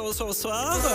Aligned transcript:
Bonsoir, 0.00 0.28
bonsoir, 0.28 0.74
bonsoir. 0.74 0.94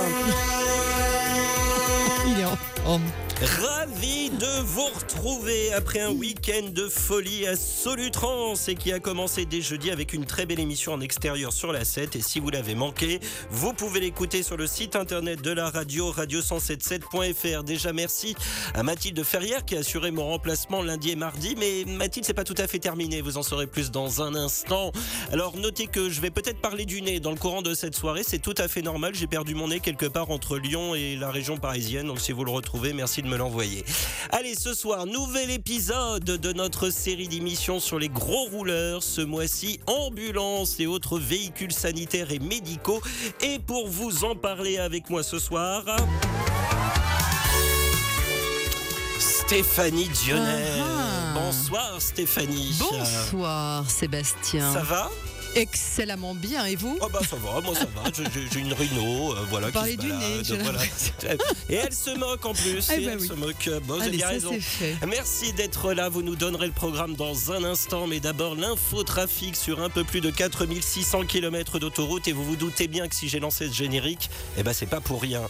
Il 2.26 2.40
est 2.40 2.46
en 2.46 2.56
forme. 2.84 3.04
Ravi 3.42 4.30
de 4.30 4.62
vous 4.64 4.86
retrouver 4.86 5.74
après 5.74 6.00
un 6.00 6.12
week-end 6.12 6.70
de 6.72 6.88
folie 6.88 7.46
à 7.46 7.58
Solutrans 7.58 8.54
et 8.70 8.76
qui 8.76 8.94
a 8.94 9.00
commencé 9.00 9.44
dès 9.46 9.60
jeudi 9.60 9.92
avec 9.92 10.14
une 10.14 10.24
très 10.24 10.46
belle 10.46 10.62
émission 10.62 10.94
en 10.94 11.02
extérieur 11.02 11.52
sur 11.52 11.74
la 11.74 11.84
7. 11.84 12.16
Et 12.16 12.22
si 12.22 12.40
vous 12.40 12.50
l'avez 12.50 12.74
manqué, 12.74 13.20
vous 13.50 13.74
pouvez 13.74 14.00
l'écouter 14.00 14.44
sur 14.44 14.56
le 14.56 14.66
site 14.66 14.96
internet 14.96 15.42
de 15.42 15.52
la 15.52 15.70
radio, 15.70 16.14
radio177.fr. 16.14 17.64
Déjà, 17.64 17.92
merci 17.92 18.36
à 18.76 18.84
Mathilde 18.84 19.22
Ferrière 19.24 19.66
qui 19.66 19.76
a 19.76 19.80
assuré 19.80 20.12
mon 20.12 20.26
remplacement 20.26 20.82
lundi 20.82 21.12
et 21.12 21.18
mardi. 21.18 21.56
Mais 21.58 21.84
Mathilde, 21.86 22.26
c'est 22.26 22.34
pas 22.34 22.46
tout 22.46 22.56
à 22.58 22.68
fait 22.68 22.80
terminé. 22.80 23.22
Vous 23.22 23.38
en 23.38 23.44
saurez 23.44 23.68
plus 23.68 23.92
dans 23.92 24.22
un 24.22 24.36
instant. 24.36 24.94
Alors, 25.34 25.58
notez 25.58 25.88
que 25.88 26.10
je 26.10 26.22
vais 26.22 26.32
peut-être 26.32 26.62
parler 26.62 26.86
du 26.86 27.02
nez 27.02 27.20
dans 27.20 27.32
le 27.32 27.38
courant 27.38 27.62
de 27.62 27.74
cette 27.74 27.96
soirée. 27.96 28.24
C'est 28.26 28.40
tout 28.40 28.56
à 28.58 28.70
fait 28.70 28.82
normal. 28.82 28.93
J'ai 29.14 29.28
perdu 29.28 29.56
mon 29.56 29.68
nez 29.70 29.80
quelque 29.80 30.06
part 30.06 30.30
entre 30.30 30.58
Lyon 30.58 30.96
et 30.96 31.16
la 31.16 31.32
région 31.32 31.58
parisienne. 31.58 32.08
Donc, 32.08 32.20
si 32.20 32.32
vous 32.32 32.46
le 32.46 32.52
retrouvez, 32.52 32.94
merci 32.94 33.22
de 33.22 33.28
me 33.28 33.38
l'envoyer. 33.38 33.84
Allez, 34.32 34.56
ce 34.56 34.74
soir, 34.74 35.06
nouvel 35.06 35.52
épisode 35.52 36.24
de 36.24 36.54
notre 36.54 36.90
série 36.90 37.28
d'émissions 37.28 37.80
sur 37.80 38.00
les 38.00 38.10
gros 38.10 38.46
rouleurs. 38.46 39.02
Ce 39.04 39.22
mois-ci, 39.22 39.80
ambulances 39.88 40.80
et 40.80 40.88
autres 40.88 41.20
véhicules 41.20 41.74
sanitaires 41.74 42.32
et 42.32 42.40
médicaux. 42.40 43.02
Et 43.42 43.60
pour 43.60 43.88
vous 43.88 44.26
en 44.26 44.36
parler 44.36 44.78
avec 44.78 45.10
moi 45.10 45.24
ce 45.24 45.40
soir. 45.40 45.84
Stéphanie 49.20 50.10
Dionnet. 50.10 50.80
Ah. 50.80 51.34
Bonsoir 51.34 51.96
Stéphanie. 52.00 52.76
Bonsoir 52.80 53.90
Sébastien. 53.90 54.72
Ça 54.72 54.82
va? 54.82 55.10
Excellemment 55.56 56.36
bien, 56.36 56.66
et 56.66 56.76
vous 56.76 56.98
Oh 57.02 57.08
bah 57.12 57.20
ça 57.30 57.36
va, 57.36 57.62
moi 57.62 57.76
ça 57.76 57.86
va, 57.96 58.04
j'ai 58.52 58.60
une 58.60 58.74
rhino, 58.74 59.34
euh, 59.34 59.46
voilà, 59.50 59.68
Vous 59.68 59.74
parlez 59.74 59.98
du 59.98 60.08
nez, 60.08 60.42
voilà. 60.62 60.80
Et 61.70 61.76
elle 61.76 61.94
se 61.94 62.10
moque 62.18 62.46
en 62.46 62.54
plus, 62.54 62.90
Eh 62.92 63.02
et 63.02 63.06
bah 63.06 63.12
elle 63.14 63.20
oui. 63.20 63.28
se 63.28 63.34
moque, 63.34 63.70
bon, 63.86 63.96
vous 63.96 64.02
avez 64.02 64.10
Allez, 64.10 64.20
ça 64.20 64.28
raison. 64.28 64.54
fait. 64.60 64.96
Merci 65.08 65.54
d'être 65.54 65.94
là, 65.94 66.10
vous 66.10 66.22
nous 66.22 66.36
donnerez 66.36 66.68
le 66.68 66.74
programme 66.74 67.16
dans 67.16 67.52
un 67.52 67.64
instant, 67.64 68.08
mais 68.08 68.20
d'abord 68.20 68.56
l'infotrafic 68.56 69.56
sur 69.56 69.82
un 69.82 69.90
peu 69.90 70.04
plus 70.04 70.22
de 70.22 70.30
4600 70.32 71.26
km 71.26 71.80
d'autoroute 71.80 72.28
et 72.28 72.32
vous 72.32 72.44
vous 72.44 72.56
doutez 72.56 72.88
bien 72.88 73.08
que 73.08 73.16
si 73.16 73.30
j'ai 73.30 73.40
lancé 73.40 73.68
ce 73.70 73.74
générique, 73.74 74.30
eh 74.58 74.64
ben 74.64 74.74
c'est 74.74 74.86
pas 74.88 75.02
pour 75.02 75.22
rien. 75.22 75.42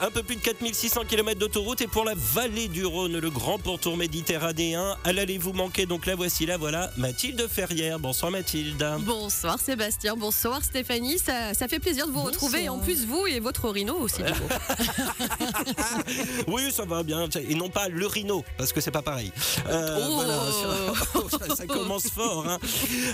Un 0.00 0.10
peu 0.10 0.22
plus 0.22 0.36
de 0.36 0.40
4600 0.40 1.02
km 1.08 1.38
d'autoroute 1.38 1.80
et 1.82 1.86
pour 1.86 2.04
la 2.04 2.14
vallée 2.16 2.68
du 2.68 2.84
Rhône, 2.84 3.18
le 3.18 3.30
grand 3.30 3.58
pourtour 3.58 3.96
méditerranéen, 3.96 4.96
allez 5.04 5.38
vous 5.38 5.52
manquer, 5.52 5.86
donc 5.86 6.06
la 6.06 6.14
voici 6.14 6.46
là, 6.46 6.56
voilà, 6.56 6.90
Mathilde 6.96 7.46
Ferrière. 7.50 7.98
Bonsoir 7.98 8.30
Mathilde. 8.30 8.84
Bonsoir 9.22 9.58
Sébastien, 9.58 10.14
bonsoir 10.14 10.62
Stéphanie, 10.62 11.18
ça, 11.18 11.52
ça 11.52 11.66
fait 11.66 11.80
plaisir 11.80 12.06
de 12.06 12.12
vous 12.12 12.22
retrouver 12.22 12.64
et 12.64 12.68
en 12.68 12.78
plus 12.78 13.04
vous 13.04 13.26
et 13.26 13.40
votre 13.40 13.68
rhino 13.68 13.96
aussi. 13.98 14.22
du 14.22 14.30
coup. 14.32 14.38
Oui, 16.46 16.70
ça 16.72 16.84
va 16.84 17.02
bien. 17.02 17.28
Et 17.48 17.54
non 17.56 17.68
pas 17.68 17.88
le 17.88 18.06
rhino, 18.06 18.44
parce 18.56 18.72
que 18.72 18.80
c'est 18.80 18.92
pas 18.92 19.02
pareil. 19.02 19.32
Euh, 19.68 19.98
Oh. 20.08 20.14
voilà, 20.14 21.48
ça, 21.48 21.56
ça 21.56 21.66
commence 21.66 22.08
fort. 22.08 22.46
hein. 22.48 22.58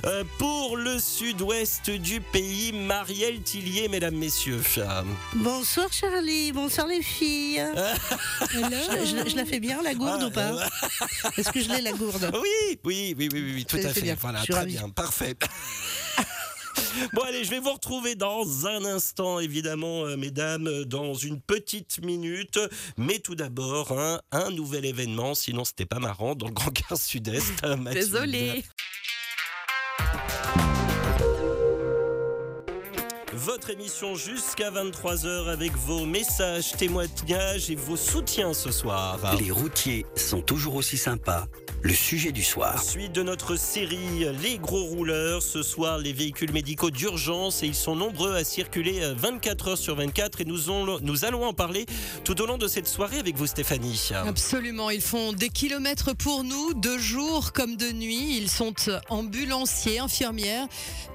Euh, 0.04 0.24
pour 0.38 0.76
le 0.76 0.98
sud-ouest 0.98 1.90
du 1.90 2.20
pays, 2.20 2.72
Marielle 2.72 3.40
Tillier, 3.42 3.88
mesdames, 3.88 4.14
messieurs. 4.16 4.60
Bonsoir 5.34 5.90
Charlie, 5.92 6.52
bonsoir 6.52 6.86
les 6.86 7.02
filles. 7.02 7.64
Je, 8.52 8.58
je- 8.58 9.30
je 9.30 9.36
la 9.36 9.44
fais 9.46 9.58
bien 9.60 9.80
la 9.82 9.94
gourde 9.94 10.20
Ah, 10.22 10.26
ou 10.26 10.30
pas 10.30 10.52
euh, 10.52 11.30
Est-ce 11.38 11.50
que 11.50 11.60
je 11.62 11.68
l'ai 11.70 11.80
la 11.80 11.92
gourde 11.92 12.30
Oui, 12.42 12.78
oui, 12.84 13.14
oui, 13.16 13.28
oui, 13.32 13.40
oui, 13.42 13.52
oui, 13.56 13.64
tout 13.64 13.76
à 13.76 13.88
fait. 13.88 14.02
bien, 14.02 14.16
Voilà, 14.20 14.40
très 14.42 14.52
ravie. 14.54 14.72
bien, 14.74 14.88
parfait. 14.90 15.34
Bon 17.12 17.22
allez, 17.22 17.44
je 17.44 17.50
vais 17.50 17.60
vous 17.60 17.72
retrouver 17.72 18.14
dans 18.14 18.66
un 18.66 18.84
instant, 18.84 19.40
évidemment, 19.40 20.04
euh, 20.04 20.16
mesdames, 20.16 20.66
euh, 20.66 20.84
dans 20.84 21.14
une 21.14 21.40
petite 21.40 22.00
minute. 22.02 22.58
Mais 22.96 23.18
tout 23.18 23.34
d'abord, 23.34 23.92
hein, 23.92 24.20
un 24.32 24.50
nouvel 24.50 24.84
événement, 24.84 25.34
sinon 25.34 25.64
c'était 25.64 25.86
pas 25.86 25.98
marrant, 25.98 26.34
dans 26.34 26.46
le 26.46 26.52
Grand 26.52 26.70
Quart 26.70 26.98
Sud-Est. 26.98 27.64
euh, 28.56 28.60
Votre 33.44 33.70
émission 33.70 34.14
jusqu'à 34.14 34.70
23h 34.70 35.48
avec 35.50 35.72
vos 35.76 36.06
messages, 36.06 36.72
témoignages 36.72 37.68
et 37.68 37.74
vos 37.74 37.96
soutiens 37.96 38.54
ce 38.54 38.70
soir. 38.70 39.18
Les 39.40 39.50
routiers 39.50 40.06
sont 40.16 40.40
toujours 40.40 40.76
aussi 40.76 40.96
sympas. 40.96 41.46
Le 41.82 41.92
sujet 41.92 42.32
du 42.32 42.42
soir. 42.42 42.82
Suite 42.82 43.12
de 43.12 43.22
notre 43.22 43.56
série 43.56 44.24
Les 44.42 44.56
gros 44.56 44.84
rouleurs, 44.84 45.42
ce 45.42 45.62
soir 45.62 45.98
les 45.98 46.14
véhicules 46.14 46.50
médicaux 46.52 46.90
d'urgence 46.90 47.62
et 47.62 47.66
ils 47.66 47.74
sont 47.74 47.94
nombreux 47.94 48.34
à 48.34 48.42
circuler 48.42 49.02
euh, 49.02 49.14
24 49.14 49.68
heures 49.68 49.76
sur 49.78 49.94
24 49.94 50.40
et 50.40 50.44
nous, 50.46 50.70
on- 50.70 50.98
nous 51.00 51.24
allons 51.26 51.44
en 51.44 51.52
parler 51.52 51.84
tout 52.24 52.40
au 52.40 52.46
long 52.46 52.56
de 52.56 52.68
cette 52.68 52.88
soirée 52.88 53.18
avec 53.18 53.36
vous 53.36 53.46
Stéphanie. 53.46 54.08
Absolument, 54.26 54.88
ils 54.88 55.02
font 55.02 55.34
des 55.34 55.50
kilomètres 55.50 56.14
pour 56.16 56.42
nous, 56.42 56.72
de 56.72 56.96
jour 56.96 57.52
comme 57.52 57.76
de 57.76 57.92
nuit. 57.92 58.38
Ils 58.38 58.48
sont 58.48 58.72
ambulanciers, 59.10 59.98
infirmières, 59.98 60.66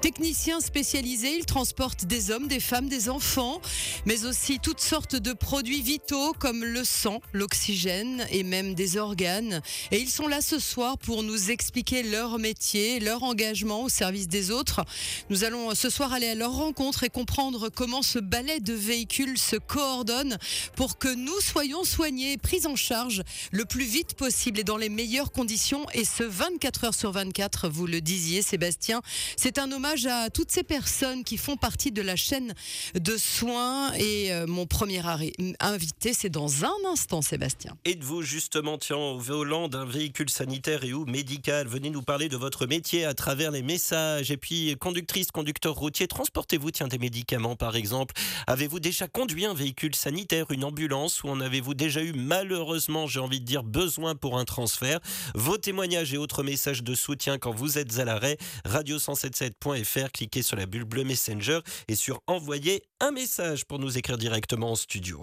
techniciens 0.02 0.60
spécialisés. 0.60 1.34
Ils 1.36 1.46
transportent 1.46 2.04
des 2.04 2.19
hommes, 2.28 2.48
des 2.48 2.60
femmes, 2.60 2.88
des 2.88 3.08
enfants, 3.08 3.60
mais 4.04 4.26
aussi 4.26 4.58
toutes 4.58 4.80
sortes 4.80 5.16
de 5.16 5.32
produits 5.32 5.80
vitaux 5.80 6.34
comme 6.38 6.64
le 6.64 6.84
sang, 6.84 7.20
l'oxygène 7.32 8.26
et 8.30 8.42
même 8.42 8.74
des 8.74 8.98
organes. 8.98 9.62
Et 9.90 9.98
ils 9.98 10.10
sont 10.10 10.26
là 10.26 10.40
ce 10.40 10.58
soir 10.58 10.98
pour 10.98 11.22
nous 11.22 11.50
expliquer 11.50 12.02
leur 12.02 12.38
métier, 12.38 13.00
leur 13.00 13.22
engagement 13.22 13.84
au 13.84 13.88
service 13.88 14.28
des 14.28 14.50
autres. 14.50 14.84
Nous 15.30 15.44
allons 15.44 15.74
ce 15.74 15.88
soir 15.88 16.12
aller 16.12 16.28
à 16.28 16.34
leur 16.34 16.52
rencontre 16.52 17.04
et 17.04 17.08
comprendre 17.08 17.68
comment 17.68 18.02
ce 18.02 18.18
balai 18.18 18.60
de 18.60 18.74
véhicules 18.74 19.38
se 19.38 19.56
coordonne 19.56 20.36
pour 20.76 20.98
que 20.98 21.08
nous 21.08 21.40
soyons 21.40 21.84
soignés 21.84 22.36
pris 22.36 22.66
en 22.66 22.76
charge 22.76 23.22
le 23.52 23.64
plus 23.64 23.84
vite 23.84 24.14
possible 24.14 24.60
et 24.60 24.64
dans 24.64 24.76
les 24.76 24.88
meilleures 24.88 25.32
conditions. 25.32 25.86
Et 25.94 26.04
ce 26.04 26.24
24 26.24 26.84
heures 26.84 26.94
sur 26.94 27.12
24, 27.12 27.68
vous 27.68 27.86
le 27.86 28.00
disiez 28.00 28.42
Sébastien, 28.42 29.00
c'est 29.36 29.58
un 29.58 29.70
hommage 29.72 30.06
à 30.06 30.30
toutes 30.30 30.50
ces 30.50 30.62
personnes 30.62 31.24
qui 31.24 31.36
font 31.36 31.56
partie 31.56 31.92
de 31.92 32.02
la 32.02 32.09
chaîne 32.16 32.54
de 32.94 33.16
soins. 33.16 33.92
Et 33.94 34.32
euh, 34.32 34.46
mon 34.46 34.66
premier 34.66 35.00
arri- 35.00 35.32
invité, 35.60 36.12
c'est 36.12 36.28
dans 36.30 36.64
un 36.64 36.72
instant 36.92 37.22
Sébastien. 37.22 37.76
Êtes-vous 37.84 38.22
justement 38.22 38.78
tiens, 38.78 38.96
au 38.96 39.18
volant 39.18 39.68
d'un 39.68 39.84
véhicule 39.84 40.30
sanitaire 40.30 40.84
et 40.84 40.92
ou 40.92 41.04
médical? 41.06 41.66
Venez 41.66 41.90
nous 41.90 42.02
parler 42.02 42.28
de 42.28 42.36
votre 42.36 42.66
métier 42.66 43.04
à 43.04 43.14
travers 43.14 43.50
les 43.50 43.62
messages. 43.62 44.30
Et 44.30 44.36
puis, 44.36 44.76
conductrice, 44.78 45.30
conducteur 45.30 45.74
routier, 45.74 46.06
transportez-vous 46.08 46.70
tiens, 46.70 46.88
des 46.88 46.98
médicaments 46.98 47.56
par 47.56 47.76
exemple? 47.76 48.14
Avez-vous 48.46 48.80
déjà 48.80 49.08
conduit 49.08 49.46
un 49.46 49.54
véhicule 49.54 49.94
sanitaire, 49.94 50.50
une 50.50 50.64
ambulance 50.64 51.22
ou 51.22 51.28
en 51.28 51.40
avez-vous 51.40 51.74
déjà 51.74 52.02
eu 52.02 52.12
malheureusement, 52.12 53.06
j'ai 53.06 53.20
envie 53.20 53.40
de 53.40 53.44
dire, 53.46 53.62
besoin 53.62 54.14
pour 54.14 54.38
un 54.38 54.44
transfert? 54.44 55.00
Vos 55.34 55.58
témoignages 55.58 56.12
et 56.14 56.18
autres 56.18 56.42
messages 56.42 56.82
de 56.82 56.94
soutien 56.94 57.38
quand 57.38 57.52
vous 57.52 57.78
êtes 57.78 57.98
à 57.98 58.04
l'arrêt, 58.04 58.36
radio177.fr, 58.66 60.10
cliquez 60.12 60.42
sur 60.42 60.56
la 60.56 60.66
bulle 60.66 60.84
bleue 60.84 61.04
Messenger 61.04 61.60
et 61.88 61.94
sur 62.00 62.22
envoyer 62.26 62.82
un 63.00 63.10
message 63.10 63.66
pour 63.66 63.78
nous 63.78 63.98
écrire 63.98 64.16
directement 64.16 64.72
en 64.72 64.74
studio. 64.74 65.20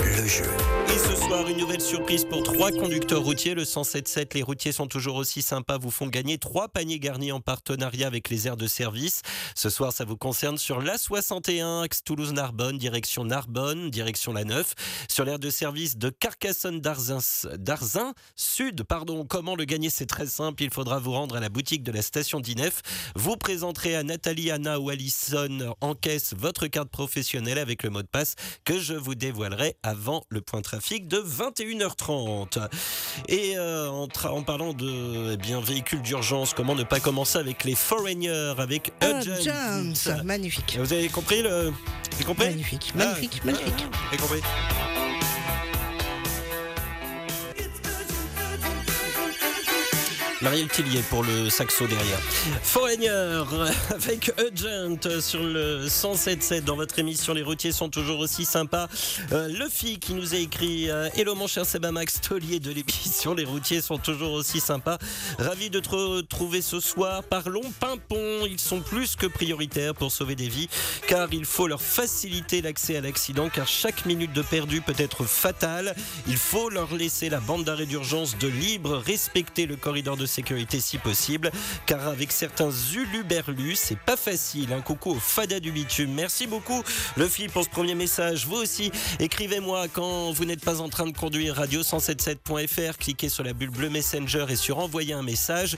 Le 0.00 0.26
jeu. 0.26 0.44
Et 0.86 0.98
ce 0.98 1.16
soir, 1.16 1.46
une 1.48 1.58
nouvelle 1.58 1.80
surprise 1.80 2.24
pour 2.24 2.42
trois 2.42 2.70
conducteurs 2.70 3.22
routiers. 3.22 3.54
Le 3.54 3.64
177, 3.64 4.34
les 4.34 4.42
routiers 4.42 4.72
sont 4.72 4.86
toujours 4.86 5.16
aussi 5.16 5.42
sympas, 5.42 5.76
vous 5.76 5.90
font 5.90 6.06
gagner 6.06 6.38
trois 6.38 6.68
paniers 6.68 7.00
garnis 7.00 7.32
en 7.32 7.40
partenariat 7.40 8.06
avec 8.06 8.30
les 8.30 8.46
aires 8.46 8.56
de 8.56 8.66
service. 8.66 9.22
Ce 9.54 9.70
soir, 9.70 9.92
ça 9.92 10.04
vous 10.04 10.16
concerne 10.16 10.56
sur 10.56 10.80
l'A61, 10.80 11.82
axe 11.82 12.04
Toulouse-Narbonne, 12.04 12.78
direction 12.78 13.24
Narbonne, 13.24 13.90
direction 13.90 14.32
la 14.32 14.44
9. 14.44 14.74
Sur 15.08 15.24
l'aire 15.24 15.38
de 15.38 15.50
service 15.50 15.98
de 15.98 16.10
Carcassonne-Darzin 16.10 17.18
Darzin, 17.58 18.14
Sud. 18.36 18.84
Pardon, 18.84 19.24
comment 19.24 19.56
le 19.56 19.64
gagner 19.64 19.90
C'est 19.90 20.06
très 20.06 20.26
simple. 20.26 20.62
Il 20.62 20.70
faudra 20.70 21.00
vous 21.00 21.12
rendre 21.12 21.36
à 21.36 21.40
la 21.40 21.48
boutique 21.48 21.82
de 21.82 21.92
la 21.92 22.02
station 22.02 22.40
d'Inef. 22.40 22.82
Vous 23.14 23.36
présenterez 23.36 23.96
à 23.96 24.02
Nathalie, 24.04 24.50
Anna 24.50 24.78
ou 24.80 24.90
Alison 24.90 25.07
en 25.80 25.94
caisse 25.94 26.34
votre 26.36 26.66
carte 26.66 26.88
professionnelle 26.90 27.58
avec 27.58 27.82
le 27.82 27.90
mot 27.90 28.02
de 28.02 28.06
passe 28.06 28.34
que 28.64 28.78
je 28.78 28.94
vous 28.94 29.14
dévoilerai 29.14 29.76
avant 29.82 30.24
le 30.28 30.40
point 30.40 30.62
trafic 30.62 31.08
de 31.08 31.18
21h30. 31.18 32.68
Et 33.28 33.56
euh, 33.56 33.88
en, 33.88 34.42
parlant 34.42 34.72
de 34.72 35.32
eh 35.32 35.36
bien, 35.36 35.60
véhicules 35.60 36.02
d'urgence, 36.02 36.54
comment 36.54 36.74
ne 36.74 36.84
pas 36.84 37.00
commencer 37.00 37.38
avec 37.38 37.64
les 37.64 37.74
Foreigners, 37.74 38.54
avec 38.58 38.92
Urgence. 39.02 40.06
Urgent. 40.06 40.24
Magnifique. 40.24 40.78
Vous 40.80 40.92
avez 40.92 41.08
compris 41.08 41.42
le... 41.42 41.70
Vous 41.70 42.14
avez 42.14 42.24
compris? 42.24 42.46
Magnifique, 42.46 42.92
Ah, 42.94 42.98
magnifique, 42.98 43.44
magnifique. 43.44 43.86
Vous 43.90 44.08
avez 44.08 44.16
compris 44.18 44.87
Marielle 50.40 50.68
Tillier 50.68 51.02
pour 51.10 51.24
le 51.24 51.50
saxo 51.50 51.88
derrière. 51.88 52.20
Foreigner 52.62 53.08
avec 53.90 54.30
Urgent 54.38 55.20
sur 55.20 55.42
le 55.42 55.86
107.7 55.88 56.62
dans 56.62 56.76
votre 56.76 56.96
émission 57.00 57.34
Les 57.34 57.42
routiers 57.42 57.72
sont 57.72 57.88
toujours 57.88 58.20
aussi 58.20 58.44
sympas. 58.44 58.86
Euh, 59.32 59.48
Luffy 59.48 59.98
qui 59.98 60.14
nous 60.14 60.34
a 60.34 60.38
écrit 60.38 60.90
euh, 60.90 61.08
Hello 61.16 61.34
mon 61.34 61.48
cher 61.48 61.66
Sebamax 61.66 62.20
Taulier 62.20 62.60
de 62.60 62.70
l'émission 62.70 63.34
Les 63.34 63.44
routiers 63.44 63.80
sont 63.80 63.98
toujours 63.98 64.30
aussi 64.32 64.60
sympas. 64.60 64.98
Ravi 65.40 65.70
de 65.70 65.80
te 65.80 65.88
retrouver 65.88 66.62
ce 66.62 66.78
soir. 66.78 67.24
Parlons 67.24 67.72
pimpon. 67.80 68.46
Ils 68.48 68.60
sont 68.60 68.80
plus 68.80 69.16
que 69.16 69.26
prioritaires 69.26 69.94
pour 69.94 70.12
sauver 70.12 70.36
des 70.36 70.48
vies 70.48 70.68
car 71.08 71.26
il 71.32 71.46
faut 71.46 71.66
leur 71.66 71.82
faciliter 71.82 72.62
l'accès 72.62 72.96
à 72.96 73.00
l'accident 73.00 73.48
car 73.48 73.66
chaque 73.66 74.06
minute 74.06 74.32
de 74.32 74.42
perdu 74.42 74.82
peut 74.82 74.94
être 74.98 75.24
fatale. 75.24 75.96
Il 76.28 76.36
faut 76.36 76.70
leur 76.70 76.94
laisser 76.94 77.28
la 77.28 77.40
bande 77.40 77.64
d'arrêt 77.64 77.86
d'urgence 77.86 78.38
de 78.38 78.46
libre, 78.46 78.98
respecter 78.98 79.66
le 79.66 79.74
corridor 79.74 80.16
de 80.16 80.27
sécurité 80.28 80.80
si 80.80 80.98
possible, 80.98 81.50
car 81.86 82.06
avec 82.06 82.30
certains 82.30 82.70
uluberlus, 82.94 83.76
c'est 83.76 83.98
pas 83.98 84.16
facile. 84.16 84.72
Un 84.72 84.80
coucou 84.80 85.10
au 85.10 85.18
Fada 85.18 85.58
du 85.58 85.72
bitume. 85.72 86.12
Merci 86.12 86.46
beaucoup, 86.46 86.82
Luffy, 87.16 87.48
pour 87.48 87.64
ce 87.64 87.68
premier 87.68 87.94
message. 87.94 88.46
Vous 88.46 88.56
aussi, 88.56 88.92
écrivez-moi 89.18 89.86
quand 89.92 90.30
vous 90.30 90.44
n'êtes 90.44 90.64
pas 90.64 90.80
en 90.80 90.88
train 90.88 91.06
de 91.06 91.16
conduire 91.16 91.60
radio177.fr, 91.60 92.98
cliquez 92.98 93.28
sur 93.28 93.42
la 93.42 93.52
bulle 93.52 93.70
bleue 93.70 93.90
Messenger 93.90 94.46
et 94.48 94.56
sur 94.56 94.78
envoyer 94.78 95.14
un 95.14 95.22
message. 95.22 95.76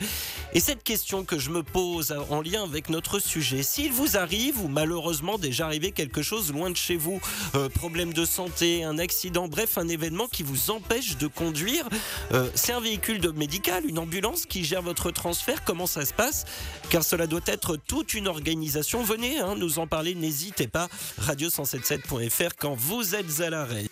Et 0.52 0.61
cette 0.61 0.82
question 0.82 1.25
que 1.25 1.38
je 1.38 1.50
me 1.50 1.62
pose 1.62 2.14
en 2.29 2.43
lien 2.43 2.62
avec 2.62 2.91
notre 2.91 3.20
sujet, 3.20 3.62
s'il 3.62 3.93
vous 3.93 4.17
arrive 4.17 4.61
ou 4.61 4.69
malheureusement 4.69 5.38
déjà 5.38 5.67
arrivé 5.67 5.93
quelque 5.93 6.23
chose 6.23 6.52
loin 6.52 6.70
de 6.70 6.76
chez 6.76 6.97
vous, 6.97 7.20
euh, 7.55 7.69
problème 7.69 8.12
de 8.12 8.25
santé, 8.25 8.85
un 8.85 8.99
accident, 8.99 9.49
bref, 9.49 9.79
un 9.79 9.88
événement 9.88 10.26
qui 10.26 10.43
vous 10.43 10.70
empêche 10.70 11.17
de 11.17 11.26
conduire, 11.26 11.88
euh, 12.32 12.49
c'est 12.55 12.73
un 12.73 12.81
véhicule 12.81 13.20
médical, 13.32 13.85
une 13.87 13.99
ambulance 13.99 14.40
qui 14.47 14.65
gère 14.65 14.83
votre 14.83 15.11
transfert 15.11 15.65
Comment 15.65 15.87
ça 15.87 16.05
se 16.05 16.13
passe? 16.13 16.45
Car 16.91 17.03
cela 17.03 17.27
doit 17.27 17.41
être 17.47 17.77
toute 17.77 18.15
une 18.15 18.29
organisation. 18.29 19.03
Venez 19.03 19.39
hein, 19.39 19.55
nous 19.57 19.79
en 19.79 19.87
parler, 19.87 20.15
n'hésitez 20.15 20.67
pas. 20.67 20.89
Radio177.fr 21.21 22.51
quand 22.59 22.75
vous 22.75 23.15
êtes 23.15 23.41
à 23.41 23.51
l'arrêt. 23.51 23.87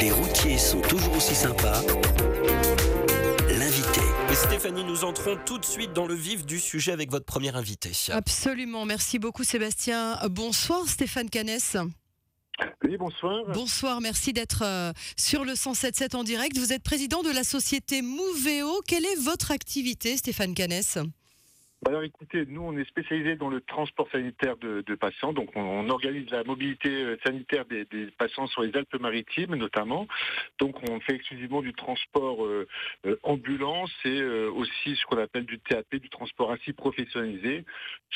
Les 0.00 0.10
routiers 0.10 0.58
sont 0.58 0.80
toujours 0.80 1.16
aussi 1.16 1.34
sympas. 1.34 1.80
L'invité. 3.48 4.00
Et 4.30 4.34
Stéphanie, 4.34 4.84
nous 4.84 5.04
entrons 5.04 5.38
tout 5.46 5.58
de 5.58 5.64
suite 5.64 5.92
dans 5.92 6.06
le 6.06 6.14
vif 6.14 6.44
du 6.44 6.58
sujet 6.58 6.92
avec 6.92 7.10
votre 7.10 7.24
premier 7.26 7.54
invité. 7.54 7.92
Absolument, 8.10 8.84
merci 8.84 9.18
beaucoup 9.18 9.44
Sébastien. 9.44 10.18
Bonsoir 10.28 10.88
Stéphane 10.88 11.30
Canès. 11.30 11.76
Bonsoir. 12.98 13.44
Bonsoir, 13.52 14.00
merci 14.00 14.32
d'être 14.32 14.62
euh, 14.62 14.92
sur 15.16 15.44
le 15.44 15.52
107.7 15.52 16.16
en 16.16 16.24
direct. 16.24 16.56
Vous 16.58 16.72
êtes 16.72 16.82
président 16.82 17.22
de 17.22 17.30
la 17.30 17.44
société 17.44 18.02
Mouveo. 18.02 18.82
Quelle 18.86 19.04
est 19.04 19.20
votre 19.20 19.50
activité, 19.50 20.16
Stéphane 20.16 20.54
Canès 20.54 20.98
alors 21.86 22.04
écoutez, 22.04 22.46
nous 22.46 22.62
on 22.62 22.76
est 22.76 22.88
spécialisé 22.88 23.34
dans 23.34 23.48
le 23.48 23.60
transport 23.60 24.08
sanitaire 24.12 24.56
de, 24.56 24.94
patients, 24.94 25.32
donc 25.32 25.50
on, 25.56 25.88
organise 25.90 26.30
la 26.30 26.44
mobilité 26.44 26.90
euh, 26.90 27.16
sanitaire 27.24 27.64
des, 27.64 27.84
patients 28.18 28.46
sur 28.46 28.62
les 28.62 28.74
Alpes-Maritimes 28.76 29.56
notamment. 29.56 30.06
Donc 30.60 30.76
on 30.88 31.00
fait 31.00 31.14
exclusivement 31.14 31.60
du 31.60 31.72
transport 31.72 32.44
euh, 32.44 32.68
euh, 33.06 33.16
ambulance 33.24 33.90
et 34.04 34.22
aussi 34.22 34.96
ce 34.96 35.04
qu'on 35.06 35.18
appelle 35.18 35.44
du 35.44 35.58
TAP, 35.58 35.96
du 35.96 36.08
transport 36.08 36.52
assis 36.52 36.72
professionnalisé, 36.72 37.64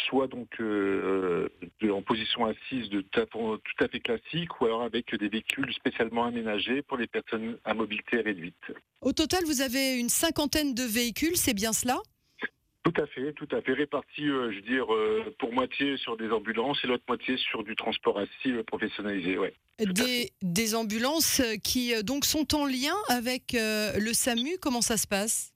soit 0.07 0.29
donc 0.29 0.61
en 0.61 2.03
position 2.03 2.47
assise 2.47 2.89
de 2.91 3.01
tout 3.01 3.85
à 3.85 3.89
fait 3.89 4.01
classique 4.01 4.61
ou 4.61 4.67
alors 4.67 4.83
avec 4.83 5.15
des 5.15 5.29
véhicules 5.29 5.73
spécialement 5.75 6.27
aménagés 6.27 6.83
pour 6.83 6.99
les 6.99 7.07
personnes 7.07 7.59
à 7.65 7.75
mobilité 7.75 8.21
réduite. 8.21 8.55
Au 9.01 9.13
total, 9.13 9.45
vous 9.45 9.61
avez 9.61 9.99
une 9.99 10.09
cinquantaine 10.09 10.75
de 10.75 10.83
véhicules, 10.83 11.37
c'est 11.37 11.55
bien 11.55 11.73
cela? 11.73 11.97
Tout 12.87 13.03
à 13.03 13.07
fait, 13.07 13.33
tout 13.33 13.49
à 13.51 13.61
fait. 13.63 13.73
Réparti, 13.73 14.29
euh, 14.29 14.53
je 14.53 14.57
veux 14.57 14.63
dire, 14.63 14.95
euh, 14.95 15.35
pour 15.41 15.53
moitié 15.53 15.97
sur 15.97 16.17
des 16.17 16.31
ambulances 16.31 16.79
et 16.85 16.87
l'autre 16.87 17.03
moitié 17.09 17.37
sur 17.37 17.65
du 17.65 17.75
transport 17.75 18.17
assis 18.17 18.53
professionnalisé, 18.65 19.37
ouais. 19.39 19.53
des, 19.81 20.31
des 20.41 20.77
ambulances 20.77 21.43
qui 21.65 21.93
euh, 21.93 22.03
donc 22.03 22.25
sont 22.25 22.55
en 22.55 22.65
lien 22.65 22.95
avec 23.09 23.55
le 23.55 24.13
SAMU. 24.13 24.59
Comment 24.63 24.83
ça 24.83 24.97
se 24.97 25.09
passe? 25.09 25.53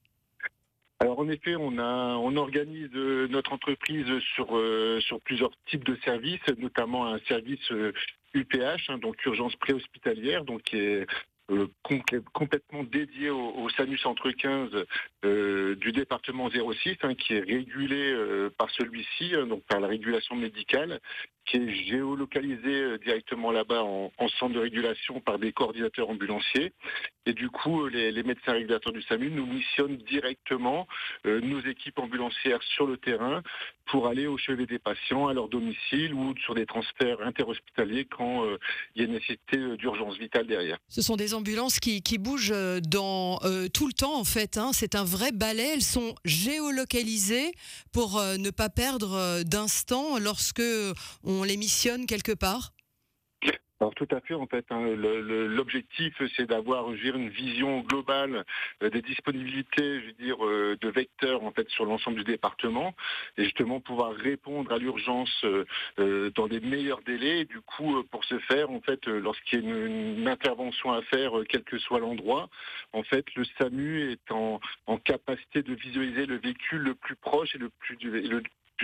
Alors 0.99 1.19
en 1.19 1.29
effet, 1.29 1.55
on 1.55 1.79
a, 1.79 2.17
on 2.17 2.35
organise 2.35 2.91
notre 2.91 3.53
entreprise 3.53 4.07
sur 4.35 4.47
sur 4.99 5.21
plusieurs 5.21 5.51
types 5.69 5.85
de 5.85 5.97
services, 6.03 6.45
notamment 6.57 7.07
un 7.07 7.19
service 7.29 7.71
UPH, 8.33 8.89
hein, 8.89 8.97
donc 8.97 9.23
urgence 9.25 9.55
préhospitalière, 9.55 10.43
donc 10.43 10.63
qui 10.63 10.77
est 10.77 11.07
complètement 12.33 12.83
dédié 12.83 13.29
au, 13.29 13.69
SAMU 13.69 13.97
Centre 13.97 14.31
15 14.31 14.69
euh, 15.25 15.75
du 15.75 15.91
département 15.91 16.49
06, 16.49 16.97
hein, 17.03 17.15
qui 17.15 17.33
est 17.33 17.39
régulé 17.39 18.11
euh, 18.11 18.49
par 18.57 18.69
celui-ci, 18.71 19.33
hein, 19.35 19.47
donc 19.47 19.63
par 19.63 19.79
la 19.79 19.87
régulation 19.87 20.35
médicale, 20.35 20.99
qui 21.45 21.57
est 21.57 21.73
géolocalisé 21.85 22.81
euh, 22.81 22.97
directement 22.97 23.51
là-bas 23.51 23.83
en, 23.83 24.11
en 24.17 24.27
centre 24.27 24.53
de 24.53 24.59
régulation 24.59 25.19
par 25.19 25.39
des 25.39 25.51
coordinateurs 25.51 26.09
ambulanciers. 26.09 26.73
Et 27.25 27.33
du 27.33 27.49
coup, 27.49 27.85
euh, 27.85 27.89
les, 27.89 28.23
médecins 28.23 28.53
régulateurs 28.53 28.93
du 28.93 29.01
SAMU 29.03 29.29
nous 29.29 29.45
missionnent 29.45 29.97
directement 29.97 30.87
euh, 31.25 31.39
nos 31.41 31.59
équipes 31.61 31.99
ambulancières 31.99 32.61
sur 32.63 32.87
le 32.87 32.97
terrain 32.97 33.43
pour 33.85 34.07
aller 34.07 34.25
au 34.25 34.37
chevet 34.37 34.65
des 34.65 34.79
patients, 34.79 35.27
à 35.27 35.33
leur 35.33 35.47
domicile 35.47 36.13
ou 36.13 36.33
sur 36.37 36.55
des 36.55 36.65
transferts 36.65 37.21
interhospitaliers 37.21 38.05
quand 38.05 38.45
euh, 38.45 38.57
il 38.95 39.01
y 39.01 39.05
a 39.05 39.07
une 39.07 39.13
nécessité 39.13 39.57
euh, 39.57 39.77
d'urgence 39.77 40.17
vitale 40.17 40.47
derrière. 40.47 40.77
Ambulances 41.41 41.79
qui, 41.79 42.03
qui 42.03 42.19
bougent 42.19 42.51
euh, 42.53 42.79
dans 42.79 43.39
euh, 43.43 43.67
tout 43.67 43.87
le 43.87 43.93
temps 43.93 44.15
en 44.19 44.23
fait. 44.23 44.57
hein. 44.57 44.71
C'est 44.73 44.93
un 44.93 45.03
vrai 45.03 45.31
balai. 45.31 45.71
Elles 45.73 45.83
sont 45.83 46.13
géolocalisées 46.23 47.51
pour 47.91 48.19
euh, 48.19 48.37
ne 48.37 48.51
pas 48.51 48.69
perdre 48.69 49.41
d'instant 49.43 50.19
lorsque 50.19 50.61
on 51.23 51.43
les 51.43 51.57
missionne 51.57 52.05
quelque 52.05 52.31
part. 52.31 52.73
Alors 53.81 53.95
tout 53.95 54.07
à 54.11 54.21
fait, 54.21 54.35
en 54.35 54.45
fait, 54.45 54.63
hein, 54.69 54.93
l'objectif 54.95 56.13
c'est 56.37 56.45
d'avoir 56.45 56.91
une 56.91 57.29
vision 57.29 57.79
globale 57.79 58.45
euh, 58.83 58.91
des 58.91 59.01
disponibilités, 59.01 60.01
je 60.01 60.05
veux 60.05 60.13
dire, 60.13 60.45
euh, 60.45 60.77
de 60.79 60.87
vecteurs 60.89 61.43
en 61.43 61.51
fait 61.51 61.67
sur 61.69 61.85
l'ensemble 61.85 62.17
du 62.17 62.23
département, 62.23 62.93
et 63.37 63.43
justement 63.43 63.79
pouvoir 63.79 64.13
répondre 64.13 64.71
à 64.71 64.77
l'urgence 64.77 65.45
euh, 65.97 66.29
dans 66.35 66.47
des 66.47 66.59
meilleurs 66.59 67.01
délais. 67.01 67.45
Du 67.45 67.59
coup, 67.61 68.03
pour 68.11 68.23
ce 68.25 68.37
faire, 68.37 68.69
en 68.69 68.81
fait, 68.81 69.07
lorsqu'il 69.07 69.65
y 69.65 69.65
a 69.65 69.85
une, 69.87 70.27
intervention 70.27 70.91
à 70.91 71.01
faire, 71.01 71.31
quel 71.49 71.63
que 71.63 71.79
soit 71.79 71.99
l'endroit, 71.99 72.49
en 72.93 73.01
fait, 73.01 73.25
le 73.35 73.43
SAMU 73.57 74.11
est 74.11 74.31
en, 74.31 74.59
capacité 75.03 75.63
de 75.63 75.73
visualiser 75.73 76.27
le 76.27 76.37
véhicule 76.37 76.81
le 76.81 76.93
plus 76.93 77.15
proche 77.15 77.55
et 77.55 77.57
le 77.57 77.69
plus, 77.69 77.97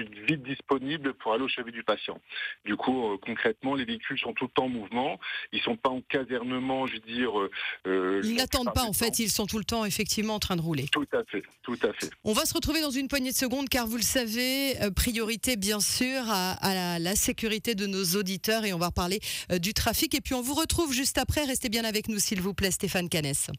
plus 0.05 0.25
vite 0.27 0.43
disponible 0.43 1.13
pour 1.15 1.33
aller 1.33 1.43
au 1.43 1.47
chevet 1.47 1.71
du 1.71 1.83
patient. 1.83 2.19
Du 2.65 2.75
coup, 2.75 3.13
euh, 3.13 3.17
concrètement, 3.21 3.75
les 3.75 3.85
véhicules 3.85 4.19
sont 4.19 4.33
tout 4.33 4.45
le 4.45 4.51
temps 4.51 4.65
en 4.65 4.69
mouvement. 4.69 5.19
Ils 5.51 5.61
sont 5.61 5.75
pas 5.75 5.89
en 5.89 6.01
casernement, 6.01 6.85
je 6.87 6.93
veux 6.93 6.99
dire. 6.99 7.39
euh, 7.39 7.49
euh, 7.87 8.21
Ils 8.23 8.35
n'attendent 8.35 8.73
pas 8.73 8.83
en 8.83 8.93
fait. 8.93 9.07
temps. 9.11 9.15
Ils 9.19 9.31
sont 9.31 9.45
tout 9.45 9.57
le 9.57 9.63
temps 9.63 9.85
effectivement 9.85 10.35
en 10.35 10.39
train 10.39 10.55
de 10.55 10.61
rouler. 10.61 10.85
Tout 10.91 11.07
à 11.13 11.23
fait, 11.25 11.43
tout 11.63 11.77
à 11.83 11.93
fait. 11.93 12.09
On 12.23 12.33
va 12.33 12.45
se 12.45 12.53
retrouver 12.53 12.81
dans 12.81 12.91
une 12.91 13.07
poignée 13.07 13.31
de 13.31 13.35
secondes 13.35 13.69
car 13.69 13.87
vous 13.87 13.97
le 13.97 14.03
savez, 14.03 14.79
euh, 14.81 14.91
priorité 14.91 15.55
bien 15.57 15.79
sûr 15.79 16.21
à, 16.27 16.51
à 16.51 16.73
la, 16.75 16.99
la 16.99 17.15
sécurité 17.15 17.73
de 17.75 17.85
nos 17.87 18.03
auditeurs 18.15 18.65
et 18.65 18.73
on 18.73 18.77
va 18.77 18.87
reparler 18.87 19.19
du 19.59 19.73
trafic. 19.73 20.13
Et 20.15 20.21
puis 20.21 20.33
on 20.33 20.41
vous 20.41 20.53
retrouve 20.53 20.93
juste 20.93 21.17
après. 21.17 21.43
Restez 21.45 21.69
bien 21.69 21.83
avec 21.85 22.07
nous 22.09 22.19
s'il 22.19 22.41
vous 22.41 22.53
plaît, 22.53 22.71
Stéphane 22.71 23.09
Canès. 23.09 23.49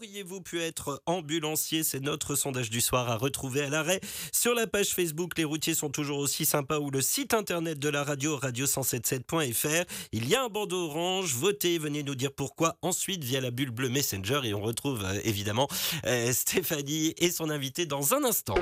Auriez-vous 0.00 0.40
pu 0.40 0.62
être 0.62 1.02
ambulancier? 1.04 1.84
C'est 1.84 2.00
notre 2.00 2.34
sondage 2.34 2.70
du 2.70 2.80
soir 2.80 3.10
à 3.10 3.16
retrouver 3.16 3.60
à 3.60 3.68
l'arrêt 3.68 4.00
sur 4.32 4.54
la 4.54 4.66
page 4.66 4.94
Facebook. 4.94 5.36
Les 5.36 5.44
routiers 5.44 5.74
sont 5.74 5.90
toujours 5.90 6.20
aussi 6.20 6.46
sympas 6.46 6.78
ou 6.78 6.90
le 6.90 7.02
site 7.02 7.34
internet 7.34 7.78
de 7.78 7.90
la 7.90 8.02
radio 8.02 8.38
radio177.fr. 8.38 9.84
Il 10.12 10.26
y 10.26 10.34
a 10.34 10.42
un 10.42 10.48
bandeau 10.48 10.86
orange. 10.86 11.34
Votez, 11.34 11.76
venez 11.76 12.02
nous 12.02 12.14
dire 12.14 12.32
pourquoi. 12.32 12.78
Ensuite, 12.80 13.24
via 13.24 13.42
la 13.42 13.50
bulle 13.50 13.72
bleue 13.72 13.90
Messenger. 13.90 14.40
Et 14.44 14.54
on 14.54 14.62
retrouve 14.62 15.04
euh, 15.04 15.20
évidemment 15.24 15.68
euh, 16.06 16.32
Stéphanie 16.32 17.12
et 17.18 17.30
son 17.30 17.50
invité 17.50 17.84
dans 17.84 18.14
un 18.14 18.24
instant. 18.24 18.54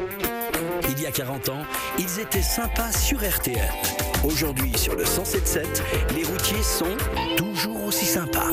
Il 0.90 1.00
y 1.00 1.06
a 1.06 1.12
40 1.12 1.50
ans, 1.50 1.62
ils 2.00 2.18
étaient 2.18 2.42
sympas 2.42 2.90
sur 2.90 3.20
RTL. 3.20 3.70
Aujourd'hui, 4.24 4.76
sur 4.76 4.96
le 4.96 5.04
107.7, 5.04 6.16
les 6.16 6.24
routiers 6.24 6.64
sont 6.64 6.96
toujours 7.36 7.84
aussi 7.84 8.06
sympas. 8.06 8.50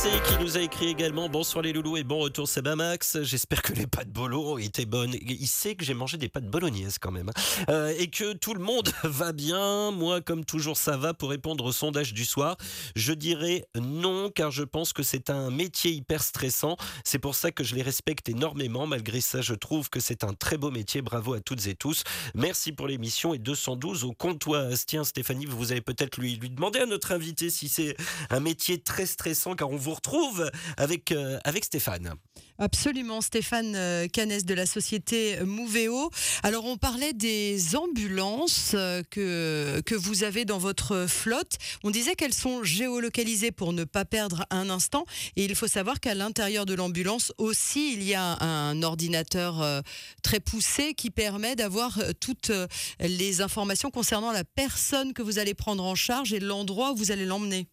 Qui 0.00 0.38
nous 0.38 0.56
a 0.56 0.60
écrit 0.60 0.86
également 0.86 1.28
Bonsoir 1.28 1.62
les 1.62 1.72
loulous 1.72 1.96
et 1.96 2.04
bon 2.04 2.20
retour 2.20 2.48
Max. 2.76 3.20
J'espère 3.22 3.62
que 3.62 3.72
les 3.72 3.88
pâtes 3.88 4.10
bolo 4.10 4.56
étaient 4.60 4.86
bonnes. 4.86 5.16
Il 5.26 5.48
sait 5.48 5.74
que 5.74 5.84
j'ai 5.84 5.92
mangé 5.92 6.18
des 6.18 6.28
pâtes 6.28 6.46
bolognaises 6.46 6.98
quand 7.00 7.10
même. 7.10 7.30
Hein. 7.30 7.64
Euh, 7.68 7.92
et 7.98 8.06
que 8.06 8.32
tout 8.34 8.54
le 8.54 8.60
monde 8.60 8.88
va 9.02 9.32
bien. 9.32 9.90
Moi, 9.90 10.20
comme 10.20 10.44
toujours, 10.44 10.76
ça 10.76 10.96
va 10.96 11.14
pour 11.14 11.30
répondre 11.30 11.64
au 11.64 11.72
sondage 11.72 12.14
du 12.14 12.24
soir. 12.24 12.56
Je 12.94 13.12
dirais 13.12 13.66
non, 13.74 14.30
car 14.30 14.52
je 14.52 14.62
pense 14.62 14.92
que 14.92 15.02
c'est 15.02 15.30
un 15.30 15.50
métier 15.50 15.90
hyper 15.90 16.22
stressant. 16.22 16.76
C'est 17.02 17.18
pour 17.18 17.34
ça 17.34 17.50
que 17.50 17.64
je 17.64 17.74
les 17.74 17.82
respecte 17.82 18.28
énormément. 18.28 18.86
Malgré 18.86 19.20
ça, 19.20 19.40
je 19.40 19.54
trouve 19.54 19.90
que 19.90 19.98
c'est 19.98 20.22
un 20.22 20.32
très 20.32 20.58
beau 20.58 20.70
métier. 20.70 21.02
Bravo 21.02 21.32
à 21.32 21.40
toutes 21.40 21.66
et 21.66 21.74
tous. 21.74 22.04
Merci 22.36 22.70
pour 22.70 22.86
l'émission 22.86 23.34
et 23.34 23.38
212 23.38 24.04
au 24.04 24.12
comptoir. 24.12 24.70
Tiens, 24.86 25.02
Stéphanie, 25.02 25.46
vous 25.46 25.72
allez 25.72 25.80
peut-être 25.80 26.20
lui, 26.20 26.36
lui 26.36 26.50
demander 26.50 26.78
à 26.78 26.86
notre 26.86 27.10
invité 27.10 27.50
si 27.50 27.68
c'est 27.68 27.96
un 28.30 28.38
métier 28.38 28.78
très 28.78 29.04
stressant, 29.04 29.56
car 29.56 29.70
on 29.70 29.87
vous 29.88 29.94
retrouve 29.94 30.50
avec, 30.76 31.12
euh, 31.12 31.38
avec 31.44 31.64
Stéphane. 31.64 32.12
Absolument, 32.58 33.20
Stéphane 33.20 33.74
euh, 33.74 34.06
Canès 34.08 34.44
de 34.44 34.52
la 34.52 34.66
société 34.66 35.38
Mouveo. 35.44 36.10
Alors, 36.42 36.66
on 36.66 36.76
parlait 36.76 37.14
des 37.14 37.74
ambulances 37.74 38.72
euh, 38.74 39.02
que, 39.10 39.80
que 39.86 39.94
vous 39.94 40.24
avez 40.24 40.44
dans 40.44 40.58
votre 40.58 41.06
flotte. 41.08 41.56
On 41.84 41.90
disait 41.90 42.16
qu'elles 42.16 42.34
sont 42.34 42.64
géolocalisées 42.64 43.50
pour 43.50 43.72
ne 43.72 43.84
pas 43.84 44.04
perdre 44.04 44.44
un 44.50 44.68
instant. 44.68 45.06
Et 45.36 45.44
il 45.44 45.54
faut 45.54 45.68
savoir 45.68 46.00
qu'à 46.00 46.14
l'intérieur 46.14 46.66
de 46.66 46.74
l'ambulance 46.74 47.32
aussi, 47.38 47.94
il 47.94 48.02
y 48.02 48.14
a 48.14 48.42
un 48.42 48.82
ordinateur 48.82 49.82
très 50.22 50.40
poussé 50.40 50.94
qui 50.94 51.10
permet 51.10 51.56
d'avoir 51.56 51.98
toutes 52.20 52.52
les 53.00 53.40
informations 53.40 53.90
concernant 53.90 54.32
la 54.32 54.44
personne 54.44 55.12
que 55.12 55.22
vous 55.22 55.38
allez 55.38 55.54
prendre 55.54 55.84
en 55.84 55.94
charge 55.94 56.32
et 56.32 56.40
l'endroit 56.40 56.92
où 56.92 56.96
vous 56.96 57.12
allez 57.12 57.24
l'emmener. 57.24 57.68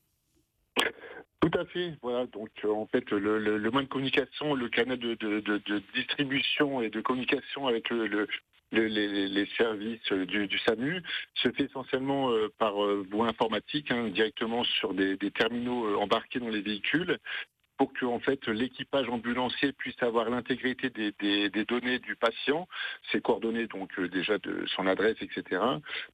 Tout 1.46 1.60
à 1.60 1.66
fait. 1.66 1.94
Voilà. 2.02 2.26
Donc, 2.28 2.50
euh, 2.64 2.72
en 2.72 2.88
fait, 2.88 3.12
le, 3.12 3.60
moyen 3.70 3.84
de 3.84 3.88
communication, 3.88 4.56
le 4.56 4.68
canal 4.68 4.98
de, 4.98 5.62
distribution 5.94 6.82
et 6.82 6.90
de 6.90 7.02
communication 7.02 7.68
avec 7.68 7.92
le, 7.92 8.28
les, 8.72 9.46
services 9.56 10.12
du, 10.12 10.48
du, 10.48 10.58
SAMU 10.58 11.04
se 11.36 11.52
fait 11.52 11.66
essentiellement 11.66 12.32
euh, 12.32 12.52
par 12.58 12.84
euh, 12.84 13.06
voie 13.12 13.28
informatique, 13.28 13.92
hein, 13.92 14.08
directement 14.08 14.64
sur 14.64 14.96
des, 14.96 15.18
terminaux 15.36 16.00
embarqués 16.00 16.40
dans 16.40 16.50
les 16.50 16.62
véhicules 16.62 17.20
pour 17.78 17.94
que 17.94 18.06
en 18.06 18.20
fait 18.20 18.48
l'équipage 18.48 19.10
ambulancier 19.10 19.72
puisse 19.74 20.02
avoir 20.02 20.30
l'intégrité 20.30 20.90
des, 20.90 21.66
données 21.66 22.00
du 22.00 22.16
patient, 22.16 22.68
ses 23.12 23.22
coordonnées 23.22 23.68
donc 23.68 23.98
euh, 24.00 24.08
déjà 24.08 24.38
de 24.38 24.66
son 24.68 24.88
adresse, 24.88 25.18
etc. 25.22 25.62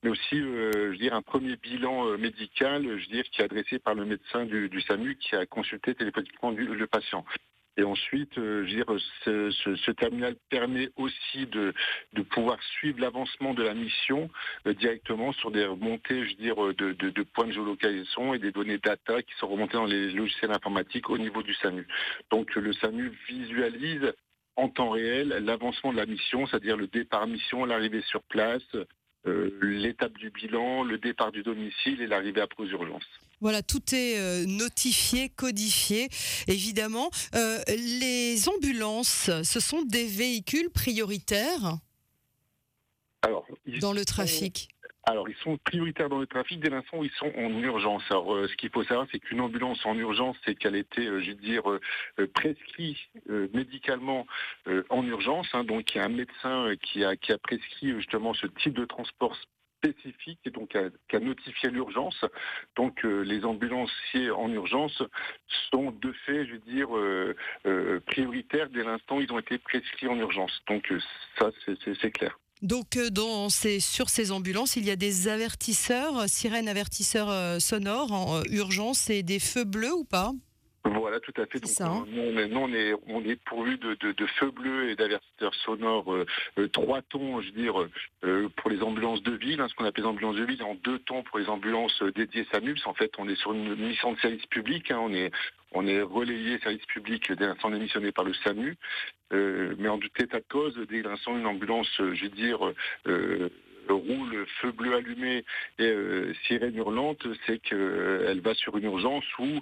Mais 0.03 0.09
aussi, 0.09 0.39
euh, 0.39 0.93
je 0.93 0.97
dire, 0.97 1.13
un 1.13 1.21
premier 1.21 1.55
bilan 1.55 2.07
euh, 2.07 2.17
médical, 2.17 2.99
je 2.99 3.07
dire, 3.09 3.23
qui 3.31 3.41
est 3.41 3.45
adressé 3.45 3.79
par 3.79 3.95
le 3.95 4.05
médecin 4.05 4.45
du, 4.45 4.69
du 4.69 4.81
SAMU 4.81 5.15
qui 5.15 5.35
a 5.35 5.45
consulté 5.45 5.95
téléphoniquement 5.95 6.51
le 6.51 6.87
patient. 6.87 7.25
Et 7.77 7.83
ensuite, 7.83 8.37
euh, 8.37 8.65
ce, 9.23 9.91
terminal 9.91 10.35
permet 10.49 10.89
aussi 10.97 11.45
de, 11.47 11.73
pouvoir 12.29 12.61
suivre 12.63 12.99
l'avancement 12.99 13.53
de 13.53 13.63
la 13.63 13.73
mission 13.73 14.29
euh, 14.67 14.73
directement 14.73 15.31
sur 15.33 15.51
des 15.51 15.65
remontées, 15.65 16.27
je 16.27 16.35
dire, 16.35 16.55
de, 16.55 16.91
de, 16.91 17.23
points 17.23 17.47
de 17.47 17.53
géolocalisation 17.53 18.33
et 18.33 18.39
des 18.39 18.51
données 18.51 18.77
data 18.77 19.21
qui 19.21 19.33
sont 19.37 19.47
remontées 19.47 19.77
dans 19.77 19.85
les 19.85 20.11
logiciels 20.11 20.51
informatiques 20.51 21.09
au 21.09 21.17
niveau 21.17 21.43
du 21.43 21.53
SAMU. 21.55 21.87
Donc 22.29 22.53
le 22.55 22.73
SAMU 22.73 23.11
visualise 23.29 24.13
en 24.57 24.69
temps 24.69 24.89
réel 24.89 25.29
l'avancement 25.29 25.91
de 25.91 25.97
la 25.97 26.05
mission, 26.05 26.45
c'est-à-dire 26.47 26.77
le 26.77 26.87
départ 26.87 27.25
mission, 27.25 27.65
l'arrivée 27.65 28.01
sur 28.01 28.21
place, 28.23 28.75
euh, 29.27 29.51
l'étape 29.61 30.17
du 30.17 30.29
bilan, 30.29 30.83
le 30.83 30.97
départ 30.97 31.31
du 31.31 31.43
domicile 31.43 32.01
et 32.01 32.07
l'arrivée 32.07 32.41
après 32.41 32.63
aux 32.63 32.67
urgences. 32.67 33.19
Voilà, 33.41 33.61
tout 33.63 33.81
est 33.93 34.17
euh, 34.17 34.45
notifié, 34.45 35.29
codifié, 35.29 36.09
évidemment. 36.47 37.09
Euh, 37.35 37.59
les 37.67 38.47
ambulances, 38.47 39.29
ce 39.43 39.59
sont 39.59 39.81
des 39.81 40.05
véhicules 40.05 40.69
prioritaires 40.69 41.77
Alors, 43.23 43.45
dans 43.79 43.93
le 43.93 44.05
trafic 44.05 44.69
alors, 45.03 45.27
ils 45.27 45.35
sont 45.37 45.57
prioritaires 45.57 46.09
dans 46.09 46.19
le 46.19 46.27
trafic 46.27 46.59
dès 46.59 46.69
l'instant 46.69 46.99
où 46.99 47.03
ils 47.03 47.11
sont 47.11 47.31
en 47.35 47.49
urgence. 47.59 48.03
Alors, 48.11 48.35
euh, 48.35 48.47
ce 48.47 48.55
qu'il 48.55 48.69
faut 48.69 48.83
savoir, 48.83 49.07
c'est 49.11 49.19
qu'une 49.19 49.41
ambulance 49.41 49.83
en 49.85 49.95
urgence, 49.97 50.37
c'est 50.45 50.53
qu'elle 50.53 50.75
était, 50.75 51.07
euh, 51.07 51.21
je 51.21 51.31
veux 51.31 51.37
dire, 51.37 51.63
euh, 51.71 51.79
prescrite 52.33 52.97
médicalement 53.53 54.27
en 54.89 55.03
urgence. 55.05 55.47
Hein. 55.53 55.63
donc, 55.63 55.93
il 55.93 55.97
y 55.97 56.01
a 56.01 56.05
un 56.05 56.09
médecin 56.09 56.73
qui 56.83 57.03
a, 57.03 57.15
qui 57.15 57.31
a 57.31 57.37
prescrit 57.37 57.93
justement 57.93 58.33
ce 58.33 58.47
type 58.47 58.73
de 58.73 58.85
transport 58.85 59.35
spécifique 59.81 60.39
et 60.45 60.51
donc 60.51 60.75
a, 60.75 61.19
notifié 61.19 61.69
l'urgence. 61.69 62.23
Donc 62.75 63.03
les 63.03 63.43
ambulanciers 63.45 64.31
en 64.31 64.49
urgence 64.51 65.01
sont 65.71 65.91
de 65.91 66.11
fait, 66.25 66.45
je 66.45 66.53
veux 66.53 66.59
dire, 66.59 68.01
prioritaires 68.05 68.69
dès 68.69 68.83
l'instant 68.83 69.17
où 69.17 69.21
ils 69.21 69.31
ont 69.31 69.39
été 69.39 69.57
prescrits 69.57 70.07
en 70.07 70.17
urgence. 70.17 70.61
Donc 70.67 70.91
ça, 71.39 71.51
c'est 71.65 72.11
clair. 72.11 72.37
Donc 72.61 72.95
euh, 72.95 73.09
dans 73.09 73.49
ces, 73.49 73.79
sur 73.79 74.09
ces 74.09 74.31
ambulances, 74.31 74.75
il 74.75 74.85
y 74.85 74.91
a 74.91 74.95
des 74.95 75.27
avertisseurs, 75.27 76.19
euh, 76.19 76.25
sirènes 76.27 76.69
avertisseurs 76.69 77.29
euh, 77.29 77.59
sonores 77.59 78.11
en 78.11 78.43
urgence 78.51 79.09
et 79.09 79.23
des 79.23 79.39
feux 79.39 79.63
bleus 79.63 79.93
ou 79.93 80.03
pas? 80.03 80.31
Voilà, 80.83 81.19
tout 81.19 81.33
à 81.37 81.45
fait. 81.45 81.59
Donc, 81.59 81.71
hein. 81.81 82.05
nous, 82.07 82.21
on 82.59 82.73
est, 82.73 82.93
on 83.07 83.23
est, 83.23 83.35
pourvu 83.43 83.77
de, 83.77 84.25
feux 84.39 84.51
bleus 84.51 84.89
et 84.89 84.95
d'avertisseurs 84.95 85.53
sonores 85.65 86.15
trois 86.73 87.01
tons, 87.03 87.41
je 87.41 87.47
veux 87.47 87.61
dire, 87.61 87.73
pour 88.57 88.69
les 88.69 88.81
ambulances 88.81 89.21
de 89.23 89.33
ville, 89.33 89.61
hein, 89.61 89.67
ce 89.69 89.75
qu'on 89.75 89.85
appelle 89.85 90.03
les 90.03 90.09
ambulances 90.09 90.37
de 90.37 90.43
ville, 90.43 90.63
en 90.63 90.75
deux 90.75 90.99
tons 90.99 91.23
pour 91.23 91.39
les 91.39 91.49
ambulances 91.49 92.01
dédiées 92.15 92.47
SAMUPS. 92.51 92.85
En 92.85 92.93
fait, 92.93 93.11
on 93.19 93.29
est 93.29 93.35
sur 93.35 93.53
une 93.53 93.75
mission 93.75 94.13
de 94.13 94.19
service 94.19 94.45
public. 94.47 94.89
Hein, 94.91 94.99
on 95.01 95.13
est 95.13 95.31
on 95.73 95.87
est 95.87 96.01
relayé 96.01 96.59
service 96.59 96.85
public 96.87 97.31
dès 97.31 97.45
l'instant 97.45 97.73
émissionné 97.73 98.11
par 98.11 98.25
le 98.25 98.33
SAMU, 98.33 98.77
euh, 99.33 99.73
mais 99.77 99.87
en 99.87 99.97
tout 99.97 100.09
état 100.19 100.39
de 100.39 100.45
cause, 100.49 100.77
dès 100.89 101.01
l'instant 101.01 101.37
une 101.37 101.45
ambulance, 101.45 101.87
euh, 101.99 102.13
je 102.13 102.23
veux 102.23 102.29
dire, 102.29 102.59
euh, 103.07 103.49
roule 103.89 104.45
feu 104.61 104.71
bleu 104.71 104.95
allumé 104.95 105.43
et 105.79 105.93
sirène 106.47 106.75
hurlante, 106.75 107.25
c'est 107.45 107.59
qu'elle 107.59 108.41
va 108.41 108.53
sur 108.53 108.77
une 108.77 108.85
urgence 108.85 109.25
ou 109.39 109.59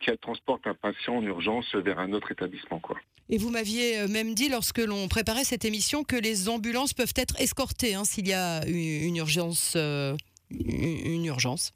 qu'elle 0.00 0.18
transporte 0.18 0.66
un 0.66 0.74
patient 0.74 1.16
en 1.16 1.22
urgence 1.22 1.74
vers 1.74 1.98
un 1.98 2.12
autre 2.12 2.32
établissement. 2.32 2.80
Quoi. 2.80 2.96
Et 3.28 3.38
vous 3.38 3.50
m'aviez 3.50 4.06
même 4.08 4.34
dit 4.34 4.48
lorsque 4.48 4.78
l'on 4.78 5.08
préparait 5.08 5.44
cette 5.44 5.64
émission 5.64 6.04
que 6.04 6.16
les 6.16 6.48
ambulances 6.48 6.94
peuvent 6.94 7.14
être 7.16 7.40
escortées 7.40 7.94
hein, 7.94 8.04
s'il 8.04 8.28
y 8.28 8.32
a 8.32 8.66
une 8.66 9.16
urgence. 9.16 9.76
une 10.50 11.24
urgence. 11.24 11.72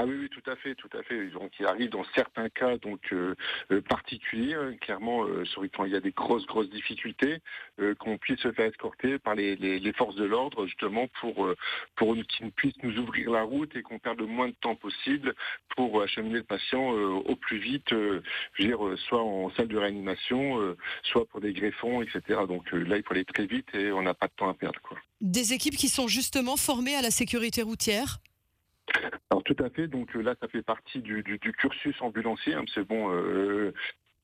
Ah 0.00 0.06
oui, 0.06 0.16
oui, 0.18 0.28
tout 0.30 0.50
à 0.50 0.56
fait, 0.56 0.74
tout 0.76 0.88
à 0.96 1.02
fait. 1.02 1.26
Donc, 1.26 1.52
il 1.60 1.66
arrive 1.66 1.90
dans 1.90 2.06
certains 2.14 2.48
cas 2.48 2.78
donc 2.78 3.00
euh, 3.12 3.34
euh, 3.70 3.82
particuliers, 3.82 4.54
hein, 4.54 4.74
clairement, 4.80 5.26
euh, 5.26 5.44
quand 5.74 5.84
il 5.84 5.92
y 5.92 5.94
a 5.94 6.00
des 6.00 6.12
grosses, 6.12 6.46
grosses 6.46 6.70
difficultés, 6.70 7.42
qu'on 7.98 8.16
puisse 8.16 8.40
se 8.40 8.50
faire 8.52 8.64
escorter 8.64 9.18
par 9.18 9.34
les, 9.34 9.56
les, 9.56 9.92
forces 9.92 10.16
de 10.16 10.24
l'ordre, 10.24 10.64
justement, 10.64 11.06
pour 11.20 11.46
pour 11.96 12.14
qu'ils 12.14 12.50
puissent 12.52 12.82
nous 12.82 12.96
ouvrir 12.98 13.30
la 13.30 13.42
route 13.42 13.76
et 13.76 13.82
qu'on 13.82 13.98
perde 13.98 14.20
le 14.20 14.26
moins 14.26 14.48
de 14.48 14.54
temps 14.62 14.74
possible 14.74 15.34
pour 15.76 16.02
acheminer 16.02 16.36
le 16.36 16.44
patient 16.44 16.90
au 16.90 17.36
plus 17.36 17.58
vite, 17.58 17.88
je 17.90 18.22
veux 18.58 18.68
dire, 18.68 18.78
soit 19.08 19.22
en 19.22 19.50
salle 19.50 19.68
de 19.68 19.76
réanimation, 19.76 20.76
soit 21.02 21.26
pour 21.26 21.40
des 21.40 21.52
greffons, 21.52 22.02
etc. 22.02 22.40
Donc 22.48 22.70
là, 22.72 22.96
il 22.96 23.02
faut 23.02 23.12
aller 23.12 23.24
très 23.24 23.46
vite 23.46 23.68
et 23.74 23.92
on 23.92 24.02
n'a 24.02 24.14
pas 24.14 24.28
de 24.28 24.32
temps 24.36 24.48
à 24.48 24.54
perdre. 24.54 24.80
Des 25.20 25.52
équipes 25.52 25.76
qui 25.76 25.88
sont 25.88 26.08
justement 26.08 26.56
formées 26.56 26.94
à 26.94 27.02
la 27.02 27.10
sécurité 27.10 27.62
routière? 27.62 28.18
Alors 29.30 29.42
tout 29.44 29.56
à 29.58 29.70
fait. 29.70 29.86
Donc 29.86 30.14
là, 30.14 30.34
ça 30.40 30.48
fait 30.48 30.62
partie 30.62 31.00
du, 31.00 31.22
cursus 31.58 32.00
ambulancier. 32.00 32.54
Hein, 32.54 32.64
c'est 32.74 32.86
bon. 32.86 33.10
Euh, 33.12 33.72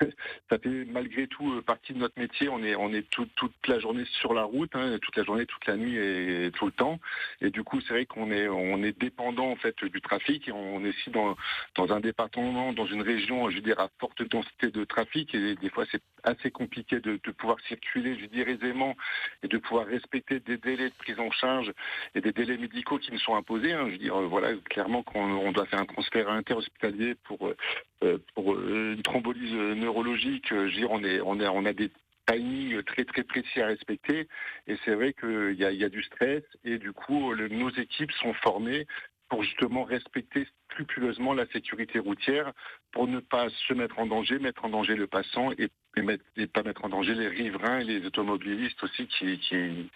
ça 0.50 0.58
fait 0.58 0.84
malgré 0.86 1.26
tout 1.26 1.52
euh, 1.52 1.62
partie 1.62 1.92
de 1.92 1.98
notre 1.98 2.18
métier. 2.18 2.48
On 2.48 2.62
est, 2.62 2.74
on 2.76 2.92
est 2.92 3.08
toute 3.10 3.32
la 3.66 3.78
journée 3.78 4.04
sur 4.20 4.34
la 4.34 4.44
route, 4.44 4.74
hein, 4.74 4.98
toute 5.00 5.16
la 5.16 5.24
journée, 5.24 5.46
toute 5.46 5.66
la 5.66 5.76
nuit 5.76 5.96
et, 5.96 6.50
tout 6.52 6.66
le 6.66 6.72
temps. 6.72 6.98
Et 7.40 7.50
du 7.50 7.62
coup, 7.62 7.80
c'est 7.80 7.94
vrai 7.94 8.06
qu'on 8.06 8.30
est, 8.30 8.48
on 8.48 8.82
est 8.82 8.98
dépendant 8.98 9.50
en 9.50 9.56
fait 9.56 9.84
du 9.84 10.00
trafic. 10.00 10.50
On 10.52 10.84
est 10.84 10.90
ici 10.90 11.10
dans, 11.10 11.36
dans 11.74 11.92
un 11.92 12.00
département, 12.00 12.72
dans 12.72 12.86
une 12.86 13.02
région, 13.02 13.50
je 13.50 13.56
veux 13.56 13.62
dire, 13.62 13.80
à 13.80 13.88
forte 13.98 14.22
densité 14.22 14.70
de 14.70 14.84
trafic. 14.84 15.34
Et 15.34 15.54
des 15.56 15.70
fois, 15.70 15.84
c'est 15.90 16.02
assez 16.24 16.50
compliqué 16.50 17.00
de, 17.00 17.18
de, 17.22 17.30
pouvoir 17.30 17.58
circuler, 17.68 18.18
je 18.18 18.26
dire, 18.26 18.48
aisément 18.48 18.96
et 19.42 19.48
de 19.48 19.58
pouvoir 19.58 19.86
respecter 19.86 20.40
des 20.40 20.56
délais 20.56 20.90
de 20.90 20.94
prise 20.94 21.18
en 21.20 21.30
charge 21.30 21.72
et 22.14 22.20
des 22.20 22.32
délais 22.32 22.56
médicaux 22.56 22.98
qui 22.98 23.12
nous 23.12 23.18
sont 23.18 23.36
imposés. 23.36 23.72
Hein. 23.72 23.86
Je 23.86 23.92
veux 23.92 23.98
dire, 23.98 24.20
voilà, 24.22 24.54
clairement, 24.70 25.02
qu'on 25.02 25.52
doit 25.52 25.66
faire 25.66 25.80
un 25.80 25.86
transfert 25.86 26.28
interhospitalier 26.28 27.14
pour, 27.24 27.46
euh, 27.46 27.56
pour 28.34 28.58
une 28.58 29.02
thrombolyse 29.02 29.52
neurologique, 29.52 30.46
je 30.50 30.54
veux 30.54 30.70
dire, 30.70 30.90
on, 30.90 31.02
est, 31.02 31.20
on, 31.20 31.40
est, 31.40 31.48
on 31.48 31.64
a 31.64 31.72
des 31.72 31.90
timings 32.26 32.82
très 32.82 33.04
très 33.04 33.22
précis 33.22 33.60
à 33.60 33.66
respecter. 33.66 34.28
Et 34.66 34.76
c'est 34.84 34.94
vrai 34.94 35.12
qu'il 35.12 35.56
y 35.58 35.64
a, 35.64 35.72
y 35.72 35.84
a 35.84 35.88
du 35.88 36.02
stress 36.02 36.42
et 36.64 36.78
du 36.78 36.92
coup 36.92 37.34
nos 37.34 37.70
équipes 37.70 38.12
sont 38.12 38.34
formées 38.34 38.86
pour 39.28 39.42
justement 39.42 39.84
respecter 39.84 40.46
scrupuleusement 40.70 41.34
la 41.34 41.46
sécurité 41.46 41.98
routière, 41.98 42.52
pour 42.92 43.08
ne 43.08 43.20
pas 43.20 43.48
se 43.48 43.74
mettre 43.74 43.98
en 43.98 44.06
danger, 44.06 44.38
mettre 44.38 44.64
en 44.64 44.68
danger 44.68 44.94
le 44.94 45.06
passant 45.06 45.50
et, 45.52 45.68
et, 46.36 46.46
pas 46.46 46.62
mettre 46.62 46.84
en 46.84 46.88
danger 46.88 47.14
les 47.14 47.28
riverains 47.28 47.80
et 47.80 47.84
les 47.84 48.06
automobilistes 48.06 48.82
aussi 48.84 49.06
qui, 49.06 49.38
qui, 49.38 49.90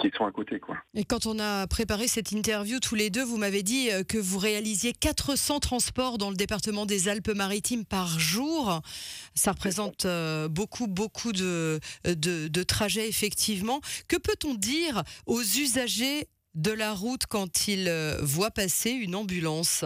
qui 0.00 0.10
sont 0.16 0.26
à 0.26 0.32
côté. 0.32 0.58
Quoi. 0.60 0.76
Et 0.94 1.04
quand 1.04 1.26
on 1.26 1.38
a 1.38 1.66
préparé 1.66 2.08
cette 2.08 2.32
interview, 2.32 2.80
tous 2.80 2.94
les 2.94 3.10
deux, 3.10 3.24
vous 3.24 3.36
m'avez 3.36 3.62
dit 3.62 3.90
euh, 3.90 4.02
que 4.02 4.18
vous 4.18 4.38
réalisiez 4.38 4.92
400 4.92 5.60
transports 5.60 6.18
dans 6.18 6.30
le 6.30 6.36
département 6.36 6.86
des 6.86 7.08
Alpes-Maritimes 7.08 7.84
par 7.84 8.18
jour. 8.18 8.80
Ça 9.34 9.52
représente 9.52 10.04
euh, 10.04 10.48
beaucoup, 10.48 10.86
beaucoup 10.86 11.32
de, 11.32 11.80
de, 12.04 12.48
de 12.48 12.62
trajets, 12.62 13.08
effectivement. 13.08 13.80
Que 14.08 14.16
peut-on 14.16 14.54
dire 14.54 15.02
aux 15.26 15.42
usagers 15.42 16.26
de 16.54 16.72
la 16.72 16.92
route 16.92 17.26
quand 17.26 17.68
ils 17.68 17.88
euh, 17.88 18.18
voient 18.22 18.50
passer 18.50 18.90
une 18.90 19.14
ambulance? 19.14 19.84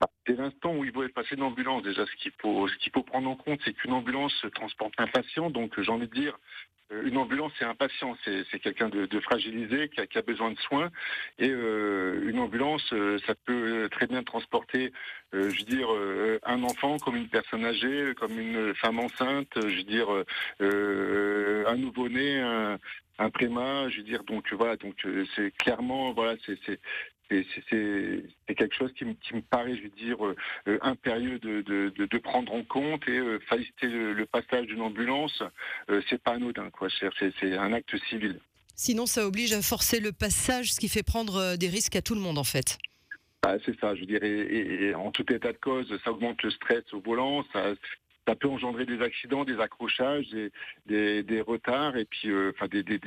Bah, 0.00 0.08
Dès 0.26 0.34
l'instant 0.34 0.74
où 0.76 0.84
ils 0.84 0.92
voient 0.92 1.08
passer 1.14 1.34
une 1.34 1.42
ambulance, 1.42 1.82
déjà, 1.82 2.06
ce 2.06 2.22
qu'il 2.22 2.32
faut, 2.40 2.68
ce 2.68 2.76
qu'il 2.78 2.92
faut 2.92 3.02
prendre 3.02 3.28
en 3.28 3.36
compte, 3.36 3.60
c'est 3.64 3.72
qu'une 3.72 3.92
ambulance 3.92 4.34
transporte 4.54 4.94
un 4.98 5.08
patient. 5.08 5.50
Donc, 5.50 5.80
j'ai 5.80 5.90
envie 5.90 6.08
de 6.08 6.14
dire, 6.14 6.38
une 7.04 7.16
ambulance, 7.16 7.52
c'est 7.58 7.64
un 7.64 7.74
patient, 7.74 8.16
c'est 8.24 8.58
quelqu'un 8.60 8.88
de, 8.88 9.20
fragilisé 9.20 9.88
qui 9.88 10.18
a, 10.18 10.22
besoin 10.22 10.50
de 10.50 10.58
soins. 10.58 10.90
Et 11.38 11.50
euh, 11.50 12.28
une 12.28 12.38
ambulance, 12.38 12.92
euh, 12.92 13.18
ça 13.26 13.34
peut 13.46 13.88
très 13.90 14.06
bien 14.06 14.22
transporter, 14.22 14.92
je 15.32 15.38
veux 15.38 15.64
dire, 15.64 15.88
un 16.44 16.62
enfant 16.62 16.98
comme 16.98 17.16
une 17.16 17.28
personne 17.28 17.64
âgée, 17.64 18.12
comme 18.18 18.38
une 18.38 18.74
femme 18.74 18.98
enceinte, 18.98 19.52
je 19.56 19.76
veux 19.76 19.82
dire, 19.82 20.08
un 20.60 21.76
nouveau-né, 21.76 22.40
un, 22.40 22.78
un 23.18 23.30
préma, 23.30 23.88
je 23.88 23.98
veux 23.98 24.02
dire, 24.02 24.24
donc 24.24 24.52
voilà, 24.52 24.76
donc 24.76 24.94
c'est 25.36 25.50
clairement, 25.56 26.12
voilà, 26.12 26.34
c'est 26.44 26.80
c'est 27.70 28.54
quelque 28.54 28.74
chose 28.74 28.92
qui, 28.96 29.04
me 29.04 29.40
paraît, 29.42 29.76
je 29.76 29.82
veux 29.82 29.88
dire, 29.90 30.16
euh, 30.24 30.78
impérieux 30.82 31.38
de, 31.38 32.18
prendre 32.18 32.52
en 32.52 32.62
compte 32.64 33.06
et 33.08 33.18
euh, 33.18 33.38
faciliter 33.48 33.88
le, 33.88 34.26
passage 34.26 34.66
d'une 34.66 34.80
ambulance, 34.80 35.42
euh, 35.90 36.00
c'est 36.08 36.22
pas 36.22 36.32
anodin, 36.32 36.70
quoi. 36.70 36.88
C'est 37.18 37.56
un 37.56 37.72
acte 37.72 37.96
civil. 38.08 38.38
Sinon, 38.74 39.06
ça 39.06 39.26
oblige 39.26 39.52
à 39.52 39.62
forcer 39.62 40.00
le 40.00 40.12
passage, 40.12 40.72
ce 40.72 40.80
qui 40.80 40.88
fait 40.88 41.02
prendre 41.02 41.56
des 41.56 41.68
risques 41.68 41.96
à 41.96 42.02
tout 42.02 42.14
le 42.14 42.20
monde, 42.20 42.38
en 42.38 42.44
fait. 42.44 42.78
Ah, 43.44 43.56
c'est 43.66 43.78
ça, 43.80 43.94
je 43.96 44.04
dirais. 44.04 44.28
Et, 44.28 44.94
en 44.94 45.10
tout 45.10 45.30
état 45.32 45.52
de 45.52 45.58
cause, 45.58 45.92
ça 46.04 46.12
augmente 46.12 46.42
le 46.42 46.50
stress 46.50 46.84
au 46.92 47.00
volant, 47.00 47.44
ça, 47.52 47.74
ça 48.26 48.36
peut 48.36 48.48
engendrer 48.48 48.86
des 48.86 49.00
accidents, 49.00 49.44
des 49.44 49.58
accrochages, 49.58 50.26
des, 50.86 51.22
des, 51.22 51.40
retards 51.40 51.96
et 51.96 52.04
puis 52.04 52.30
euh, 52.30 52.52
enfin 52.54 52.68
des, 52.68 52.82
des, 52.82 52.98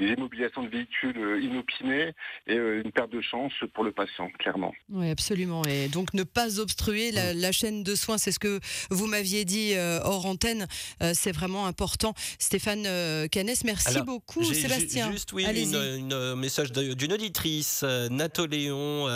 immobilisations 0.00 0.62
de 0.62 0.68
véhicules 0.68 1.18
euh, 1.18 1.40
inopinés 1.40 2.12
et 2.46 2.56
euh, 2.56 2.82
une 2.82 2.90
perte 2.90 3.10
de 3.10 3.20
chance 3.20 3.52
pour 3.74 3.84
le 3.84 3.92
patient, 3.92 4.30
clairement. 4.38 4.72
Oui, 4.88 5.10
absolument. 5.10 5.62
Et 5.66 5.88
donc 5.88 6.14
ne 6.14 6.22
pas 6.22 6.58
obstruer 6.58 7.12
la, 7.12 7.34
mm. 7.34 7.52
chaîne 7.52 7.82
de 7.82 7.94
soins, 7.94 8.16
c'est 8.16 8.32
ce 8.32 8.38
que 8.38 8.60
vous 8.90 9.06
m'aviez 9.06 9.44
dit 9.44 9.74
hors 10.04 10.26
antenne, 10.26 10.66
c'est 11.12 11.32
vraiment 11.32 11.66
important. 11.66 12.14
Stéphane 12.38 12.86
Canès, 13.28 13.64
merci 13.64 14.00
beaucoup, 14.02 14.42
Sébastien. 14.44 15.10
Juste 15.12 15.32
oui, 15.32 15.44
un 15.44 16.36
message 16.36 16.72
d'une 16.72 17.12
auditrice, 17.12 17.84
Napoléon, 18.10 19.08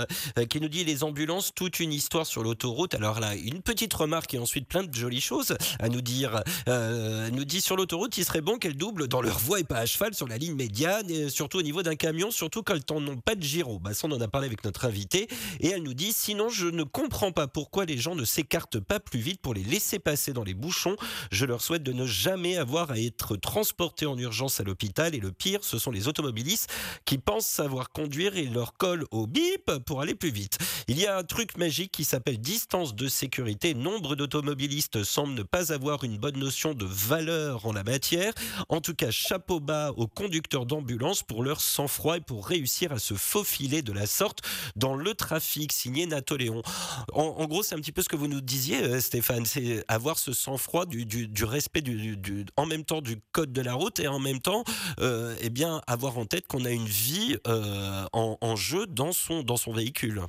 qui 0.50 0.60
nous 0.60 0.68
dit 0.68 0.84
les 0.84 1.04
ambulances, 1.04 1.54
toute 1.54 1.80
une 1.80 1.92
histoire 1.92 2.26
sur 2.26 2.42
l'autoroute. 2.42 2.94
Alors 2.94 3.20
là, 3.20 3.34
une 3.36 3.62
petite 3.62 3.94
remarque 3.94 4.34
et 4.34 4.38
ensuite 4.38 4.68
plein 4.68 4.82
de 4.82 4.94
jolies 4.94 5.13
choses 5.20 5.56
à 5.78 5.88
nous 5.88 6.00
dire. 6.00 6.42
Euh, 6.68 7.30
nous 7.30 7.44
dit 7.44 7.60
sur 7.60 7.76
l'autoroute, 7.76 8.16
il 8.18 8.24
serait 8.24 8.40
bon 8.40 8.58
qu'elle 8.58 8.76
double 8.76 9.08
dans 9.08 9.20
leur 9.20 9.38
voie 9.38 9.60
et 9.60 9.64
pas 9.64 9.78
à 9.78 9.86
cheval 9.86 10.14
sur 10.14 10.28
la 10.28 10.38
ligne 10.38 10.54
médiane, 10.54 11.10
et 11.10 11.28
surtout 11.28 11.58
au 11.58 11.62
niveau 11.62 11.82
d'un 11.82 11.96
camion, 11.96 12.30
surtout 12.30 12.62
quand 12.62 12.74
elles 12.74 13.02
n'ont 13.02 13.16
pas 13.16 13.34
de 13.34 13.42
gyro. 13.42 13.78
Bah, 13.78 13.94
ça, 13.94 14.06
on 14.08 14.12
en 14.12 14.20
a 14.20 14.28
parlé 14.28 14.46
avec 14.46 14.64
notre 14.64 14.84
invité. 14.84 15.28
Et 15.60 15.68
elle 15.68 15.82
nous 15.82 15.94
dit 15.94 16.12
sinon, 16.12 16.48
je 16.48 16.66
ne 16.66 16.82
comprends 16.82 17.32
pas 17.32 17.46
pourquoi 17.46 17.84
les 17.84 17.98
gens 17.98 18.14
ne 18.14 18.24
s'écartent 18.24 18.80
pas 18.80 19.00
plus 19.00 19.20
vite 19.20 19.40
pour 19.40 19.54
les 19.54 19.62
laisser 19.62 19.98
passer 19.98 20.32
dans 20.32 20.44
les 20.44 20.54
bouchons. 20.54 20.96
Je 21.30 21.44
leur 21.44 21.60
souhaite 21.60 21.82
de 21.82 21.92
ne 21.92 22.06
jamais 22.06 22.56
avoir 22.56 22.90
à 22.90 22.98
être 22.98 23.36
transportés 23.36 24.06
en 24.06 24.18
urgence 24.18 24.60
à 24.60 24.64
l'hôpital. 24.64 25.14
Et 25.14 25.20
le 25.20 25.32
pire, 25.32 25.60
ce 25.62 25.78
sont 25.78 25.90
les 25.90 26.08
automobilistes 26.08 26.70
qui 27.04 27.18
pensent 27.18 27.46
savoir 27.46 27.90
conduire 27.90 28.36
et 28.36 28.44
leur 28.44 28.76
collent 28.76 29.06
au 29.10 29.26
bip 29.26 29.70
pour 29.86 30.00
aller 30.00 30.14
plus 30.14 30.30
vite. 30.30 30.58
Il 30.88 30.98
y 30.98 31.06
a 31.06 31.16
un 31.16 31.22
truc 31.22 31.56
magique 31.56 31.92
qui 31.92 32.04
s'appelle 32.04 32.38
distance 32.38 32.94
de 32.94 33.08
sécurité. 33.08 33.74
Nombre 33.74 34.16
d'automobilistes 34.16 35.03
semble 35.04 35.34
ne 35.34 35.42
pas 35.42 35.72
avoir 35.72 36.04
une 36.04 36.18
bonne 36.18 36.38
notion 36.38 36.74
de 36.74 36.84
valeur 36.84 37.66
en 37.66 37.72
la 37.72 37.84
matière. 37.84 38.32
En 38.68 38.80
tout 38.80 38.94
cas, 38.94 39.10
chapeau 39.10 39.60
bas 39.60 39.92
aux 39.96 40.06
conducteurs 40.06 40.66
d'ambulance 40.66 41.22
pour 41.22 41.42
leur 41.42 41.60
sang-froid 41.60 42.16
et 42.16 42.20
pour 42.20 42.46
réussir 42.46 42.92
à 42.92 42.98
se 42.98 43.14
faufiler 43.14 43.82
de 43.82 43.92
la 43.92 44.06
sorte 44.06 44.40
dans 44.76 44.94
le 44.94 45.14
trafic, 45.14 45.72
signé 45.72 46.06
Napoléon. 46.06 46.62
En, 47.12 47.46
gros, 47.46 47.62
c'est 47.62 47.74
un 47.74 47.80
petit 47.80 47.92
peu 47.92 48.02
ce 48.02 48.08
que 48.08 48.16
vous 48.16 48.28
nous 48.28 48.40
disiez, 48.40 48.82
euh, 48.82 49.00
Stéphane, 49.00 49.44
c'est 49.44 49.84
avoir 49.88 50.18
ce 50.18 50.32
sang-froid 50.32 50.86
du, 50.86 51.44
respect 51.44 51.82
en 52.56 52.66
même 52.66 52.84
temps 52.84 53.00
du 53.00 53.18
code 53.32 53.52
de 53.52 53.60
la 53.60 53.74
route 53.74 54.00
et 54.00 54.08
en 54.08 54.18
même 54.18 54.40
temps, 54.40 54.64
euh, 55.00 55.34
eh 55.40 55.50
bien, 55.50 55.80
avoir 55.86 56.18
en 56.18 56.26
tête 56.26 56.46
qu'on 56.46 56.64
a 56.64 56.70
une 56.70 56.86
vie 56.86 57.36
euh, 57.46 58.04
en, 58.12 58.38
en, 58.40 58.56
jeu 58.56 58.86
dans 58.86 59.12
son, 59.12 59.42
dans 59.42 59.56
son 59.56 59.72
véhicule. 59.72 60.22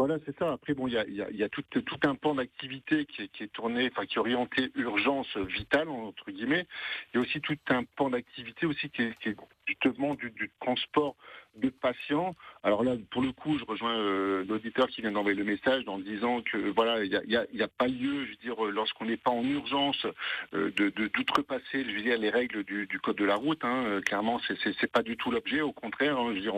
Voilà, 0.00 0.16
c'est 0.24 0.34
ça. 0.38 0.52
Après, 0.52 0.72
bon, 0.72 0.88
il 0.88 0.94
y 0.94 1.42
a, 1.42 1.48
tout, 1.50 1.62
un 2.04 2.14
pan 2.14 2.34
d'activité 2.34 3.04
qui, 3.04 3.44
est 3.44 3.52
tourné, 3.52 3.90
enfin, 3.92 4.06
qui 4.06 4.14
est 4.14 4.18
orienté 4.18 4.70
urgence 4.74 5.36
vitale 5.36 5.90
entre 5.90 6.30
guillemets. 6.30 6.66
Il 7.12 7.18
y 7.18 7.20
a 7.20 7.20
aussi 7.20 7.38
tout 7.42 7.58
un 7.68 7.84
pan 7.84 8.08
d'activité 8.08 8.64
aussi 8.64 8.88
qui 8.88 9.02
est, 9.02 9.36
justement 9.66 10.14
du, 10.14 10.50
transport 10.58 11.16
de 11.56 11.68
patients. 11.68 12.34
Alors 12.62 12.82
là, 12.82 12.94
pour 13.10 13.20
le 13.20 13.32
coup, 13.32 13.58
je 13.58 13.64
rejoins 13.66 13.94
euh, 13.94 14.42
l'auditeur 14.48 14.88
qui 14.88 15.02
vient 15.02 15.12
d'envoyer 15.12 15.36
le 15.36 15.44
message 15.44 15.84
en 15.86 15.98
disant 15.98 16.40
que 16.40 16.56
voilà, 16.70 17.04
il 17.04 17.10
n'y 17.52 17.62
a, 17.62 17.68
pas 17.68 17.86
lieu, 17.86 18.24
je 18.24 18.30
veux 18.30 18.36
dire, 18.36 18.58
lorsqu'on 18.72 19.04
n'est 19.04 19.18
pas 19.18 19.32
en 19.32 19.44
urgence, 19.44 20.06
euh, 20.54 20.70
de 20.76 20.88
d'outrepasser, 21.08 21.84
je 21.84 21.94
veux 21.94 22.02
dire, 22.02 22.16
les 22.16 22.30
règles 22.30 22.64
du, 22.64 22.88
code 23.02 23.16
de 23.16 23.26
la 23.26 23.36
route. 23.36 23.62
Hein. 23.66 24.00
Clairement, 24.06 24.40
c'est 24.48 24.56
c'est 24.80 24.90
pas 24.90 25.02
du 25.02 25.18
tout 25.18 25.30
l'objet. 25.30 25.60
Au 25.60 25.72
contraire, 25.72 26.18
hein. 26.18 26.28
je 26.30 26.36
veux 26.36 26.40
dire, 26.40 26.54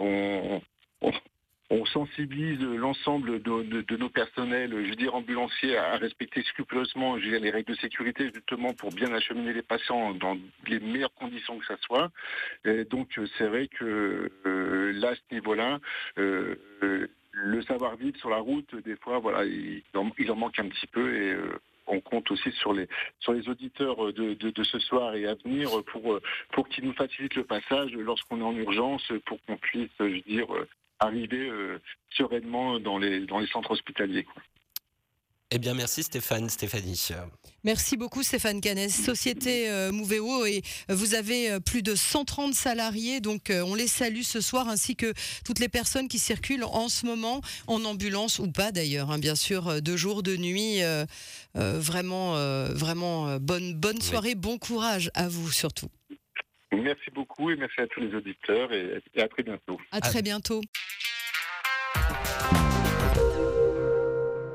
on 0.00 0.60
sensibilise 1.86 2.60
l'ensemble 2.60 3.40
de, 3.42 3.96
nos 3.96 4.08
personnels, 4.08 4.70
je 4.72 4.90
veux 4.90 4.96
dire 4.96 5.14
ambulanciers, 5.14 5.76
à 5.76 5.96
respecter 5.96 6.42
scrupuleusement 6.42 7.14
les 7.16 7.50
règles 7.50 7.72
de 7.72 7.78
sécurité 7.78 8.30
justement 8.34 8.72
pour 8.74 8.90
bien 8.90 9.12
acheminer 9.12 9.52
les 9.52 9.62
patients 9.62 10.12
dans 10.14 10.36
les 10.66 10.80
meilleures 10.80 11.14
conditions 11.14 11.58
que 11.58 11.66
ça 11.66 11.76
soit. 11.80 12.10
Et 12.64 12.84
donc 12.84 13.08
c'est 13.38 13.46
vrai 13.46 13.68
que 13.68 14.30
euh, 14.46 14.92
là, 14.94 15.10
à 15.10 15.14
ce 15.14 15.34
niveau-là, 15.34 15.78
euh, 16.18 16.56
le 17.32 17.62
savoir-vivre 17.62 18.18
sur 18.18 18.30
la 18.30 18.38
route, 18.38 18.74
des 18.84 18.96
fois, 18.96 19.20
voilà, 19.20 19.44
il 19.44 19.82
en, 19.94 20.36
manque 20.36 20.58
un 20.58 20.68
petit 20.68 20.88
peu 20.88 21.14
et 21.14 21.32
euh, 21.32 21.60
on 21.86 22.00
compte 22.00 22.30
aussi 22.30 22.50
sur 22.52 22.72
les 22.72 22.88
auditeurs 23.48 24.12
de, 24.12 24.64
ce 24.64 24.78
soir 24.80 25.14
et 25.14 25.26
à 25.26 25.34
venir 25.34 25.70
pour 25.86 26.20
pour 26.52 26.68
qu'ils 26.68 26.84
nous 26.84 26.92
facilitent 26.92 27.34
le 27.34 27.44
passage 27.44 27.92
lorsqu'on 27.92 28.40
est 28.40 28.44
en 28.44 28.54
urgence, 28.54 29.12
pour 29.26 29.38
qu'on 29.44 29.56
puisse, 29.56 29.90
je 29.98 30.22
dire, 30.28 30.46
arriver 31.00 31.48
euh, 31.48 31.80
sereinement 32.10 32.78
dans 32.78 32.98
les, 32.98 33.26
dans 33.26 33.38
les 33.38 33.48
centres 33.48 33.72
hospitaliers. 33.72 34.26
Eh 35.52 35.58
bien, 35.58 35.74
merci 35.74 36.04
Stéphane, 36.04 36.48
Stéphanie. 36.48 37.08
Merci 37.64 37.96
beaucoup 37.96 38.22
Stéphane 38.22 38.60
Canès, 38.60 38.94
Société 38.94 39.68
euh, 39.68 39.90
Mouveo 39.90 40.46
et 40.46 40.62
vous 40.88 41.14
avez 41.14 41.50
euh, 41.50 41.58
plus 41.58 41.82
de 41.82 41.96
130 41.96 42.54
salariés, 42.54 43.20
donc 43.20 43.50
on 43.52 43.74
les 43.74 43.88
salue 43.88 44.22
ce 44.22 44.40
soir 44.40 44.68
ainsi 44.68 44.94
que 44.94 45.12
toutes 45.44 45.58
les 45.58 45.68
personnes 45.68 46.06
qui 46.06 46.20
circulent 46.20 46.62
en 46.62 46.88
ce 46.88 47.04
moment 47.04 47.40
en 47.66 47.84
ambulance 47.84 48.38
ou 48.38 48.48
pas 48.52 48.70
d'ailleurs, 48.70 49.10
hein, 49.10 49.18
bien 49.18 49.34
sûr, 49.34 49.82
de 49.82 49.96
jour, 49.96 50.22
de 50.22 50.36
nuit. 50.36 50.82
vraiment, 51.54 52.34
vraiment 52.68 53.38
bonne, 53.38 53.74
bonne 53.74 54.00
soirée, 54.00 54.36
bon 54.36 54.56
courage 54.56 55.10
à 55.14 55.28
vous 55.28 55.50
surtout. 55.50 55.88
Merci 56.72 57.10
beaucoup 57.12 57.50
et 57.50 57.56
merci 57.56 57.80
à 57.80 57.86
tous 57.88 58.00
les 58.00 58.14
auditeurs 58.14 58.72
et, 58.72 59.02
à 59.20 59.28
très 59.28 59.42
bientôt. 59.42 59.78
À 59.90 60.00
très 60.00 60.22
bientôt. 60.22 60.60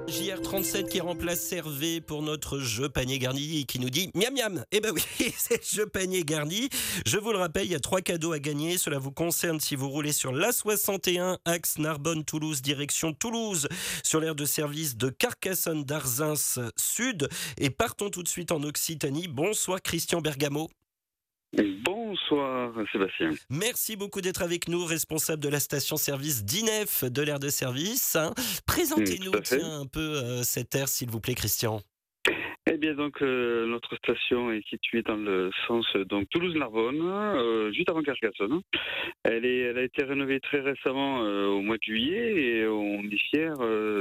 JR37 0.07 0.87
qui 0.87 1.01
remplace 1.01 1.41
Servé 1.41 1.99
pour 1.99 2.21
notre 2.21 2.59
jeu 2.59 2.87
panier 2.87 3.19
garni 3.19 3.59
et 3.59 3.63
qui 3.65 3.79
nous 3.79 3.89
dit 3.89 4.11
miam 4.15 4.33
miam. 4.33 4.63
Eh 4.71 4.79
ben 4.79 4.91
oui, 4.93 5.03
c'est 5.35 5.57
le 5.57 5.77
jeu 5.79 5.87
panier 5.87 6.23
garni. 6.23 6.69
Je 7.05 7.17
vous 7.17 7.33
le 7.33 7.37
rappelle, 7.37 7.65
il 7.65 7.71
y 7.71 7.75
a 7.75 7.81
trois 7.81 8.01
cadeaux 8.01 8.31
à 8.31 8.39
gagner. 8.39 8.77
Cela 8.77 8.97
vous 8.97 9.11
concerne 9.11 9.59
si 9.59 9.75
vous 9.75 9.89
roulez 9.89 10.13
sur 10.13 10.31
l'A61 10.31 11.37
axe 11.43 11.79
Narbonne-Toulouse 11.79 12.61
direction 12.61 13.13
Toulouse 13.13 13.67
sur 14.03 14.21
l'aire 14.21 14.35
de 14.35 14.45
service 14.45 14.95
de 14.95 15.09
Carcassonne 15.09 15.83
d'Arzins 15.83 16.69
Sud 16.77 17.27
et 17.57 17.69
partons 17.69 18.09
tout 18.09 18.23
de 18.23 18.29
suite 18.29 18.53
en 18.53 18.63
Occitanie. 18.63 19.27
Bonsoir 19.27 19.81
Christian 19.81 20.21
Bergamo. 20.21 20.69
Bonsoir 21.83 22.73
Sébastien. 22.91 23.31
Merci 23.49 23.95
beaucoup 23.95 24.21
d'être 24.21 24.41
avec 24.41 24.67
nous, 24.67 24.85
responsable 24.85 25.41
de 25.41 25.49
la 25.49 25.59
station-service 25.59 26.43
d'INEF 26.43 27.03
de 27.03 27.21
l'air 27.21 27.39
de 27.39 27.49
service. 27.49 28.15
Hein. 28.15 28.33
Présentez-nous 28.65 29.31
un 29.61 29.85
peu 29.85 29.99
euh, 29.99 30.43
cette 30.43 30.75
aire, 30.75 30.87
s'il 30.87 31.09
vous 31.09 31.19
plaît, 31.19 31.35
Christian. 31.35 31.81
Eh 32.67 32.77
bien, 32.77 32.95
donc, 32.95 33.21
euh, 33.21 33.67
notre 33.67 33.95
station 33.95 34.51
est 34.51 34.67
située 34.67 35.03
dans 35.03 35.17
le 35.17 35.51
sens 35.67 35.85
donc 36.07 36.27
Toulouse-Narbonne, 36.31 36.99
euh, 36.99 37.71
juste 37.71 37.91
avant 37.91 38.01
Carcassonne. 38.01 38.61
Elle, 39.23 39.45
est, 39.45 39.59
elle 39.59 39.77
a 39.77 39.83
été 39.83 40.03
rénovée 40.03 40.39
très 40.39 40.61
récemment 40.61 41.23
euh, 41.23 41.45
au 41.45 41.61
mois 41.61 41.77
de 41.77 41.83
juillet 41.83 42.33
et 42.33 42.67
on 42.67 43.03
est 43.03 43.21
fiers 43.29 43.53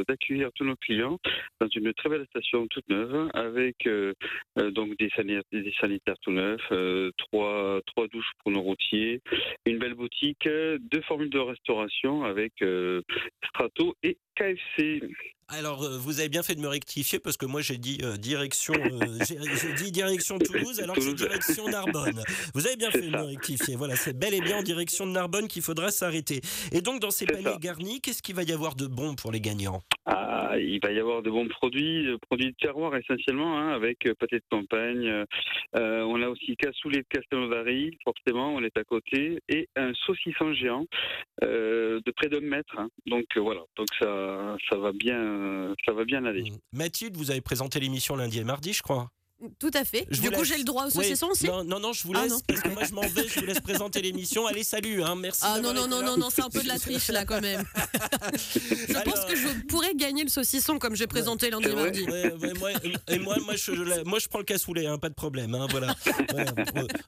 d'accueillir 0.09 0.49
tous 0.55 0.65
nos 0.65 0.77
clients 0.77 1.19
dans 1.61 1.69
une 1.69 1.93
très 1.93 2.09
belle 2.09 2.25
station 2.31 2.67
toute 2.69 2.89
neuve 2.89 3.29
avec 3.35 3.87
donc 4.57 4.97
des 4.97 5.11
sanitaires, 5.11 5.43
des 5.53 5.75
sanitaires 5.79 6.19
tout 6.23 6.33
neufs, 6.33 6.73
trois, 7.19 7.81
trois 7.87 8.09
douches 8.09 8.33
pour 8.43 8.51
nos 8.51 8.63
routiers, 8.63 9.21
une 9.67 9.79
belle 9.79 9.95
boutique, 9.95 10.49
deux 10.49 11.03
formules 11.03 11.29
de 11.29 11.39
restauration 11.39 12.25
avec 12.25 12.53
Strato 13.43 13.95
et 14.03 14.17
KFC. 14.35 15.03
Alors, 15.49 15.83
euh, 15.83 15.99
vous 15.99 16.21
avez 16.21 16.31
bien 16.31 16.43
fait 16.43 16.55
de 16.55 16.61
me 16.61 16.69
rectifier 16.69 17.19
parce 17.19 17.37
que 17.37 17.45
moi 17.45 17.61
j'ai 17.61 17.77
dit 17.77 17.99
euh, 18.03 18.17
direction, 18.17 18.73
euh, 18.75 19.19
j'ai 19.29 19.75
dit 19.75 19.93
direction 19.93 20.39
Toulouse 20.39 20.81
alors 20.81 20.97
que 20.97 21.03
c'est 21.03 21.15
direction 21.15 21.69
Narbonne. 21.69 22.23
Vous 22.55 22.67
avez 22.67 22.77
bien 22.77 22.91
fait 22.91 23.03
de 23.03 23.11
me 23.11 23.23
rectifier. 23.23 23.77
Voilà, 23.77 23.95
c'est 23.95 24.19
bel 24.19 24.33
et 24.33 24.41
bien 24.41 24.59
en 24.59 24.63
direction 24.63 25.07
de 25.07 25.13
Narbonne 25.13 25.47
qu'il 25.47 25.63
faudra 25.63 25.91
s'arrêter. 25.91 26.41
Et 26.73 26.81
donc, 26.81 27.01
dans 27.01 27.11
ces 27.11 27.27
paniers 27.27 27.59
garnis, 27.61 28.01
qu'est-ce 28.01 28.23
qu'il 28.23 28.35
va 28.35 28.43
y 28.43 28.53
avoir 28.53 28.75
de 28.75 28.87
bon 28.87 29.15
pour 29.15 29.33
les 29.33 29.41
gagnants? 29.41 29.83
Ah, 30.07 30.55
il 30.59 30.81
va 30.83 30.93
y 30.93 30.99
avoir 30.99 31.23
de 31.23 31.31
bons 31.31 31.49
produits, 31.49 32.07
produits 32.23 32.53
de 32.53 32.57
terroir 32.61 32.97
essentiellement, 32.97 33.59
hein, 33.59 33.69
avec 33.71 33.99
pâté 34.19 34.37
de 34.37 34.45
campagne. 34.51 35.25
on 35.75 36.23
a 36.23 36.29
aussi 36.29 36.57
cassoulet 36.57 36.99
de 36.99 37.07
Castelnaudary, 37.09 37.99
forcément, 38.05 38.55
on 38.55 38.63
est 38.63 38.77
à 38.77 38.85
côté, 38.85 39.41
et 39.49 39.69
un 39.77 39.93
saucisson 40.07 40.55
géant 40.55 40.87
de 41.43 42.11
près 42.17 42.29
d'un 42.29 42.41
mètre. 42.41 42.79
Hein. 42.79 42.89
Donc 43.07 43.27
voilà, 43.37 43.63
donc 43.77 43.89
ça, 43.99 44.57
ça 44.71 44.79
va 44.79 44.93
bien 44.93 45.34
ça 45.85 45.93
va 45.93 46.05
bien 46.05 46.25
aller. 46.25 46.51
Mmh. 46.51 46.59
Mathilde, 46.73 47.17
vous 47.17 47.31
avez 47.31 47.41
présenté 47.41 47.81
l'émission 47.81 48.17
lundi 48.17 48.39
et 48.39 48.45
mardi, 48.45 48.73
je 48.73 48.83
crois. 48.83 49.11
Tout 49.59 49.71
à 49.75 49.85
fait. 49.85 50.07
du 50.11 50.31
coup, 50.31 50.45
j'ai 50.45 50.59
le 50.59 50.65
droit 50.65 50.87
au 50.87 50.91
saucisson 50.91 51.29
aussi 51.29 51.47
non, 51.47 51.65
non, 51.65 51.81
non, 51.81 51.93
je 51.93 52.05
vous 52.05 52.13
ah, 52.15 52.25
laisse, 52.25 52.43
parce 52.47 52.61
que 52.61 52.69
moi 52.69 52.85
je 52.85 52.93
m'en 52.93 53.03
vais, 53.03 53.29
je 53.29 53.41
vous 53.41 53.47
laisse 53.47 53.61
présenter 53.61 54.03
l'émission. 54.03 54.47
Allez, 54.47 54.65
salut, 54.65 55.03
hein, 55.03 55.15
merci. 55.15 55.43
Ah 55.45 55.61
non, 55.61 55.73
non, 55.73 55.87
non, 55.87 56.03
non, 56.03 56.17
non, 56.17 56.29
c'est 56.31 56.43
un 56.43 56.51
peu 56.51 56.63
de 56.63 56.69
la 56.69 56.79
triche 56.79 57.09
là 57.09 57.25
quand 57.25 57.41
même. 57.41 57.65
je 58.35 59.03
pense 59.03 59.25
que 59.25 59.37
je 59.37 59.67
pourrais 59.67 59.95
gagner 59.95 60.25
le 60.25 60.31
saucisson 60.31 60.79
comme 60.79 60.97
j'ai 60.97 61.07
présenté 61.07 61.51
lundi 61.51 61.69
et 61.69 61.75
mardi. 61.75 62.07
moi, 62.59 62.71
et 63.09 63.19
moi, 63.19 63.37
moi, 63.45 63.57
je, 63.57 64.05
moi, 64.05 64.19
je 64.19 64.29
prends 64.29 64.39
le 64.39 64.45
cassoulet, 64.45 64.87
hein, 64.87 64.99
pas 64.99 65.09
de 65.09 65.15
problème. 65.15 65.55
Hein, 65.55 65.67
voilà. 65.71 65.95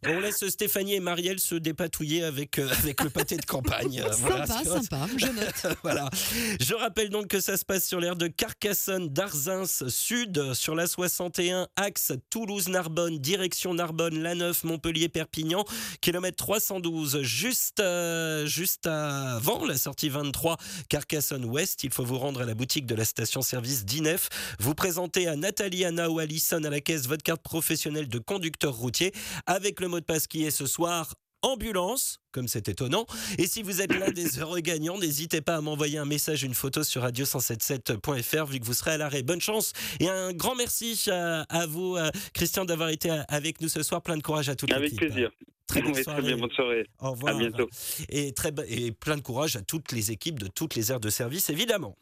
On 0.05 0.21
laisse 0.21 0.47
Stéphanie 0.49 0.95
et 0.95 1.01
Marielle 1.01 1.41
se 1.41 1.55
dépatouiller 1.55 2.25
avec, 2.25 2.59
euh, 2.59 2.69
avec 2.83 3.03
le 3.03 3.11
pâté 3.11 3.37
de 3.37 3.45
campagne. 3.45 4.03
sympa, 4.13 4.65
sympa, 4.65 5.07
je 5.17 5.27
note. 5.27 5.77
voilà. 5.83 6.11
Je 6.61 6.75
rappelle 6.75 7.11
donc 7.11 7.29
que 7.29 7.41
ça 7.41 7.57
se 7.57 7.65
passe 7.65 7.87
sur 7.87 8.01
l'aire 8.01 8.17
de 8.17 8.27
Carcassonne, 8.27 9.09
d'Arzins 9.09 9.65
Sud, 9.89 10.55
sur 10.55 10.75
la 10.75 10.87
61, 10.87 11.69
axe 11.77 12.13
Toulouse-Narbonne, 12.31 13.19
direction 13.19 13.75
Narbonne, 13.75 14.23
La 14.23 14.35
Neuf, 14.35 14.65
Montpellier, 14.65 15.09
Perpignan, 15.09 15.65
kilomètre 16.01 16.37
312, 16.37 17.23
juste, 17.23 17.81
euh, 17.81 18.47
juste 18.47 18.87
avant 18.87 19.65
la 19.65 19.77
sortie 19.77 20.09
23, 20.09 20.57
Carcassonne-Ouest. 20.89 21.85
Il 21.85 21.93
faut 21.93 22.05
vous 22.05 22.19
rendre 22.19 22.43
à 22.43 22.45
la 22.45 22.55
boutique 22.55 22.87
de 22.87 22.95
la 22.95 23.05
station-service 23.05 23.85
d'INEF. 23.85 24.29
Vous 24.59 24.75
présentez 24.75 25.29
à 25.29 25.37
Nathalie, 25.37 25.85
Anna 25.85 26.11
ou 26.11 26.19
Alison 26.19 26.63
à 26.65 26.71
la 26.71 26.81
caisse 26.81 27.07
votre 27.07 27.23
carte 27.23 27.43
professionnelle 27.43 28.09
de 28.09 28.19
conducteur 28.19 28.75
routier 28.75 29.13
avec 29.47 29.81
le 29.81 29.89
mot 29.89 30.01
de 30.01 30.05
passe 30.05 30.27
qui 30.27 30.45
est 30.45 30.51
ce 30.51 30.67
soir 30.67 31.15
ambulance, 31.43 32.21
comme 32.33 32.49
c'est 32.49 32.69
étonnant. 32.69 33.07
Et 33.39 33.47
si 33.47 33.63
vous 33.63 33.81
êtes 33.81 33.95
l'un 33.95 34.11
des 34.11 34.27
heureux 34.41 34.61
gagnants, 34.61 34.99
n'hésitez 34.99 35.41
pas 35.41 35.57
à 35.57 35.61
m'envoyer 35.61 35.99
un 35.99 36.05
message, 36.05 36.43
une 36.43 36.55
photo 36.55 36.83
sur 36.83 37.05
radio177.fr 37.05 38.47
vu 38.47 38.61
que 38.61 38.65
vous 38.65 38.75
serez 38.75 38.93
à 38.93 38.99
l'arrêt. 38.99 39.23
Bonne 39.23 39.41
chance 39.41 39.73
et 40.01 40.09
un 40.09 40.33
grand 40.33 40.55
merci 40.55 41.09
à, 41.11 41.67
vous, 41.67 41.97
Christian, 42.35 42.65
d'avoir 42.65 42.91
été 42.91 43.11
avec 43.29 43.61
nous 43.61 43.69
ce 43.69 43.83
soir. 43.83 44.03
Plein 44.03 44.17
de 44.17 44.23
courage 44.23 44.49
à 44.49 44.57
toute 44.57 44.71
l'équipe. 44.71 45.01
Avec 45.01 45.13
plaisir. 45.13 45.31
Très 45.67 45.83
bonne, 45.83 45.95
soirée. 45.95 46.23
très 46.23 46.29
bien, 46.29 46.39
bonne 46.39 46.51
soirée. 46.51 46.87
Au 47.01 47.11
revoir. 47.13 47.35
À 47.35 47.39
bientôt. 47.39 47.69
Et, 48.09 48.33
très, 48.33 48.53
et 48.69 48.93
plein 48.93 49.17
de 49.17 49.23
courage 49.23 49.57
à 49.57 49.63
toutes 49.63 49.93
les 49.93 50.11
équipes 50.11 50.39
de 50.39 50.47
toutes 50.47 50.75
les 50.75 50.93
aires 50.93 51.01
de 51.01 51.11
service, 51.11 51.51
évidemment. 51.51 51.97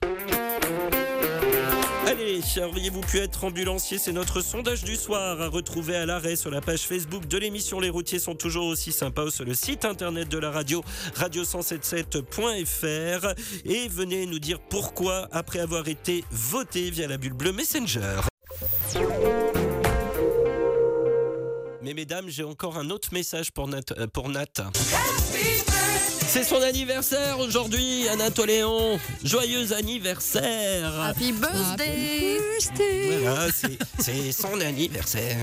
Allez, 2.15 2.41
auriez-vous 2.63 3.01
pu 3.01 3.19
être 3.19 3.43
ambulancier? 3.43 3.99
C'est 3.99 4.13
notre 4.13 4.41
sondage 4.41 4.85
du 4.85 4.95
soir 4.95 5.41
à 5.41 5.49
retrouver 5.49 5.97
à 5.97 6.07
l'arrêt 6.07 6.37
sur 6.37 6.49
la 6.49 6.61
page 6.61 6.83
Facebook 6.83 7.27
de 7.27 7.39
l'émission. 7.39 7.81
Les 7.81 7.91
routiers 7.91 8.21
sont 8.21 8.37
toujours 8.37 8.67
aussi 8.67 8.93
sympas 8.93 9.33
sur 9.33 9.45
le 9.45 9.53
site 9.53 9.85
internet 9.85 10.29
de 10.29 10.39
la 10.39 10.53
radio, 10.53 10.85
radio177.fr. 11.17 13.35
Et 13.65 13.89
venez 13.89 14.27
nous 14.27 14.39
dire 14.39 14.61
pourquoi 14.61 15.27
après 15.33 15.59
avoir 15.59 15.89
été 15.89 16.23
voté 16.31 16.89
via 16.89 17.09
la 17.09 17.17
bulle 17.17 17.33
bleue 17.33 17.53
Messenger. 17.53 18.21
Mais 21.83 21.95
mesdames, 21.95 22.29
j'ai 22.29 22.45
encore 22.45 22.79
un 22.79 22.91
autre 22.91 23.09
message 23.11 23.51
pour 23.51 23.67
Nat. 23.67 23.91
Euh, 23.99 24.07
pour 24.07 24.29
Nat. 24.29 24.71
C'est 26.27 26.43
son 26.43 26.61
anniversaire 26.63 27.39
aujourd'hui, 27.39 28.09
Anatoléon. 28.09 28.99
Joyeux 29.23 29.73
anniversaire. 29.73 31.01
Happy 31.01 31.31
birthday. 31.31 32.39
Voilà, 33.23 33.47
c'est 34.01 34.33
son 34.33 34.61
anniversaire. 34.61 35.37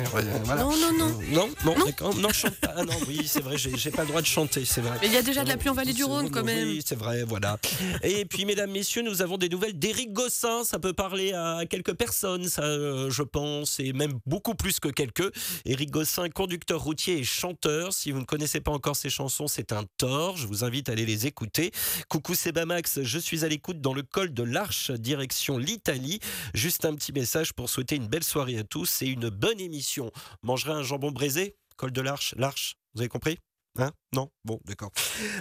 Non, 0.48 0.72
non, 0.76 0.92
non. 0.98 1.20
Non, 1.32 1.50
non, 1.64 1.76
non, 1.78 2.14
non 2.16 2.30
chante 2.34 2.56
pas. 2.56 2.74
Ah 2.76 2.84
non, 2.84 2.94
oui, 3.08 3.22
c'est 3.26 3.42
vrai, 3.42 3.58
j'ai 3.58 3.92
pas 3.92 4.02
le 4.02 4.10
droit 4.10 4.22
de 4.22 4.26
chanter, 4.26 4.66
c'est 4.66 4.82
vrai. 4.82 4.98
Mais 5.02 5.08
il 5.08 5.14
y 5.14 5.18
a 5.18 5.22
déjà 5.22 5.44
de 5.44 5.50
la 5.50 5.56
pluie 5.56 5.70
en 5.70 5.74
vallée 5.74 5.94
du 5.94 6.04
Rhône 6.04 6.30
quand 6.30 6.44
même. 6.44 6.68
Oui, 6.68 6.82
c'est 6.86 6.98
vrai, 6.98 7.24
voilà. 7.24 7.58
Et 8.04 8.26
puis, 8.26 8.44
mesdames, 8.44 8.72
messieurs, 8.72 9.02
nous 9.02 9.22
avons 9.22 9.38
des 9.38 9.48
nouvelles 9.48 9.80
d'Éric 9.80 10.12
Gossin. 10.12 10.66
Ça 10.66 10.78
peut 10.78 10.94
parler 10.94 11.32
à 11.32 11.62
quelques 11.70 11.94
personnes, 11.94 12.50
ça, 12.50 12.64
euh, 12.64 13.10
je 13.10 13.24
pense, 13.24 13.80
et 13.80 13.94
même 13.94 14.20
beaucoup 14.26 14.56
plus 14.56 14.82
que 14.82 14.90
quelques. 14.90 15.32
Éric 15.66 15.92
Gossin, 15.92 16.30
conducteur 16.30 16.82
routier 16.82 17.20
et 17.20 17.24
chanteur. 17.24 17.94
Si 17.94 18.12
vous 18.12 18.20
ne 18.20 18.26
connaissez 18.26 18.60
pas 18.60 18.72
encore 18.72 18.98
ses 18.98 19.10
chansons, 19.10 19.48
c'est 19.48 19.72
un 19.72 19.86
tort. 19.98 20.36
Je 20.42 20.48
vous 20.48 20.64
invite 20.64 20.90
à 20.90 20.94
aller 20.94 21.06
les 21.06 21.28
écouter. 21.28 21.72
Coucou 22.10 22.34
Sebamax, 22.34 23.04
je 23.04 23.20
suis 23.20 23.46
à 23.46 23.48
l'écoute 23.48 23.80
dans 23.80 23.94
le 23.94 24.02
col 24.02 24.34
de 24.34 24.44
l'Arche, 24.44 24.92
direction 24.92 25.58
l'Italie. 25.58 26.20
Juste 26.54 26.86
un 26.86 26.96
petit 26.96 27.14
message 27.14 27.54
pour 27.54 27.70
souhaiter 27.70 27.96
une 27.96 28.08
belle 28.08 28.24
soirée 28.24 28.58
à 28.58 28.64
tous 28.64 29.04
et 29.04 29.08
une 29.08 29.30
bonne 29.30 29.60
émission. 29.60 30.12
Mangerai 30.42 30.74
un 30.74 30.84
jambon 30.84 31.12
braisé? 31.12 31.56
Col 31.78 31.92
de 31.92 32.02
l'Arche, 32.02 32.34
l'Arche, 32.38 32.76
vous 32.94 33.02
avez 33.02 33.10
compris? 33.10 33.38
Hein? 33.78 33.92
Non 34.14 34.30
Bon, 34.44 34.60
d'accord. 34.66 34.92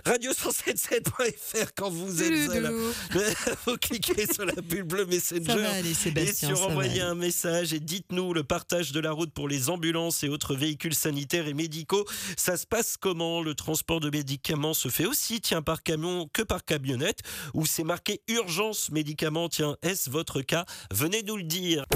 Radio177.fr 0.07 1.71
quand 1.77 1.91
vous 1.91 2.23
êtes 2.23 2.53
seul. 2.53 2.73
vous 3.67 3.77
cliquez 3.77 4.33
sur 4.33 4.45
la 4.45 4.53
bulle 4.63 4.85
bleue 4.85 5.07
Messenger 5.07 5.83
et 5.85 6.33
sur 6.33 6.63
envoyer 6.63 7.01
un 7.01 7.17
message 7.17 7.73
et 7.73 7.81
dites-nous 7.81 8.33
le 8.33 8.45
partage 8.45 8.93
de 8.93 9.01
la 9.01 9.11
route 9.11 9.33
pour 9.33 9.49
les 9.49 9.71
ambulances 9.71 10.23
et 10.23 10.29
autres 10.29 10.55
véhicules 10.55 10.95
sanitaires 10.95 11.49
et 11.49 11.55
médicaux. 11.55 12.05
Ça 12.37 12.57
se 12.57 12.65
passe 12.65 12.97
comment? 12.97 13.43
Le 13.43 13.57
transport 13.57 13.99
de 13.99 14.09
médicaments 14.09 14.75
se 14.75 14.89
fait 14.89 15.07
aussi, 15.07 15.41
tiens, 15.41 15.63
par 15.63 15.83
camion 15.83 16.29
que 16.33 16.43
par 16.43 16.65
camionnette, 16.65 17.23
où 17.55 17.67
c'est 17.67 17.83
marqué 17.83 18.23
urgence 18.29 18.93
médicaments? 18.93 19.49
Tiens, 19.49 19.77
est-ce 19.83 20.11
votre 20.11 20.43
cas? 20.43 20.65
Venez 20.93 21.25
nous 21.25 21.39
le 21.39 21.43
dire. 21.43 21.87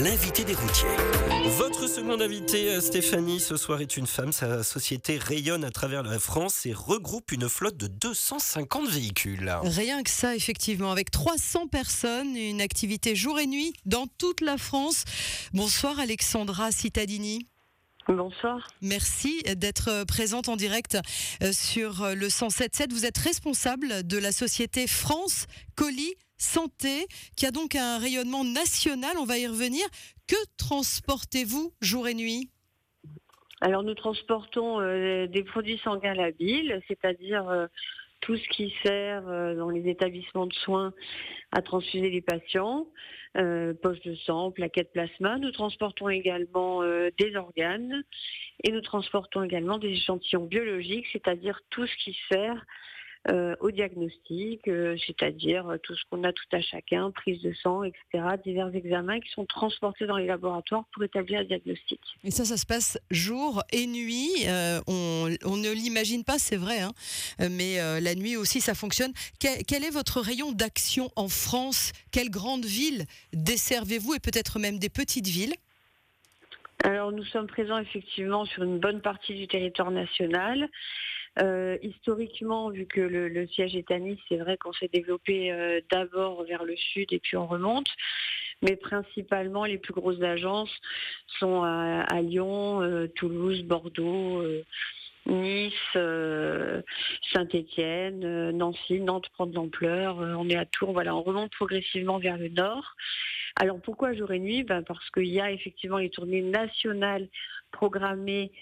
L'invité 0.00 0.44
des 0.44 0.54
routiers. 0.54 0.88
Votre 1.58 1.88
seconde 1.88 2.20
invitée, 2.20 2.68
euh, 2.68 2.80
Stéphanie, 2.80 3.40
ce 3.40 3.56
soir 3.56 3.80
est 3.80 3.96
une 3.96 4.06
femme. 4.06 4.32
Sa 4.32 4.62
société 4.62 5.16
rayonne 5.16 5.55
à 5.64 5.70
travers 5.70 6.02
la 6.02 6.18
France 6.18 6.66
et 6.66 6.72
regroupe 6.72 7.32
une 7.32 7.48
flotte 7.48 7.76
de 7.76 7.86
250 7.86 8.88
véhicules. 8.88 9.52
Rien 9.62 10.02
que 10.02 10.10
ça, 10.10 10.34
effectivement, 10.36 10.92
avec 10.92 11.10
300 11.10 11.68
personnes, 11.68 12.36
une 12.36 12.60
activité 12.60 13.16
jour 13.16 13.38
et 13.38 13.46
nuit 13.46 13.72
dans 13.84 14.06
toute 14.18 14.40
la 14.40 14.58
France. 14.58 15.04
Bonsoir 15.52 15.98
Alexandra 16.00 16.72
Cittadini. 16.72 17.46
Bonsoir. 18.08 18.68
Merci 18.82 19.42
d'être 19.56 20.04
présente 20.04 20.48
en 20.48 20.56
direct 20.56 20.96
euh, 21.42 21.52
sur 21.52 22.06
le 22.14 22.28
107.7. 22.28 22.92
Vous 22.92 23.04
êtes 23.04 23.18
responsable 23.18 24.06
de 24.06 24.16
la 24.16 24.30
société 24.30 24.86
France 24.86 25.46
Colis 25.74 26.14
Santé, 26.38 27.06
qui 27.36 27.46
a 27.46 27.50
donc 27.50 27.74
un 27.74 27.98
rayonnement 27.98 28.44
national. 28.44 29.16
On 29.18 29.24
va 29.24 29.38
y 29.38 29.46
revenir. 29.46 29.84
Que 30.26 30.36
transportez-vous 30.56 31.72
jour 31.80 32.08
et 32.08 32.14
nuit? 32.14 32.50
Alors 33.60 33.82
nous 33.82 33.94
transportons 33.94 34.80
euh, 34.80 35.26
des 35.26 35.42
produits 35.44 35.78
sanguins 35.78 36.14
labiles, 36.14 36.80
c'est-à-dire 36.88 37.48
euh, 37.48 37.66
tout 38.20 38.36
ce 38.36 38.48
qui 38.48 38.74
sert 38.84 39.22
dans 39.22 39.70
les 39.70 39.88
établissements 39.88 40.46
de 40.46 40.54
soins 40.54 40.92
à 41.52 41.62
transfuser 41.62 42.10
les 42.10 42.22
patients, 42.22 42.86
euh, 43.36 43.74
poche 43.74 44.00
de 44.00 44.14
sang, 44.14 44.50
plaquettes 44.50 44.92
plasma. 44.92 45.38
Nous 45.38 45.50
transportons 45.50 46.08
également 46.08 46.82
euh, 46.82 47.10
des 47.18 47.36
organes 47.36 48.02
et 48.64 48.72
nous 48.72 48.80
transportons 48.80 49.42
également 49.42 49.78
des 49.78 49.88
échantillons 49.88 50.46
biologiques, 50.46 51.06
c'est-à-dire 51.12 51.60
tout 51.68 51.86
ce 51.86 51.96
qui 51.96 52.16
sert 52.30 52.54
euh, 52.54 52.62
au 53.60 53.70
diagnostic, 53.70 54.68
euh, 54.68 54.96
c'est-à-dire 55.06 55.76
tout 55.82 55.94
ce 55.94 56.02
qu'on 56.10 56.22
a 56.24 56.32
tout 56.32 56.44
à 56.52 56.60
chacun, 56.60 57.10
prise 57.10 57.42
de 57.42 57.52
sang, 57.54 57.82
etc., 57.82 58.24
divers 58.44 58.74
examens 58.74 59.20
qui 59.20 59.30
sont 59.30 59.46
transportés 59.46 60.06
dans 60.06 60.16
les 60.16 60.26
laboratoires 60.26 60.84
pour 60.92 61.02
établir 61.02 61.40
un 61.40 61.44
diagnostic. 61.44 62.00
Et 62.24 62.30
ça, 62.30 62.44
ça 62.44 62.56
se 62.56 62.66
passe 62.66 62.98
jour 63.10 63.62
et 63.72 63.86
nuit. 63.86 64.30
on, 64.86 65.28
ne 65.28 65.72
l'imagine 65.72 66.24
pas, 66.24 66.38
c'est 66.38 66.56
vrai, 66.56 66.80
hein. 66.80 66.92
mais 67.50 67.78
la 68.00 68.14
nuit 68.14 68.36
aussi, 68.36 68.60
ça 68.60 68.74
fonctionne. 68.74 69.12
quel 69.40 69.84
est 69.84 69.90
votre 69.90 70.20
rayon 70.20 70.52
d'action 70.52 71.10
en 71.16 71.28
France? 71.28 71.92
Quelle 72.12 72.30
grande 72.30 72.64
ville 72.64 73.04
desservez-vous 73.32 74.14
et 74.14 74.20
peut-être 74.20 74.58
même 74.58 74.78
des 74.78 74.88
petites 74.88 75.26
villes? 75.26 75.54
Alors 76.84 77.10
nous 77.10 77.24
sommes 77.24 77.46
présents 77.46 77.78
effectivement 77.78 78.44
sur 78.44 78.62
une 78.62 78.78
bonne 78.78 79.00
partie 79.00 79.34
du 79.34 79.48
territoire 79.48 79.90
national. 79.90 80.68
Euh, 81.38 81.76
historiquement, 81.82 82.70
vu 82.70 82.86
que 82.86 83.00
le, 83.00 83.46
siège 83.48 83.76
est 83.76 83.90
à 83.90 83.98
Nice, 83.98 84.18
c'est 84.28 84.38
vrai 84.38 84.56
qu'on 84.56 84.72
s'est 84.72 84.90
développé 84.92 85.52
euh, 85.52 85.80
d'abord 85.90 86.44
vers 86.44 86.64
le 86.64 86.76
sud 86.76 87.12
et 87.12 87.18
puis 87.18 87.36
on 87.36 87.46
remonte. 87.46 87.88
Mais 88.62 88.76
principalement, 88.76 89.64
les 89.64 89.76
plus 89.76 89.92
grosses 89.92 90.22
agences 90.22 90.74
sont 91.38 91.62
à, 91.62 92.22
Lyon, 92.22 92.80
euh, 92.82 93.06
Toulouse, 93.06 93.62
Bordeaux. 93.64 94.42
Nice, 95.26 95.72
Saint-Étienne, 97.32 98.50
Nancy, 98.52 99.00
Nantes 99.00 99.28
prend 99.30 99.46
de 99.46 99.54
l'ampleur, 99.54 100.16
on 100.18 100.48
est 100.48 100.56
à 100.56 100.66
Tours, 100.66 100.92
voilà, 100.92 101.14
on 101.16 101.22
remonte 101.22 101.52
progressivement 101.52 102.18
vers 102.18 102.38
le 102.38 102.48
nord. 102.48 102.94
Alors 103.58 103.80
pourquoi 103.80 104.12
jour 104.12 104.30
et 104.32 104.38
nuit? 104.38 104.64
Ben 104.64 104.82
Parce 104.82 105.08
qu'il 105.10 105.28
y 105.28 105.40
a 105.40 105.50
effectivement 105.50 105.96
les 105.96 106.10
tournées 106.10 106.42
nationales 106.42 107.28
programmées, 107.72 108.52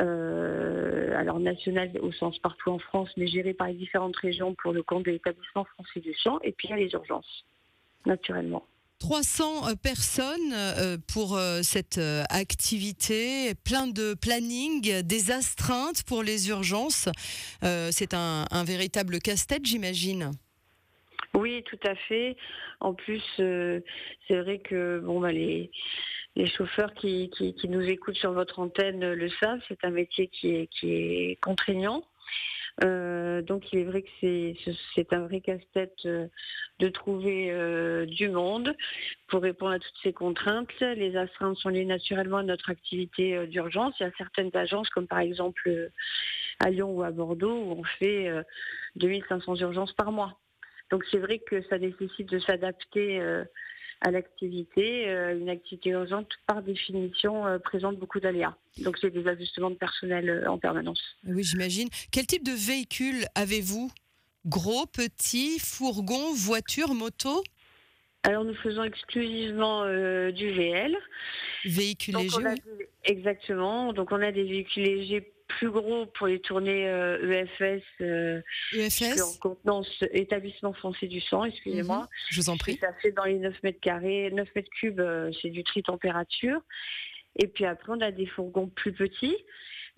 euh, 0.00 1.16
alors 1.16 1.40
nationales 1.40 1.90
au 2.00 2.12
sens 2.12 2.38
partout 2.38 2.70
en 2.70 2.78
France, 2.78 3.10
mais 3.16 3.26
gérées 3.26 3.54
par 3.54 3.68
les 3.68 3.74
différentes 3.74 4.16
régions 4.16 4.54
pour 4.54 4.72
le 4.72 4.82
compte 4.82 5.06
de 5.06 5.10
l'établissement 5.10 5.64
français 5.64 6.00
du 6.00 6.14
sang, 6.14 6.38
et 6.42 6.52
puis 6.52 6.68
il 6.68 6.70
y 6.70 6.74
a 6.74 6.76
les 6.76 6.92
urgences, 6.92 7.44
naturellement. 8.06 8.64
300 9.02 9.66
euh, 9.68 9.74
personnes 9.74 10.52
euh, 10.52 10.96
pour 11.12 11.36
cette 11.62 11.98
activité, 12.30 13.52
plein 13.64 13.88
de 13.88 14.14
planning, 14.14 15.02
des 15.02 15.32
astreintes 15.32 16.04
pour 16.04 16.22
les 16.22 16.48
urgences. 16.48 17.08
C'est 17.62 18.14
un, 18.14 18.64
véritable 18.64 19.18
casse-tête, 19.18 19.64
j'imagine. 19.64 20.30
Oui, 21.34 21.64
tout 21.64 21.78
à 21.84 21.96
fait. 21.96 22.36
En 22.80 22.94
plus, 22.94 23.22
euh, 23.40 23.80
c'est 24.28 24.36
vrai 24.36 24.60
que 24.60 25.00
bon, 25.00 25.20
bah, 25.20 25.32
les, 25.32 25.72
les 26.36 26.48
chauffeurs 26.48 26.94
qui, 26.94 27.30
qui, 27.30 27.68
nous 27.68 27.82
écoutent 27.82 28.16
sur 28.16 28.32
votre 28.32 28.60
antenne 28.60 29.12
le 29.12 29.28
savent, 29.42 29.60
c'est 29.66 29.84
un 29.84 29.90
métier 29.90 30.28
qui 30.28 30.48
est, 30.54 30.66
qui 30.68 30.92
est 30.92 31.38
contraignant. 31.42 32.04
Euh, 32.82 33.42
donc 33.42 33.72
il 33.72 33.80
est 33.80 33.84
vrai 33.84 34.02
que 34.02 34.08
c'est 34.94 35.12
un 35.12 35.26
vrai 35.26 35.40
casse-tête 35.40 35.94
euh, 36.06 36.26
de 36.78 36.88
trouver 36.88 38.06
du 38.06 38.28
monde 38.28 38.74
pour 39.28 39.42
répondre 39.42 39.72
à 39.72 39.78
toutes 39.78 39.98
ces 40.02 40.12
contraintes. 40.12 40.68
Les 40.80 41.16
astreintes 41.16 41.56
sont 41.58 41.68
liées 41.68 41.84
naturellement 41.84 42.38
à 42.38 42.42
notre 42.42 42.70
activité 42.70 43.46
d'urgence. 43.46 43.94
Il 44.00 44.04
y 44.04 44.06
a 44.06 44.12
certaines 44.18 44.50
agences 44.54 44.88
comme 44.90 45.06
par 45.06 45.20
exemple 45.20 45.90
à 46.58 46.70
Lyon 46.70 46.90
ou 46.90 47.02
à 47.02 47.10
Bordeaux 47.10 47.54
où 47.54 47.72
on 47.72 47.84
fait 47.84 48.30
2500 48.96 49.56
urgences 49.56 49.92
par 49.92 50.10
mois. 50.10 50.38
Donc 50.92 51.04
c'est 51.10 51.18
vrai 51.18 51.38
que 51.38 51.62
ça 51.68 51.78
nécessite 51.78 52.28
de 52.28 52.38
s'adapter 52.38 53.18
euh, 53.18 53.44
à 54.02 54.10
l'activité. 54.10 55.08
Euh, 55.08 55.38
une 55.38 55.48
activité 55.48 55.90
urgente, 55.90 56.28
par 56.46 56.62
définition, 56.62 57.46
euh, 57.46 57.58
présente 57.58 57.98
beaucoup 57.98 58.20
d'aléas. 58.20 58.54
Donc 58.78 58.98
c'est 59.00 59.10
des 59.10 59.26
ajustements 59.26 59.70
de 59.70 59.76
personnel 59.76 60.46
en 60.48 60.58
permanence. 60.58 61.00
Oui, 61.26 61.42
j'imagine. 61.42 61.88
Quel 62.10 62.26
type 62.26 62.44
de 62.44 62.52
véhicule 62.52 63.24
avez-vous? 63.34 63.90
Gros, 64.46 64.86
petit, 64.86 65.58
fourgon, 65.60 66.32
voiture, 66.34 66.94
moto? 66.94 67.42
Alors 68.24 68.44
nous 68.44 68.54
faisons 68.54 68.82
exclusivement 68.84 69.84
du 69.84 70.50
VL. 70.52 70.96
Véhicule 71.64 72.16
léger? 72.16 72.38
Exactement. 73.04 73.92
Donc 73.92 74.10
on 74.10 74.22
a 74.22 74.32
des 74.32 74.44
véhicules 74.44 74.84
légers 74.84 75.32
plus 75.58 75.70
gros 75.70 76.06
pour 76.06 76.26
les 76.26 76.40
tournées 76.40 76.84
EFS, 76.84 77.82
euh, 78.00 78.40
EFS 78.72 79.20
en 79.20 79.38
contenance 79.40 80.04
établissement 80.12 80.72
français 80.72 81.06
du 81.06 81.20
sang, 81.20 81.44
excusez-moi. 81.44 82.00
Mhm, 82.00 82.06
je 82.30 82.40
vous 82.40 82.50
en 82.50 82.56
prie. 82.56 82.78
Ça 82.80 82.92
fait 83.00 83.12
dans 83.12 83.24
les 83.24 83.38
9 83.38 83.62
mètres 83.62 83.80
carrés, 83.80 84.30
9 84.32 84.48
mètres 84.54 84.70
cubes, 84.70 85.00
euh, 85.00 85.30
c'est 85.40 85.50
du 85.50 85.64
tri-température. 85.64 86.60
Et 87.36 87.46
puis 87.46 87.64
après, 87.64 87.92
on 87.92 88.00
a 88.00 88.10
des 88.10 88.26
fourgons 88.26 88.68
plus 88.68 88.92
petits, 88.92 89.36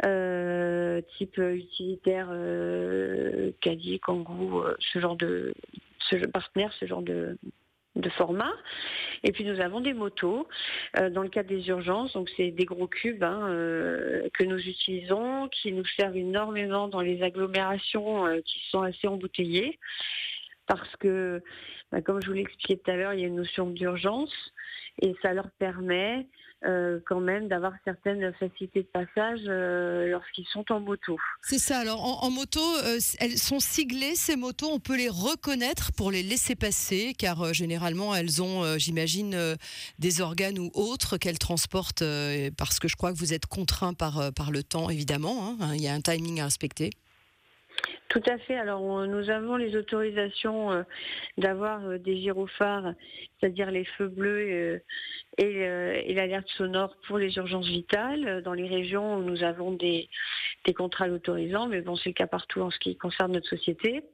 euh, 0.04 1.00
type 1.16 1.38
utilitaire, 1.38 2.28
euh, 2.30 3.50
caddie, 3.60 3.98
kangou, 4.00 4.62
ce 4.78 4.98
genre 4.98 5.16
de 5.16 5.54
ce 6.10 6.16
partenaire, 6.26 6.72
ce 6.78 6.86
genre 6.86 7.02
de, 7.02 7.38
de 7.96 8.08
format. 8.10 8.52
Et 9.22 9.32
puis 9.32 9.44
nous 9.44 9.60
avons 9.60 9.80
des 9.80 9.94
motos 9.94 10.48
euh, 10.98 11.10
dans 11.10 11.22
le 11.22 11.28
cadre 11.28 11.48
des 11.48 11.68
urgences, 11.68 12.12
donc 12.12 12.30
c'est 12.36 12.50
des 12.50 12.64
gros 12.64 12.86
cubes 12.86 13.22
hein, 13.22 13.48
euh, 13.48 14.28
que 14.34 14.44
nous 14.44 14.58
utilisons, 14.58 15.48
qui 15.48 15.72
nous 15.72 15.86
servent 15.96 16.16
énormément 16.16 16.88
dans 16.88 17.00
les 17.00 17.22
agglomérations 17.22 18.26
euh, 18.26 18.40
qui 18.44 18.60
sont 18.70 18.82
assez 18.82 19.06
embouteillées, 19.06 19.78
parce 20.66 20.94
que, 20.96 21.42
bah, 21.92 22.00
comme 22.02 22.22
je 22.22 22.28
vous 22.28 22.34
l'expliquais 22.34 22.80
tout 22.82 22.90
à 22.90 22.96
l'heure, 22.96 23.14
il 23.14 23.20
y 23.20 23.24
a 23.24 23.28
une 23.28 23.36
notion 23.36 23.70
d'urgence 23.70 24.32
et 25.00 25.14
ça 25.22 25.32
leur 25.32 25.50
permet 25.58 26.26
euh, 26.64 26.98
quand 27.06 27.20
même 27.20 27.48
d'avoir 27.48 27.74
certaines 27.84 28.32
facilités 28.34 28.82
de 28.82 28.88
passage 28.88 29.40
euh, 29.48 30.06
lorsqu'ils 30.06 30.46
sont 30.46 30.64
en 30.72 30.80
moto. 30.80 31.18
C'est 31.42 31.58
ça. 31.58 31.78
Alors 31.78 32.24
en, 32.24 32.30
moto, 32.30 32.60
euh, 32.84 32.98
elles 33.18 33.36
sont 33.36 33.60
siglées 33.60 34.14
ces 34.14 34.36
motos. 34.36 34.70
On 34.70 34.80
peut 34.80 34.96
les 34.96 35.10
reconnaître 35.10 35.92
pour 35.92 36.10
les 36.10 36.22
laisser 36.22 36.54
passer, 36.54 37.12
car 37.18 37.52
généralement 37.52 38.14
elles 38.14 38.40
ont, 38.40 38.78
j'imagine, 38.78 39.36
des 39.98 40.20
organes 40.22 40.58
ou 40.58 40.70
autres 40.72 41.18
qu'elles 41.18 41.38
transportent, 41.38 42.04
parce 42.56 42.78
que 42.78 42.88
je 42.88 42.96
crois 42.96 43.12
que 43.12 43.18
vous 43.18 43.34
êtes 43.34 43.46
contraint 43.46 43.92
par 43.92 44.32
par 44.32 44.50
le 44.50 44.62
temps, 44.62 44.88
évidemment. 44.88 45.56
Hein. 45.60 45.74
Il 45.74 45.82
y 45.82 45.88
a 45.88 45.92
un 45.92 46.00
timing 46.00 46.40
à 46.40 46.44
respecter. 46.44 46.90
Tout 48.08 48.22
à 48.26 48.38
fait. 48.38 48.56
Alors 48.56 49.06
nous 49.06 49.28
avons 49.30 49.56
les 49.56 49.74
autorisations 49.76 50.70
euh, 50.70 50.82
d'avoir 51.36 51.84
euh, 51.84 51.98
des 51.98 52.16
gyrophares, 52.16 52.94
c'est-à-dire 53.40 53.70
les 53.70 53.84
feux 53.84 54.06
bleus 54.06 54.80
euh, 55.40 56.02
et, 56.06 56.14
l'alerte 56.14 56.48
sonore 56.56 56.96
pour 57.08 57.18
les 57.18 57.36
urgences 57.36 57.66
vitales 57.66 58.42
dans 58.42 58.52
les 58.52 58.68
régions 58.68 59.16
où 59.16 59.22
nous 59.22 59.42
avons 59.42 59.72
des, 59.72 60.08
des 60.64 60.74
contrats 60.74 61.08
l'autorisant, 61.08 61.66
mais 61.66 61.80
bon 61.80 61.96
c'est 61.96 62.10
le 62.10 62.14
cas 62.14 62.28
partout 62.28 62.60
en 62.60 62.70
ce 62.70 62.78
qui 62.78 62.96
concerne 62.96 63.32
notre 63.32 63.48
société. 63.48 64.04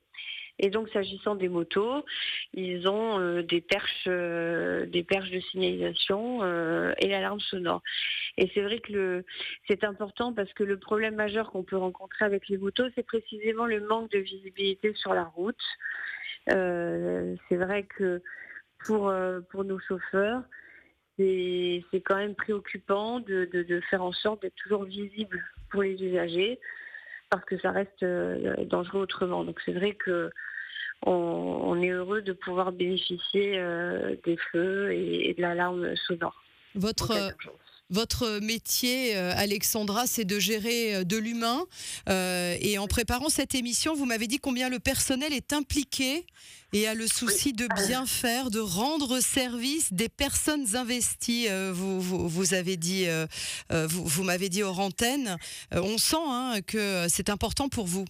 Et 0.63 0.69
donc, 0.69 0.91
s'agissant 0.91 1.35
des 1.35 1.49
motos, 1.49 2.05
ils 2.53 2.87
ont 2.87 3.19
euh, 3.19 3.43
des 3.43 3.63
perches, 3.63 4.05
euh, 4.07 4.85
des 4.85 5.03
perches 5.03 5.31
de 5.31 5.41
signalisation 5.41 6.41
euh, 6.43 6.93
et 6.99 7.09
l'alarme 7.09 7.41
sonore. 7.41 7.83
Et 8.37 8.51
c'est 8.53 8.61
vrai 8.61 8.79
que 8.79 9.25
c'est 9.67 9.85
important 9.85 10.35
parce 10.35 10.53
que 10.53 10.63
le 10.63 10.79
problème 10.79 11.15
majeur 11.15 11.51
qu'on 11.51 11.63
peut 11.63 11.79
rencontrer 11.79 12.27
avec 12.27 12.47
les 12.49 12.59
motos, 12.59 12.85
c'est 12.95 13.07
précisément 13.07 13.65
le 13.65 13.81
manque 13.81 14.11
de 14.11 14.19
visibilité 14.19 14.93
sur 14.95 15.15
la 15.15 15.25
route. 15.25 15.57
c'est 16.47 17.57
vrai 17.57 17.85
que 17.85 18.21
pour 18.85 19.13
pour 19.51 19.65
nos 19.65 19.79
chauffeurs, 19.79 20.43
c'est 21.17 22.03
quand 22.05 22.17
même 22.17 22.35
préoccupant 22.35 23.21
de, 23.21 23.47
de 23.47 23.81
faire 23.89 24.03
en 24.03 24.13
sorte 24.13 24.43
d'être 24.43 24.57
toujours 24.57 24.85
visible 24.85 25.43
pour 25.71 25.83
les 25.83 26.03
usagers 26.03 26.61
parce 27.31 27.45
que 27.45 27.59
ça 27.59 27.71
reste 27.71 28.05
dangereux 28.05 29.01
autrement. 29.03 29.45
Donc 29.45 29.61
c'est 29.65 29.73
vrai 29.73 29.95
que 29.95 30.31
on, 31.07 31.81
est 31.83 31.89
heureux 31.89 32.23
de 32.23 32.33
pouvoir 32.33 32.73
bénéficier 32.73 33.59
euh, 33.59 34.17
des 34.25 34.37
feux 34.53 34.93
et, 34.93 35.35
de 35.37 35.43
l'alarme 35.43 35.95
sonore. 36.07 36.35
Votre, 36.75 37.35
votre 37.89 38.39
métier, 38.41 39.17
euh, 39.17 39.33
Alexandra, 39.35 40.07
c'est 40.07 40.25
de 40.25 40.39
gérer 40.39 40.97
euh, 40.97 41.05
de 41.05 41.17
l'humain. 41.17 41.65
et 42.07 42.79
en 42.79 42.87
préparant 42.87 43.29
cette 43.29 43.55
émission, 43.55 43.95
vous 43.95 44.05
m'avez 44.05 44.27
dit 44.27 44.39
combien 44.39 44.69
le 44.69 44.79
personnel 44.79 45.33
est 45.33 45.53
impliqué 45.53 46.27
et 46.73 46.87
a 46.87 46.95
le 46.95 47.09
souci 47.09 47.53
de 47.53 47.67
bien 47.87 48.07
faire, 48.07 48.51
de 48.51 48.61
rendre 48.61 49.21
service 49.21 49.93
des 49.93 50.09
personnes 50.09 50.77
investies. 50.77 51.49
Vous, 51.73 52.01
vous, 52.01 52.55
avez 52.55 52.77
dit, 52.77 53.07
vous, 53.71 54.05
vous 54.07 54.23
m'avez 54.23 54.49
dit 54.49 54.63
hors 54.63 54.79
antenne. 54.79 55.37
On 55.73 55.99
sent 55.99 56.17
hein, 56.25 56.61
que 56.65 57.07
c'est 57.09 57.29
important 57.29 57.69
pour 57.69 57.87
vous. 57.87 58.05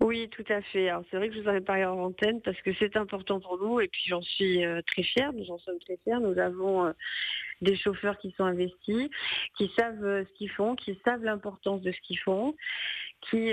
Oui, 0.00 0.28
tout 0.28 0.44
à 0.48 0.62
fait. 0.62 0.88
Alors 0.88 1.02
c'est 1.10 1.16
vrai 1.16 1.28
que 1.28 1.34
je 1.34 1.40
vous 1.40 1.48
en 1.48 1.54
ai 1.54 1.60
parlé 1.60 1.84
en 1.84 1.98
antenne 1.98 2.40
parce 2.42 2.60
que 2.62 2.70
c'est 2.78 2.96
important 2.96 3.40
pour 3.40 3.58
nous 3.58 3.80
et 3.80 3.88
puis 3.88 4.02
j'en 4.06 4.22
suis 4.22 4.64
euh, 4.64 4.80
très 4.86 5.02
fière, 5.02 5.32
nous 5.32 5.50
en 5.50 5.58
sommes 5.58 5.78
très 5.80 5.96
fiers. 6.04 6.20
Nous 6.20 6.38
avons 6.38 6.86
euh, 6.86 6.92
des 7.62 7.76
chauffeurs 7.76 8.16
qui 8.18 8.30
sont 8.36 8.44
investis, 8.44 9.08
qui 9.56 9.72
savent 9.76 10.04
euh, 10.04 10.24
ce 10.24 10.38
qu'ils 10.38 10.50
font, 10.50 10.76
qui 10.76 10.96
savent 11.04 11.24
l'importance 11.24 11.82
de 11.82 11.90
ce 11.90 12.00
qu'ils 12.02 12.18
font, 12.20 12.54
qui 13.28 13.52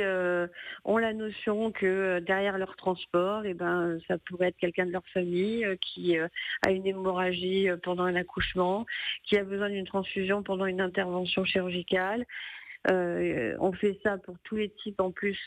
ont 0.84 0.97
la 0.97 1.13
notion 1.13 1.71
que 1.71 2.19
derrière 2.19 2.60
leur 2.60 2.75
transport, 2.75 3.43
eh 3.45 3.55
ben, 3.55 3.97
ça 4.08 4.19
pourrait 4.19 4.49
être 4.49 4.58
quelqu'un 4.58 4.86
de 4.86 4.91
leur 4.91 5.05
famille 5.08 5.65
qui 5.81 6.15
a 6.19 6.69
une 6.69 6.86
hémorragie 6.86 7.67
pendant 7.81 8.03
un 8.03 8.15
accouchement, 8.15 8.86
qui 9.23 9.36
a 9.38 9.43
besoin 9.43 9.71
d'une 9.71 9.88
transfusion 9.88 10.43
pendant 10.43 10.67
une 10.67 10.81
intervention 10.81 11.45
chirurgicale. 11.45 12.27
on 12.88 13.73
fait 13.73 13.99
ça 14.03 14.19
pour 14.19 14.38
tous 14.43 14.55
les 14.55 14.69
types 14.69 15.01
en 15.01 15.10
plus 15.10 15.39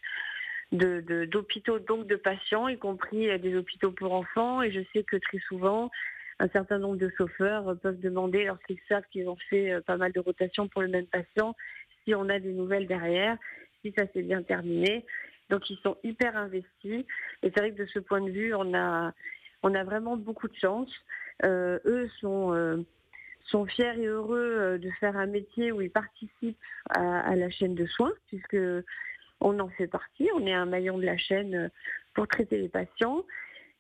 de 0.73 1.25
d'hôpitaux, 1.25 1.79
donc 1.79 2.07
de 2.07 2.17
patients, 2.17 2.69
y 2.69 2.79
compris 2.79 3.39
des 3.39 3.57
hôpitaux 3.57 3.93
pour 3.93 4.13
enfants. 4.13 4.63
Et 4.63 4.71
je 4.71 4.81
sais 4.93 5.03
que 5.03 5.17
très 5.17 5.39
souvent, 5.49 5.91
un 6.39 6.49
certain 6.49 6.79
nombre 6.79 6.97
de 6.97 7.11
chauffeurs 7.17 7.77
peuvent 7.81 8.01
demander, 8.01 8.45
lorsqu'ils 8.45 8.81
savent 8.89 9.05
qu'ils 9.11 9.29
ont 9.29 9.39
fait 9.49 9.81
pas 9.87 9.97
mal 9.97 10.13
de 10.13 10.21
rotations 10.21 10.69
pour 10.69 10.83
le 10.83 10.89
même 10.89 11.07
patient, 11.07 11.55
si 12.05 12.15
on 12.15 12.29
a 12.29 12.39
des 12.39 12.53
nouvelles 12.53 12.87
derrière, 12.87 13.37
si 13.83 13.93
ça 13.97 14.07
s'est 14.13 14.23
bien 14.23 14.43
terminé. 14.43 15.05
Donc 15.51 15.71
ils 15.71 15.79
sont 15.79 15.97
hyper 16.03 16.37
investis. 16.37 17.05
Et 17.43 17.51
c'est 17.51 17.59
vrai 17.59 17.73
que 17.73 17.83
de 17.83 17.87
ce 17.87 17.99
point 17.99 18.21
de 18.21 18.31
vue, 18.31 18.55
on 18.55 18.75
a, 18.75 19.13
on 19.63 19.75
a 19.75 19.85
vraiment 19.85 20.17
beaucoup 20.17 20.49
de 20.49 20.57
chance. 20.57 20.91
Euh, 21.45 21.79
eux 21.85 22.09
sont, 22.21 22.53
euh, 22.53 22.79
sont 23.47 23.67
fiers 23.67 23.99
et 23.99 24.07
heureux 24.07 24.57
euh, 24.59 24.79
de 24.79 24.91
faire 25.01 25.17
un 25.17 25.27
métier 25.27 25.73
où 25.73 25.81
ils 25.81 25.91
participent 25.91 26.59
à, 26.91 27.37
la 27.37 27.51
chaîne 27.51 27.75
de 27.75 27.87
soins, 27.87 28.13
puisque 28.27 28.57
on 29.41 29.59
en 29.61 29.69
fait 29.69 29.87
partie. 29.87 30.29
On 30.35 30.47
est 30.47 30.53
un 30.53 30.67
maillon 30.67 30.99
de 30.99 31.05
la 31.05 31.17
chaîne 31.17 31.71
pour 32.15 32.29
traiter 32.29 32.59
les 32.59 32.69
patients. 32.69 33.25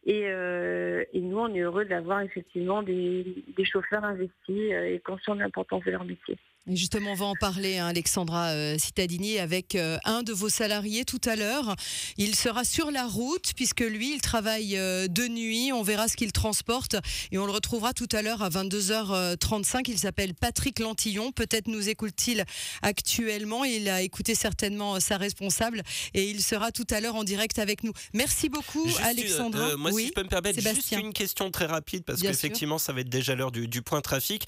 Et, 0.05 0.23
et 0.23 1.21
nous, 1.21 1.39
on 1.39 1.55
est 1.55 1.61
heureux 1.61 1.85
d'avoir 1.85 2.21
effectivement 2.21 2.83
des, 2.83 3.45
des 3.57 3.65
chauffeurs 3.65 4.05
investis 4.05 4.73
et 4.73 5.03
conscients 5.05 5.35
de 5.35 5.41
l'importance 5.41 5.85
de 5.85 5.91
leur 5.91 6.05
métier 6.05 6.39
justement, 6.77 7.13
on 7.13 7.15
va 7.15 7.27
en 7.27 7.35
parler, 7.35 7.79
hein, 7.79 7.87
Alexandra 7.87 8.49
euh, 8.49 8.79
Cittadini, 8.79 9.39
avec 9.39 9.75
euh, 9.75 9.99
un 10.05 10.23
de 10.23 10.33
vos 10.33 10.49
salariés 10.49 11.05
tout 11.05 11.21
à 11.25 11.37
l'heure. 11.37 11.75
Il 12.17 12.35
sera 12.35 12.65
sur 12.65 12.91
la 12.91 13.07
route, 13.07 13.53
puisque 13.57 13.81
lui, 13.81 14.15
il 14.15 14.21
travaille 14.21 14.77
euh, 14.77 15.09
de 15.09 15.27
nuit. 15.29 15.73
On 15.73 15.83
verra 15.83 16.09
ce 16.09 16.17
qu'il 16.17 16.33
transporte 16.33 16.97
et 17.33 17.39
on 17.39 17.47
le 17.47 17.53
retrouvera 17.53 17.93
tout 17.93 18.09
à 18.13 18.23
l'heure 18.23 18.43
à 18.43 18.51
22h35. 18.51 19.83
Il 19.89 19.99
s'appelle 19.99 20.35
Patrick 20.35 20.79
Lantillon. 20.79 21.33
Peut-être 21.33 21.69
nous 21.69 21.89
écoute-t-il 21.89 22.45
actuellement. 22.83 23.65
Il 23.65 23.89
a 23.89 24.03
écouté 24.03 24.35
certainement 24.35 25.01
sa 25.01 25.17
responsable 25.17 25.83
et 26.15 26.29
il 26.29 26.43
sera 26.43 26.73
tout 26.73 26.87
à 26.91 27.01
l'heure 27.01 27.17
en 27.17 27.25
direct 27.25 27.59
avec 27.59 27.85
nous. 27.85 27.93
Merci 28.13 28.49
beaucoup, 28.49 28.87
Alexandra. 29.03 29.77
moi, 29.77 29.93
si 29.93 30.09
je 30.09 30.13
peux 30.13 30.23
me 30.23 30.29
permettre, 30.29 30.61
juste 30.61 30.93
une 30.93 31.13
question 31.13 31.51
très 31.51 31.67
rapide, 31.67 32.05
parce 32.05 32.21
qu'effectivement, 32.21 32.79
ça 32.79 32.93
va 32.93 33.01
être 33.01 33.09
déjà 33.09 33.35
l'heure 33.35 33.53
du, 33.53 33.83
point 33.83 34.01
trafic. 34.01 34.45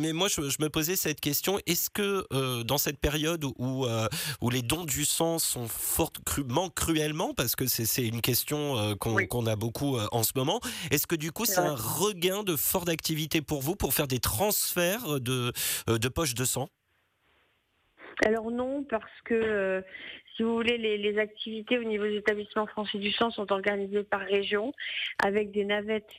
mais 0.00 0.12
moi, 0.12 0.28
je 0.28 0.40
me 0.60 0.68
posais 0.68 0.96
cette 0.96 1.20
question 1.20 1.53
est-ce 1.66 1.90
que 1.90 2.24
euh, 2.32 2.62
dans 2.64 2.78
cette 2.78 2.98
période 2.98 3.44
où, 3.44 3.86
euh, 3.86 4.06
où 4.40 4.50
les 4.50 4.62
dons 4.62 4.84
du 4.84 5.04
sang 5.04 5.38
sont 5.38 5.66
fort 5.68 6.12
cruellement, 6.74 7.34
parce 7.34 7.56
que 7.56 7.66
c'est 7.66 8.06
une 8.06 8.20
question 8.20 8.76
euh, 8.78 8.94
qu'on 8.94 9.46
a 9.46 9.56
beaucoup 9.56 9.98
en 10.12 10.22
ce 10.22 10.32
moment, 10.36 10.60
est-ce 10.90 11.06
que 11.06 11.16
du 11.16 11.32
coup 11.32 11.44
c'est 11.44 11.60
un 11.60 11.74
regain 11.74 12.42
de 12.42 12.56
fort 12.56 12.84
d'activité 12.84 13.42
pour 13.42 13.60
vous 13.60 13.76
pour 13.76 13.94
faire 13.94 14.06
des 14.06 14.20
transferts 14.20 15.20
de, 15.20 15.52
de 15.86 16.08
poches 16.08 16.34
de 16.34 16.44
sang? 16.44 16.68
Alors 18.24 18.50
non, 18.50 18.84
parce 18.84 19.20
que 19.24 19.82
si 20.36 20.42
vous 20.42 20.54
voulez, 20.54 20.78
les, 20.78 20.98
les, 20.98 21.18
activités 21.18 21.78
au 21.78 21.84
niveau 21.84 22.04
des 22.04 22.16
établissements 22.16 22.66
français 22.66 22.98
du 22.98 23.12
sang 23.12 23.30
sont 23.30 23.50
organisées 23.52 24.02
par 24.02 24.20
région 24.20 24.72
avec 25.24 25.52
des 25.52 25.64
navettes 25.64 26.12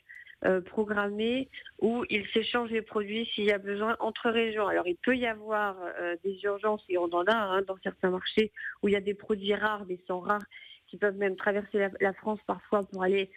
euh, 0.43 0.61
programmés 0.61 1.49
où 1.81 2.03
ils 2.09 2.27
s'échangent 2.27 2.69
les 2.69 2.81
produits 2.81 3.25
s'il 3.33 3.45
y 3.45 3.51
a 3.51 3.57
besoin 3.57 3.95
entre 3.99 4.29
régions. 4.29 4.67
Alors 4.67 4.85
il 4.85 4.97
peut 4.97 5.15
y 5.15 5.25
avoir 5.25 5.77
euh, 5.81 6.17
des 6.23 6.37
urgences, 6.43 6.83
et 6.89 6.97
on 6.97 7.05
en 7.05 7.23
a 7.23 7.35
hein, 7.35 7.61
dans 7.63 7.77
certains 7.81 8.11
marchés, 8.11 8.51
où 8.83 8.89
il 8.89 8.93
y 8.93 8.97
a 8.97 9.01
des 9.01 9.13
produits 9.13 9.55
rares, 9.55 9.85
des 9.85 9.99
sangs 10.07 10.19
rares, 10.19 10.45
qui 10.87 10.97
peuvent 10.97 11.15
même 11.15 11.35
traverser 11.35 11.87
la, 11.99 12.13
France 12.13 12.39
parfois 12.45 12.83
pour 12.83 13.01
aller 13.01 13.31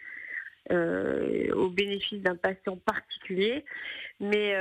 euh, 0.71 1.51
au 1.55 1.69
bénéfice 1.69 2.21
d'un 2.21 2.35
patient 2.35 2.77
particulier. 2.77 3.63
Mais, 4.19 4.53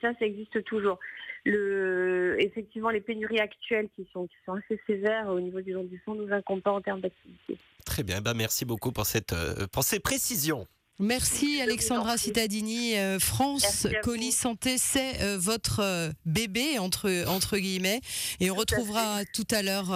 ça, 0.00 0.12
ça 0.18 0.24
existe 0.24 0.64
toujours. 0.64 0.98
Effectivement, 1.44 2.90
les 2.90 3.02
pénuries 3.02 3.40
actuelles 3.40 3.88
qui 3.96 4.08
sont, 4.14 4.28
assez 4.46 4.80
sévères 4.86 5.28
au 5.28 5.40
niveau 5.40 5.60
du 5.60 5.72
don 5.72 5.82
du 5.82 6.00
sang 6.06 6.14
nous 6.14 6.32
incomptent 6.32 6.62
pas 6.62 6.72
en 6.72 6.80
termes 6.80 7.00
d'activité. 7.00 7.58
Très 7.84 8.04
bien, 8.04 8.22
bah 8.22 8.32
merci 8.34 8.64
beaucoup 8.64 8.92
pour, 8.92 9.04
cette, 9.04 9.34
pour 9.72 9.82
ces 9.82 10.00
précisions. 10.00 10.66
Merci 10.98 11.60
Alexandra 11.60 12.18
Cittadini. 12.18 12.96
Euh, 12.96 13.18
France 13.18 13.86
Colis 14.02 14.32
Santé, 14.32 14.76
c'est 14.78 15.20
euh, 15.22 15.38
votre 15.38 15.80
euh, 15.80 16.10
bébé 16.26 16.78
entre 16.78 17.24
entre 17.26 17.58
guillemets, 17.58 18.00
et 18.40 18.50
on 18.50 18.54
retrouvera 18.54 19.24
tout 19.32 19.46
à 19.50 19.62
l'heure 19.62 19.88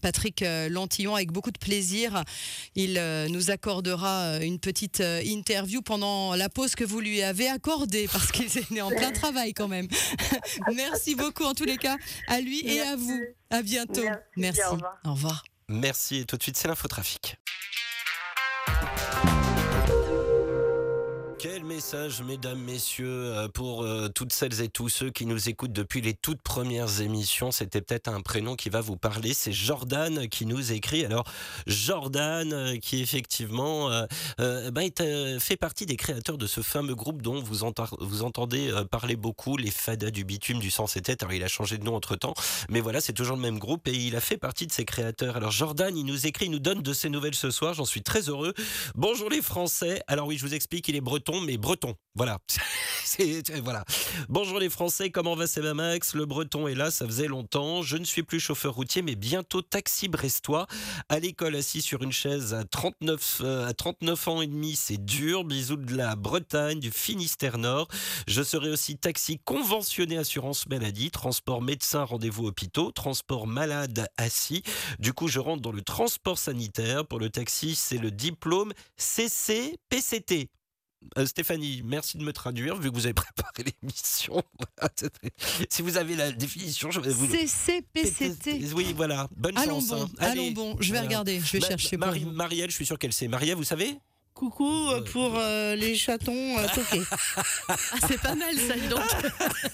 Patrick 0.00 0.44
Lantillon 0.70 1.14
avec 1.14 1.30
beaucoup 1.30 1.50
de 1.50 1.58
plaisir. 1.58 2.24
Il 2.74 3.00
nous 3.30 3.50
accordera 3.50 4.38
une 4.42 4.58
petite 4.58 5.00
interview 5.00 5.82
pendant 5.82 6.34
la 6.34 6.48
pause 6.48 6.74
que 6.74 6.84
vous 6.84 7.00
lui 7.00 7.22
avez 7.22 7.48
accordée 7.48 8.08
parce 8.10 8.32
qu'il 8.32 8.46
est 8.76 8.80
en 8.80 8.90
plein 8.90 9.12
travail 9.12 9.52
quand 9.54 9.68
même. 9.68 9.88
Merci 10.74 11.14
beaucoup 11.14 11.44
en 11.44 11.54
tous 11.54 11.64
les 11.64 11.76
cas 11.76 11.96
à 12.28 12.40
lui 12.40 12.66
et 12.66 12.80
à 12.80 12.96
vous. 12.96 13.20
À 13.50 13.62
bientôt. 13.62 14.04
Merci. 14.36 14.60
Au 15.04 15.12
revoir. 15.12 15.44
Merci 15.68 16.18
et 16.18 16.24
tout 16.24 16.36
de 16.36 16.42
suite 16.42 16.56
c'est 16.56 16.68
l'infotrafic. 16.68 17.36
Quel 21.42 21.64
message, 21.64 22.20
mesdames, 22.20 22.60
messieurs, 22.60 23.08
euh, 23.08 23.48
pour 23.48 23.82
euh, 23.82 24.08
toutes 24.14 24.30
celles 24.30 24.60
et 24.60 24.68
tous 24.68 24.90
ceux 24.90 25.08
qui 25.08 25.24
nous 25.24 25.48
écoutent 25.48 25.72
depuis 25.72 26.02
les 26.02 26.12
toutes 26.12 26.42
premières 26.42 27.00
émissions? 27.00 27.50
C'était 27.50 27.80
peut-être 27.80 28.08
un 28.08 28.20
prénom 28.20 28.56
qui 28.56 28.68
va 28.68 28.82
vous 28.82 28.98
parler. 28.98 29.32
C'est 29.32 29.50
Jordan 29.50 30.28
qui 30.28 30.44
nous 30.44 30.72
écrit. 30.72 31.02
Alors, 31.02 31.24
Jordan, 31.66 32.52
euh, 32.52 32.76
qui 32.76 33.00
effectivement 33.00 33.88
ben, 34.38 34.90
fait 35.40 35.56
partie 35.56 35.86
des 35.86 35.96
créateurs 35.96 36.36
de 36.36 36.46
ce 36.46 36.60
fameux 36.60 36.94
groupe 36.94 37.22
dont 37.22 37.40
vous, 37.40 37.64
vous 38.00 38.22
entendez 38.22 38.70
parler 38.90 39.16
beaucoup, 39.16 39.56
les 39.56 39.70
Fadas 39.70 40.10
du 40.10 40.24
bitume, 40.24 40.58
du 40.58 40.70
sens 40.70 40.98
et 40.98 41.00
tête. 41.00 41.22
Alors, 41.22 41.32
il 41.32 41.42
a 41.42 41.48
changé 41.48 41.78
de 41.78 41.84
nom 41.84 41.94
entre 41.94 42.16
temps, 42.16 42.34
mais 42.68 42.80
voilà, 42.80 43.00
c'est 43.00 43.14
toujours 43.14 43.36
le 43.36 43.42
même 43.42 43.58
groupe 43.58 43.88
et 43.88 43.94
il 43.94 44.14
a 44.14 44.20
fait 44.20 44.36
partie 44.36 44.66
de 44.66 44.72
ses 44.72 44.84
créateurs. 44.84 45.38
Alors, 45.38 45.52
Jordan, 45.52 45.96
il 45.96 46.04
nous 46.04 46.26
écrit, 46.26 46.46
il 46.46 46.50
nous 46.50 46.58
donne 46.58 46.82
de 46.82 46.92
ses 46.92 47.08
nouvelles 47.08 47.34
ce 47.34 47.50
soir. 47.50 47.72
J'en 47.72 47.86
suis 47.86 48.02
très 48.02 48.28
heureux. 48.28 48.52
Bonjour 48.94 49.30
les 49.30 49.40
Français. 49.40 50.02
Alors, 50.06 50.26
oui, 50.26 50.36
je 50.36 50.46
vous 50.46 50.54
explique, 50.54 50.86
il 50.88 50.96
est 50.96 51.00
breton 51.00 51.29
mais 51.38 51.56
breton. 51.56 51.94
Voilà. 52.16 52.38
voilà. 53.62 53.84
Bonjour 54.28 54.58
les 54.58 54.68
Français, 54.68 55.10
comment 55.10 55.36
va 55.36 55.46
Sébastien 55.46 55.74
Max? 55.74 56.14
Le 56.14 56.26
breton 56.26 56.66
est 56.66 56.74
là, 56.74 56.90
ça 56.90 57.06
faisait 57.06 57.28
longtemps. 57.28 57.82
Je 57.82 57.96
ne 57.96 58.04
suis 58.04 58.22
plus 58.22 58.40
chauffeur 58.40 58.74
routier, 58.74 59.02
mais 59.02 59.14
bientôt 59.14 59.62
taxi 59.62 60.08
brestois. 60.08 60.66
À 61.08 61.20
l'école, 61.20 61.54
assis 61.54 61.82
sur 61.82 62.02
une 62.02 62.12
chaise 62.12 62.54
à 62.54 62.64
39, 62.64 63.42
euh, 63.42 63.68
à 63.68 63.74
39 63.74 64.28
ans 64.28 64.42
et 64.42 64.46
demi, 64.46 64.74
c'est 64.74 64.96
dur. 64.96 65.44
Bisous 65.44 65.76
de 65.76 65.94
la 65.94 66.16
Bretagne, 66.16 66.80
du 66.80 66.90
Finistère 66.90 67.58
Nord. 67.58 67.88
Je 68.26 68.42
serai 68.42 68.70
aussi 68.70 68.96
taxi 68.96 69.38
conventionné 69.44 70.18
assurance 70.18 70.66
maladie, 70.66 71.10
transport 71.10 71.62
médecin, 71.62 72.04
rendez-vous 72.04 72.46
hôpitaux, 72.46 72.90
transport 72.90 73.46
malade 73.46 74.08
assis. 74.16 74.62
Du 74.98 75.12
coup, 75.12 75.28
je 75.28 75.38
rentre 75.38 75.62
dans 75.62 75.72
le 75.72 75.82
transport 75.82 76.38
sanitaire. 76.38 77.06
Pour 77.06 77.20
le 77.20 77.30
taxi, 77.30 77.74
c'est 77.74 77.98
le 77.98 78.10
diplôme 78.10 78.72
CC-PCT. 78.96 80.48
Euh, 81.18 81.26
Stéphanie, 81.26 81.82
merci 81.84 82.18
de 82.18 82.24
me 82.24 82.32
traduire 82.32 82.76
vu 82.76 82.90
que 82.90 82.94
vous 82.94 83.06
avez 83.06 83.14
préparé 83.14 83.64
l'émission. 83.64 84.42
si 85.68 85.82
vous 85.82 85.96
avez 85.96 86.14
la 86.14 86.30
définition, 86.32 86.90
je 86.90 87.00
vais 87.00 87.12
vous. 87.12 87.26
CCPCT. 87.26 88.72
Oui, 88.74 88.92
voilà. 88.96 89.28
Bonne 89.36 89.56
allons 89.56 89.80
chance. 89.80 89.88
Bon, 89.88 90.02
hein. 90.02 90.08
Allons 90.18 90.50
bon, 90.52 90.76
je 90.80 90.92
vais 90.92 91.00
regarder, 91.00 91.40
je 91.40 91.52
vais 91.52 91.60
chercher. 91.60 91.96
Marielle, 91.96 92.70
je 92.70 92.74
suis 92.74 92.86
sûr 92.86 92.98
qu'elle 92.98 93.12
sait. 93.12 93.28
Maria, 93.28 93.54
vous 93.54 93.64
savez? 93.64 93.98
Coucou 94.34 94.88
euh, 94.88 95.02
pour 95.02 95.34
euh, 95.36 95.74
les 95.74 95.94
chatons 95.94 96.58
euh, 96.58 96.66
toqués. 96.74 97.02
Ah, 97.68 97.76
c'est 98.08 98.20
pas 98.20 98.34
mal 98.34 98.56
ça, 98.56 98.74
donc. 98.88 99.00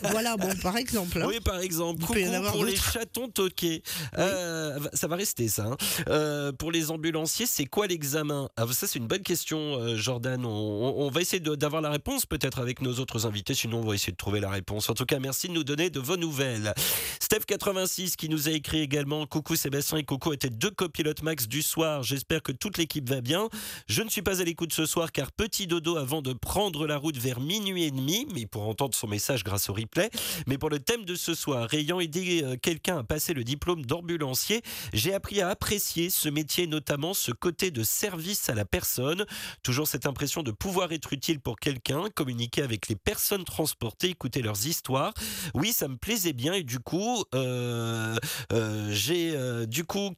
voilà, 0.10 0.36
bon, 0.36 0.54
par 0.56 0.76
exemple. 0.76 1.22
Hein. 1.22 1.26
Oui, 1.28 1.40
par 1.40 1.60
exemple. 1.60 2.00
Coucou 2.04 2.18
pour 2.52 2.64
les 2.64 2.76
chatons 2.76 3.28
toqués. 3.28 3.82
ça 4.12 5.06
va 5.08 5.16
rester 5.16 5.48
ça. 5.48 5.66
Hein. 6.06 6.52
pour 6.58 6.72
les 6.72 6.90
ambulanciers, 6.90 7.46
c'est 7.46 7.64
quoi 7.64 7.86
l'examen? 7.86 8.48
Ah, 8.56 8.64
Ça, 8.70 8.86
c'est 8.86 8.98
une 8.98 9.06
bonne 9.06 9.22
question, 9.22 9.96
Jordan. 9.96 10.44
On, 10.44 11.08
va 11.10 11.20
essayer 11.20 11.40
d'avoir 11.40 11.80
la 11.80 11.90
réponse 11.90 12.26
peut-être 12.26 12.58
avec 12.58 12.82
nos 12.82 12.94
autres 12.94 13.26
invités. 13.26 13.54
Sinon, 13.54 13.80
on 13.80 13.86
va 13.86 13.94
essayer 13.94 14.12
de 14.12 14.18
trouver 14.18 14.40
la 14.40 14.50
réponse. 14.50 14.90
En 14.90 14.94
tout 14.94 15.06
cas, 15.06 15.18
merci 15.18 15.48
de 15.48 15.52
nous 15.52 15.64
donner 15.64 15.88
de 15.88 16.00
vos 16.00 16.16
nouvelles. 16.16 16.74
Steph86 17.20 18.16
qui 18.16 18.28
nous 18.28 18.48
a 18.48 18.52
écrit 18.52 18.80
également 18.80 19.26
Coucou 19.26 19.56
Sébastien 19.56 19.98
et 19.98 20.04
Coucou 20.04 20.32
étaient 20.32 20.50
deux 20.50 20.70
copilotes 20.70 21.22
max 21.22 21.48
du 21.48 21.62
soir. 21.62 22.02
J'espère 22.02 22.42
que 22.42 22.52
toute 22.52 22.78
l'équipe 22.78 23.08
va 23.08 23.20
bien. 23.20 23.48
Je 23.88 24.02
ne 24.02 24.10
suis 24.10 24.22
pas 24.22 24.40
allé 24.46 24.52
écoute 24.52 24.72
ce 24.72 24.86
soir 24.86 25.10
car 25.10 25.32
petit 25.32 25.66
dodo 25.66 25.96
avant 25.96 26.22
de 26.22 26.32
prendre 26.32 26.86
la 26.86 26.98
route 26.98 27.16
vers 27.16 27.40
minuit 27.40 27.82
et 27.82 27.90
demi, 27.90 28.28
mais 28.32 28.46
pour 28.46 28.68
entendre 28.68 28.94
son 28.94 29.08
message 29.08 29.42
grâce 29.42 29.68
au 29.68 29.72
replay. 29.72 30.08
Mais 30.46 30.56
pour 30.56 30.70
le 30.70 30.78
thème 30.78 31.04
de 31.04 31.16
ce 31.16 31.34
soir, 31.34 31.74
ayant 31.74 31.98
aidé 31.98 32.42
euh, 32.44 32.56
quelqu'un 32.56 32.98
à 32.98 33.02
passer 33.02 33.34
le 33.34 33.42
diplôme 33.42 33.84
d'ambulancier, 33.84 34.62
j'ai 34.92 35.14
appris 35.14 35.40
à 35.40 35.48
apprécier 35.48 36.10
ce 36.10 36.28
métier, 36.28 36.68
notamment 36.68 37.12
ce 37.12 37.32
côté 37.32 37.72
de 37.72 37.82
service 37.82 38.48
à 38.48 38.54
la 38.54 38.64
personne. 38.64 39.26
Toujours 39.64 39.88
cette 39.88 40.06
impression 40.06 40.44
de 40.44 40.52
pouvoir 40.52 40.92
être 40.92 41.12
utile 41.12 41.40
pour 41.40 41.58
quelqu'un, 41.58 42.04
communiquer 42.14 42.62
avec 42.62 42.88
les 42.88 42.96
personnes 42.96 43.44
transportées, 43.44 44.10
écouter 44.10 44.42
leurs 44.42 44.66
histoires. 44.66 45.12
Oui, 45.54 45.72
ça 45.72 45.88
me 45.88 45.96
plaisait 45.96 46.34
bien 46.34 46.52
et 46.52 46.62
du 46.62 46.78
coup, 46.78 47.24
euh, 47.34 48.16
euh, 48.52 48.88
j'ai 48.92 49.34
du 49.66 49.84
coup 49.84 50.10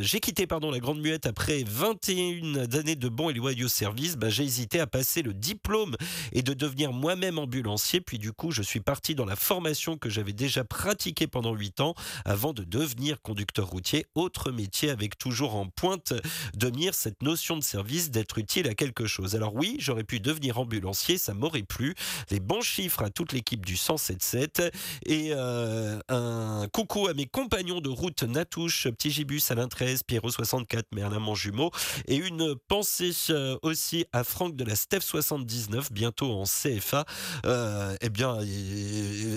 j'ai 0.00 0.20
quitté 0.20 0.46
pardon 0.46 0.70
la 0.70 0.78
grande 0.78 1.00
muette 1.00 1.26
après 1.26 1.62
21 1.66 2.72
années 2.74 2.96
de 3.01 3.01
de 3.02 3.08
bons 3.08 3.30
et 3.30 3.34
loyaux 3.34 3.68
services, 3.68 4.16
bah, 4.16 4.28
j'ai 4.28 4.44
hésité 4.44 4.78
à 4.78 4.86
passer 4.86 5.22
le 5.22 5.34
diplôme 5.34 5.96
et 6.30 6.42
de 6.42 6.54
devenir 6.54 6.92
moi-même 6.92 7.38
ambulancier. 7.38 8.00
Puis 8.00 8.18
du 8.18 8.32
coup, 8.32 8.52
je 8.52 8.62
suis 8.62 8.78
parti 8.78 9.16
dans 9.16 9.24
la 9.24 9.34
formation 9.34 9.98
que 9.98 10.08
j'avais 10.08 10.32
déjà 10.32 10.62
pratiquée 10.62 11.26
pendant 11.26 11.52
8 11.52 11.80
ans 11.80 11.94
avant 12.24 12.52
de 12.52 12.62
devenir 12.62 13.20
conducteur 13.20 13.66
routier. 13.66 14.06
Autre 14.14 14.52
métier 14.52 14.90
avec 14.90 15.18
toujours 15.18 15.56
en 15.56 15.66
pointe 15.66 16.12
de 16.54 16.70
mire 16.70 16.94
cette 16.94 17.22
notion 17.22 17.56
de 17.56 17.62
service, 17.64 18.10
d'être 18.10 18.38
utile 18.38 18.68
à 18.68 18.74
quelque 18.74 19.06
chose. 19.06 19.34
Alors 19.34 19.54
oui, 19.56 19.76
j'aurais 19.80 20.04
pu 20.04 20.20
devenir 20.20 20.60
ambulancier, 20.60 21.18
ça 21.18 21.34
m'aurait 21.34 21.64
plu. 21.64 21.96
Les 22.30 22.38
bons 22.38 22.60
chiffres 22.60 23.02
à 23.02 23.10
toute 23.10 23.32
l'équipe 23.32 23.66
du 23.66 23.76
177 23.76 24.72
et 25.06 25.30
euh, 25.32 25.98
un 26.08 26.68
coucou 26.72 27.08
à 27.08 27.14
mes 27.14 27.26
compagnons 27.26 27.80
de 27.80 27.88
route 27.88 28.22
Natouche, 28.22 28.86
Petit 28.88 29.10
Gibus, 29.10 29.50
Alain 29.50 29.66
13, 29.66 30.04
Pierrot 30.04 30.30
64, 30.30 30.86
Merlin 30.94 31.18
mon 31.18 31.34
jumeau 31.34 31.72
et 32.06 32.16
une 32.16 32.54
pensée 32.68 32.91
euh, 33.30 33.56
aussi 33.62 34.06
à 34.12 34.24
Franck 34.24 34.56
de 34.56 34.64
la 34.64 34.76
Steph 34.76 35.00
79, 35.00 35.92
bientôt 35.92 36.32
en 36.32 36.44
CFA. 36.44 37.04
Euh, 37.46 37.96
eh 38.00 38.08
bien, 38.08 38.38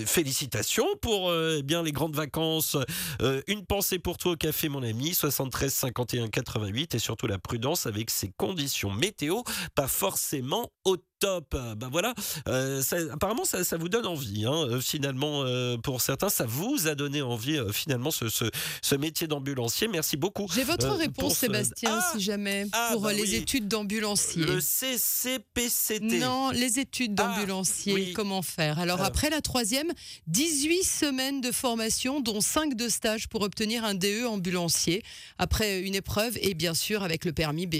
félicitations 0.06 0.86
pour 1.00 1.32
eh 1.32 1.62
bien 1.62 1.82
les 1.82 1.92
grandes 1.92 2.16
vacances. 2.16 2.76
une 3.46 3.64
pensée 3.64 3.98
pour 3.98 4.18
toi 4.18 4.32
au 4.32 4.36
café 4.36 4.68
mon 4.68 4.82
ami 4.82 5.14
73 5.14 5.72
51 5.72 6.28
88 6.28 6.94
et 6.94 6.98
surtout 6.98 7.26
la 7.26 7.38
prudence 7.38 7.86
avec 7.86 8.10
ces 8.10 8.30
conditions 8.36 8.90
météo, 8.90 9.42
pas 9.74 9.88
forcément 9.88 10.70
au 10.84 10.96
top. 11.18 11.56
Ben 11.76 11.88
voilà, 11.90 12.14
euh, 12.48 12.82
apparemment 13.12 13.44
ça, 13.44 13.76
vous 13.76 13.88
donne 13.88 14.06
envie. 14.06 14.44
Hein, 14.44 14.68
euh, 14.68 14.80
finalement, 14.80 15.42
euh, 15.44 15.76
pour 15.76 16.00
certains, 16.00 16.28
ça 16.28 16.44
vous 16.46 16.88
a 16.88 16.94
donné 16.94 17.22
envie 17.22 17.58
finalement 17.72 18.10
ce, 18.10 18.28
ce, 18.28 18.94
métier 18.96 19.26
d'ambulancier. 19.26 19.88
Merci 19.88 20.16
beaucoup. 20.16 20.46
J'ai 20.54 20.64
votre 20.64 20.90
réponse, 20.92 21.36
Sébastien, 21.38 21.98
ah 22.00 22.12
si 22.12 22.20
jamais, 22.22 22.66
ah, 22.72 22.90
pour 22.92 23.02
bah 23.02 23.12
les 23.12 23.34
études 23.34 23.68
d'ambulancier. 23.68 24.44
Le 24.44 24.60
CCPCT. 24.60 26.18
Non, 26.18 26.50
les 26.50 26.78
études 26.78 27.18
ah, 27.20 27.24
d'ambulancier. 27.24 28.12
Comment 28.12 28.42
faire? 28.42 28.78
Alors 28.78 29.02
après 29.02 29.30
la 29.30 29.40
troisième, 29.40 29.92
18 30.28 30.82
semaines 30.82 31.40
de 31.40 31.52
formation, 31.52 32.20
dont 32.20 32.40
5 32.40 32.74
de 32.74 32.88
stage 32.88 33.28
pour 33.28 33.42
obtenir 33.42 33.84
un 33.84 33.94
DE 33.94 34.24
ambulancier. 34.26 35.02
Après 35.38 35.80
une 35.80 35.94
épreuve 35.94 36.38
et 36.40 36.54
bien 36.54 36.74
sûr 36.74 37.02
avec 37.02 37.24
le 37.24 37.32
permis 37.32 37.66
B. 37.66 37.76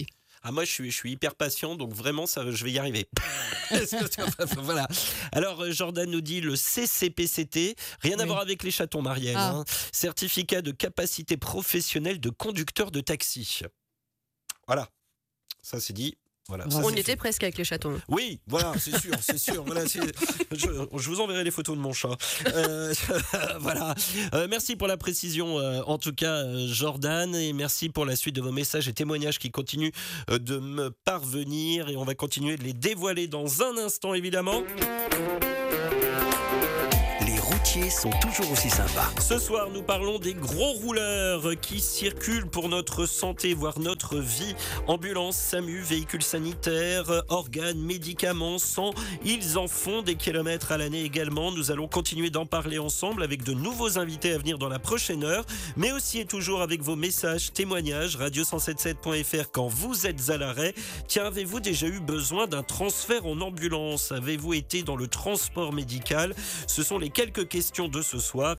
Ah, 0.48 0.52
moi, 0.52 0.64
je 0.64 0.70
suis, 0.70 0.92
je 0.92 0.96
suis 0.96 1.10
hyper 1.10 1.34
patient, 1.34 1.74
donc 1.74 1.92
vraiment, 1.92 2.24
ça, 2.24 2.48
je 2.48 2.64
vais 2.64 2.70
y 2.70 2.78
arriver. 2.78 3.08
voilà. 4.58 4.86
Alors, 5.32 5.60
euh, 5.60 5.72
Jordan 5.72 6.08
nous 6.08 6.20
dit 6.20 6.40
le 6.40 6.54
CCPCT, 6.54 7.74
rien 8.00 8.16
à 8.20 8.26
voir 8.26 8.38
avec 8.38 8.62
les 8.62 8.70
chatons, 8.70 9.02
Marielle. 9.02 9.34
Ah. 9.36 9.56
Hein. 9.56 9.64
Certificat 9.90 10.62
de 10.62 10.70
capacité 10.70 11.36
professionnelle 11.36 12.20
de 12.20 12.30
conducteur 12.30 12.92
de 12.92 13.00
taxi. 13.00 13.62
Voilà. 14.68 14.88
Ça, 15.64 15.80
c'est 15.80 15.94
dit. 15.94 16.16
On 16.48 16.90
était 16.90 17.16
presque 17.16 17.42
avec 17.42 17.58
les 17.58 17.64
chatons. 17.64 18.00
Oui, 18.08 18.40
voilà, 18.46 18.72
c'est 18.78 18.96
sûr, 18.98 19.14
c'est 19.20 19.38
sûr. 19.38 19.64
je, 20.52 21.08
vous 21.08 21.20
enverrai 21.20 21.44
les 21.44 21.50
photos 21.50 21.76
de 21.76 21.80
mon 21.80 21.92
chat. 21.92 22.16
Euh, 22.46 22.94
voilà. 23.60 23.94
Euh, 24.34 24.46
merci 24.48 24.76
pour 24.76 24.86
la 24.86 24.96
précision, 24.96 25.58
euh, 25.58 25.82
en 25.86 25.98
tout 25.98 26.12
cas, 26.12 26.44
Jordan, 26.66 27.34
et 27.34 27.52
merci 27.52 27.88
pour 27.88 28.04
la 28.04 28.16
suite 28.16 28.36
de 28.36 28.40
vos 28.40 28.52
messages 28.52 28.88
et 28.88 28.92
témoignages 28.92 29.38
qui 29.38 29.50
continuent 29.50 29.92
de 30.28 30.58
me 30.58 30.90
parvenir. 30.90 31.88
Et 31.88 31.96
on 31.96 32.04
va 32.04 32.14
continuer 32.14 32.56
de 32.56 32.62
les 32.62 32.72
dévoiler 32.72 33.26
dans 33.26 33.62
un 33.62 33.76
instant, 33.78 34.14
évidemment 34.14 34.62
sont 37.84 38.10
toujours 38.22 38.50
aussi 38.50 38.70
sympas. 38.70 39.10
Ce 39.20 39.38
soir, 39.38 39.68
nous 39.72 39.82
parlons 39.82 40.18
des 40.18 40.32
gros 40.32 40.72
rouleurs 40.72 41.44
qui 41.60 41.80
circulent 41.80 42.46
pour 42.46 42.70
notre 42.70 43.04
santé, 43.04 43.52
voire 43.52 43.78
notre 43.78 44.16
vie. 44.16 44.54
Ambulance, 44.86 45.36
SAMU, 45.36 45.80
véhicules 45.80 46.22
sanitaires, 46.22 47.22
organes, 47.28 47.78
médicaments, 47.78 48.58
sang. 48.58 48.92
Ils 49.24 49.58
en 49.58 49.68
font 49.68 50.00
des 50.00 50.14
kilomètres 50.14 50.72
à 50.72 50.78
l'année 50.78 51.02
également. 51.02 51.52
Nous 51.52 51.70
allons 51.70 51.86
continuer 51.86 52.30
d'en 52.30 52.46
parler 52.46 52.78
ensemble 52.78 53.22
avec 53.22 53.44
de 53.44 53.52
nouveaux 53.52 53.98
invités 53.98 54.32
à 54.32 54.38
venir 54.38 54.56
dans 54.56 54.70
la 54.70 54.78
prochaine 54.78 55.22
heure, 55.22 55.44
mais 55.76 55.92
aussi 55.92 56.18
et 56.18 56.24
toujours 56.24 56.62
avec 56.62 56.82
vos 56.82 56.96
messages, 56.96 57.52
témoignages, 57.52 58.16
radio177.fr 58.16 59.50
quand 59.52 59.68
vous 59.68 60.06
êtes 60.06 60.30
à 60.30 60.38
l'arrêt. 60.38 60.74
Tiens, 61.08 61.26
avez-vous 61.26 61.60
déjà 61.60 61.86
eu 61.86 62.00
besoin 62.00 62.46
d'un 62.46 62.62
transfert 62.62 63.26
en 63.26 63.38
ambulance? 63.42 64.12
Avez-vous 64.12 64.54
été 64.54 64.82
dans 64.82 64.96
le 64.96 65.08
transport 65.08 65.74
médical? 65.74 66.34
Ce 66.66 66.82
sont 66.82 66.98
les 66.98 67.10
quelques 67.10 67.46
questions 67.46 67.65
de 67.88 68.02
ce 68.02 68.18
soir. 68.18 68.56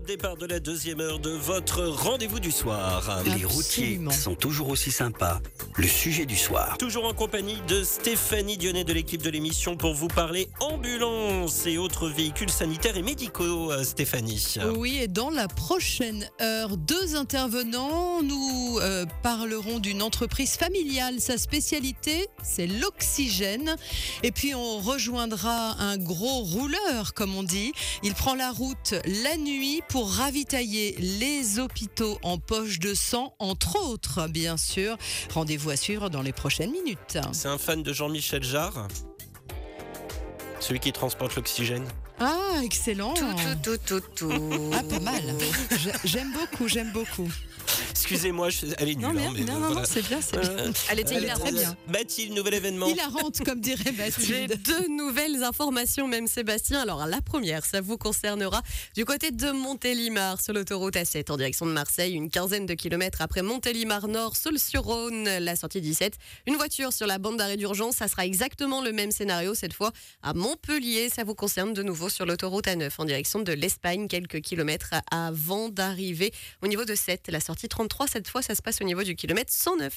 Top 0.00 0.06
départ 0.06 0.36
de 0.36 0.46
la 0.46 0.60
deuxième 0.60 1.00
heure 1.00 1.18
de 1.18 1.30
votre 1.30 1.82
rendez-vous 1.82 2.40
du 2.40 2.50
soir. 2.50 3.22
Les 3.26 3.44
routiers 3.44 4.00
sont 4.10 4.34
toujours 4.34 4.70
aussi 4.70 4.90
sympas. 4.90 5.40
Le 5.76 5.86
sujet 5.86 6.26
du 6.26 6.36
soir. 6.36 6.78
Toujours 6.78 7.04
en 7.04 7.12
compagnie 7.12 7.58
de 7.68 7.82
Stéphanie 7.82 8.56
Dionnet 8.56 8.84
de 8.84 8.92
l'équipe 8.92 9.20
de 9.22 9.30
l'émission 9.30 9.76
pour 9.76 9.94
vous 9.94 10.08
parler 10.08 10.48
ambulance 10.60 11.66
et 11.66 11.76
autres 11.76 12.08
véhicules 12.08 12.50
sanitaires 12.50 12.96
et 12.96 13.02
médicaux, 13.02 13.72
euh, 13.72 13.84
Stéphanie. 13.84 14.54
Oui, 14.74 14.98
et 15.02 15.08
dans 15.08 15.30
la 15.30 15.48
prochaine 15.48 16.28
heure, 16.40 16.76
deux 16.76 17.16
intervenants. 17.16 18.22
Nous 18.22 18.78
euh, 18.80 19.04
parlerons 19.22 19.80
d'une 19.80 20.02
entreprise 20.02 20.56
familiale. 20.56 21.20
Sa 21.20 21.36
spécialité, 21.36 22.28
c'est 22.42 22.66
l'oxygène. 22.66 23.76
Et 24.22 24.32
puis 24.32 24.54
on 24.54 24.78
rejoindra 24.78 25.80
un 25.80 25.98
gros 25.98 26.40
rouleur, 26.40 27.12
comme 27.14 27.34
on 27.34 27.42
dit. 27.42 27.72
Il 28.02 28.14
prend 28.14 28.34
la 28.34 28.50
route 28.50 28.94
la 29.04 29.36
nuit 29.36 29.82
pour 29.90 30.08
ravitailler 30.08 30.94
les 30.98 31.58
hôpitaux 31.58 32.18
en 32.22 32.38
poche 32.38 32.78
de 32.78 32.94
sang, 32.94 33.34
entre 33.40 33.76
autres, 33.76 34.28
bien 34.28 34.56
sûr. 34.56 34.96
Rendez-vous 35.34 35.70
à 35.70 35.76
suivre 35.76 36.08
dans 36.08 36.22
les 36.22 36.32
prochaines 36.32 36.70
minutes. 36.70 37.18
C'est 37.32 37.48
un 37.48 37.58
fan 37.58 37.82
de 37.82 37.92
Jean-Michel 37.92 38.44
Jarre 38.44 38.86
Celui 40.60 40.78
qui 40.78 40.92
transporte 40.92 41.34
l'oxygène 41.34 41.84
ah, 42.22 42.60
excellent. 42.62 43.14
Tout, 43.14 43.24
tout, 43.62 43.78
tout, 43.86 44.00
tout, 44.14 44.70
Ah, 44.74 44.82
pas 44.82 45.00
mal. 45.00 45.22
J'aime 46.04 46.30
beaucoup, 46.34 46.68
j'aime 46.68 46.92
beaucoup. 46.92 47.26
Excusez-moi, 47.90 48.48
elle 48.78 48.88
est 48.88 48.94
nulle. 48.94 49.12
Non, 49.12 49.54
hein, 49.54 49.58
non, 49.58 49.74
non, 49.74 49.82
c'est 49.84 50.06
bien, 50.06 50.20
c'est 50.20 50.38
bien. 50.40 50.50
Euh, 50.50 50.72
elle 50.90 51.00
était 51.00 51.20
très 51.26 51.52
bien. 51.52 51.76
Mathilde, 51.88 52.34
nouvel 52.34 52.54
événement. 52.54 52.86
Il 52.86 52.96
la 52.96 53.08
rentre, 53.08 53.42
comme 53.44 53.60
dirait 53.60 53.92
Mathilde. 53.92 54.26
J'ai 54.26 54.46
deux 54.56 54.88
nouvelles 54.88 55.42
informations, 55.42 56.08
même 56.08 56.26
Sébastien. 56.26 56.80
Alors, 56.80 57.06
la 57.06 57.20
première, 57.20 57.64
ça 57.64 57.80
vous 57.80 57.98
concernera 57.98 58.62
du 58.94 59.04
côté 59.04 59.30
de 59.30 59.50
Montélimar, 59.50 60.40
sur 60.40 60.52
l'autoroute 60.52 60.94
A7, 60.94 61.30
en 61.30 61.36
direction 61.36 61.66
de 61.66 61.72
Marseille, 61.72 62.14
une 62.14 62.30
quinzaine 62.30 62.66
de 62.66 62.74
kilomètres 62.74 63.20
après 63.20 63.42
Montélimar 63.42 64.08
Nord, 64.08 64.36
Seul-sur-Rhône, 64.36 65.24
la 65.24 65.56
sortie 65.56 65.80
17. 65.80 66.14
Une 66.46 66.56
voiture 66.56 66.92
sur 66.92 67.06
la 67.06 67.18
bande 67.18 67.36
d'arrêt 67.36 67.56
d'urgence, 67.56 67.96
ça 67.96 68.08
sera 68.08 68.24
exactement 68.24 68.82
le 68.82 68.92
même 68.92 69.10
scénario, 69.10 69.54
cette 69.54 69.74
fois 69.74 69.92
à 70.22 70.32
Montpellier. 70.32 71.10
Ça 71.10 71.24
vous 71.24 71.34
concerne 71.34 71.74
de 71.74 71.82
nouveau 71.82 72.08
sur 72.08 72.24
l'autoroute 72.24 72.66
A9, 72.66 72.90
en 72.98 73.04
direction 73.04 73.40
de 73.40 73.52
l'Espagne, 73.52 74.08
quelques 74.08 74.40
kilomètres 74.40 74.94
avant 75.10 75.68
d'arriver 75.68 76.32
au 76.62 76.66
niveau 76.66 76.84
de 76.84 76.94
7, 76.94 77.28
la 77.28 77.40
sortie 77.40 77.68
33. 77.68 77.89
Cette 78.08 78.28
fois, 78.28 78.40
ça 78.40 78.54
se 78.54 78.62
passe 78.62 78.80
au 78.80 78.84
niveau 78.84 79.02
du 79.02 79.14
kilomètre 79.14 79.52
109. 79.52 79.92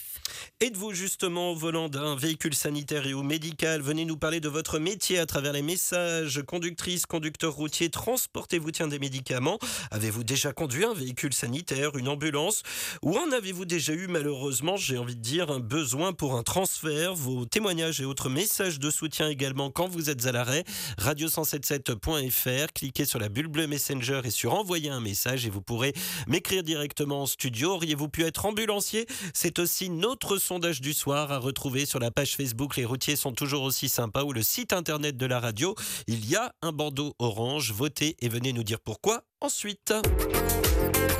Êtes-vous 0.60 0.94
justement 0.94 1.52
au 1.52 1.56
volant 1.56 1.88
d'un 1.88 2.16
véhicule 2.16 2.54
sanitaire 2.54 3.06
ou 3.16 3.24
médical? 3.24 3.82
Venez 3.82 4.04
nous 4.04 4.18
parler 4.18 4.41
de 4.41 4.50
votre 4.50 4.78
métier 4.78 5.20
à 5.20 5.26
travers 5.26 5.54
les 5.54 5.62
messages. 5.62 6.41
Conductrice, 6.46 7.06
conducteur 7.06 7.54
routier, 7.54 7.89
transportez-vous 7.89 8.72
tiens 8.72 8.89
des 8.89 9.00
médicaments? 9.00 9.58
Avez-vous 9.89 10.26
déjà 10.26 10.52
conduit 10.52 10.84
un 10.84 10.94
véhicule 10.94 11.34
sanitaire, 11.34 11.96
une 11.98 12.10
ambulance? 12.10 12.64
Ou 13.04 13.18
en 13.18 13.32
avez-vous 13.32 13.66
déjà 13.66 13.94
eu 13.94 14.08
malheureusement, 14.08 14.76
j'ai 14.76 14.98
envie 14.98 15.16
de 15.16 15.22
dire, 15.22 15.50
un 15.50 15.60
besoin 15.60 16.12
pour 16.12 16.36
un 16.36 16.44
transfert? 16.44 17.16
Vos 17.16 17.46
témoignages 17.46 18.02
et 18.02 18.06
autres 18.06 18.30
messages 18.30 18.80
de 18.80 18.91
soutien 18.91 19.30
également 19.30 19.72
quand 19.72 19.88
vous 19.88 20.10
êtes 20.10 20.26
à 20.26 20.34
l'arrêt. 20.34 20.66
Radio177.fr, 21.00 22.74
cliquez 22.74 23.06
sur 23.06 23.20
la 23.20 23.30
bulle 23.30 23.48
bleue 23.48 23.68
Messenger 23.68 24.22
et 24.26 24.32
sur 24.32 24.54
envoyer 24.54 24.89
un 24.89 25.00
message 25.00 25.46
et 25.46 25.50
vous 25.50 25.62
pourrez 25.62 25.94
m'écrire 26.28 26.64
directement 26.64 27.22
en 27.22 27.28
studio. 27.28 27.72
Auriez-vous 27.74 28.07
pu 28.07 28.24
être 28.24 28.45
ambulancier? 28.45 29.07
C'est 29.34 29.57
aussi 29.57 29.89
notre 29.89 30.38
sondage 30.38 30.80
du 30.80 30.93
soir 30.93 31.32
à 31.32 31.39
retrouver 31.39 31.88
sur 31.88 31.99
la 31.99 32.11
page 32.11 32.36
Facebook 32.36 32.76
Les 32.76 32.86
routiers 32.86 33.15
sont 33.15 33.32
toujours 33.32 33.63
aussi 33.63 33.89
sympas 33.89 34.24
ou 34.24 34.32
le 34.32 34.43
site 34.43 34.74
internet 34.74 35.17
de 35.17 35.26
la 35.26 35.39
radio. 35.39 35.74
Il 36.05 36.30
y 36.30 36.36
a 36.36 36.53
un 36.61 36.71
bandeau 36.71 37.15
orange. 37.17 37.71
Votez 37.71 38.15
et 38.19 38.30
venez 38.30 38.53
nous 38.53 38.63
dire 38.63 38.80
pourquoi 38.80 39.24
ensuite. 39.41 39.91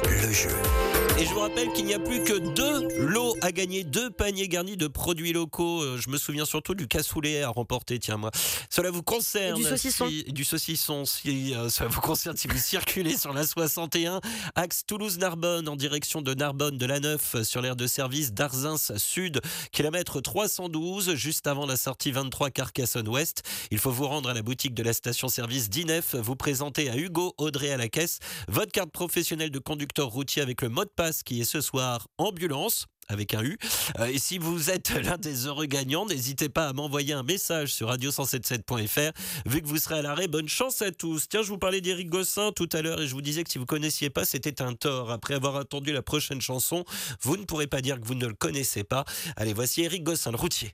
Le 0.06 0.32
jeu. 0.32 0.93
Et 1.20 1.26
je 1.26 1.34
vous 1.34 1.42
rappelle 1.42 1.72
qu'il 1.74 1.86
n'y 1.86 1.94
a 1.94 2.00
plus 2.00 2.24
que 2.24 2.38
deux 2.38 2.88
lots 3.06 3.36
à 3.42 3.52
gagner, 3.52 3.84
deux 3.84 4.10
paniers 4.10 4.48
garnis 4.48 4.78
de 4.78 4.88
produits 4.88 5.32
locaux. 5.32 5.82
Euh, 5.82 5.98
je 5.98 6.10
me 6.10 6.18
souviens 6.18 6.46
surtout 6.46 6.74
du 6.74 6.88
cassoulet 6.88 7.44
à 7.44 7.50
remporter, 7.50 8.00
tiens 8.00 8.18
moi. 8.18 8.32
Cela 8.70 8.90
vous 8.90 9.04
concerne. 9.04 9.56
du 9.56 9.64
saucisson. 9.64 10.08
du 10.08 10.44
saucisson, 10.44 11.06
si 11.06 11.54
euh, 11.54 11.70
cela 11.70 11.90
vous 11.90 12.02
concerne 12.02 12.36
si 12.36 12.48
vous 12.48 12.58
circulez 12.58 13.16
sur 13.16 13.32
la 13.32 13.46
61, 13.46 14.22
axe 14.56 14.86
Toulouse-Narbonne 14.88 15.70
en 15.70 15.76
direction 15.76 16.22
de 16.22 16.34
Narbonne, 16.34 16.78
de 16.78 16.86
la 16.86 17.00
9 17.00 17.44
sur 17.44 17.62
l'aire 17.62 17.76
de 17.76 17.86
service 17.86 18.34
d'Arzins 18.34 18.98
Sud, 18.98 19.40
kilomètre 19.72 20.20
312, 20.20 21.14
juste 21.14 21.46
avant 21.46 21.68
la 21.68 21.78
sortie 21.78 22.12
23 22.12 22.50
Carcassonne-Ouest. 22.50 23.44
Il 23.70 23.78
faut 23.78 23.92
vous 23.92 24.08
rendre 24.08 24.30
à 24.30 24.34
la 24.34 24.42
boutique 24.42 24.74
de 24.74 24.82
la 24.82 24.94
station-service 24.94 25.70
d'INEF, 25.70 26.16
vous 26.16 26.36
présenter 26.36 26.90
à 26.90 26.98
Hugo 26.98 27.36
Audrey 27.38 27.70
à 27.72 27.78
la 27.78 27.88
caisse 27.88 28.20
votre 28.48 28.72
carte 28.72 28.92
professionnelle 28.92 29.52
de 29.52 29.60
conducteur 29.60 29.84
conducteur 29.84 30.08
routier 30.08 30.42
avec 30.42 30.62
le 30.62 30.70
mot 30.70 30.86
de 30.86 30.90
passe 30.90 31.03
qui 31.12 31.42
est 31.42 31.46
ce 31.46 31.62
soir 31.62 32.08
ambulance 32.18 32.88
avec 33.10 33.34
un 33.34 33.44
U. 33.44 33.58
Euh, 34.00 34.06
et 34.06 34.20
si 34.20 34.38
vous 34.38 34.70
êtes 34.70 34.90
l'un 35.04 35.18
des 35.18 35.48
heureux 35.48 35.66
gagnants, 35.66 36.06
n'hésitez 36.06 36.50
pas 36.50 36.70
à 36.70 36.74
m'envoyer 36.74 37.14
un 37.14 37.24
message 37.24 37.74
sur 37.74 37.92
radio177.fr. 37.92 39.12
Vu 39.46 39.62
que 39.62 39.68
vous 39.68 39.78
serez 39.78 40.00
à 40.00 40.02
l'arrêt, 40.02 40.28
bonne 40.28 40.48
chance 40.48 40.82
à 40.82 40.92
tous. 40.92 41.28
Tiens, 41.30 41.42
je 41.44 41.50
vous 41.50 41.58
parlais 41.58 41.82
d'Éric 41.82 42.10
Gossin 42.10 42.52
tout 42.52 42.70
à 42.72 42.82
l'heure 42.82 43.02
et 43.02 43.08
je 43.08 43.14
vous 43.14 43.22
disais 43.22 43.44
que 43.44 43.52
si 43.52 43.58
vous 43.58 43.66
connaissiez 43.66 44.10
pas, 44.10 44.26
c'était 44.26 44.62
un 44.62 44.74
tort. 44.74 45.12
Après 45.12 45.34
avoir 45.34 45.58
attendu 45.58 45.92
la 45.92 46.02
prochaine 46.02 46.42
chanson, 46.42 46.86
vous 47.22 47.38
ne 47.38 47.44
pourrez 47.44 47.68
pas 47.68 47.82
dire 47.82 48.00
que 48.00 48.06
vous 48.06 48.16
ne 48.16 48.28
le 48.28 48.34
connaissez 48.34 48.84
pas. 48.84 49.06
Allez, 49.36 49.54
voici 49.54 49.82
Éric 49.82 50.04
Gossin, 50.04 50.32
le 50.32 50.38
routier. 50.38 50.74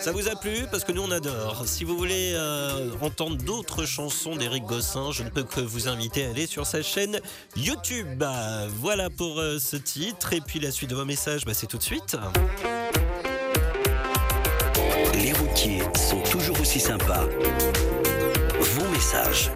Ça 0.00 0.12
vous 0.12 0.28
a 0.28 0.36
plu 0.36 0.66
Parce 0.70 0.84
que 0.84 0.92
nous 0.92 1.02
on 1.02 1.10
adore. 1.10 1.64
Si 1.66 1.84
vous 1.84 1.96
voulez 1.96 2.32
euh, 2.34 2.90
entendre 3.00 3.36
d'autres 3.36 3.84
chansons 3.84 4.36
d'Éric 4.36 4.64
Gossin, 4.64 5.12
je 5.12 5.22
ne 5.22 5.30
peux 5.30 5.42
que 5.42 5.60
vous 5.60 5.88
inviter 5.88 6.26
à 6.26 6.30
aller 6.30 6.46
sur 6.46 6.66
sa 6.66 6.82
chaîne 6.82 7.20
YouTube. 7.56 8.24
Voilà 8.80 9.10
pour 9.10 9.40
euh, 9.40 9.58
ce 9.58 9.76
titre. 9.76 10.32
Et 10.32 10.40
puis 10.40 10.60
la 10.60 10.70
suite 10.70 10.90
de 10.90 10.94
vos 10.94 11.04
messages, 11.04 11.44
bah, 11.44 11.54
c'est 11.54 11.66
tout 11.66 11.78
de 11.78 11.82
suite. 11.82 12.16
Les 15.14 15.32
routiers 15.32 15.82
sont 15.96 16.22
toujours 16.22 16.60
aussi 16.60 16.80
sympas. 16.80 17.26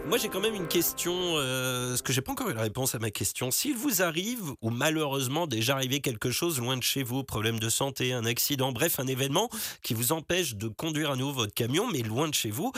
Moi, 0.06 0.16
j'ai 0.16 0.28
quand 0.28 0.40
même 0.40 0.54
une 0.54 0.66
question, 0.66 1.12
euh, 1.14 1.90
parce 1.90 2.00
que 2.00 2.12
j'ai 2.12 2.22
pas 2.22 2.32
encore 2.32 2.48
eu 2.48 2.54
la 2.54 2.62
réponse 2.62 2.94
à 2.94 2.98
ma 2.98 3.10
question. 3.10 3.50
S'il 3.50 3.76
vous 3.76 4.00
arrive, 4.00 4.52
ou 4.62 4.70
malheureusement 4.70 5.46
déjà 5.46 5.74
arrivé 5.74 6.00
quelque 6.00 6.30
chose 6.30 6.58
loin 6.58 6.78
de 6.78 6.82
chez 6.82 7.02
vous, 7.02 7.22
problème 7.22 7.58
de 7.58 7.68
santé, 7.68 8.14
un 8.14 8.24
accident, 8.24 8.72
bref, 8.72 8.98
un 8.98 9.06
événement 9.06 9.50
qui 9.82 9.92
vous 9.92 10.12
empêche 10.12 10.54
de 10.54 10.68
conduire 10.68 11.10
à 11.10 11.16
nouveau 11.16 11.32
votre 11.32 11.52
camion, 11.52 11.86
mais 11.90 12.00
loin 12.00 12.28
de 12.28 12.34
chez 12.34 12.50
vous, 12.50 12.72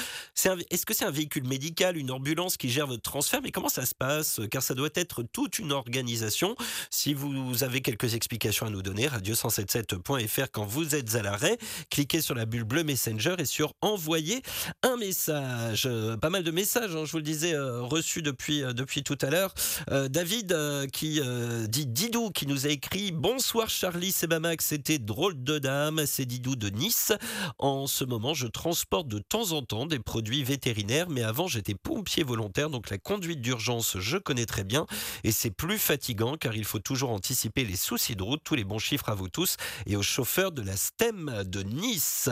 est-ce 0.70 0.85
que 0.85 0.95
c'est 0.95 1.05
un 1.05 1.12
véhicule 1.12 1.47
médical, 1.47 1.97
une 1.97 2.11
ambulance 2.11 2.57
qui 2.57 2.68
gère 2.68 2.89
votre 2.89 3.03
transfert? 3.03 3.41
Mais 3.41 3.53
comment 3.53 3.68
ça 3.68 3.87
se 3.87 3.95
passe? 3.95 4.41
Car 4.51 4.62
ça 4.62 4.75
doit 4.75 4.91
être 4.95 5.22
toute 5.22 5.61
une 5.61 5.70
organisation. 5.70 6.57
Si 6.91 7.14
vous 7.14 7.62
avez 7.62 7.83
quelques 7.83 8.14
explications 8.14 8.66
à 8.66 8.70
nous 8.70 8.83
donner, 8.83 9.07
radio177.fr 9.07 10.47
quand 10.53 10.66
vous 10.66 10.97
êtes 10.97 11.14
à 11.14 11.22
l'arrêt, 11.22 11.57
cliquez 11.91 12.20
sur 12.20 12.35
la 12.35 12.47
bulle 12.47 12.64
bleue 12.64 12.85
Messenger 12.85 13.37
et 13.39 13.45
sur 13.45 13.75
envoyer 13.81 14.43
un 14.83 14.97
message. 14.97 15.85
Euh, 15.87 16.16
pas 16.16 16.31
mal 16.31 16.43
de 16.43 16.51
messages, 16.51 16.64
hein, 16.77 16.87
je 16.89 17.11
vous 17.12 17.19
le 17.19 17.23
disais, 17.23 17.55
euh, 17.55 17.83
reçus 17.83 18.23
depuis, 18.23 18.62
euh, 18.62 18.73
depuis 18.73 19.03
tout 19.03 19.19
à 19.21 19.31
l'heure. 19.31 19.55
David 19.91 20.57
qui 20.93 21.21
dit 21.69 21.87
Didou 21.87 22.31
qui 22.31 22.47
nous 22.47 22.67
a 22.67 22.71
écrit 22.71 23.12
Bonsoir 23.12 23.69
Charlie, 23.69 24.12
c'est 24.12 24.27
Bamax, 24.27 24.65
c'était 24.65 24.99
drôle 24.99 25.43
de 25.43 25.59
dame, 25.59 26.05
c'est 26.07 26.25
Didou 26.25 26.57
de 26.57 26.69
Nice. 26.69 27.12
En 27.59 27.87
ce 27.87 28.05
moment, 28.05 28.35
je 28.35 28.47
transporte 28.47 29.09
de 29.09 29.19
temps 29.19 29.53
en 29.53 29.62
temps 29.62 29.87
des 29.87 29.99
produits 29.99 30.43
vétérinaires, 30.43 31.09
mais 31.11 31.23
avant 31.23 31.47
j'étais 31.47 31.75
pompier 31.75 32.25
volontaire, 32.25 32.71
donc 32.71 32.91
la 32.91 32.99
conduite 32.99 33.41
d'urgence 33.41 33.99
je 33.99 34.17
connais 34.17 34.47
très 34.47 34.65
bien 34.65 34.87
et 35.23 35.33
c'est 35.33 35.51
plus 35.51 35.79
fatigant 35.79 36.37
car 36.37 36.57
il 36.57 36.65
faut 36.65 36.79
toujours 36.79 37.11
anticiper 37.11 37.65
les 37.65 37.77
soucis 37.77 38.17
de 38.17 38.23
route. 38.23 38.41
Tous 38.45 38.55
les 38.55 38.65
bons 38.65 38.79
chiffres 38.79 39.09
à 39.09 39.15
vous 39.15 39.29
tous 39.29 39.57
et 39.87 39.97
aux 39.97 40.03
chauffeurs 40.03 40.53
de 40.53 40.62
la 40.62 40.77
STEM 40.77 41.45
de 41.45 41.62
Nice. 41.62 42.29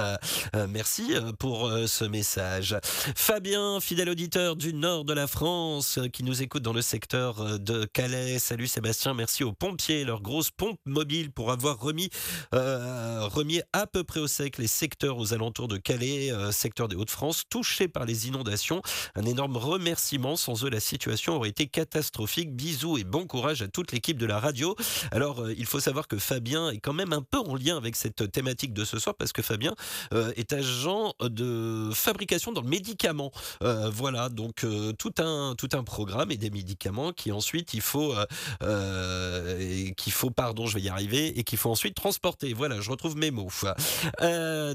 merci 0.68 1.14
pour 1.38 1.70
ce 1.86 2.04
message. 2.04 2.76
Fabien, 3.14 3.80
fidèle 3.80 4.08
auditeur 4.08 4.21
du 4.28 4.72
nord 4.72 5.04
de 5.04 5.14
la 5.14 5.26
France, 5.26 5.98
euh, 5.98 6.06
qui 6.06 6.22
nous 6.22 6.42
écoute 6.42 6.62
dans 6.62 6.72
le 6.72 6.82
secteur 6.82 7.40
euh, 7.40 7.58
de 7.58 7.84
Calais. 7.86 8.38
Salut 8.38 8.66
Sébastien, 8.66 9.14
merci 9.14 9.42
aux 9.42 9.52
pompiers, 9.52 10.04
leur 10.04 10.22
grosse 10.22 10.50
pompe 10.50 10.78
mobile 10.86 11.32
pour 11.32 11.50
avoir 11.50 11.80
remis, 11.80 12.08
euh, 12.54 13.26
remis 13.26 13.62
à 13.72 13.86
peu 13.86 14.04
près 14.04 14.20
au 14.20 14.26
sec 14.28 14.58
les 14.58 14.68
secteurs 14.68 15.18
aux 15.18 15.32
alentours 15.34 15.66
de 15.66 15.76
Calais, 15.76 16.30
secteur 16.52 16.88
des 16.88 16.94
Hauts-de-France, 16.94 17.44
touchés 17.50 17.88
par 17.88 18.04
les 18.04 18.28
inondations. 18.28 18.80
Un 19.14 19.24
énorme 19.24 19.56
remerciement. 19.56 20.36
Sans 20.36 20.64
eux, 20.64 20.70
la 20.70 20.80
situation 20.80 21.36
aurait 21.36 21.48
été 21.48 21.66
catastrophique. 21.66 22.54
Bisous 22.54 22.98
et 22.98 23.04
bon 23.04 23.26
courage 23.26 23.62
à 23.62 23.68
toute 23.68 23.92
l'équipe 23.92 24.18
de 24.18 24.26
la 24.26 24.38
radio. 24.38 24.76
Alors, 25.10 25.50
il 25.50 25.66
faut 25.66 25.80
savoir 25.80 26.06
que 26.06 26.18
Fabien 26.18 26.70
est 26.70 26.78
quand 26.78 26.92
même 26.92 27.12
un 27.12 27.22
peu 27.22 27.38
en 27.38 27.54
lien 27.54 27.76
avec 27.76 27.96
cette 27.96 28.30
thématique 28.30 28.72
de 28.72 28.84
ce 28.84 28.98
soir 28.98 29.14
parce 29.16 29.32
que 29.32 29.42
Fabien 29.42 29.74
est 30.36 30.52
agent 30.52 31.14
de 31.20 31.90
fabrication 31.94 32.52
dans 32.52 32.62
le 32.62 32.68
médicament. 32.68 33.32
Euh, 33.62 33.90
voilà, 34.12 34.28
donc 34.28 34.64
euh, 34.64 34.92
tout 34.92 35.14
un 35.18 35.54
tout 35.56 35.70
un 35.72 35.84
programme 35.84 36.30
et 36.30 36.36
des 36.36 36.50
médicaments 36.50 37.12
qui 37.12 37.32
ensuite 37.32 37.72
il 37.72 37.80
faut 37.80 38.14
euh, 38.62 39.90
qu'il 39.96 40.12
faut 40.12 40.28
pardon, 40.28 40.66
je 40.66 40.74
vais 40.74 40.82
y 40.82 40.90
arriver 40.90 41.38
et 41.38 41.44
qu'il 41.44 41.56
faut 41.56 41.70
ensuite 41.70 41.94
transporter. 41.94 42.52
Voilà, 42.52 42.82
je 42.82 42.90
retrouve 42.90 43.16
mes 43.16 43.30
mots. 43.30 43.48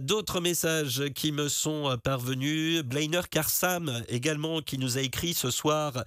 D'autres 0.02 0.42
messages 0.42 1.04
qui 1.14 1.32
me 1.32 1.50
sont 1.50 1.98
parvenus. 2.04 2.82
Blainer 2.84 3.22
Karsam 3.30 4.04
également 4.10 4.62
qui 4.62 4.80
nous 4.80 4.98
a 4.98 5.02
écrit 5.02 5.36
ce 5.36 5.52
soir. 5.52 6.04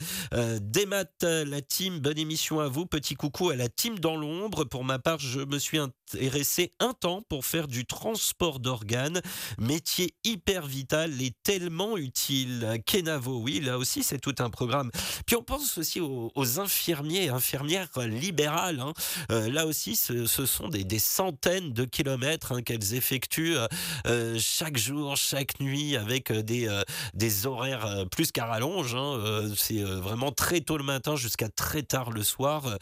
Démat 0.60 1.04
la 1.22 1.60
team, 1.60 2.00
bonne 2.00 2.18
émission 2.18 2.58
à 2.58 2.68
vous. 2.68 2.86
Petit 2.86 3.14
coucou 3.14 3.50
à 3.50 3.56
la 3.56 3.68
team 3.68 3.98
dans 3.98 4.16
l'ombre. 4.16 4.64
Pour 4.64 4.84
ma 4.84 4.98
part, 4.98 5.20
je 5.20 5.40
me 5.40 5.58
suis 5.58 5.78
intéressé 5.78 6.72
un 6.80 6.92
temps 6.94 7.22
pour 7.28 7.44
faire 7.44 7.68
du 7.68 7.86
transport 7.86 8.58
d'organes, 8.58 9.20
métier 9.58 10.14
hyper 10.24 10.66
vital 10.66 11.22
et 11.22 11.32
tellement 11.44 11.96
utile. 11.96 12.80
Kenavo, 12.86 13.19
oui, 13.26 13.60
là 13.60 13.78
aussi 13.78 14.02
c'est 14.02 14.18
tout 14.18 14.34
un 14.38 14.50
programme. 14.50 14.90
Puis 15.26 15.36
on 15.36 15.42
pense 15.42 15.78
aussi 15.78 16.00
aux, 16.00 16.30
infirmiers 16.58 17.28
infirmières 17.28 17.88
libérales. 18.06 18.80
Hein. 18.80 18.92
Euh, 19.30 19.50
là 19.50 19.66
aussi, 19.66 19.96
ce, 19.96 20.26
sont 20.26 20.68
des, 20.68 20.98
centaines 20.98 21.72
de 21.72 21.84
kilomètres 21.84 22.52
hein, 22.52 22.62
qu'elles 22.62 22.94
effectuent 22.94 23.56
euh, 23.56 23.66
euh, 24.06 24.36
chaque 24.38 24.76
jour, 24.76 25.16
chaque 25.16 25.60
nuit, 25.60 25.96
avec 25.96 26.32
des, 26.32 26.68
des 27.14 27.46
horaires 27.46 28.06
plus 28.10 28.32
qu'à 28.32 28.46
rallonge. 28.46 28.94
Hein. 28.94 29.50
c'est 29.56 29.82
vraiment 29.82 30.32
très 30.32 30.60
tôt 30.60 30.76
le 30.76 30.84
matin 30.84 31.16
jusqu'à 31.16 31.48
très 31.48 31.82
tard 31.82 32.10
le 32.10 32.22
soir. 32.22 32.76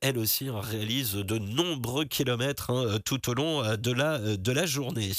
elles 0.00 0.18
aussi 0.18 0.48
réalisent 0.50 1.14
de 1.14 1.38
nombreux 1.38 2.04
kilomètres 2.04 3.00
tout 3.04 3.28
au 3.28 3.34
long 3.34 3.76
de 3.76 3.92
la, 3.92 4.18
de 4.18 4.52
la 4.52 4.66
journée. 4.66 5.12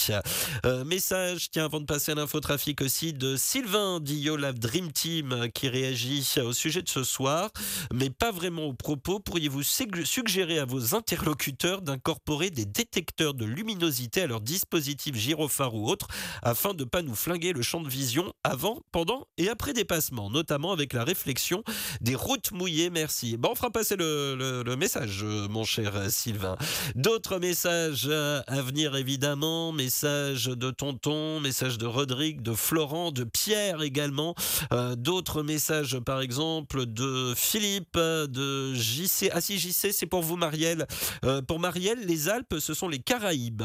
message, 0.85 1.51
tiens, 1.51 1.65
avant 1.65 1.79
de 1.79 1.85
passer 1.85 2.13
à 2.13 2.15
l'infotrafic 2.15 2.81
aussi, 2.81 3.13
de 3.13 3.35
Sylvain 3.35 3.99
Dillot, 3.99 4.37
Dream 4.59 4.91
Team, 4.91 5.47
qui 5.53 5.69
réagit 5.69 6.25
au 6.43 6.53
sujet 6.53 6.81
de 6.81 6.89
ce 6.89 7.03
soir, 7.03 7.49
mais 7.93 8.09
pas 8.09 8.31
vraiment 8.31 8.63
au 8.63 8.73
propos. 8.73 9.19
Pourriez-vous 9.19 9.63
suggérer 9.63 10.59
à 10.59 10.65
vos 10.65 10.95
interlocuteurs 10.95 11.81
d'incorporer 11.81 12.49
des 12.49 12.65
détecteurs 12.65 13.33
de 13.33 13.45
luminosité 13.45 14.21
à 14.21 14.27
leur 14.27 14.41
dispositif 14.41 15.15
gyrophare 15.15 15.75
ou 15.75 15.89
autre, 15.89 16.07
afin 16.41 16.73
de 16.73 16.83
ne 16.83 16.89
pas 16.89 17.01
nous 17.01 17.15
flinguer 17.15 17.53
le 17.53 17.61
champ 17.61 17.81
de 17.81 17.89
vision 17.89 18.33
avant, 18.43 18.81
pendant 18.91 19.27
et 19.37 19.49
après 19.49 19.73
dépassement, 19.73 20.29
notamment 20.29 20.71
avec 20.71 20.93
la 20.93 21.03
réflexion 21.03 21.63
des 22.01 22.15
routes 22.15 22.51
mouillées? 22.51 22.89
Merci. 22.89 23.37
Bon, 23.37 23.49
on 23.51 23.55
fera 23.55 23.69
passer 23.71 23.95
le, 23.95 24.63
le 24.65 24.75
message, 24.75 25.23
mon 25.23 25.63
cher 25.63 25.93
Sylvain. 26.09 26.57
D'autres 26.95 27.39
messages 27.39 28.09
à 28.09 28.61
venir, 28.61 28.95
évidemment. 28.95 29.71
Message 29.71 30.45
de 30.45 30.71
Tonton, 30.71 31.39
message 31.39 31.77
de 31.77 31.85
Rodrigue, 31.85 32.41
de 32.41 32.53
Florent, 32.53 33.11
de 33.11 33.23
Pierre 33.23 33.81
également. 33.81 34.35
Euh, 34.71 34.95
d'autres 34.95 35.43
messages, 35.43 35.99
par 35.99 36.21
exemple, 36.21 36.85
de 36.85 37.33
Philippe, 37.35 37.97
de 37.97 38.73
JC. 38.73 39.29
Ah 39.33 39.41
si, 39.41 39.57
JC, 39.57 39.91
c'est 39.91 40.05
pour 40.05 40.21
vous, 40.21 40.37
Marielle. 40.37 40.85
Euh, 41.25 41.41
pour 41.41 41.59
Marielle, 41.59 42.05
les 42.05 42.29
Alpes, 42.29 42.55
ce 42.59 42.73
sont 42.73 42.87
les 42.87 42.99
Caraïbes. 42.99 43.63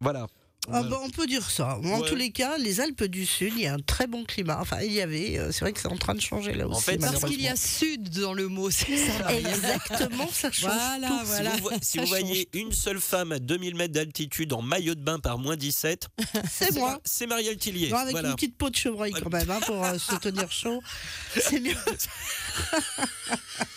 Voilà. 0.00 0.26
Ah 0.72 0.82
bah, 0.82 0.98
on 1.02 1.10
peut 1.10 1.26
dire 1.26 1.48
ça. 1.50 1.78
En 1.84 2.00
tous 2.00 2.14
les 2.14 2.30
cas, 2.30 2.58
les 2.58 2.80
Alpes 2.80 3.04
du 3.04 3.26
Sud, 3.26 3.52
il 3.56 3.62
y 3.62 3.66
a 3.66 3.74
un 3.74 3.78
très 3.78 4.06
bon 4.06 4.24
climat. 4.24 4.58
Enfin, 4.60 4.80
il 4.82 4.92
y 4.92 5.00
avait. 5.00 5.38
Euh, 5.38 5.52
c'est 5.52 5.60
vrai 5.60 5.72
que 5.72 5.80
c'est 5.80 5.88
en 5.88 5.96
train 5.96 6.14
de 6.14 6.20
changer 6.20 6.54
là 6.54 6.66
aussi. 6.66 6.76
En 6.76 6.80
fait, 6.80 6.98
parce 6.98 7.24
qu'il 7.24 7.40
y 7.40 7.48
a 7.48 7.56
sud 7.56 8.08
dans 8.20 8.32
le 8.32 8.48
mot, 8.48 8.70
c'est 8.70 8.96
ça. 8.96 9.32
Exactement, 9.32 10.28
ça 10.30 10.50
change 10.50 10.72
tout. 10.72 11.24
Voilà. 11.24 11.52
Si 11.82 11.98
vous, 11.98 12.06
voyez 12.06 12.48
une 12.52 12.72
seule 12.72 13.00
femme 13.00 13.32
à 13.32 13.38
2000 13.38 13.74
mètres 13.74 13.94
d'altitude 13.94 14.52
en 14.52 14.62
maillot 14.62 14.94
de 14.94 15.00
bain 15.00 15.18
par 15.18 15.38
moins 15.38 15.56
17, 15.56 16.08
c'est 16.50 16.74
moi. 16.74 17.00
C'est 17.04 17.26
Marielle 17.26 17.56
Tillier. 17.56 17.92
avec 17.92 18.16
une 18.16 18.34
petite 18.34 18.56
peau 18.56 18.70
de 18.70 18.76
chevreuil 18.76 19.12
quand 19.12 19.32
même 19.32 19.50
hein, 19.50 19.60
pour 19.66 19.84
euh, 19.84 19.98
se 19.98 20.16
tenir 20.16 20.50
chaud. 20.50 20.82
C'est 21.36 21.60
mieux. 21.60 21.76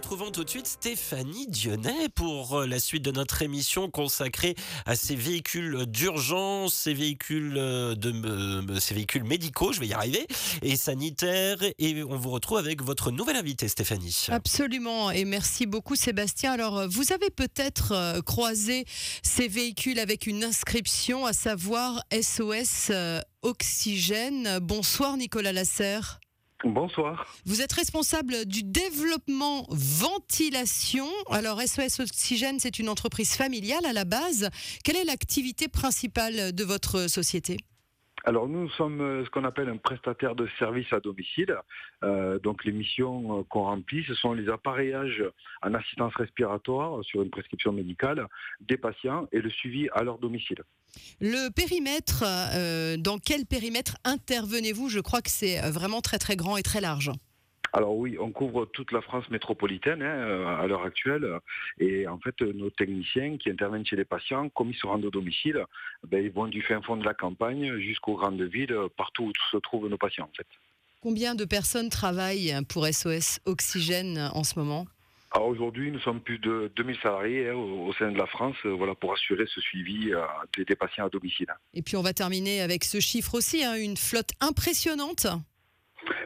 retrouvons 0.00 0.30
tout 0.30 0.44
de 0.44 0.48
suite 0.48 0.66
Stéphanie 0.66 1.46
Dionnet 1.46 2.08
pour 2.14 2.60
euh, 2.60 2.66
la 2.66 2.80
suite 2.80 3.04
de 3.04 3.10
notre 3.10 3.42
émission 3.42 3.90
consacrée 3.90 4.54
à 4.86 4.96
ces 4.96 5.14
véhicules 5.14 5.84
d'urgence, 5.84 6.72
ces 6.72 6.94
véhicules 6.94 7.54
euh, 7.58 7.94
de 7.94 8.10
euh, 8.10 8.80
ces 8.80 8.94
véhicules 8.94 9.24
médicaux, 9.24 9.74
je 9.74 9.80
vais 9.80 9.88
y 9.88 9.92
arriver, 9.92 10.26
et 10.62 10.76
sanitaires. 10.76 11.58
Et 11.78 12.02
on 12.02 12.16
vous 12.16 12.30
retrouve 12.30 12.56
avec 12.56 12.82
votre 12.82 13.10
nouvelle 13.10 13.36
invitée, 13.36 13.68
Stéphanie. 13.68 14.24
Absolument, 14.30 15.10
et 15.10 15.26
merci 15.26 15.66
beaucoup, 15.66 15.96
Sébastien. 15.96 16.52
Alors, 16.52 16.88
vous 16.88 17.12
avez 17.12 17.28
peut-être 17.28 18.22
croisé 18.22 18.86
ces 19.22 19.48
véhicules 19.48 19.98
avec 19.98 20.26
une 20.26 20.44
inscription, 20.44 21.26
à 21.26 21.34
savoir 21.34 22.02
SOS 22.10 22.90
Oxygène. 23.42 24.60
Bonsoir, 24.62 25.18
Nicolas 25.18 25.52
Lasserre. 25.52 26.20
Bonsoir. 26.64 27.26
Vous 27.46 27.62
êtes 27.62 27.72
responsable 27.72 28.44
du 28.44 28.62
développement 28.62 29.66
ventilation. 29.70 31.06
Alors 31.30 31.60
SOS 31.60 32.00
Oxygène, 32.00 32.60
c'est 32.60 32.78
une 32.78 32.88
entreprise 32.88 33.32
familiale 33.32 33.86
à 33.86 33.94
la 33.94 34.04
base. 34.04 34.50
Quelle 34.84 34.96
est 34.96 35.04
l'activité 35.04 35.68
principale 35.68 36.52
de 36.52 36.64
votre 36.64 37.08
société? 37.08 37.56
Alors 38.24 38.48
nous 38.48 38.68
sommes 38.70 39.00
euh, 39.00 39.24
ce 39.24 39.30
qu'on 39.30 39.44
appelle 39.44 39.68
un 39.68 39.76
prestataire 39.76 40.34
de 40.34 40.48
services 40.58 40.92
à 40.92 41.00
domicile. 41.00 41.56
Euh, 42.04 42.38
donc 42.38 42.64
les 42.64 42.72
missions 42.72 43.40
euh, 43.40 43.42
qu'on 43.48 43.64
remplit, 43.64 44.04
ce 44.04 44.14
sont 44.14 44.32
les 44.32 44.48
appareillages 44.48 45.24
en 45.62 45.74
assistance 45.74 46.14
respiratoire 46.16 47.04
sur 47.04 47.22
une 47.22 47.30
prescription 47.30 47.72
médicale 47.72 48.26
des 48.60 48.76
patients 48.76 49.26
et 49.32 49.40
le 49.40 49.50
suivi 49.50 49.88
à 49.92 50.02
leur 50.02 50.18
domicile. 50.18 50.62
Le 51.20 51.50
périmètre, 51.50 52.24
dans 52.98 53.18
quel 53.18 53.46
périmètre 53.46 53.96
intervenez-vous? 54.04 54.88
Je 54.88 54.98
crois 54.98 55.22
que 55.22 55.30
c'est 55.30 55.60
vraiment 55.70 56.00
très 56.00 56.18
très 56.18 56.34
grand 56.34 56.56
et 56.56 56.62
très 56.62 56.80
large. 56.80 57.12
Alors 57.72 57.96
oui, 57.96 58.16
on 58.18 58.30
couvre 58.30 58.66
toute 58.66 58.92
la 58.92 59.00
France 59.00 59.28
métropolitaine 59.30 60.02
hein, 60.02 60.56
à 60.58 60.66
l'heure 60.66 60.82
actuelle. 60.82 61.38
Et 61.78 62.06
en 62.08 62.18
fait, 62.18 62.40
nos 62.40 62.70
techniciens 62.70 63.36
qui 63.38 63.50
interviennent 63.50 63.86
chez 63.86 63.96
les 63.96 64.04
patients, 64.04 64.48
comme 64.48 64.70
ils 64.70 64.76
se 64.76 64.86
rendent 64.86 65.04
au 65.04 65.10
domicile, 65.10 65.64
ben, 66.08 66.24
ils 66.24 66.32
vont 66.32 66.48
du 66.48 66.62
fin 66.62 66.82
fond 66.82 66.96
de 66.96 67.04
la 67.04 67.14
campagne 67.14 67.78
jusqu'aux 67.78 68.16
grandes 68.16 68.42
villes, 68.42 68.76
partout 68.96 69.24
où 69.24 69.32
se 69.50 69.56
trouvent 69.58 69.88
nos 69.88 69.98
patients 69.98 70.24
en 70.24 70.36
fait. 70.36 70.46
Combien 71.00 71.34
de 71.34 71.44
personnes 71.44 71.88
travaillent 71.88 72.54
pour 72.68 72.86
SOS 72.86 73.40
Oxygène 73.46 74.30
en 74.34 74.44
ce 74.44 74.58
moment? 74.58 74.86
Alors 75.32 75.46
aujourd'hui, 75.46 75.92
nous 75.92 76.00
sommes 76.00 76.20
plus 76.20 76.38
de 76.38 76.72
2000 76.74 76.96
salariés 77.02 77.48
hein, 77.48 77.54
au, 77.54 77.92
sein 77.94 78.10
de 78.10 78.18
la 78.18 78.26
France 78.26 78.56
euh, 78.66 78.70
voilà, 78.70 78.96
pour 78.96 79.12
assurer 79.12 79.44
ce 79.46 79.60
suivi 79.60 80.12
euh, 80.12 80.22
des, 80.56 80.74
patients 80.74 81.06
à 81.06 81.08
domicile. 81.08 81.46
Et 81.72 81.82
puis 81.82 81.96
on 81.96 82.02
va 82.02 82.12
terminer 82.12 82.60
avec 82.62 82.82
ce 82.82 82.98
chiffre 82.98 83.34
aussi, 83.34 83.62
hein, 83.62 83.76
une 83.76 83.96
flotte 83.96 84.32
impressionnante 84.40 85.28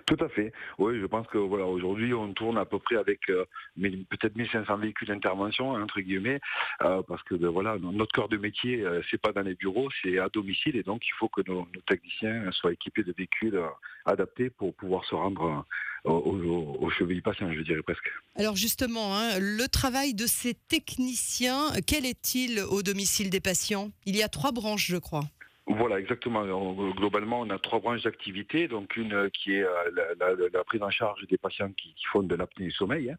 tout 0.07 0.17
à 0.21 0.29
fait. 0.29 0.53
Oui, 0.79 0.99
je 1.01 1.07
pense 1.07 1.27
que 1.29 1.39
voilà, 1.39 1.67
aujourd'hui, 1.67 2.13
on 2.15 2.33
tourne 2.33 2.59
à 2.59 2.65
peu 2.65 2.79
près 2.79 2.97
avec 2.97 3.29
euh, 3.31 3.45
peut-être 3.77 4.37
1500 4.37 4.79
véhicules 4.79 5.09
d'intervention, 5.09 5.71
entre 5.71 6.01
guillemets, 6.01 6.41
euh, 6.83 7.03
parce 7.07 7.23
que 7.25 7.35
ben, 7.35 7.49
voilà, 7.49 7.77
notre 7.79 8.13
corps 8.13 8.29
de 8.29 8.37
métier, 8.37 8.83
euh, 8.83 9.03
c'est 9.11 9.21
pas 9.21 9.33
dans 9.33 9.43
les 9.43 9.55
bureaux, 9.55 9.89
c'est 10.03 10.19
à 10.19 10.29
domicile, 10.29 10.77
et 10.77 10.83
donc 10.83 11.07
il 11.07 11.13
faut 11.19 11.29
que 11.29 11.43
nos, 11.47 11.67
techniciens 11.87 12.51
soient 12.53 12.73
équipés 12.73 13.03
de 13.03 13.15
véhicules 13.17 13.61
adaptés 14.05 14.51
pour 14.51 14.75
pouvoir 14.75 15.05
se 15.05 15.15
rendre 15.15 15.65
au, 16.05 16.79
au, 16.81 16.91
cheville 16.91 17.23
patient, 17.23 17.53
je 17.53 17.61
dirais 17.61 17.83
presque. 17.83 18.11
Alors 18.37 18.57
justement, 18.57 19.17
hein, 19.17 19.39
le 19.39 19.67
travail 19.69 20.15
de 20.15 20.27
ces 20.27 20.55
techniciens, 20.55 21.73
quel 21.87 22.05
est-il 22.05 22.61
au 22.61 22.83
domicile 22.83 23.31
des 23.31 23.41
patients? 23.41 23.91
Il 24.05 24.17
y 24.17 24.23
a 24.23 24.29
trois 24.29 24.53
branches, 24.53 24.87
je 24.87 24.99
crois. 24.99 25.25
Voilà, 25.67 25.99
exactement. 25.99 26.45
Globalement, 26.93 27.41
on 27.41 27.49
a 27.49 27.59
trois 27.59 27.81
branches 27.81 28.03
d'activité. 28.03 28.69
Donc 28.69 28.97
une 28.97 29.15
euh, 29.15 29.29
qui 29.31 29.55
est 29.55 29.63
euh, 29.63 30.15
la, 30.53 30.65
prise 30.65 30.83
en 30.83 30.91
charge 30.91 31.27
des 31.27 31.39
patients 31.39 31.73
qui, 31.73 31.95
font 32.13 32.23
de 32.23 32.35
l'apnée 32.35 32.67
du 32.67 32.71
sommeil. 32.71 33.11
Hein. 33.11 33.17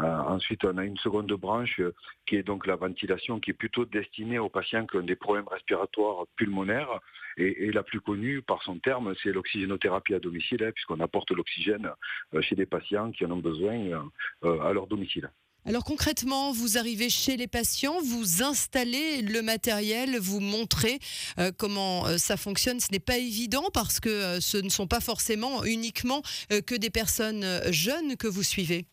Euh, 0.00 0.34
ensuite, 0.34 0.64
on 0.64 0.76
a 0.76 0.84
une 0.84 0.98
seconde 0.98 1.32
branche 1.32 1.80
qui 2.26 2.36
est 2.36 2.42
donc 2.42 2.66
la 2.66 2.76
ventilation, 2.76 3.40
qui 3.40 3.52
est 3.52 3.54
plutôt 3.54 3.86
destinée 3.86 4.38
aux 4.38 4.50
patients 4.50 4.86
qui 4.86 4.98
ont 4.98 5.02
des 5.02 5.16
problèmes 5.16 5.48
respiratoires 5.48 6.26
pulmonaires. 6.36 7.00
Et, 7.38 7.70
la 7.70 7.84
plus 7.84 8.00
connue 8.00 8.42
par 8.42 8.62
son 8.64 8.80
terme, 8.80 9.14
c'est 9.22 9.30
l'oxygénothérapie 9.30 10.12
à 10.14 10.18
domicile, 10.18 10.64
hein, 10.64 10.72
puisqu'on 10.74 10.98
apporte 10.98 11.30
l'oxygène 11.30 11.88
chez 12.40 12.56
des 12.56 12.66
patients 12.66 13.12
qui 13.12 13.24
en 13.24 13.30
ont 13.30 13.36
besoin 13.36 14.10
à 14.42 14.72
leur 14.72 14.88
domicile. 14.88 15.30
Alors 15.64 15.84
concrètement, 15.84 16.52
vous 16.52 16.78
arrivez 16.78 17.10
chez 17.10 17.36
les 17.36 17.46
patients, 17.46 18.00
vous 18.02 18.42
installez 18.42 19.20
le 19.20 19.42
matériel, 19.42 20.18
vous 20.18 20.40
montrez 20.40 20.98
euh, 21.38 21.52
comment 21.56 22.06
euh, 22.06 22.16
ça 22.16 22.36
fonctionne. 22.36 22.80
Ce 22.80 22.90
n'est 22.90 23.00
pas 23.00 23.18
évident 23.18 23.64
parce 23.74 24.00
que 24.00 24.08
euh, 24.08 24.40
ce 24.40 24.56
ne 24.56 24.70
sont 24.70 24.86
pas 24.86 25.00
forcément 25.00 25.64
uniquement 25.64 26.22
que 26.66 26.74
des 26.74 26.90
personnes 26.90 27.60
jeunes 27.70 28.16
que 28.16 28.26
vous 28.26 28.42
suivez. 28.42 28.86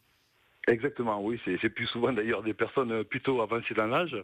Exactement, 0.68 1.22
oui, 1.22 1.39
c'est 1.45 1.70
plus 1.70 1.86
souvent 1.86 2.11
d'ailleurs 2.11 2.41
des 2.41 2.55
personnes 2.55 3.03
plutôt 3.03 3.39
avancées 3.41 3.76
dans 3.76 3.86
l'âge 3.86 4.18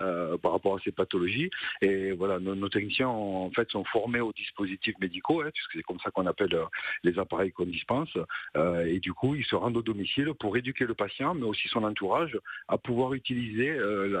euh, 0.00 0.38
par 0.38 0.52
rapport 0.52 0.76
à 0.76 0.78
ces 0.84 0.92
pathologies. 0.92 1.50
Et 1.82 2.12
voilà, 2.12 2.38
nos, 2.38 2.68
techniciens 2.68 3.08
en 3.08 3.50
fait 3.50 3.68
sont 3.72 3.82
formés 3.82 4.20
aux 4.20 4.32
dispositifs 4.32 4.96
médicaux, 5.00 5.42
hein, 5.42 5.50
puisque 5.52 5.72
c'est 5.72 5.82
comme 5.82 5.98
ça 5.98 6.12
qu'on 6.12 6.26
appelle 6.26 6.54
euh, 6.54 6.66
les 7.02 7.18
appareils 7.18 7.50
qu'on 7.50 7.64
dispense. 7.64 8.16
Euh, 8.56 8.86
et 8.86 9.00
du 9.00 9.12
coup, 9.12 9.34
ils 9.34 9.44
se 9.44 9.56
rendent 9.56 9.76
au 9.76 9.82
domicile 9.82 10.32
pour 10.38 10.56
éduquer 10.56 10.84
le 10.84 10.94
patient, 10.94 11.34
mais 11.34 11.46
aussi 11.46 11.66
son 11.66 11.82
entourage, 11.82 12.38
à 12.68 12.78
pouvoir 12.78 13.14
utiliser 13.14 13.76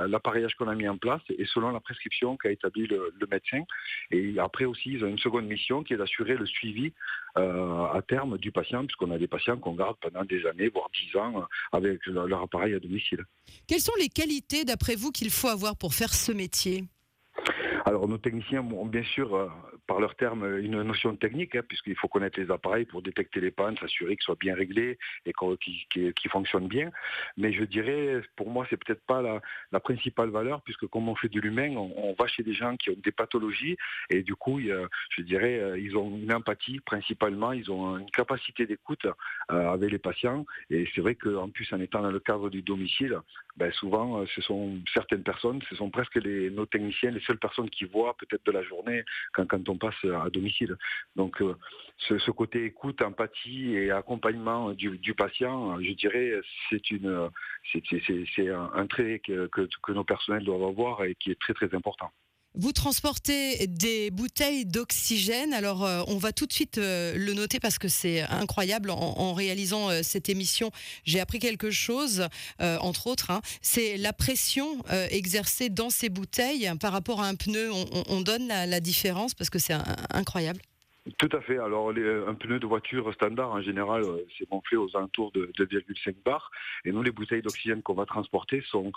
l'appareillage 0.08 0.56
qu'on 0.56 0.68
a 0.68 0.74
mis 0.74 0.88
en 0.88 0.96
place 0.96 1.22
et 1.30 1.44
selon 1.46 1.70
la 1.70 1.80
prescription 1.80 2.36
qu'a 2.36 2.50
établi 2.50 2.88
le, 2.88 3.12
le, 3.20 3.26
médecin. 3.30 3.62
Et 4.10 4.34
après 4.38 4.64
aussi, 4.64 4.94
ils 4.94 5.04
ont 5.04 5.08
une 5.08 5.18
seconde 5.18 5.46
mission 5.46 5.84
qui 5.84 5.94
est 5.94 5.96
d'assurer 5.96 6.34
le 6.34 6.46
suivi 6.46 6.92
à 7.36 8.00
terme 8.08 8.36
du 8.38 8.50
patient, 8.50 8.84
puisqu'on 8.84 9.12
a 9.12 9.18
des 9.18 9.28
patients 9.28 9.58
qu'on 9.58 9.74
garde 9.74 9.96
pendant 10.00 10.24
des 10.24 10.44
années, 10.46 10.68
voire 10.68 10.88
dix 10.92 11.16
ans 11.16 11.46
avec 11.72 12.04
leur 12.06 12.42
appareil 12.42 12.74
à 12.74 12.80
domicile. 12.80 13.24
Quelles 13.66 13.80
sont 13.80 13.92
les 13.98 14.08
qualités, 14.08 14.64
d'après 14.64 14.94
vous, 14.94 15.10
qu'il 15.10 15.30
faut 15.30 15.48
avoir 15.48 15.76
pour 15.76 15.94
faire 15.94 16.14
ce 16.14 16.32
métier? 16.32 16.84
Alors 17.84 18.08
nos 18.08 18.18
techniciens 18.18 18.60
ont 18.60 18.86
bien 18.86 19.02
sûr, 19.02 19.34
euh, 19.34 19.48
par 19.88 20.00
leur 20.00 20.14
terme, 20.14 20.58
une 20.58 20.82
notion 20.82 21.16
technique, 21.16 21.56
hein, 21.56 21.62
puisqu'il 21.66 21.96
faut 21.96 22.08
connaître 22.08 22.38
les 22.38 22.50
appareils 22.50 22.84
pour 22.84 23.00
détecter 23.00 23.40
les 23.40 23.50
pannes, 23.50 23.76
s'assurer 23.78 24.16
qu'ils 24.16 24.24
soient 24.24 24.36
bien 24.38 24.54
réglés 24.54 24.98
et 25.24 25.32
qu'ils 25.32 26.30
fonctionnent 26.30 26.68
bien. 26.68 26.90
Mais 27.38 27.52
je 27.52 27.64
dirais, 27.64 28.20
pour 28.36 28.50
moi, 28.50 28.66
c'est 28.68 28.76
peut-être 28.76 29.04
pas 29.06 29.22
la, 29.22 29.80
principale 29.80 30.28
valeur, 30.28 30.60
puisque 30.60 30.86
comme 30.88 31.08
on 31.08 31.14
fait 31.14 31.30
de 31.30 31.40
l'humain, 31.40 31.74
on, 31.76 32.14
va 32.18 32.26
chez 32.26 32.42
des 32.42 32.52
gens 32.52 32.76
qui 32.76 32.90
ont 32.90 32.96
des 33.02 33.12
pathologies 33.12 33.78
et 34.10 34.22
du 34.22 34.34
coup, 34.34 34.60
je 34.60 35.22
dirais, 35.22 35.58
euh, 35.58 35.78
ils 35.78 35.96
ont 35.96 36.18
une 36.18 36.32
empathie 36.32 36.80
principalement, 36.80 37.52
ils 37.52 37.70
ont 37.70 37.96
une 37.96 38.10
capacité 38.10 38.66
d'écoute 38.66 39.06
euh, 39.50 39.72
avec 39.72 39.90
les 39.90 39.98
patients. 39.98 40.44
Et 40.68 40.86
c'est 40.94 41.00
vrai 41.00 41.14
qu'en 41.14 41.48
plus, 41.48 41.72
en 41.72 41.80
étant 41.80 42.02
dans 42.02 42.10
le 42.10 42.20
cadre 42.20 42.50
du 42.50 42.60
domicile, 42.60 43.18
ben, 43.56 43.72
souvent, 43.72 44.26
ce 44.26 44.42
sont 44.42 44.78
certaines 44.92 45.22
personnes, 45.22 45.60
ce 45.70 45.76
sont 45.76 45.90
presque 45.90 46.16
les, 46.16 46.50
nos 46.50 46.66
techniciens, 46.66 47.10
les 47.10 47.20
seules 47.20 47.38
personnes 47.38 47.70
qui 47.70 47.86
voit 47.86 48.14
peut-être 48.18 48.44
de 48.44 48.52
la 48.52 48.62
journée 48.62 49.02
quand, 49.32 49.46
quand 49.46 49.68
on 49.68 49.77
passe 49.78 50.04
à 50.04 50.28
domicile. 50.30 50.76
Donc 51.16 51.40
euh, 51.40 51.54
ce, 51.98 52.30
côté 52.30 52.64
écoute, 52.64 53.02
empathie 53.02 53.74
et 53.74 53.90
accompagnement 53.90 54.72
du, 54.72 55.14
patient, 55.14 55.80
je 55.80 55.92
dirais, 55.92 56.40
c'est 56.70 58.48
un, 58.48 58.86
trait 58.86 59.20
que 59.20 59.92
nos 59.92 60.04
personnels 60.04 60.44
doivent 60.44 60.64
avoir 60.64 61.04
et 61.04 61.14
qui 61.14 61.30
est 61.30 61.40
très 61.40 61.54
très 61.54 61.74
important. 61.74 62.10
Vous 62.54 62.72
transportez 62.72 63.66
des 63.66 64.10
bouteilles 64.10 64.64
d'oxygène. 64.64 65.52
Alors, 65.52 65.84
euh, 65.84 66.02
on 66.08 66.16
va 66.16 66.32
tout 66.32 66.46
de 66.46 66.52
suite 66.52 66.78
euh, 66.78 67.14
le 67.16 67.34
noter 67.34 67.60
parce 67.60 67.78
que 67.78 67.88
c'est 67.88 68.22
incroyable. 68.22 68.90
En, 68.90 69.34
réalisant 69.34 69.90
euh, 69.90 70.00
cette 70.02 70.28
émission, 70.28 70.70
j'ai 71.04 71.20
appris 71.20 71.38
quelque 71.38 71.70
chose, 71.70 72.26
entre 72.58 73.06
autres. 73.06 73.30
Hein. 73.30 73.40
c'est 73.62 73.96
la 73.96 74.12
pression 74.12 74.82
exercée 75.10 75.68
dans 75.68 75.90
ces 75.90 76.08
bouteilles 76.08 76.70
par 76.80 76.92
rapport 76.92 77.20
à 77.20 77.26
un 77.26 77.34
pneu. 77.34 77.70
On, 78.08 78.20
donne 78.20 78.48
la, 78.48 78.80
différence 78.80 79.34
parce 79.34 79.50
que 79.50 79.58
c'est 79.58 79.74
incroyable. 80.10 80.60
Tout 81.18 81.28
à 81.32 81.40
fait. 81.40 81.58
Alors, 81.58 81.90
un 81.90 82.34
pneu 82.34 82.58
de 82.58 82.66
voiture 82.66 83.12
standard, 83.14 83.50
en 83.50 83.62
général, 83.62 84.02
c'est 84.36 84.48
gonflé 84.48 84.76
aux 84.76 84.96
alentours 84.96 85.32
de 85.32 85.50
2,5 85.58 86.14
bars. 86.24 86.50
Et 86.84 86.92
nous, 86.92 87.02
les 87.02 87.10
bouteilles 87.10 87.42
d'oxygène 87.42 87.82
qu'on 87.82 87.94
va 87.94 88.06
transporter 88.06 88.62
sont 88.70 88.92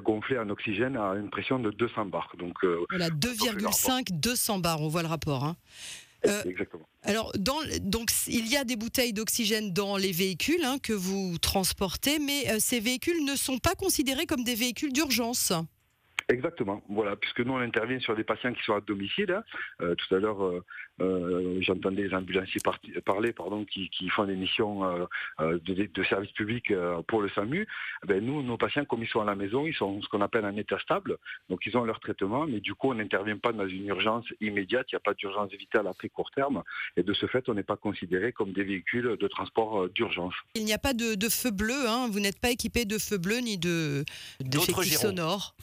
gonflé 0.00 0.38
en 0.38 0.48
oxygène 0.50 0.96
à 0.96 1.14
une 1.14 1.30
pression 1.30 1.58
de 1.58 1.70
200 1.70 2.06
bars. 2.06 2.32
Donc, 2.38 2.56
euh, 2.64 2.84
voilà, 2.90 3.08
2,5, 3.10 4.12
200 4.12 4.58
bars, 4.58 4.80
on 4.80 4.88
voit 4.88 5.02
le 5.02 5.08
rapport. 5.08 5.44
Hein. 5.44 5.56
Euh, 6.26 6.42
Exactement. 6.44 6.88
Alors, 7.02 7.32
dans, 7.38 7.58
donc, 7.80 8.10
il 8.26 8.46
y 8.48 8.56
a 8.56 8.64
des 8.64 8.76
bouteilles 8.76 9.12
d'oxygène 9.12 9.72
dans 9.72 9.96
les 9.96 10.12
véhicules 10.12 10.64
hein, 10.64 10.78
que 10.82 10.92
vous 10.92 11.38
transportez, 11.38 12.18
mais 12.18 12.50
euh, 12.50 12.56
ces 12.58 12.80
véhicules 12.80 13.24
ne 13.24 13.36
sont 13.36 13.58
pas 13.58 13.74
considérés 13.74 14.26
comme 14.26 14.42
des 14.42 14.54
véhicules 14.54 14.92
d'urgence. 14.92 15.52
Exactement, 16.28 16.82
voilà, 16.88 17.14
puisque 17.14 17.38
nous 17.38 17.52
on 17.52 17.60
intervient 17.60 18.00
sur 18.00 18.16
des 18.16 18.24
patients 18.24 18.52
qui 18.52 18.62
sont 18.64 18.74
à 18.74 18.80
domicile. 18.80 19.30
Hein. 19.30 19.44
Euh, 19.80 19.94
tout 19.94 20.12
à 20.12 20.18
l'heure, 20.18 20.44
euh, 20.44 20.64
euh, 21.00 21.58
j'entendais 21.60 22.02
les 22.02 22.14
ambulanciers 22.14 22.60
parler, 23.04 23.32
pardon, 23.32 23.64
qui, 23.64 23.88
font 24.08 24.24
des 24.24 24.34
missions 24.34 24.82
de, 25.38 26.04
service 26.08 26.32
public 26.32 26.72
pour 27.06 27.22
le 27.22 27.28
SAMU. 27.28 27.66
Eh 28.02 28.06
ben, 28.06 28.24
nous, 28.24 28.42
nos 28.42 28.56
patients, 28.56 28.84
comme 28.84 29.04
ils 29.04 29.08
sont 29.08 29.20
à 29.20 29.24
la 29.24 29.36
maison, 29.36 29.66
ils 29.66 29.74
sont 29.74 30.02
ce 30.02 30.08
qu'on 30.08 30.20
appelle 30.20 30.44
en 30.44 30.56
état 30.56 30.78
stable, 30.80 31.16
donc 31.48 31.64
ils 31.64 31.76
ont 31.76 31.84
leur 31.84 32.00
traitement, 32.00 32.46
mais 32.46 32.58
du 32.58 32.74
coup 32.74 32.90
on 32.90 32.94
n'intervient 32.94 33.38
pas 33.38 33.52
dans 33.52 33.68
une 33.68 33.86
urgence 33.86 34.24
immédiate, 34.40 34.86
il 34.90 34.96
n'y 34.96 34.98
a 34.98 35.00
pas 35.00 35.14
d'urgence 35.14 35.52
vitale 35.52 35.86
à 35.86 35.94
très 35.94 36.08
court 36.08 36.30
terme, 36.32 36.62
et 36.96 37.04
de 37.04 37.12
ce 37.12 37.26
fait 37.26 37.48
on 37.48 37.54
n'est 37.54 37.62
pas 37.62 37.76
considéré 37.76 38.32
comme 38.32 38.52
des 38.52 38.64
véhicules 38.64 39.16
de 39.16 39.28
transport 39.28 39.88
d'urgence. 39.90 40.34
Il 40.54 40.64
n'y 40.64 40.74
a 40.74 40.78
pas 40.78 40.92
de, 40.92 41.16
feu 41.28 41.52
bleu, 41.52 41.86
hein. 41.86 42.08
vous 42.10 42.20
n'êtes 42.20 42.40
pas 42.40 42.50
équipé 42.50 42.84
de 42.84 42.98
feu 42.98 43.18
bleu 43.18 43.38
ni 43.38 43.58
de 43.58 44.04
d'effectifs 44.40 44.96
sonores 44.96 45.54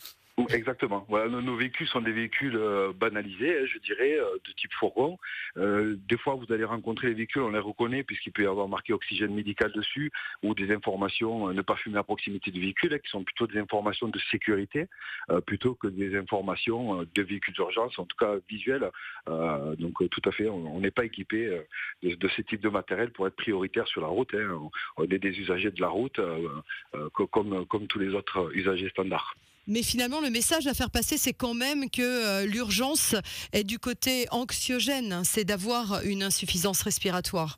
Exactement. 0.49 1.05
Nos, 1.09 1.55
véhicules 1.55 1.87
sont 1.87 2.01
des 2.01 2.11
véhicules 2.11 2.55
euh, 2.55 2.91
banalisés, 2.91 3.55
hein, 3.55 3.65
je 3.71 3.77
dirais, 3.77 4.17
euh, 4.17 4.25
de 4.43 4.51
type 4.53 4.73
fourgon. 4.73 5.19
Euh, 5.57 5.95
des 6.09 6.17
fois, 6.17 6.33
vous 6.33 6.51
allez 6.51 6.63
rencontrer 6.63 7.09
les 7.09 7.13
véhicules, 7.13 7.43
on 7.43 7.51
les 7.51 7.59
reconnaît 7.59 8.03
puisqu'il 8.03 8.31
peut 8.31 8.41
y 8.41 8.47
avoir 8.47 8.67
marqué 8.67 8.93
oxygène 8.93 9.33
médical 9.35 9.71
dessus 9.73 10.11
ou 10.41 10.55
des 10.55 10.73
informations 10.73 11.53
ne 11.53 11.61
pas 11.61 11.75
fumer 11.75 11.99
à 11.99 12.03
proximité 12.03 12.49
du 12.49 12.61
véhicule, 12.61 12.95
hein, 12.95 12.97
qui 12.97 13.11
sont 13.11 13.23
plutôt 13.23 13.45
des 13.45 13.59
informations 13.59 14.07
de 14.07 14.19
sécurité 14.31 14.87
plutôt 15.45 15.75
que 15.75 15.87
des 15.87 16.15
informations 16.17 17.03
de 17.03 17.21
véhicules 17.21 17.53
d'urgence, 17.53 17.97
en 17.99 18.05
tout 18.05 18.17
cas 18.17 18.35
visuelles. 18.49 18.89
donc 19.27 20.09
tout 20.09 20.21
à 20.25 20.31
fait, 20.31 20.49
on 20.49 20.79
n'est 20.79 20.91
pas 20.91 21.05
équipé 21.05 21.61
de, 22.01 22.27
ce 22.27 22.41
type 22.41 22.61
de 22.61 22.69
matériel 22.69 23.11
pour 23.11 23.27
être 23.27 23.35
prioritaire 23.35 23.87
sur 23.87 24.01
la 24.01 24.07
route. 24.07 24.33
Hein. 24.33 24.69
On 24.97 25.03
est 25.03 25.19
des 25.19 25.39
usagers 25.39 25.71
de 25.71 25.81
la 25.81 25.89
route 25.89 26.19
comme 27.13 27.87
tous 27.87 27.99
les 27.99 28.13
autres 28.13 28.51
usagers 28.55 28.89
standards. 28.89 29.35
Mais 29.65 29.81
finalement, 29.81 30.19
le 30.19 30.29
message 30.29 30.67
à 30.67 30.73
faire 30.73 30.89
passer, 30.89 31.17
c'est 31.17 31.33
quand 31.33 31.53
même 31.53 31.89
que 31.89 32.01
euh, 32.01 32.45
l'urgence 32.45 33.15
est 33.53 33.63
du 33.63 33.79
côté 33.79 34.27
anxiogène, 34.31 35.23
c'est 35.23 35.45
d'avoir 35.45 36.01
une 36.03 36.23
insuffisance 36.23 36.81
respiratoire. 36.81 37.55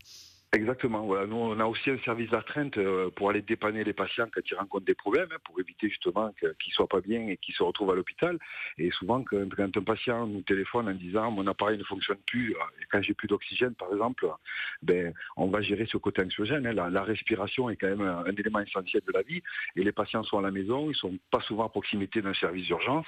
Exactement. 0.55 1.01
Voilà. 1.05 1.27
Nous, 1.27 1.35
on 1.35 1.59
a 1.59 1.65
aussi 1.65 1.89
un 1.89 1.97
service 2.05 2.29
d'astreinte 2.29 2.77
euh, 2.77 3.09
pour 3.09 3.29
aller 3.29 3.41
dépanner 3.41 3.83
les 3.83 3.91
patients 3.91 4.27
quand 4.33 4.39
ils 4.49 4.55
rencontrent 4.55 4.85
des 4.85 4.95
problèmes, 4.95 5.27
hein, 5.33 5.37
pour 5.43 5.59
éviter 5.59 5.89
justement 5.89 6.31
qu'ils 6.39 6.47
ne 6.47 6.73
soient 6.73 6.87
pas 6.87 7.01
bien 7.01 7.27
et 7.27 7.35
qu'ils 7.35 7.53
se 7.53 7.61
retrouvent 7.61 7.91
à 7.91 7.95
l'hôpital. 7.95 8.39
Et 8.77 8.89
souvent, 8.91 9.21
quand, 9.21 9.37
un 9.59 9.81
patient 9.81 10.25
nous 10.25 10.43
téléphone 10.43 10.87
en 10.87 10.93
disant 10.93 11.29
mon 11.29 11.45
appareil 11.47 11.77
ne 11.77 11.83
fonctionne 11.83 12.19
plus, 12.25 12.53
euh, 12.53 12.81
et 12.81 12.85
quand 12.89 13.01
j'ai 13.01 13.13
plus 13.13 13.27
d'oxygène, 13.27 13.75
par 13.75 13.91
exemple, 13.91 14.25
ben, 14.81 15.13
on 15.35 15.47
va 15.47 15.61
gérer 15.61 15.87
ce 15.91 15.97
côté 15.97 16.21
anxiogène. 16.21 16.65
Hein. 16.65 16.89
La, 16.89 17.03
respiration 17.03 17.69
est 17.69 17.75
quand 17.75 17.89
même 17.89 18.01
un, 18.01 18.23
élément 18.37 18.61
essentiel 18.61 19.03
de 19.05 19.11
la 19.11 19.23
vie. 19.23 19.43
Et 19.75 19.83
les 19.83 19.91
patients 19.91 20.23
sont 20.23 20.37
à 20.37 20.41
la 20.41 20.51
maison, 20.51 20.85
ils 20.85 20.89
ne 20.89 20.93
sont 20.93 21.19
pas 21.31 21.41
souvent 21.41 21.65
à 21.65 21.69
proximité 21.69 22.21
d'un 22.21 22.33
service 22.33 22.65
d'urgence. 22.65 23.07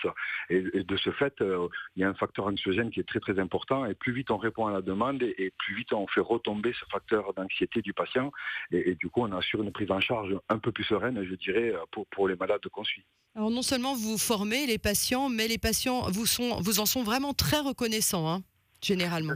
Et, 0.49 0.61
de 0.61 0.97
ce 0.97 1.11
fait, 1.11 1.39
euh, 1.41 1.69
il 1.95 2.01
y 2.01 2.03
a 2.03 2.09
un 2.09 2.13
facteur 2.13 2.47
anxiogène 2.47 2.91
qui 2.91 2.99
est 2.99 3.07
très 3.07 3.21
très 3.21 3.39
important. 3.39 3.85
Et 3.85 3.93
plus 3.93 4.11
vite 4.11 4.31
on 4.31 4.37
répond 4.37 4.67
à 4.67 4.73
la 4.73 4.81
demande, 4.81 5.23
et 5.23 5.53
plus 5.57 5.75
vite 5.75 5.93
on 5.93 6.07
fait 6.07 6.19
retomber 6.19 6.73
ce 6.73 6.83
facteur 6.91 7.36
d'anxiété 7.37 7.81
du 7.81 7.93
patient. 7.93 8.31
Et, 8.71 8.95
du 8.95 9.09
coup, 9.09 9.21
on 9.21 9.31
assure 9.31 9.63
une 9.63 9.71
prise 9.71 9.91
en 9.91 9.99
charge 9.99 10.35
un 10.49 10.59
peu 10.59 10.71
plus 10.71 10.83
sereine, 10.83 11.23
je 11.23 11.35
dirais, 11.35 11.73
pour, 11.91 12.05
pour 12.07 12.27
les 12.27 12.35
malades 12.35 12.61
qu'on 12.71 12.83
suit. 12.83 13.03
Alors 13.35 13.51
non 13.51 13.61
seulement 13.61 13.93
vous 13.93 14.17
formez 14.17 14.65
les 14.65 14.79
patients, 14.79 15.29
mais 15.29 15.47
les 15.47 15.59
patients 15.59 16.09
vous, 16.09 16.25
sont, 16.25 16.59
vous 16.59 16.79
en 16.79 16.87
sont 16.87 17.03
vraiment 17.03 17.35
très 17.35 17.59
reconnaissants, 17.59 18.27
hein, 18.27 18.41
généralement. 18.81 19.35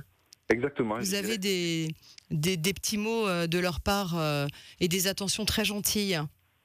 Exactement. 0.49 0.97
Vous 0.97 1.14
avez 1.14 1.38
des, 1.38 1.89
des, 2.32 2.58
des, 2.58 2.74
petits 2.74 2.97
mots 2.97 3.28
euh, 3.28 3.45
de 3.45 3.60
leur 3.60 3.80
part 3.80 4.18
euh, 4.18 4.47
et 4.80 4.88
des 4.88 5.08
attentions 5.08 5.45
très 5.45 5.66
gentilles. 5.66 6.20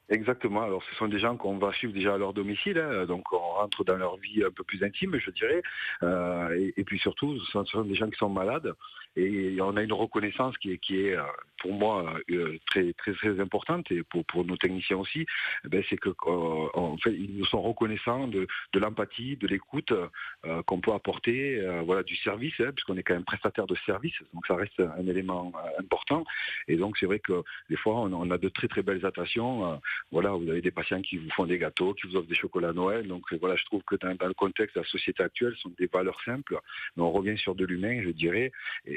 Exactement. 0.09 0.63
Alors, 0.63 0.83
ce 0.89 0.97
sont 0.97 1.09
des 1.09 1.19
gens 1.19 1.37
qu'on 1.37 1.59
va 1.59 1.73
suivre 1.73 1.93
déjà 1.93 2.15
à 2.15 2.19
leur 2.19 2.33
domicile, 2.33 2.79
hein. 2.79 3.07
donc 3.07 3.31
on 3.33 3.39
rentre 3.39 3.85
dans 3.85 3.97
leur 3.97 4.17
vie 4.19 4.43
un 4.45 4.53
peu 4.53 4.63
plus 4.63 4.83
intime, 4.85 5.19
je 5.19 5.31
dirais. 5.33 5.63
Euh, 6.05 6.71
et, 6.77 6.85
puis 6.85 6.99
surtout, 6.99 7.39
ce 7.41 7.65
sont, 7.65 7.83
des 7.83 7.97
gens 7.97 8.09
qui 8.09 8.17
sont 8.17 8.29
malades 8.29 8.73
et 9.17 9.61
on 9.61 9.77
a 9.77 9.83
une 9.83 9.93
reconnaissance 9.93 10.57
qui 10.59 10.73
est, 10.73 10.79
qui 10.79 11.01
est 11.01 11.17
pour 11.61 11.73
moi 11.73 12.19
euh, 12.31 12.59
très, 12.67 12.93
très, 12.93 13.13
très 13.13 13.41
importante 13.41 13.91
et 13.91 14.03
pour, 14.03 14.25
pour 14.27 14.45
nos 14.45 14.57
techniciens 14.57 14.99
aussi, 14.99 15.27
eh 15.65 15.69
ben, 15.69 15.83
c'est 15.89 15.97
que 15.97 16.11
euh, 16.11 16.97
fait, 17.03 17.13
ils 17.13 17.37
nous 17.37 17.45
sont 17.47 17.61
reconnaissants 17.61 18.29
de, 18.29 18.47
de 18.73 18.79
l'empathie, 18.79 19.37
de 19.37 19.47
l'écoute 19.47 19.93
euh, 19.93 20.63
qu'on 20.63 20.81
peut 20.81 20.93
apporter, 20.93 21.61
voilà, 21.85 22.03
du 22.03 22.17
service, 22.17 22.55
hein, 22.61 22.71
puisqu'on 22.75 22.97
est 22.97 23.03
quand 23.03 23.15
même 23.15 23.25
prestataire 23.25 23.67
de 23.67 23.77
service, 23.87 24.15
donc 24.35 24.47
ça 24.47 24.55
reste 24.55 24.81
un 24.81 25.07
élément 25.07 25.53
important. 25.79 26.25
Et 26.69 26.77
donc 26.77 26.97
c'est 26.99 27.07
vrai 27.07 27.19
que 27.19 27.43
des 27.71 27.77
fois 27.77 27.95
on, 28.01 28.31
a 28.31 28.39
de 28.39 28.49
très 28.49 28.69
très 28.69 28.83
belles 28.83 29.05
attentions. 29.05 29.81
voilà, 30.11 30.31
vous 30.31 30.49
avez 30.49 30.61
des 30.61 30.71
patients 30.71 31.03
qui 31.03 31.17
vous 31.17 31.31
font 31.31 31.47
des 31.47 31.59
gâteaux, 31.59 31.95
qui 31.95 32.07
vous 32.07 32.17
offrent 32.17 32.29
des 32.29 32.35
chocolats 32.35 32.73
Noël. 32.73 33.07
Donc 33.07 33.33
voilà, 33.41 33.57
je 33.57 33.65
trouve 33.65 33.83
que 33.83 33.97
dans, 33.97 34.27
le 34.27 34.35
contexte 34.35 34.77
de 34.77 34.81
la 34.81 34.87
société 34.87 35.23
actuelle, 35.23 35.55
ce 35.57 35.63
sont 35.63 35.73
des 35.79 35.87
valeurs 35.87 36.21
simples, 36.25 36.59
mais 36.97 37.03
on 37.03 37.11
revient 37.11 37.39
sur 37.39 37.55
de 37.55 37.65
l'humain, 37.65 38.03
je 38.03 38.11
dirais, 38.11 38.53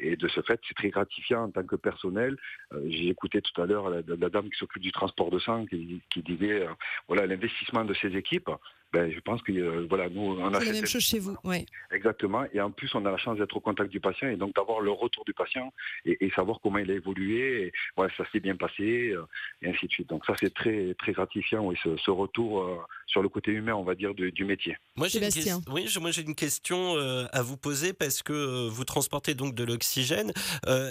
et 0.10 0.16
de 0.16 0.28
ce 0.28 0.42
fait, 0.42 0.60
c'est 0.68 0.74
très 0.74 0.90
gratifiant 0.90 1.44
en 1.44 1.52
tant 1.52 1.64
que 1.64 1.76
personnel. 1.76 2.36
Euh, 2.74 2.84
j'ai 2.88 3.10
écouté 3.10 3.42
tout 3.42 3.62
à 3.62 3.66
l'heure 3.66 3.90
la, 3.90 4.02
dame 4.02 4.50
qui 4.50 4.58
s'occupe 4.58 4.82
du 4.82 4.92
transport 4.92 5.30
de 5.30 5.40
sang 5.40 5.66
qui, 5.66 6.02
disait 6.16 6.64
euh, 6.64 6.74
voilà 7.08 7.28
l'investissement 7.28 7.86
de 7.86 7.94
ces 7.94 8.16
équipes 8.16 8.50
ben, 8.92 9.12
je 9.12 9.20
pense 9.20 9.42
que 9.44 9.52
euh, 9.52 9.86
voilà, 9.88 10.10
nous 10.10 10.22
on 10.22 10.52
a. 10.52 10.60
C'est 10.60 10.66
la 10.66 10.72
même 10.72 10.86
chose 10.88 11.04
chez 11.04 11.20
vous, 11.20 11.38
oui. 11.44 11.66
Exactement. 11.92 12.46
Et 12.54 12.60
en 12.60 12.72
plus, 12.72 12.90
on 12.96 13.06
a 13.06 13.12
la 13.12 13.18
chance 13.18 13.38
d'être 13.38 13.56
au 13.56 13.60
contact 13.60 13.92
du 13.92 14.00
patient 14.00 14.30
et 14.30 14.36
donc 14.36 14.56
d'avoir 14.56 14.82
le 14.82 14.90
retour 14.90 15.24
du 15.26 15.34
patient 15.34 15.72
et, 16.06 16.32
savoir 16.36 16.60
comment 16.62 16.80
il 16.80 16.90
a 16.90 16.96
évolué. 16.96 17.66
Et, 17.66 17.72
voilà, 17.96 18.12
ça 18.18 18.24
s'est 18.32 18.40
bien 18.40 18.56
passé 18.56 19.10
euh, 19.12 19.28
et 19.62 19.70
ainsi 19.70 19.86
de 19.86 19.92
suite. 19.92 20.10
Donc 20.10 20.26
ça, 20.26 20.34
c'est 20.40 20.52
très 20.52 20.96
très 20.96 21.12
gratifiant, 21.12 21.66
oui, 21.66 21.76
ce, 21.84 22.10
retour 22.10 22.62
euh, 22.62 22.78
sur 23.06 23.22
le 23.22 23.30
côté 23.30 23.52
humain, 23.52 23.76
on 23.76 23.84
va 23.84 23.94
dire, 23.94 24.16
du 24.16 24.44
métier. 24.44 24.76
Moi, 24.96 25.08
j'ai 25.08 25.20
une, 25.20 25.62
oui, 25.72 25.88
moi 26.02 26.12
j'ai 26.12 26.24
une 26.24 26.36
question 26.36 26.96
à 27.32 27.42
vous 27.44 27.58
poser 27.58 27.94
parce 27.94 28.24
que 28.24 28.68
vous 28.68 28.86
transportez 28.86 29.36
donc 29.36 29.54
de 29.54 29.64
l'oxygène. 29.64 30.32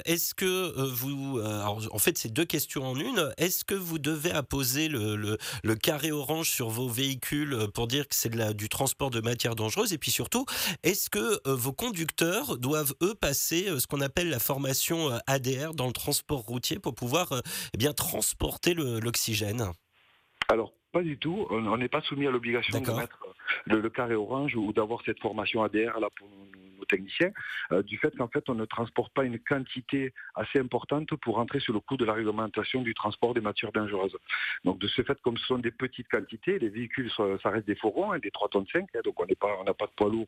Est-ce 0.04 0.34
que 0.34 0.86
vous, 0.92 1.38
alors, 1.40 1.82
en 1.92 1.98
fait, 1.98 2.16
c'est 2.16 2.32
deux 2.32 2.44
questions 2.44 2.84
en 2.84 2.98
une. 2.98 3.32
Est-ce 3.38 3.64
que 3.64 3.74
vous 3.74 3.98
devez 3.98 4.30
apposer 4.30 4.88
le, 4.88 5.16
le, 5.16 5.38
le 5.64 5.74
carré 5.74 6.12
orange 6.12 6.50
sur 6.50 6.68
vos 6.68 6.88
véhicules 6.88 7.56
pour 7.74 7.87
dire 7.88 8.06
que 8.06 8.14
c'est 8.14 8.28
du 8.54 8.68
transport 8.68 9.10
de 9.10 9.20
matières 9.20 9.56
dangereuses. 9.56 9.92
Et 9.92 9.98
puis 9.98 10.10
surtout, 10.10 10.44
est-ce 10.82 11.10
que 11.10 11.18
euh, 11.18 11.56
vos 11.56 11.72
conducteurs 11.72 12.58
doivent, 12.58 12.94
eux, 13.02 13.14
passer 13.14 13.68
euh, 13.68 13.78
ce 13.78 13.86
qu'on 13.86 14.00
appelle 14.00 14.28
la 14.28 14.38
formation 14.38 15.10
euh, 15.10 15.18
ADR 15.26 15.74
dans 15.74 15.86
le 15.86 15.92
transport 15.92 16.40
routier 16.40 16.78
pour 16.78 16.94
pouvoir 16.94 17.32
eh 17.74 17.78
bien, 17.78 17.92
transporter 17.92 18.74
l'oxygène? 18.74 19.72
Alors, 20.48 20.72
pas 20.92 21.02
du 21.02 21.18
tout. 21.18 21.46
On 21.50 21.76
n'est 21.76 21.88
pas 21.88 22.00
soumis 22.02 22.26
à 22.26 22.30
l'obligation 22.30 22.80
de 22.80 22.92
mettre 22.92 23.18
le, 23.66 23.90
carré 23.90 24.14
orange 24.14 24.54
ou 24.56 24.72
d'avoir 24.72 25.02
cette 25.04 25.18
formation 25.20 25.62
ADR 25.62 26.00
là 26.00 26.08
pour 26.16 26.28
nos 26.28 26.46
techniciens, 26.88 27.30
euh, 27.72 27.82
du 27.82 27.98
fait 27.98 28.16
qu'en 28.16 28.28
fait 28.28 28.48
on 28.48 28.54
ne 28.54 28.64
transporte 28.64 29.12
pas 29.12 29.24
une 29.24 29.38
quantité 29.38 30.12
assez 30.34 30.58
importante 30.58 31.14
pour 31.16 31.36
rentrer 31.36 31.60
sur 31.60 31.72
le 31.72 31.80
coût 31.80 31.96
de 31.96 32.04
la 32.04 32.14
réglementation 32.14 32.82
du 32.82 32.94
transport 32.94 33.34
des 33.34 33.40
matières 33.40 33.72
dangereuses. 33.72 34.16
Donc 34.64 34.78
de 34.78 34.88
ce 34.88 35.02
fait, 35.02 35.20
comme 35.22 35.36
ce 35.36 35.46
sont 35.46 35.58
des 35.58 35.70
petites 35.70 36.08
quantités, 36.08 36.58
les 36.58 36.68
véhicules 36.68 37.10
ça 37.10 37.50
reste 37.50 37.66
des 37.66 37.76
fourgons, 37.76 38.12
hein, 38.12 38.18
des 38.18 38.30
3 38.30 38.48
tonnes 38.48 38.66
5, 38.72 38.84
hein, 38.94 39.00
donc 39.04 39.20
on 39.20 39.26
n'a 39.64 39.74
pas 39.74 39.86
de 39.86 39.92
poids 39.92 40.08
lourd 40.08 40.26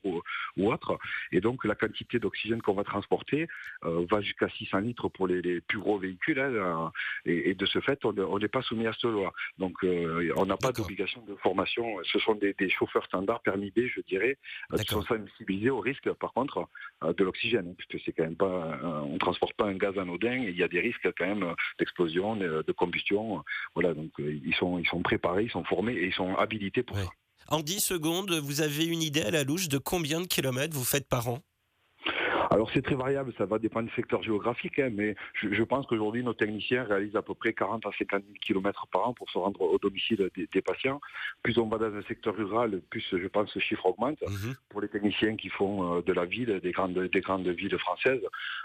ou, 0.56 0.72
autre, 0.72 0.98
et 1.32 1.40
donc 1.40 1.64
la 1.64 1.74
quantité 1.74 2.18
d'oxygène 2.18 2.62
qu'on 2.62 2.74
va 2.74 2.84
transporter 2.84 3.48
euh, 3.84 4.06
va 4.10 4.20
jusqu'à 4.20 4.48
600 4.48 4.78
litres 4.80 5.08
pour 5.08 5.26
les, 5.26 5.60
plus 5.60 5.78
gros 5.78 5.98
véhicules, 5.98 6.38
hein, 6.38 6.92
euh, 7.26 7.50
et, 7.50 7.54
de 7.54 7.66
ce 7.66 7.80
fait 7.80 7.98
on 8.04 8.38
n'est 8.38 8.48
pas 8.48 8.62
soumis 8.62 8.86
à 8.86 8.92
ce 8.92 9.06
loi. 9.06 9.32
Donc 9.58 9.78
on 9.82 10.46
n'a 10.46 10.56
pas 10.56 10.72
d'obligation 10.72 11.22
de 11.22 11.34
formation. 11.36 11.98
Ce 12.04 12.18
sont 12.18 12.34
des, 12.34 12.54
chauffeurs 12.70 13.04
standards 13.06 13.40
permis 13.40 13.70
B, 13.70 13.86
je 13.94 14.00
dirais, 14.02 14.38
qui 14.76 14.84
sont 14.86 15.02
sensibilisés 15.02 15.70
au 15.70 15.80
risque. 15.80 16.10
Par 16.14 16.32
contre 16.32 16.49
euh, 16.58 17.12
de 17.12 17.24
l'oxygène, 17.24 17.74
puisque 17.76 18.04
c'est 18.04 18.12
quand 18.12 18.24
même 18.24 18.36
pas, 18.36 18.78
on 19.04 19.18
transporte 19.18 19.54
pas 19.54 19.66
un 19.66 19.74
gaz 19.74 19.98
anodin, 19.98 20.42
et 20.42 20.50
il 20.50 20.56
y 20.56 20.62
a 20.62 20.68
des 20.68 20.80
risques 20.80 21.08
quand 21.16 21.26
même 21.26 21.54
d'explosion, 21.78 22.36
de, 22.36 22.72
combustion. 22.72 23.42
Voilà, 23.74 23.94
donc 23.94 24.10
euh, 24.20 24.40
ils 24.44 24.54
sont, 24.54 24.78
ils 24.78 24.86
sont 24.86 25.02
préparés, 25.02 25.44
ils 25.44 25.50
sont 25.50 25.64
formés 25.64 25.94
et 25.94 26.06
ils 26.06 26.14
sont 26.14 26.34
habilités 26.36 26.82
pour 26.82 26.98
ça. 26.98 27.08
En 27.48 27.60
10 27.60 27.80
secondes, 27.80 28.32
vous 28.32 28.60
avez 28.60 28.86
une 28.86 29.02
idée 29.02 29.22
à 29.22 29.30
la 29.30 29.44
louche 29.44 29.68
de 29.68 29.78
combien 29.78 30.20
de 30.20 30.26
kilomètres 30.26 30.76
vous 30.76 30.84
faites 30.84 31.08
par 31.08 31.28
an? 31.28 31.40
Alors 32.50 32.68
c'est 32.74 32.82
très 32.82 32.96
variable, 32.96 33.32
ça 33.38 33.46
va 33.46 33.60
dépendre 33.60 33.88
du 33.88 33.94
secteur 33.94 34.22
géographique, 34.24 34.80
hein, 34.80 34.90
mais 34.92 35.14
je, 35.34 35.62
pense 35.62 35.86
qu'aujourd'hui 35.86 36.24
nos 36.24 36.34
techniciens 36.34 36.82
réalisent 36.82 37.14
à 37.14 37.22
peu 37.22 37.34
près 37.34 37.52
40 37.52 37.86
à 37.86 37.90
50 37.96 38.24
000 38.24 38.38
km 38.40 38.88
par 38.88 39.08
an 39.08 39.14
pour 39.14 39.30
se 39.30 39.38
rendre 39.38 39.60
au 39.60 39.78
domicile 39.78 40.28
des, 40.34 40.62
patients. 40.62 41.00
Plus 41.44 41.58
on 41.58 41.68
va 41.68 41.78
dans 41.78 41.94
un 41.94 42.02
secteur 42.02 42.34
rural, 42.34 42.80
plus 42.90 43.06
je 43.12 43.26
pense 43.28 43.50
ce 43.52 43.60
chiffre 43.60 43.86
augmente. 43.86 44.20
Mhm. 44.22 44.54
Pour 44.68 44.80
les 44.80 44.88
techniciens 44.88 45.36
qui 45.36 45.48
font 45.48 45.98
euh, 45.98 46.02
de 46.02 46.12
la 46.12 46.24
ville, 46.24 46.58
des 46.60 46.72
grandes, 46.72 46.98
des 46.98 47.20
grandes 47.20 47.46
villes 47.46 47.78
françaises, 47.78 48.22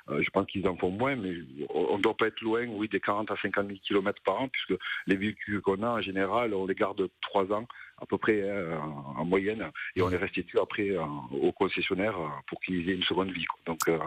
euh, 0.10 0.22
je 0.22 0.30
pense 0.32 0.48
qu'ils 0.48 0.68
en 0.68 0.76
font 0.76 0.90
moins, 0.90 1.16
mais 1.16 1.36
on 1.70 1.98
ne 1.98 2.02
doit 2.02 2.18
pas 2.18 2.28
être 2.28 2.42
loin, 2.42 2.66
oui, 2.66 2.90
des 2.90 3.00
40 3.00 3.30
à 3.30 3.36
50 3.40 3.68
000 3.68 3.80
km 3.84 4.20
par 4.24 4.42
an, 4.42 4.48
puisque 4.48 4.82
les 5.06 5.16
véhicules 5.16 5.62
qu'on 5.62 5.84
a 5.84 5.90
en 5.90 6.02
général, 6.02 6.56
on 6.56 6.66
les 6.66 6.76
garde 6.76 7.08
3 7.22 7.54
ans 7.54 7.68
à 7.98 8.06
peu 8.06 8.18
près 8.18 8.42
hein, 8.50 8.80
en 9.18 9.26
moyenne, 9.26 9.72
et 9.96 10.02
on 10.02 10.10
les 10.10 10.18
restitue 10.18 10.60
après 10.60 10.90
euh, 10.90 11.04
aux 11.32 11.52
concessionnaires 11.54 12.18
euh, 12.18 12.28
pour 12.48 12.60
qu'ils 12.60 12.90
aient 12.90 12.96
une 12.96 13.04
seconde 13.04 13.32
vie. 13.32 13.46
Donc 13.66 13.80
euh, 13.88 13.98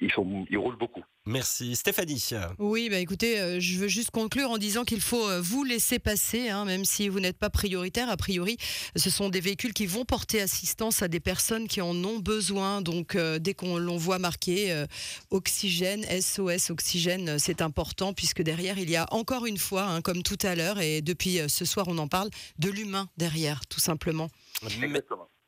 ils, 0.00 0.12
sont, 0.12 0.46
ils 0.50 0.58
roulent 0.58 0.76
beaucoup. 0.76 1.02
Merci. 1.26 1.76
Stéphanie. 1.76 2.30
Oui, 2.58 2.88
bah 2.88 2.98
écoutez, 2.98 3.60
je 3.60 3.78
veux 3.78 3.88
juste 3.88 4.10
conclure 4.10 4.50
en 4.50 4.58
disant 4.58 4.84
qu'il 4.84 5.02
faut 5.02 5.28
vous 5.40 5.64
laisser 5.64 5.98
passer, 5.98 6.48
hein, 6.48 6.64
même 6.64 6.84
si 6.84 7.08
vous 7.08 7.20
n'êtes 7.20 7.38
pas 7.38 7.50
prioritaire. 7.50 8.08
A 8.08 8.16
priori, 8.16 8.56
ce 8.96 9.10
sont 9.10 9.28
des 9.28 9.40
véhicules 9.40 9.74
qui 9.74 9.86
vont 9.86 10.06
porter 10.06 10.40
assistance 10.40 11.02
à 11.02 11.08
des 11.08 11.20
personnes 11.20 11.68
qui 11.68 11.82
en 11.82 11.94
ont 12.04 12.18
besoin. 12.18 12.80
Donc, 12.80 13.16
dès 13.16 13.52
qu'on 13.52 13.76
l'on 13.76 13.98
voit 13.98 14.18
marqué 14.18 14.84
oxygène, 15.30 16.04
SOS 16.04 16.70
oxygène, 16.70 17.38
c'est 17.38 17.60
important 17.60 18.14
puisque 18.14 18.42
derrière, 18.42 18.78
il 18.78 18.90
y 18.90 18.96
a 18.96 19.06
encore 19.12 19.44
une 19.44 19.58
fois, 19.58 19.84
hein, 19.84 20.00
comme 20.00 20.22
tout 20.22 20.38
à 20.42 20.54
l'heure, 20.54 20.80
et 20.80 21.02
depuis 21.02 21.38
ce 21.48 21.66
soir, 21.66 21.86
on 21.88 21.98
en 21.98 22.08
parle, 22.08 22.30
de 22.58 22.70
l'humain 22.70 23.08
derrière 23.18 23.29
tout 23.68 23.80
simplement. 23.80 24.28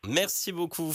Merci 0.09 0.53
beaucoup. 0.53 0.93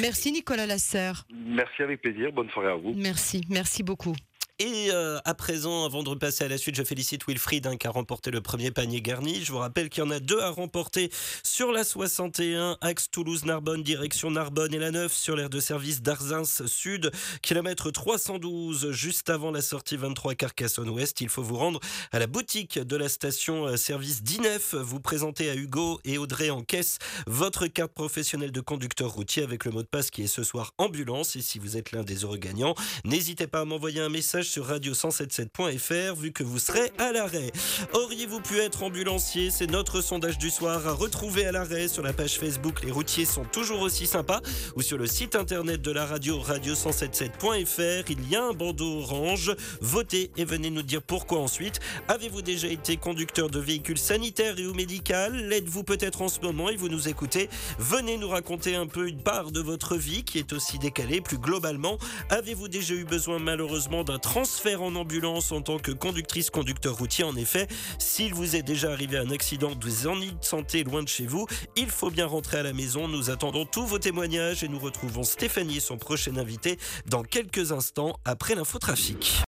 Merci 0.00 0.32
Nicolas 0.32 0.66
Lasserre. 0.66 1.26
Merci 1.32 1.82
avec 1.82 2.00
plaisir. 2.00 2.32
Bonne 2.32 2.48
soirée 2.50 2.70
à 2.70 2.76
vous. 2.76 2.94
Merci, 2.96 3.42
merci 3.50 3.82
beaucoup. 3.82 4.14
Et 4.58 4.88
euh, 4.90 5.18
à 5.26 5.34
présent, 5.34 5.84
avant 5.84 6.02
de 6.02 6.08
repasser 6.08 6.42
à 6.42 6.48
la 6.48 6.56
suite, 6.56 6.76
je 6.76 6.82
félicite 6.82 7.26
Wilfried 7.28 7.66
hein, 7.66 7.76
qui 7.76 7.86
a 7.86 7.90
remporté 7.90 8.30
le 8.30 8.40
premier 8.40 8.70
panier 8.70 9.02
garni. 9.02 9.44
Je 9.44 9.52
vous 9.52 9.58
rappelle 9.58 9.90
qu'il 9.90 10.02
y 10.02 10.06
en 10.06 10.10
a 10.10 10.18
deux 10.18 10.40
à 10.40 10.48
remporter 10.48 11.10
sur 11.42 11.72
la 11.72 11.84
61, 11.84 12.78
axe 12.80 13.10
Toulouse-Narbonne, 13.10 13.82
direction 13.82 14.30
Narbonne 14.30 14.72
et 14.72 14.78
la 14.78 14.92
9 14.92 15.12
sur 15.12 15.36
l'aire 15.36 15.50
de 15.50 15.60
service 15.60 16.00
d'Arzins 16.00 16.64
Sud, 16.66 17.10
kilomètre 17.42 17.90
312, 17.90 18.92
juste 18.92 19.28
avant 19.28 19.50
la 19.50 19.60
sortie 19.60 19.98
23 19.98 20.34
Carcassonne-Ouest. 20.34 21.20
Il 21.20 21.28
faut 21.28 21.42
vous 21.42 21.56
rendre 21.56 21.78
à 22.10 22.18
la 22.18 22.26
boutique 22.26 22.78
de 22.78 22.96
la 22.96 23.10
station 23.10 23.66
euh, 23.66 23.76
service 23.76 24.22
d'INEF. 24.22 24.74
Vous 24.74 25.00
présentez 25.00 25.50
à 25.50 25.54
Hugo 25.54 26.00
et 26.06 26.16
Audrey 26.16 26.48
en 26.48 26.62
caisse 26.62 26.96
votre 27.26 27.66
carte 27.66 27.92
professionnelle 27.92 28.52
de 28.52 28.62
conducteur 28.62 29.10
routier 29.10 29.42
avec 29.42 29.66
le 29.66 29.70
mot 29.70 29.82
de 29.82 29.86
passe 29.86 30.10
qui 30.10 30.22
est 30.22 30.28
ce 30.28 30.44
soir 30.44 30.72
ambulance. 30.78 31.36
Et 31.36 31.42
si 31.42 31.58
vous 31.58 31.76
êtes 31.76 31.92
l'un 31.92 32.04
des 32.04 32.24
heureux 32.24 32.38
gagnants, 32.38 32.74
n'hésitez 33.04 33.46
pas 33.46 33.60
à 33.60 33.64
m'envoyer 33.66 34.00
un 34.00 34.08
message 34.08 34.45
sur 34.46 34.68
radio177.fr 34.68 36.14
vu 36.16 36.32
que 36.32 36.42
vous 36.42 36.58
serez 36.58 36.92
à 36.98 37.12
l'arrêt. 37.12 37.52
Auriez-vous 37.92 38.40
pu 38.40 38.58
être 38.58 38.82
ambulancier? 38.82 39.50
C'est 39.50 39.70
notre 39.70 40.00
sondage 40.00 40.38
du 40.38 40.50
soir 40.50 40.86
à 40.86 40.92
retrouver 40.92 41.46
à 41.46 41.52
l'arrêt 41.52 41.88
sur 41.88 42.02
la 42.02 42.12
page 42.12 42.38
Facebook. 42.38 42.82
Les 42.84 42.90
routiers 42.90 43.24
sont 43.24 43.44
toujours 43.44 43.80
aussi 43.80 44.06
sympas 44.06 44.40
ou 44.76 44.82
sur 44.82 44.98
le 44.98 45.06
site 45.06 45.34
internet 45.34 45.82
de 45.82 45.90
la 45.90 46.06
radio 46.06 46.38
radio177.fr. 46.40 48.04
Il 48.10 48.30
y 48.30 48.36
a 48.36 48.44
un 48.44 48.52
bandeau 48.52 49.00
orange. 49.00 49.54
Votez 49.80 50.30
et 50.36 50.44
venez 50.44 50.70
nous 50.70 50.82
dire 50.82 51.02
pourquoi 51.02 51.38
ensuite. 51.38 51.80
Avez-vous 52.08 52.42
déjà 52.42 52.68
été 52.68 52.96
conducteur 52.96 53.50
de 53.50 53.58
véhicules 53.58 53.98
sanitaires 53.98 54.58
et 54.58 54.66
ou 54.66 54.74
médical 54.74 55.34
L'êtes-vous 55.48 55.84
peut-être 55.84 56.22
en 56.22 56.28
ce 56.28 56.40
moment 56.40 56.68
et 56.70 56.76
vous 56.76 56.88
nous 56.88 57.08
écoutez? 57.08 57.48
Venez 57.78 58.16
nous 58.16 58.28
raconter 58.28 58.74
un 58.76 58.86
peu 58.86 59.08
une 59.08 59.22
part 59.22 59.50
de 59.50 59.60
votre 59.60 59.96
vie 59.96 60.24
qui 60.24 60.38
est 60.38 60.52
aussi 60.52 60.78
décalée 60.78 61.20
plus 61.20 61.38
globalement. 61.38 61.98
Avez-vous 62.30 62.68
déjà 62.68 62.94
eu 62.94 63.04
besoin 63.04 63.38
malheureusement 63.38 64.04
d'un 64.04 64.18
transfert 64.36 64.82
en 64.82 64.94
ambulance 64.96 65.50
en 65.50 65.62
tant 65.62 65.78
que 65.78 65.92
conductrice 65.92 66.50
conducteur 66.50 66.98
routier. 66.98 67.24
En 67.24 67.34
effet, 67.36 67.68
s'il 67.98 68.34
vous 68.34 68.54
est 68.54 68.62
déjà 68.62 68.92
arrivé 68.92 69.16
un 69.16 69.30
accident 69.30 69.74
des 69.74 70.06
ennuis 70.06 70.32
de 70.32 70.44
santé 70.44 70.84
loin 70.84 71.02
de 71.02 71.08
chez 71.08 71.24
vous, 71.24 71.46
il 71.74 71.88
faut 71.88 72.10
bien 72.10 72.26
rentrer 72.26 72.58
à 72.58 72.62
la 72.62 72.74
maison. 72.74 73.08
Nous 73.08 73.30
attendons 73.30 73.64
tous 73.64 73.86
vos 73.86 73.98
témoignages 73.98 74.62
et 74.62 74.68
nous 74.68 74.78
retrouvons 74.78 75.22
Stéphanie, 75.22 75.80
son 75.80 75.96
prochain 75.96 76.36
invité, 76.36 76.78
dans 77.06 77.22
quelques 77.22 77.72
instants 77.72 78.20
après 78.26 78.54
l'infotrafic. 78.54 79.42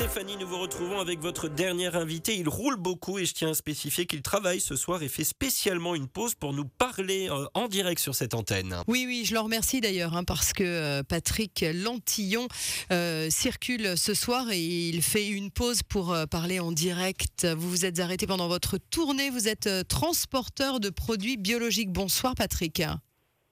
Stéphanie, 0.00 0.38
nous 0.40 0.48
vous 0.48 0.58
retrouvons 0.58 0.98
avec 0.98 1.20
votre 1.20 1.46
dernier 1.46 1.94
invité. 1.94 2.34
Il 2.34 2.48
roule 2.48 2.76
beaucoup 2.76 3.18
et 3.18 3.26
je 3.26 3.34
tiens 3.34 3.50
à 3.50 3.54
spécifier 3.54 4.06
qu'il 4.06 4.22
travaille 4.22 4.58
ce 4.58 4.74
soir 4.74 5.02
et 5.02 5.08
fait 5.08 5.24
spécialement 5.24 5.94
une 5.94 6.08
pause 6.08 6.34
pour 6.34 6.54
nous 6.54 6.64
parler 6.64 7.28
euh, 7.28 7.44
en 7.52 7.68
direct 7.68 8.00
sur 8.00 8.14
cette 8.14 8.32
antenne. 8.32 8.76
Oui, 8.88 9.04
oui, 9.06 9.24
je 9.26 9.34
le 9.34 9.40
remercie 9.40 9.82
d'ailleurs 9.82 10.16
hein, 10.16 10.24
parce 10.24 10.54
que 10.54 10.64
euh, 10.64 11.02
Patrick 11.02 11.62
Lantillon 11.74 12.48
euh, 12.92 13.28
circule 13.28 13.98
ce 13.98 14.14
soir 14.14 14.50
et 14.50 14.88
il 14.88 15.02
fait 15.02 15.28
une 15.28 15.50
pause 15.50 15.82
pour 15.82 16.16
parler 16.30 16.60
en 16.60 16.72
direct. 16.72 17.44
Vous 17.44 17.68
vous 17.68 17.84
êtes 17.84 18.00
arrêté 18.00 18.26
pendant 18.26 18.48
votre 18.48 18.78
tournée. 18.78 19.28
Vous 19.28 19.48
êtes 19.48 19.68
transporteur 19.86 20.80
de 20.80 20.88
produits 20.88 21.36
biologiques. 21.36 21.92
Bonsoir 21.92 22.34
Patrick. 22.34 22.82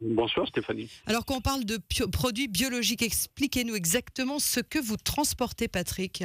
Bonsoir 0.00 0.46
Stéphanie. 0.46 0.90
Alors 1.06 1.24
quand 1.24 1.36
on 1.36 1.40
parle 1.40 1.64
de 1.64 1.78
produits 2.06 2.48
biologiques, 2.48 3.02
expliquez-nous 3.02 3.74
exactement 3.74 4.38
ce 4.38 4.60
que 4.60 4.78
vous 4.78 4.96
transportez 4.96 5.66
Patrick. 5.66 6.22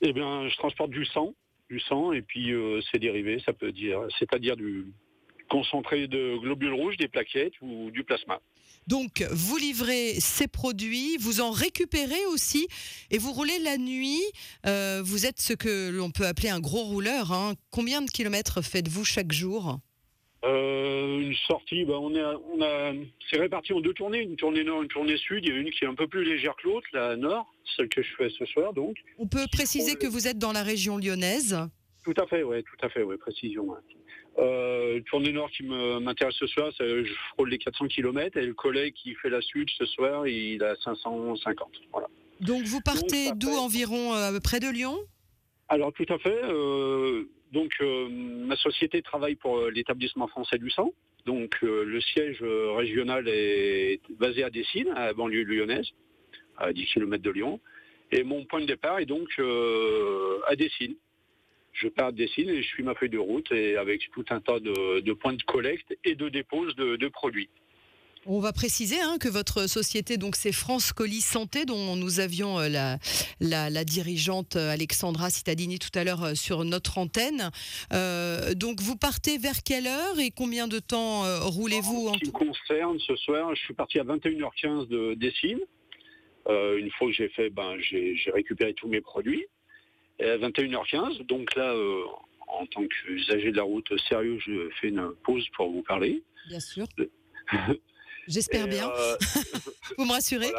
Eh 0.00 0.12
bien, 0.12 0.48
je 0.48 0.56
transporte 0.56 0.90
du 0.90 1.04
sang, 1.04 1.34
du 1.68 1.80
sang 1.80 2.12
et 2.12 2.22
puis 2.22 2.52
euh, 2.52 2.80
ses 2.92 2.98
dérivés, 2.98 3.42
ça 3.44 3.52
peut 3.52 3.72
dire, 3.72 4.00
c'est-à-dire 4.18 4.56
du 4.56 4.92
concentré 5.48 6.06
de 6.06 6.36
globules 6.38 6.74
rouges, 6.74 6.96
des 6.96 7.08
plaquettes 7.08 7.54
ou 7.60 7.90
du 7.90 8.04
plasma. 8.04 8.40
Donc, 8.86 9.26
vous 9.32 9.56
livrez 9.56 10.14
ces 10.20 10.46
produits, 10.46 11.16
vous 11.18 11.40
en 11.40 11.50
récupérez 11.50 12.24
aussi 12.32 12.68
et 13.10 13.18
vous 13.18 13.32
roulez 13.32 13.58
la 13.58 13.76
nuit. 13.76 14.22
Euh, 14.66 15.02
vous 15.04 15.26
êtes 15.26 15.40
ce 15.40 15.52
que 15.52 15.90
l'on 15.90 16.10
peut 16.10 16.26
appeler 16.26 16.48
un 16.48 16.60
gros 16.60 16.84
rouleur. 16.84 17.32
Hein. 17.32 17.54
Combien 17.70 18.02
de 18.02 18.10
kilomètres 18.10 18.62
faites-vous 18.62 19.04
chaque 19.04 19.32
jour? 19.32 19.78
Euh, 20.44 21.20
une 21.20 21.34
sortie, 21.46 21.84
bah, 21.84 21.98
on, 21.98 22.14
a, 22.14 22.92
c'est 23.30 23.38
réparti 23.38 23.72
en 23.72 23.80
deux 23.80 23.92
tournées, 23.92 24.20
une 24.20 24.36
tournée 24.36 24.64
nord, 24.64 24.82
une 24.82 24.88
tournée 24.88 25.16
sud. 25.16 25.44
Il 25.44 25.52
y 25.52 25.56
a 25.56 25.58
une 25.58 25.70
qui 25.70 25.84
est 25.84 25.88
un 25.88 25.94
peu 25.94 26.06
plus 26.06 26.24
légère 26.24 26.54
que 26.56 26.68
l'autre, 26.68 26.86
la 26.92 27.16
nord, 27.16 27.52
celle 27.76 27.88
que 27.88 28.02
je 28.02 28.14
fais 28.16 28.30
ce 28.30 28.44
soir. 28.46 28.72
Donc. 28.72 28.96
On 29.18 29.26
peut 29.26 29.46
préciser 29.50 29.96
que 29.96 30.06
vous 30.06 30.28
êtes 30.28 30.38
dans 30.38 30.52
la 30.52 30.62
région 30.62 30.98
lyonnaise. 30.98 31.58
Tout 32.04 32.14
à 32.16 32.26
fait, 32.26 32.42
oui, 32.42 32.62
tout 32.62 32.86
à 32.86 32.88
fait, 32.88 33.02
ouais, 33.02 33.18
précision. 33.18 33.66
Euh, 34.38 35.00
tournée 35.10 35.32
nord 35.32 35.50
qui 35.50 35.64
m'intéresse 35.64 36.36
ce 36.36 36.46
soir, 36.46 36.70
je 36.78 37.12
frôle 37.34 37.50
les 37.50 37.58
400 37.58 37.88
km 37.88 38.38
et 38.38 38.46
le 38.46 38.54
collègue 38.54 38.94
qui 38.94 39.14
fait 39.16 39.30
la 39.30 39.40
sud 39.40 39.68
ce 39.76 39.84
soir, 39.84 40.26
il 40.28 40.62
a 40.62 40.76
550. 40.76 41.68
Voilà. 41.92 42.06
Donc 42.40 42.62
vous 42.62 42.80
partez 42.80 43.32
d'où 43.34 43.50
environ 43.50 44.14
euh, 44.14 44.38
près 44.38 44.60
de 44.60 44.68
Lyon? 44.68 44.96
Alors 45.68 45.92
tout 45.92 46.06
à 46.08 46.18
fait. 46.18 46.40
Euh, 46.44 47.28
donc, 47.52 47.72
euh, 47.80 48.08
ma 48.10 48.56
société 48.56 49.00
travaille 49.02 49.36
pour 49.36 49.58
euh, 49.58 49.70
l'établissement 49.70 50.28
français 50.28 50.58
du 50.58 50.70
sang. 50.70 50.92
Donc, 51.24 51.56
euh, 51.62 51.84
le 51.84 52.00
siège 52.00 52.42
régional 52.42 53.28
est 53.28 54.00
basé 54.10 54.44
à 54.44 54.50
Dessines, 54.50 54.90
à 54.90 55.06
la 55.06 55.14
banlieue 55.14 55.44
lyonnaise, 55.44 55.88
à 56.56 56.72
10 56.72 56.86
km 56.86 57.22
de 57.22 57.30
Lyon. 57.30 57.60
Et 58.12 58.22
mon 58.22 58.44
point 58.44 58.60
de 58.60 58.66
départ 58.66 58.98
est 58.98 59.06
donc 59.06 59.28
à 60.46 60.56
Dessines. 60.56 60.96
Je 61.72 61.88
pars 61.88 62.06
à 62.06 62.12
Dessines 62.12 62.48
et 62.48 62.62
je 62.62 62.68
suis 62.68 62.82
ma 62.82 62.94
feuille 62.94 63.10
de 63.10 63.18
route 63.18 63.52
et 63.52 63.76
avec 63.76 64.10
tout 64.12 64.24
un 64.30 64.40
tas 64.40 64.58
de, 64.58 65.12
points 65.12 65.34
de 65.34 65.42
collecte 65.42 65.94
et 66.04 66.14
de 66.14 66.30
dépose 66.30 66.74
de 66.74 67.08
produits. 67.08 67.50
On 68.30 68.40
va 68.40 68.52
préciser 68.52 69.00
hein, 69.00 69.16
que 69.18 69.28
votre 69.28 69.66
société, 69.70 70.18
donc 70.18 70.36
c'est 70.36 70.52
France 70.52 70.92
Colis 70.92 71.22
Santé, 71.22 71.64
dont 71.64 71.96
nous 71.96 72.20
avions 72.20 72.60
euh, 72.60 72.68
la, 72.68 72.98
la, 73.70 73.84
dirigeante 73.84 74.56
euh, 74.56 74.70
Alexandra 74.70 75.30
Cittadini 75.30 75.78
tout 75.78 75.98
à 75.98 76.04
l'heure 76.04 76.22
euh, 76.22 76.34
sur 76.34 76.62
notre 76.66 76.98
antenne. 76.98 77.50
donc 78.54 78.82
vous 78.82 78.96
partez 78.96 79.38
vers 79.38 79.62
quelle 79.64 79.86
heure 79.86 80.20
et 80.20 80.30
combien 80.30 80.68
de 80.68 80.78
temps 80.78 81.22
roulez-vous 81.40 82.08
En 82.08 82.14
ce 82.14 82.18
qui 82.18 82.26
me 82.26 82.32
concerne, 82.32 82.98
ce 82.98 83.16
soir, 83.16 83.54
je 83.54 83.60
suis 83.62 83.72
parti 83.72 83.98
à 83.98 84.04
21h15 84.04 84.88
de 84.88 85.14
Dessine. 85.14 85.60
une 86.48 86.90
fois 86.98 87.08
que 87.08 87.14
j'ai 87.14 87.30
fait, 87.30 87.48
ben, 87.48 87.76
j'ai 87.80 88.30
récupéré 88.34 88.74
tous 88.74 88.88
mes 88.88 89.00
produits. 89.00 89.46
Et 90.18 90.28
à 90.28 90.36
21h15, 90.36 91.24
donc 91.26 91.56
là, 91.56 91.74
en 92.46 92.66
tant 92.66 92.84
qu'usager 92.86 93.52
de 93.52 93.56
la 93.56 93.62
route 93.62 93.90
sérieux, 94.06 94.38
je 94.44 94.68
fais 94.82 94.88
une 94.88 95.14
pause 95.24 95.48
pour 95.56 95.70
vous 95.70 95.82
parler. 95.82 96.22
Bien 96.48 96.60
sûr. 96.60 96.86
J'espère 98.28 98.68
bien. 98.68 98.88
Euh, 98.90 99.16
Vous 99.98 100.04
me 100.04 100.12
rassurez. 100.12 100.52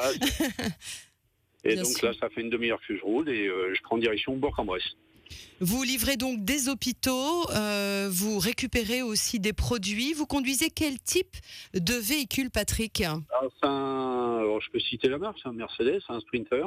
et 1.64 1.76
donc 1.76 2.02
là, 2.02 2.12
ça 2.20 2.30
fait 2.30 2.42
une 2.42 2.50
demi-heure 2.50 2.82
que 2.88 2.98
je 2.98 3.02
roule 3.02 3.30
et 3.30 3.48
euh, 3.48 3.74
je 3.76 3.82
prends 3.84 3.98
direction 3.98 4.36
Bourg-en-Bresse. 4.36 4.96
Vous 5.60 5.84
livrez 5.84 6.18
donc 6.18 6.44
des 6.44 6.70
hôpitaux, 6.70 7.48
euh, 7.52 8.10
vous 8.12 8.40
récupérez 8.40 9.04
aussi 9.04 9.40
des 9.40 9.54
produits. 9.54 10.14
Vous 10.14 10.26
conduisez 10.26 10.70
quel 10.72 11.00
type 11.00 11.36
de 11.76 11.94
véhicule, 11.94 12.50
Patrick? 12.50 13.04
Ah, 13.04 13.20
alors, 13.62 14.60
Je 14.62 14.72
peux 14.72 14.80
citer 14.80 15.08
la 15.08 15.20
marque, 15.20 15.38
c'est 15.44 15.50
un 15.50 15.54
Mercedes, 15.54 16.02
un 16.10 16.20
Sprinter. 16.22 16.66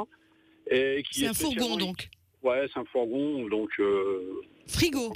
C'est 0.70 1.26
un 1.26 1.34
fourgon 1.34 1.76
donc 1.76 2.08
Ouais, 2.42 2.68
c'est 2.72 2.78
un 2.78 2.84
fourgon. 2.84 3.48
Donc, 3.48 3.70
Frigo, 4.68 5.12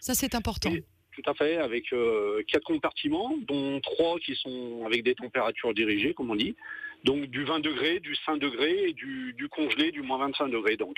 ça 0.00 0.14
c'est 0.14 0.34
important 0.34 0.72
tout 1.16 1.30
à 1.30 1.34
fait, 1.34 1.56
avec 1.56 1.92
euh, 1.92 2.42
quatre 2.46 2.64
compartiments, 2.64 3.36
dont 3.48 3.80
trois 3.80 4.18
qui 4.18 4.34
sont 4.36 4.84
avec 4.84 5.02
des 5.02 5.14
températures 5.14 5.72
dirigées, 5.72 6.14
comme 6.14 6.30
on 6.30 6.36
dit. 6.36 6.56
Donc 7.04 7.26
du 7.26 7.44
20 7.44 7.60
degrés, 7.60 8.00
du 8.00 8.14
5 8.14 8.38
degrés 8.38 8.88
et 8.88 8.92
du, 8.92 9.48
congelé, 9.50 9.92
du 9.92 10.02
moins 10.02 10.18
25 10.18 10.48
degrés. 10.48 10.76
Donc. 10.76 10.96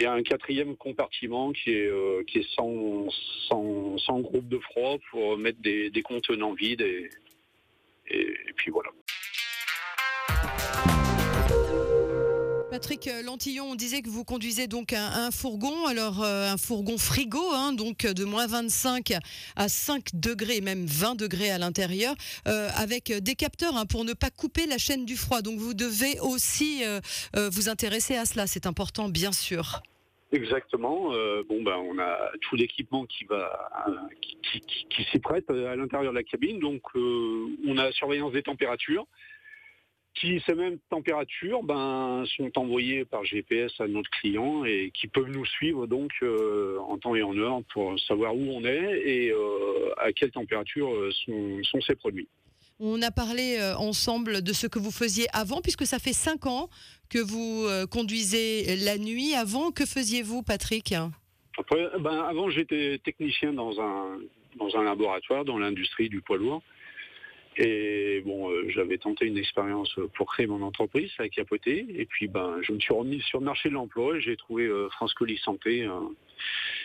Il 0.00 0.04
y 0.04 0.06
a 0.06 0.12
un 0.12 0.22
quatrième 0.22 0.76
compartiment 0.76 1.50
qui 1.50 1.72
est, 1.72 1.88
euh, 1.88 2.22
sans, 2.54 4.20
groupe 4.20 4.48
de 4.48 4.60
froid 4.60 4.96
pour 5.10 5.36
mettre 5.36 5.60
des, 5.60 5.90
contenants 6.04 6.52
vides 6.52 6.82
et 6.82 7.10
puis 8.54 8.70
voilà. 8.70 8.90
Patrick 12.78 13.10
Lantillon, 13.24 13.72
on 13.72 13.74
disait 13.74 14.02
que 14.02 14.08
vous 14.08 14.22
conduisez 14.22 14.68
donc 14.68 14.92
un, 14.92 15.32
fourgon, 15.32 15.86
alors 15.86 16.22
euh, 16.22 16.52
un 16.52 16.56
fourgon 16.56 16.96
frigo, 16.96 17.42
hein, 17.52 17.72
donc 17.72 18.06
de 18.06 18.24
moins 18.24 18.46
25 18.46 19.14
à 19.56 19.68
5 19.68 20.10
degrés, 20.14 20.60
même 20.60 20.86
20 20.86 21.16
degrés 21.16 21.50
à 21.50 21.58
l'intérieur, 21.58 22.14
euh, 22.46 22.68
avec 22.76 23.12
des 23.12 23.34
capteurs 23.34 23.76
hein, 23.76 23.84
pour 23.84 24.04
ne 24.04 24.12
pas 24.12 24.30
couper 24.30 24.66
la 24.66 24.78
chaîne 24.78 25.04
du 25.04 25.16
froid. 25.16 25.42
Donc 25.42 25.58
vous 25.58 25.74
devez 25.74 26.20
aussi 26.20 26.84
euh, 26.84 27.00
vous 27.50 27.68
intéresser 27.68 28.14
à 28.14 28.26
cela, 28.26 28.46
c'est 28.46 28.64
important 28.64 29.08
bien 29.08 29.32
sûr. 29.32 29.82
Exactement. 30.30 31.10
bon 31.48 31.62
ben 31.62 31.76
on 31.78 31.98
a 31.98 32.30
tout 32.42 32.54
l'équipement 32.54 33.06
qui 33.06 33.24
va 33.24 33.50
qui 34.52 35.04
s'y 35.10 35.18
prête 35.18 35.50
à 35.50 35.74
l'intérieur 35.74 36.12
de 36.12 36.18
la 36.18 36.22
cabine. 36.22 36.60
Donc 36.60 36.82
on 36.94 37.76
a 37.76 37.84
la 37.86 37.92
surveillance 37.92 38.32
des 38.32 38.42
températures 38.42 39.08
qui, 40.18 40.42
ces 40.46 40.54
mêmes 40.54 40.78
températures 40.90 41.62
ben, 41.62 42.24
sont 42.36 42.50
envoyées 42.56 43.04
par 43.04 43.24
GPS 43.24 43.72
à 43.78 43.86
notre 43.86 44.10
client 44.10 44.64
et 44.64 44.90
qui 44.92 45.06
peuvent 45.06 45.30
nous 45.30 45.46
suivre 45.46 45.86
donc 45.86 46.10
euh, 46.22 46.78
en 46.80 46.98
temps 46.98 47.14
et 47.14 47.22
en 47.22 47.36
heure 47.36 47.62
pour 47.72 47.98
savoir 48.00 48.34
où 48.34 48.50
on 48.50 48.64
est 48.64 49.00
et 49.04 49.30
euh, 49.30 49.94
à 49.98 50.12
quelle 50.12 50.30
température 50.30 50.92
euh, 50.92 51.10
sont, 51.24 51.80
ces 51.80 51.94
produits. 51.94 52.28
On 52.80 53.02
a 53.02 53.10
parlé 53.10 53.58
ensemble 53.76 54.42
de 54.42 54.52
ce 54.52 54.68
que 54.68 54.78
vous 54.78 54.92
faisiez 54.92 55.26
avant, 55.32 55.60
puisque 55.60 55.84
ça 55.84 55.98
fait 55.98 56.12
cinq 56.12 56.46
ans 56.46 56.68
que 57.10 57.18
vous 57.18 57.66
conduisez 57.90 58.76
la 58.84 58.98
nuit. 58.98 59.34
Avant, 59.34 59.72
que 59.72 59.84
faisiez-vous, 59.84 60.42
Patrick? 60.44 60.94
Après, 61.58 61.88
ben, 61.98 62.20
avant, 62.20 62.50
j'étais 62.50 63.00
technicien 63.02 63.52
dans 63.52 63.80
un, 63.80 64.20
dans 64.56 64.76
un 64.76 64.84
laboratoire 64.84 65.44
dans 65.44 65.58
l'industrie 65.58 66.08
du 66.08 66.20
poids 66.20 66.36
lourd. 66.36 66.62
Et 67.60 68.22
bon, 68.24 68.50
euh, 68.50 68.68
j'avais 68.68 68.98
tenté 68.98 69.26
une 69.26 69.36
expérience 69.36 69.92
pour 70.14 70.32
créer 70.32 70.46
mon 70.46 70.62
entreprise, 70.62 71.10
ça 71.16 71.24
a 71.24 71.28
capoté. 71.28 71.86
Et 71.90 72.06
puis, 72.06 72.28
ben, 72.28 72.58
je 72.62 72.72
me 72.72 72.78
suis 72.78 72.94
remis 72.94 73.20
sur 73.22 73.40
le 73.40 73.46
marché 73.46 73.68
de 73.68 73.74
l'emploi 73.74 74.16
et 74.16 74.20
j'ai 74.20 74.36
trouvé 74.36 74.66
euh, 74.66 74.88
France 74.90 75.12
Colis 75.14 75.40
Santé. 75.44 75.82
euh, 75.82 75.98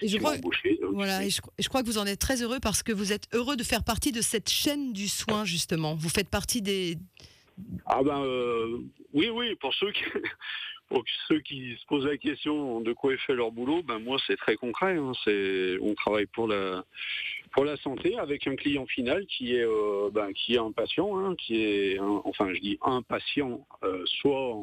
Et 0.02 0.08
je 0.08 0.18
crois, 0.18 0.34
embauché. 0.36 0.80
Donc, 0.82 0.96
voilà, 0.96 1.24
et 1.24 1.30
je, 1.30 1.42
je 1.60 1.70
crois 1.70 1.84
que 1.84 1.88
vous 1.88 2.00
en 2.00 2.08
êtes 2.08 2.20
très 2.20 2.42
heureux 2.42 2.60
parce 2.60 2.82
que 2.82 2.92
vous 2.92 3.14
êtes 3.14 3.28
heureux 3.34 3.56
de 3.56 3.64
faire 3.64 3.84
partie 3.84 4.12
de 4.12 4.22
cette 4.22 4.50
chaîne 4.50 4.94
du 4.94 5.08
soin, 5.08 5.46
justement. 5.46 5.94
Vous 5.94 6.10
faites 6.10 6.30
partie 6.30 6.64
des. 6.64 6.98
Ah 7.86 8.02
ben 8.04 8.24
euh, 8.24 8.80
oui, 9.14 9.30
oui, 9.30 9.54
pour 9.62 9.76
ceux 9.76 9.92
qui 9.92 10.04
pour 10.94 11.04
ceux 11.28 11.40
qui 11.40 11.76
se 11.82 11.86
posent 11.88 12.06
la 12.06 12.18
question 12.18 12.80
de 12.82 12.94
quoi 12.94 13.14
est 13.14 13.18
fait 13.26 13.34
leur 13.34 13.52
boulot, 13.52 13.82
ben 13.82 13.98
moi 13.98 14.18
c'est 14.28 14.38
très 14.38 14.56
concret. 14.56 14.96
hein. 14.96 15.14
C'est 15.24 15.78
on 15.82 15.96
travaille 15.96 16.28
pour 16.28 16.48
la 16.48 16.86
pour 17.52 17.66
la 17.66 17.78
santé 17.78 18.16
avec 18.20 18.46
un 18.46 18.56
client 18.56 18.86
final 18.86 19.26
qui 19.26 19.56
est 19.56 19.66
euh, 19.66 20.12
ben, 20.12 20.32
qui 20.34 20.54
est 20.54 20.60
un 20.60 20.72
patient, 20.72 21.18
hein, 21.18 21.36
qui 21.36 21.64
est 21.64 22.00
enfin 22.00 22.54
je 22.54 22.60
dis 22.60 22.78
un 22.84 23.02
patient, 23.02 23.66
euh, 23.84 24.04
soit 24.06 24.54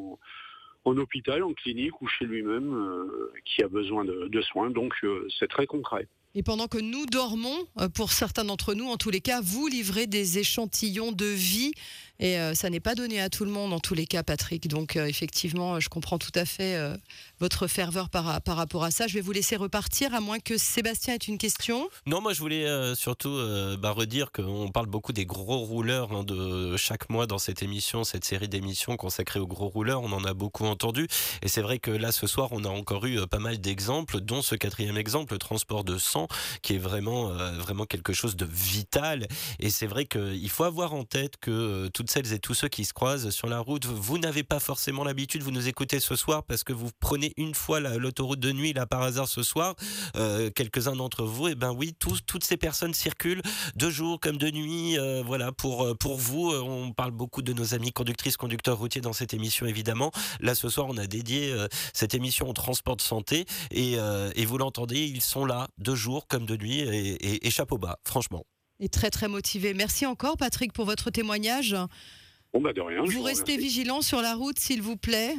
en, 0.84 0.96
hôpital, 0.96 1.42
en 1.42 1.52
clinique 1.52 2.00
ou 2.00 2.06
chez 2.06 2.26
lui-même, 2.26 2.74
euh, 2.74 3.32
qui 3.44 3.64
a 3.64 3.68
besoin 3.68 4.04
de, 4.04 4.42
soins. 4.42 4.70
Donc 4.70 4.94
c'est 5.36 5.48
très 5.48 5.66
concret. 5.66 6.06
Et 6.36 6.44
pendant 6.44 6.68
que 6.68 6.78
nous 6.78 7.06
dormons, 7.06 7.66
pour 7.96 8.12
certains 8.12 8.44
d'entre 8.44 8.74
nous, 8.74 8.86
en 8.86 8.96
tous 8.96 9.10
les 9.10 9.20
cas, 9.20 9.40
vous 9.42 9.66
livrez 9.66 10.06
des 10.06 10.38
échantillons 10.38 11.10
de 11.10 11.26
vie. 11.26 11.72
Et 12.20 12.38
euh, 12.38 12.54
ça 12.54 12.68
n'est 12.68 12.80
pas 12.80 12.94
donné 12.94 13.18
à 13.20 13.30
tout 13.30 13.46
le 13.46 13.50
monde, 13.50 13.72
en 13.72 13.80
tous 13.80 13.94
les 13.94 14.06
cas, 14.06 14.22
Patrick. 14.22 14.68
Donc, 14.68 14.96
euh, 14.96 15.06
effectivement, 15.06 15.80
je 15.80 15.88
comprends 15.88 16.18
tout 16.18 16.32
à 16.34 16.44
fait 16.44 16.76
euh, 16.76 16.94
votre 17.40 17.66
ferveur 17.66 18.10
par, 18.10 18.24
rapport 18.46 18.84
à 18.84 18.90
ça. 18.90 19.06
Je 19.06 19.14
vais 19.14 19.20
vous 19.20 19.32
laisser 19.32 19.56
repartir, 19.56 20.14
à 20.14 20.20
moins 20.20 20.38
que 20.38 20.58
Sébastien 20.58 21.14
ait 21.14 21.16
une 21.16 21.38
question. 21.38 21.88
Non, 22.06 22.20
moi 22.20 22.34
je 22.34 22.40
voulais 22.40 22.66
euh, 22.66 22.94
surtout 22.94 23.30
euh, 23.30 23.76
bah, 23.78 23.92
redire 23.92 24.30
qu'on 24.30 24.70
parle 24.70 24.86
beaucoup 24.86 25.12
des 25.12 25.24
gros 25.24 25.58
rouleurs 25.58 26.12
hein, 26.12 26.22
de 26.22 26.76
chaque 26.76 27.08
mois 27.08 27.26
dans 27.26 27.38
cette 27.38 27.62
émission, 27.62 28.04
cette 28.04 28.24
série 28.24 28.48
d'émissions 28.48 28.96
consacrée 28.96 29.40
aux 29.40 29.46
gros 29.46 29.68
rouleurs. 29.68 30.02
On 30.02 30.12
en 30.12 30.24
a 30.24 30.34
beaucoup 30.34 30.66
entendu. 30.66 31.08
Et 31.42 31.48
c'est 31.48 31.62
vrai 31.62 31.78
que 31.78 31.90
là, 31.90 32.12
ce 32.12 32.26
soir, 32.26 32.48
on 32.52 32.64
a 32.64 32.68
encore 32.68 33.06
eu 33.06 33.18
euh, 33.18 33.26
pas 33.26 33.38
mal 33.38 33.58
d'exemples, 33.58 34.20
dont 34.20 34.42
ce 34.42 34.54
quatrième 34.54 34.98
exemple, 34.98 35.32
le 35.32 35.38
transport 35.38 35.82
de 35.82 35.96
sang, 35.96 36.28
qui 36.60 36.74
est 36.74 36.78
vraiment, 36.78 37.32
vraiment 37.58 37.86
quelque 37.86 38.12
chose 38.12 38.36
de 38.36 38.44
vital. 38.44 39.26
Et 39.58 39.70
c'est 39.70 39.86
vrai 39.86 40.04
qu'il 40.04 40.50
faut 40.50 40.64
avoir 40.64 40.92
en 40.92 41.04
tête 41.04 41.38
que 41.40 41.88
toutes 41.88 42.10
celles 42.10 42.32
et 42.32 42.38
tous 42.38 42.54
ceux 42.54 42.68
qui 42.68 42.84
se 42.84 42.92
croisent 42.92 43.30
sur 43.30 43.48
la 43.48 43.60
route, 43.60 43.86
vous 43.86 44.18
n'avez 44.18 44.42
pas 44.42 44.60
forcément 44.60 45.04
l'habitude, 45.04 45.42
vous 45.42 45.50
nous 45.50 45.68
écoutez 45.68 46.00
ce 46.00 46.16
soir 46.16 46.42
parce 46.42 46.64
que 46.64 46.72
vous 46.72 46.90
prenez 47.00 47.29
une 47.36 47.54
fois 47.54 47.80
la- 47.80 47.96
l'autoroute 47.96 48.40
de 48.40 48.52
nuit, 48.52 48.72
là 48.72 48.86
par 48.86 49.02
hasard 49.02 49.28
ce 49.28 49.42
soir, 49.42 49.74
euh, 50.16 50.50
quelques-uns 50.50 50.96
d'entre 50.96 51.24
vous, 51.24 51.48
et 51.48 51.54
ben 51.54 51.72
oui, 51.72 51.94
tous, 51.98 52.20
toutes 52.26 52.44
ces 52.44 52.56
personnes 52.56 52.94
circulent 52.94 53.42
de 53.76 53.90
jour 53.90 54.20
comme 54.20 54.36
de 54.36 54.50
nuit. 54.50 54.98
euh, 54.98 55.22
voilà, 55.24 55.52
pour, 55.52 55.84
euh, 55.84 55.94
pour 55.94 56.16
vous, 56.16 56.50
on 56.52 56.92
parle 56.92 57.10
beaucoup 57.12 57.42
de 57.42 57.52
nos 57.52 57.74
amis 57.74 57.92
conductrices, 57.92 58.36
conducteurs 58.36 58.78
routiers 58.78 59.00
dans 59.00 59.12
cette 59.12 59.34
émission, 59.34 59.66
évidemment. 59.66 60.10
Là, 60.40 60.54
ce 60.54 60.68
soir, 60.68 60.86
on 60.88 60.96
a 60.96 61.06
dédié 61.06 61.50
euh, 61.52 61.68
cette 61.92 62.14
émission 62.14 62.48
au 62.48 62.52
transport 62.52 62.96
de 62.96 63.02
santé. 63.02 63.44
Et, 63.70 63.94
euh, 63.98 64.30
et 64.34 64.44
vous 64.44 64.58
l'entendez, 64.58 65.00
ils 65.06 65.20
sont 65.22 65.44
là 65.44 65.68
de 65.78 65.94
jour 65.94 66.26
comme 66.26 66.46
de 66.46 66.56
nuit 66.56 66.80
et, 66.80 67.14
et- 67.14 67.46
et 67.46 67.50
chapeau 67.50 67.78
bas, 67.78 67.98
franchement. 68.04 68.44
Et 68.80 68.88
très, 68.88 69.10
très 69.10 69.28
motivé. 69.28 69.74
Merci 69.74 70.06
encore, 70.06 70.36
Patrick, 70.36 70.72
pour 70.72 70.84
votre 70.86 71.10
témoignage. 71.10 71.76
Bon 72.52 72.60
bah 72.60 72.72
de 72.72 72.80
rien. 72.80 73.04
je 73.06 73.12
Vous 73.12 73.22
restez 73.22 73.56
vigilant 73.56 74.02
sur 74.02 74.20
la 74.22 74.34
route, 74.34 74.58
s'il 74.58 74.82
vous 74.82 74.96
plaît. 74.96 75.34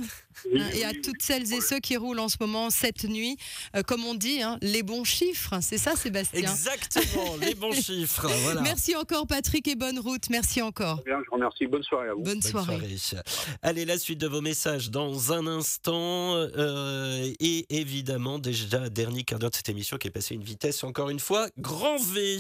Oui, 0.51 0.61
Hein, 0.61 0.69
et 0.73 0.84
à 0.86 0.91
toutes 0.93 1.21
celles 1.21 1.51
et 1.53 1.61
ceux 1.61 1.79
qui 1.79 1.97
roulent 1.97 2.19
en 2.19 2.29
ce 2.29 2.38
moment 2.39 2.69
cette 2.69 3.03
nuit, 3.05 3.38
euh, 3.75 3.82
comme 3.84 4.05
on 4.05 4.13
dit, 4.13 4.41
hein, 4.41 4.57
les 4.61 4.84
bons 4.84 5.03
chiffres. 5.03 5.55
C'est 5.61 5.77
ça, 5.77 5.95
Sébastien? 5.95 6.41
Exactement, 6.41 7.36
les 7.41 7.55
bons 7.55 7.71
chiffres. 7.82 8.27
Voilà. 8.43 8.61
Merci 8.61 8.95
encore, 8.95 9.27
Patrick, 9.27 9.67
et 9.67 9.75
bonne 9.75 9.99
route. 9.99 10.29
Merci 10.29 10.61
encore. 10.61 11.01
Bien, 11.03 11.17
je 11.23 11.29
vous 11.29 11.36
remercie. 11.36 11.67
Bonne 11.67 11.84
soirée 11.84 12.09
à 12.09 12.13
vous. 12.13 12.21
Bonne 12.21 12.39
Bonne 12.39 12.41
soirée. 12.41 12.97
soirée. 12.97 13.23
Allez, 13.61 13.86
la 13.86 13.97
suite 13.97 14.19
de 14.19 14.27
vos 14.27 14.41
messages 14.41 14.89
dans 14.91 15.32
un 15.34 15.47
instant. 15.47 16.36
euh, 16.36 17.32
et 17.39 17.65
évidemment, 17.69 18.39
déjà, 18.39 18.89
dernier 18.89 19.23
quart 19.23 19.39
d'heure 19.39 19.49
de 19.51 19.55
cette 19.55 19.69
émission 19.69 19.97
qui 19.97 20.07
est 20.07 20.11
passé 20.11 20.36
une 20.36 20.43
vitesse, 20.43 20.84
encore 20.84 21.09
une 21.09 21.19
fois, 21.19 21.47
grand 21.57 21.97
V. 21.97 22.39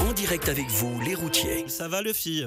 En 0.00 0.12
direct 0.12 0.48
avec 0.48 0.68
vous, 0.68 1.00
les 1.00 1.14
routiers. 1.14 1.68
Ça 1.68 1.88
va, 1.88 2.02
le 2.02 2.12
fille? 2.12 2.46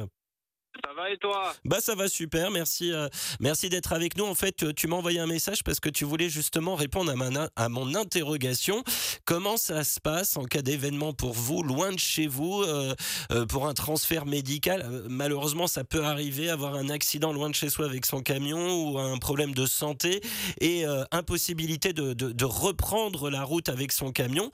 Ça 0.85 0.93
va 0.93 1.11
et 1.11 1.17
toi? 1.17 1.53
Bah 1.65 1.79
ça 1.81 1.95
va 1.95 2.07
super, 2.07 2.51
merci, 2.51 2.91
euh, 2.93 3.07
merci 3.39 3.69
d'être 3.69 3.93
avec 3.93 4.17
nous. 4.17 4.25
En 4.25 4.35
fait, 4.35 4.73
tu 4.75 4.87
m'as 4.87 4.95
envoyé 4.95 5.19
un 5.19 5.27
message 5.27 5.63
parce 5.63 5.79
que 5.79 5.89
tu 5.89 6.05
voulais 6.05 6.29
justement 6.29 6.75
répondre 6.75 7.11
à, 7.11 7.15
ma, 7.15 7.49
à 7.55 7.69
mon 7.69 7.95
interrogation. 7.95 8.83
Comment 9.25 9.57
ça 9.57 9.83
se 9.83 9.99
passe 9.99 10.37
en 10.37 10.43
cas 10.45 10.61
d'événement 10.61 11.13
pour 11.13 11.33
vous, 11.33 11.63
loin 11.63 11.91
de 11.91 11.99
chez 11.99 12.27
vous, 12.27 12.63
euh, 12.63 12.95
euh, 13.31 13.45
pour 13.45 13.67
un 13.67 13.73
transfert 13.73 14.25
médical? 14.25 15.03
Malheureusement, 15.09 15.67
ça 15.67 15.83
peut 15.83 16.03
arriver, 16.05 16.49
avoir 16.49 16.75
un 16.75 16.89
accident 16.89 17.33
loin 17.33 17.49
de 17.49 17.55
chez 17.55 17.69
soi 17.69 17.85
avec 17.85 18.05
son 18.05 18.21
camion 18.21 18.83
ou 18.83 18.99
un 18.99 19.17
problème 19.17 19.53
de 19.53 19.65
santé 19.65 20.21
et 20.61 20.85
impossibilité 21.11 21.93
de, 21.93 22.13
de- 22.13 22.31
de 22.31 22.45
reprendre 22.45 23.29
la 23.29 23.43
route 23.43 23.69
avec 23.69 23.91
son 23.91 24.11
camion. 24.11 24.49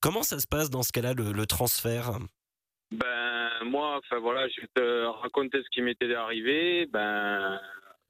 Comment 0.00 0.22
ça 0.22 0.40
se 0.40 0.46
passe 0.46 0.70
dans 0.70 0.82
ce 0.82 0.92
cas-là, 0.92 1.12
le, 1.14 1.32
le 1.32 1.46
transfert? 1.46 2.18
Ben 2.92 3.50
moi, 3.64 3.98
enfin 3.98 4.18
voilà, 4.18 4.48
je 4.48 4.60
vais 4.60 4.68
te 4.74 5.04
raconter 5.06 5.62
ce 5.62 5.68
qui 5.70 5.80
m'était 5.82 6.12
arrivé. 6.14 6.86
Ben 6.86 7.60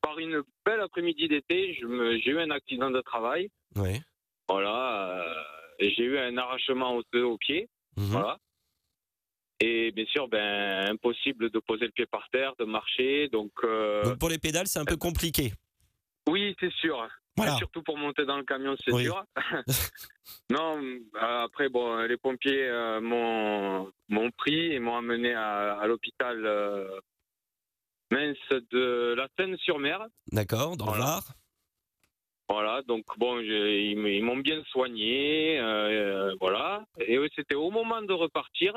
par 0.01 0.19
une 0.19 0.43
belle 0.65 0.81
après-midi 0.81 1.29
d'été, 1.29 1.75
j'ai 1.75 2.31
eu 2.31 2.39
un 2.39 2.51
accident 2.51 2.91
de 2.91 3.01
travail. 3.03 3.51
Oui. 3.77 4.01
Voilà, 4.49 5.11
euh, 5.11 5.35
j'ai 5.79 6.05
eu 6.05 6.19
un 6.19 6.37
arrachement 6.39 6.97
osseux 6.97 7.25
au 7.25 7.37
pied. 7.37 7.69
Mhm. 7.97 8.07
Voilà. 8.07 8.39
Et 9.61 9.91
bien 9.93 10.07
sûr, 10.07 10.27
ben 10.29 10.89
impossible 10.91 11.51
de 11.51 11.59
poser 11.59 11.85
le 11.85 11.93
pied 11.93 12.07
par 12.07 12.27
terre, 12.31 12.55
de 12.59 12.65
marcher. 12.65 13.29
Donc 13.29 13.53
euh, 13.63 14.03
Donc 14.05 14.19
pour 14.19 14.31
les 14.31 14.39
pédales, 14.39 14.67
c'est 14.67 14.79
un 14.79 14.87
peu 14.87 14.97
compliqué. 14.97 15.53
oui, 16.29 16.57
c'est 16.59 16.73
sûr. 16.73 17.07
Voilà. 17.37 17.57
Surtout 17.57 17.83
pour 17.83 17.97
monter 17.97 18.25
dans 18.27 18.37
le 18.37 18.45
camion, 18.45 18.75
c'est 18.85 18.93
Oui. 18.93 19.05
sûr. 19.05 19.25
non, 20.51 20.79
euh, 20.83 20.99
après, 21.45 21.69
bon, 21.69 21.97
les 22.03 22.17
pompiers 22.17 22.69
euh, 22.69 23.01
m'ont 23.01 24.31
pris 24.37 24.73
et 24.73 24.79
m'ont 24.79 24.97
amené 24.97 25.33
à, 25.35 25.79
à 25.79 25.87
l'hôpital 25.87 26.45
euh, 26.45 27.01
mince 28.11 28.37
de 28.71 29.15
la 29.17 29.29
Seine-sur-Mer. 29.39 30.07
D'accord, 30.33 30.77
dans 30.77 30.87
Voilà. 30.87 31.05
Var 31.05 31.23
Voilà, 32.49 32.83
donc 32.83 33.05
bon, 33.17 33.39
ils 33.41 34.23
m'ont 34.25 34.39
bien 34.39 34.63
soigné, 34.65 35.59
euh, 35.61 36.35
voilà. 36.41 36.85
Et 36.99 37.19
c'était 37.37 37.55
au 37.55 37.71
moment 37.71 38.03
de 38.03 38.13
repartir. 38.13 38.75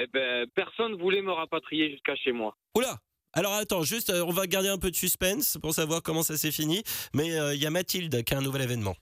Eh 0.00 0.08
ben, 0.08 0.48
personne 0.54 0.94
voulait 0.96 1.22
me 1.22 1.30
rapatrier 1.30 1.90
jusqu'à 1.92 2.16
chez 2.16 2.32
moi. 2.32 2.56
Oula 2.76 2.96
alors 3.34 3.52
attends, 3.54 3.82
juste, 3.82 4.10
euh, 4.10 4.24
on 4.24 4.30
va 4.30 4.46
garder 4.46 4.68
un 4.68 4.78
peu 4.78 4.90
de 4.90 4.96
suspense 4.96 5.58
pour 5.60 5.74
savoir 5.74 6.02
comment 6.02 6.22
ça 6.22 6.36
s'est 6.36 6.52
fini. 6.52 6.82
Mais 7.14 7.36
euh, 7.38 7.54
il 7.54 7.60
y 7.60 7.66
a 7.66 7.70
Mathilde 7.70 8.22
qui 8.22 8.34
a 8.34 8.38
un 8.38 8.42
nouvel 8.42 8.62
événement. 8.62 8.94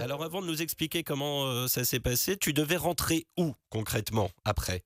Alors 0.00 0.22
avant 0.24 0.40
de 0.40 0.46
nous 0.46 0.62
expliquer 0.62 1.02
comment 1.02 1.46
euh, 1.46 1.66
ça 1.66 1.84
s'est 1.84 2.00
passé, 2.00 2.36
tu 2.38 2.52
devais 2.52 2.76
rentrer 2.76 3.26
où 3.36 3.52
concrètement 3.68 4.30
après? 4.44 4.82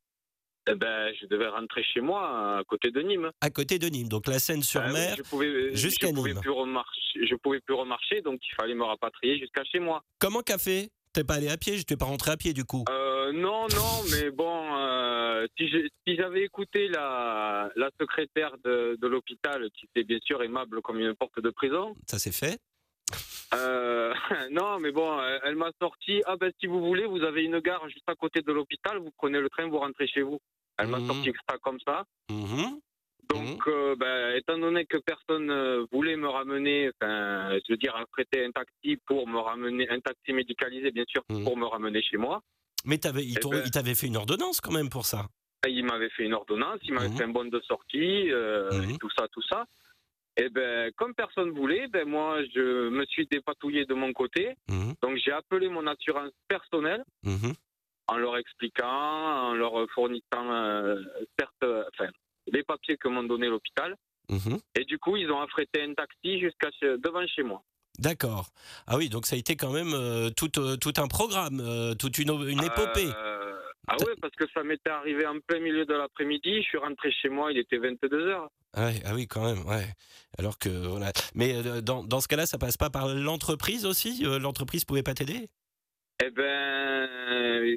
Eh 0.68 0.74
ben, 0.74 1.12
je 1.20 1.26
devais 1.26 1.48
rentrer 1.48 1.82
chez 1.84 2.00
moi, 2.00 2.58
à 2.58 2.64
côté 2.64 2.90
de 2.90 3.00
Nîmes. 3.00 3.30
À 3.40 3.50
côté 3.50 3.78
de 3.78 3.88
Nîmes, 3.88 4.08
donc 4.08 4.26
la 4.26 4.38
Seine-sur-Mer. 4.38 5.16
Ah 5.16 5.36
jusqu'à 5.72 6.08
je 6.08 6.12
pouvais 6.12 6.30
Nîmes. 6.32 6.40
plus 6.40 6.50
remarcher, 6.50 7.26
je 7.26 7.34
pouvais 7.36 7.60
plus 7.60 7.74
remarcher, 7.74 8.20
donc 8.22 8.40
il 8.44 8.54
fallait 8.60 8.74
me 8.74 8.84
rapatrier 8.84 9.38
jusqu'à 9.38 9.64
chez 9.64 9.78
moi. 9.78 10.02
Comment 10.18 10.42
fait 10.58 10.90
T'es 11.12 11.24
pas 11.24 11.34
allé 11.34 11.48
à 11.48 11.56
pied, 11.56 11.76
je 11.76 11.82
t'ai 11.82 11.96
pas 11.96 12.04
rentré 12.04 12.30
à 12.30 12.36
pied 12.36 12.52
du 12.52 12.64
coup. 12.64 12.84
Euh, 12.88 13.32
non, 13.32 13.66
non, 13.74 14.02
mais 14.12 14.30
bon, 14.30 14.76
euh, 14.76 15.46
si 15.58 15.68
j'avais 16.16 16.42
écouté 16.44 16.88
la, 16.88 17.68
la 17.74 17.90
secrétaire 18.00 18.56
de, 18.64 18.96
de 19.00 19.06
l'hôpital, 19.08 19.68
qui 19.74 19.86
était 19.86 20.04
bien 20.04 20.18
sûr 20.24 20.42
aimable 20.42 20.80
comme 20.82 21.00
une 21.00 21.14
porte 21.14 21.40
de 21.40 21.50
prison, 21.50 21.94
Ça 22.06 22.18
s'est 22.18 22.32
fait 22.32 22.58
euh, 23.54 24.14
non, 24.52 24.78
mais 24.78 24.92
bon, 24.92 25.20
elle, 25.42 25.56
m'a 25.56 25.72
sorti, 25.82 26.22
ah 26.26 26.36
ben 26.36 26.52
si 26.60 26.66
vous 26.68 26.80
voulez, 26.80 27.06
vous 27.06 27.22
avez 27.22 27.42
une 27.42 27.58
gare 27.58 27.88
juste 27.88 28.08
à 28.08 28.14
côté 28.14 28.42
de 28.42 28.52
l'hôpital, 28.52 28.98
vous 28.98 29.10
prenez 29.16 29.40
le 29.40 29.48
train, 29.50 29.66
vous 29.68 29.78
rentrez 29.78 30.06
chez 30.06 30.22
vous. 30.22 30.38
Elle 30.78 30.86
m'a 30.86 31.00
Mhm. 31.00 31.06
sorti 31.08 31.32
ça 31.48 31.56
comme 31.58 31.78
ça. 31.84 32.04
Mhm. 32.30 32.78
Donc, 33.30 33.66
euh, 33.68 33.94
ben, 33.96 34.34
étant 34.36 34.58
donné 34.58 34.86
que 34.86 34.96
personne 34.98 35.50
euh, 35.50 35.84
voulait 35.92 36.16
me 36.16 36.28
ramener, 36.28 36.90
enfin, 37.00 37.56
je 37.66 37.72
veux 37.72 37.76
dire, 37.76 37.94
prêter 38.12 38.44
un 38.44 38.50
taxi 38.50 38.98
pour 39.06 39.26
me 39.28 39.38
ramener, 39.38 39.88
un 39.88 40.00
taxi 40.00 40.32
médicalisé, 40.32 40.90
bien 40.90 41.04
sûr, 41.08 41.22
Mhm. 41.30 41.44
pour 41.44 41.56
me 41.56 41.66
ramener 41.66 42.02
chez 42.02 42.16
moi, 42.16 42.42
Mais 42.86 42.96
t'avais, 42.98 43.22
il 43.24 43.36
Eh 43.38 43.48
ben- 43.48 43.62
il 43.66 43.70
t'avait 43.70 43.94
fait 43.94 44.06
une 44.06 44.16
ordonnance 44.16 44.60
quand 44.60 44.72
même 44.72 44.88
pour 44.88 45.04
ça. 45.04 45.26
il 45.68 45.84
m'avait 45.84 46.08
fait 46.10 46.24
une 46.24 46.32
ordonnance, 46.32 46.78
il 46.84 46.94
m'avait 46.94 47.10
Mhm. 47.10 47.16
fait 47.18 47.24
un 47.24 47.28
bon 47.28 47.44
de 47.44 47.60
sortie, 47.60 48.32
euh, 48.32 48.70
Mhm. 48.72 48.90
et 48.90 48.98
tout 48.98 49.10
ça, 49.16 49.28
tout 49.28 49.42
ça. 49.42 49.66
Et 50.38 50.48
ben, 50.48 50.90
comme 50.96 51.14
personne 51.14 51.50
voulait, 51.50 51.86
ben 51.88 52.08
moi, 52.08 52.42
je 52.54 52.88
me 52.88 53.04
suis 53.04 53.26
dépatouillé 53.26 53.84
de 53.84 53.92
mon 53.94 54.12
côté. 54.14 54.54
Mhm. 54.70 54.94
Donc, 55.02 55.18
j'ai 55.22 55.32
appelé 55.32 55.68
mon 55.68 55.86
assurance 55.86 56.32
personnelle 56.48 57.04
Mhm. 57.24 57.52
en 58.08 58.16
leur 58.16 58.38
expliquant, 58.38 58.86
en 59.50 59.52
leur 59.54 59.86
fournissant 59.90 60.50
euh, 60.50 61.02
certes, 61.38 61.62
enfin, 61.92 62.10
les 62.52 62.62
papiers 62.62 62.96
que 62.96 63.08
m'ont 63.08 63.24
donné 63.24 63.48
l'hôpital. 63.48 63.96
Mhm. 64.28 64.58
Et 64.76 64.84
du 64.84 64.98
coup, 64.98 65.16
ils 65.16 65.30
ont 65.30 65.40
affrété 65.40 65.82
un 65.82 65.94
taxi 65.94 66.40
jusqu'à 66.40 66.68
devant 66.82 67.26
chez 67.26 67.42
moi. 67.42 67.62
D'accord. 67.98 68.48
Ah 68.86 68.96
oui, 68.96 69.08
donc 69.08 69.26
ça 69.26 69.36
a 69.36 69.38
été 69.38 69.56
quand 69.56 69.72
même 69.72 69.92
euh, 69.92 70.30
tout, 70.30 70.58
euh, 70.58 70.76
tout 70.76 70.94
un 70.96 71.08
programme, 71.08 71.60
euh, 71.60 71.94
toute 71.94 72.18
une, 72.18 72.30
une 72.48 72.62
épopée. 72.62 73.10
Ah 73.88 73.96
ouais, 73.98 74.14
parce 74.22 74.34
que 74.36 74.44
ça 74.54 74.62
m'était 74.62 74.90
arrivé 74.90 75.26
en 75.26 75.38
plein 75.40 75.58
milieu 75.58 75.84
de 75.84 75.94
l'après-midi. 75.94 76.62
Je 76.62 76.68
suis 76.68 76.78
rentré 76.78 77.10
chez 77.10 77.28
moi, 77.28 77.50
il 77.50 77.58
était 77.58 77.78
22h. 77.78 78.46
Ah 78.74 78.86
ouais, 78.86 79.02
ah 79.04 79.14
oui, 79.14 79.26
quand 79.26 79.44
même, 79.44 79.66
ouais. 79.66 79.84
Alors 80.38 80.58
que 80.58 80.68
voilà. 80.68 81.12
Mais 81.34 81.82
dans, 81.82 82.04
dans 82.04 82.20
ce 82.20 82.28
cas-là, 82.28 82.46
ça 82.46 82.56
passe 82.56 82.76
pas 82.76 82.88
par 82.88 83.08
l'entreprise 83.08 83.84
aussi 83.84 84.22
L'entreprise 84.22 84.84
pouvait 84.84 85.02
pas 85.02 85.14
t'aider? 85.14 85.48
Eh 86.24 86.30
ben, 86.30 87.76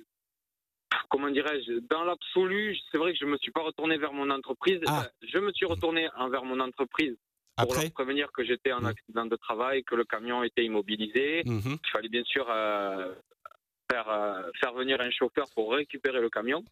comment 1.09 1.29
dirais-je, 1.29 1.79
dans 1.89 2.03
l'absolu, 2.03 2.77
c'est 2.91 2.97
vrai 2.97 3.13
que 3.13 3.19
je 3.19 3.25
me 3.25 3.37
suis 3.37 3.51
pas 3.51 3.61
retourné 3.61 3.97
vers 3.97 4.13
mon 4.13 4.29
entreprise. 4.29 4.79
Ah. 4.87 4.91
Enfin, 4.91 5.07
je 5.21 5.37
me 5.39 5.51
suis 5.51 5.65
retourné 5.65 6.09
envers 6.17 6.43
mon 6.43 6.59
entreprise 6.59 7.15
pour 7.57 7.71
Après 7.71 7.83
leur 7.83 7.91
prévenir 7.91 8.31
que 8.31 8.43
j'étais 8.43 8.73
en 8.73 8.83
accident 8.85 9.25
de 9.25 9.35
travail, 9.35 9.83
que 9.83 9.95
le 9.95 10.05
camion 10.05 10.43
était 10.43 10.63
immobilisé. 10.63 11.43
Mhm. 11.45 11.77
Il 11.83 11.89
fallait 11.91 12.09
bien 12.09 12.23
sûr 12.23 12.47
euh, 12.49 13.13
faire, 13.91 14.09
euh, 14.09 14.49
faire 14.59 14.73
venir 14.73 14.99
un 15.01 15.11
chauffeur 15.11 15.45
pour 15.53 15.73
récupérer 15.73 16.19
le 16.19 16.29
camion. 16.29 16.63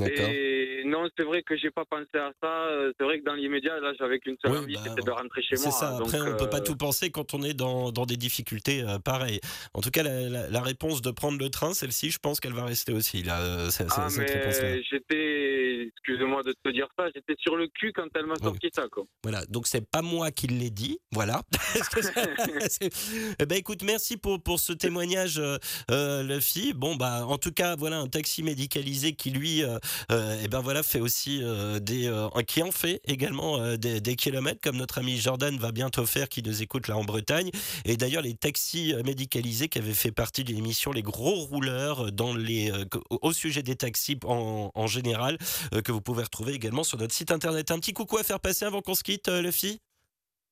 Et 0.00 0.82
non, 0.86 1.08
c'est 1.16 1.24
vrai 1.24 1.42
que 1.42 1.56
j'ai 1.56 1.70
pas 1.70 1.84
pensé 1.84 2.06
à 2.14 2.32
ça. 2.42 2.48
Euh, 2.66 2.92
C'est 2.98 3.04
vrai 3.04 3.20
que 3.20 3.24
dans 3.24 3.34
l'immédiat, 3.34 3.78
là, 3.80 3.92
j'avais 3.98 4.18
qu'une 4.18 4.36
seule 4.42 4.52
Oui, 4.52 4.58
envie, 4.58 4.74
bah, 4.74 4.80
c'était 4.88 5.02
de 5.02 5.10
rentrer 5.10 5.42
chez 5.42 5.56
C'est 5.56 5.68
moi. 5.68 5.72
ça, 5.72 5.96
après 5.96 6.18
Donc, 6.18 6.28
on 6.34 6.36
peut 6.36 6.50
pas 6.50 6.58
euh, 6.58 6.64
tout 6.64 6.76
penser 6.76 7.10
quand 7.10 7.32
on 7.34 7.42
est 7.42 7.54
dans, 7.54 7.92
dans 7.92 8.04
des 8.04 8.16
difficultés 8.16 8.82
euh, 8.82 8.98
pareilles. 8.98 9.40
En 9.72 9.80
tout 9.80 9.90
cas, 9.90 10.02
la, 10.02 10.28
la- 10.28 10.48
la 10.50 10.60
réponse 10.60 11.00
de 11.00 11.10
prendre 11.12 11.38
le 11.38 11.48
train, 11.48 11.74
celle-ci, 11.74 12.10
je 12.10 12.18
pense 12.18 12.40
qu'elle 12.40 12.52
va 12.54 12.64
rester 12.64 12.92
aussi, 12.92 13.22
là, 13.22 13.40
euh, 13.40 13.70
c'est- 13.70 13.84
c'est- 13.88 13.94
Ah, 13.96 14.08
cette 14.10 14.62
mais 14.62 14.82
j'étais, 14.82 15.73
excusez-moi 15.88 16.42
de 16.42 16.52
te 16.52 16.70
dire 16.70 16.88
ça, 16.98 17.06
j'étais 17.14 17.34
sur 17.38 17.56
le 17.56 17.68
cul 17.68 17.92
quand 17.92 18.06
elle 18.14 18.26
m'a 18.26 18.36
sorti 18.36 18.68
ça, 18.72 18.88
quoi. 18.90 19.04
Voilà, 19.22 19.44
donc 19.46 19.66
c'est 19.66 19.88
pas 19.88 20.02
moi 20.02 20.30
qui 20.30 20.46
l'ai 20.46 20.70
dit, 20.70 20.98
voilà. 21.12 21.42
Eh 23.38 23.46
ben 23.46 23.56
écoute, 23.58 23.82
merci 23.82 24.16
pour, 24.16 24.42
pour 24.42 24.60
ce 24.60 24.72
témoignage, 24.72 25.38
euh, 25.38 25.58
euh, 25.90 26.22
Luffy. 26.22 26.72
Bon 26.74 26.96
bah 26.96 27.26
en 27.26 27.38
tout 27.38 27.52
cas 27.52 27.76
voilà 27.76 27.98
un 27.98 28.08
taxi 28.08 28.42
médicalisé 28.42 29.14
qui 29.14 29.30
lui, 29.30 29.62
euh, 29.62 29.78
euh, 30.10 30.40
eh 30.42 30.48
ben 30.48 30.60
voilà 30.60 30.82
fait 30.82 31.00
aussi 31.00 31.40
euh, 31.42 31.78
des, 31.78 32.10
qui 32.46 32.62
en 32.62 32.70
fait 32.70 33.00
également 33.04 33.76
des, 33.76 34.00
des 34.00 34.16
kilomètres 34.16 34.60
comme 34.62 34.76
notre 34.76 34.98
ami 34.98 35.16
Jordan 35.18 35.56
va 35.58 35.72
bientôt 35.72 36.06
faire, 36.06 36.28
qui 36.28 36.42
nous 36.42 36.62
écoute 36.62 36.88
là 36.88 36.96
en 36.96 37.04
Bretagne. 37.04 37.50
Et 37.84 37.96
d'ailleurs 37.96 38.22
les 38.22 38.34
taxis 38.34 38.94
médicalisés 39.04 39.68
qui 39.68 39.78
avaient 39.78 39.94
fait 39.94 40.12
partie 40.12 40.44
de 40.44 40.52
l'émission 40.52 40.92
Les 40.92 41.02
Gros 41.02 41.34
Rouleurs 41.44 42.12
dans 42.12 42.34
les 42.34 42.72
au 43.10 43.32
sujet 43.32 43.62
des 43.62 43.76
taxis 43.76 44.18
en, 44.24 44.70
en 44.74 44.86
général 44.86 45.38
que 45.82 45.92
vous 45.92 46.00
pouvez 46.00 46.22
retrouver 46.22 46.52
également 46.54 46.84
sur 46.84 46.98
notre 46.98 47.12
site 47.14 47.30
internet. 47.30 47.70
Un 47.70 47.78
petit 47.78 47.92
coucou 47.92 48.18
à 48.18 48.22
faire 48.22 48.40
passer 48.40 48.64
avant 48.64 48.80
qu'on 48.82 48.94
se 48.94 49.02
quitte, 49.02 49.28
euh, 49.28 49.42
Luffy 49.42 49.80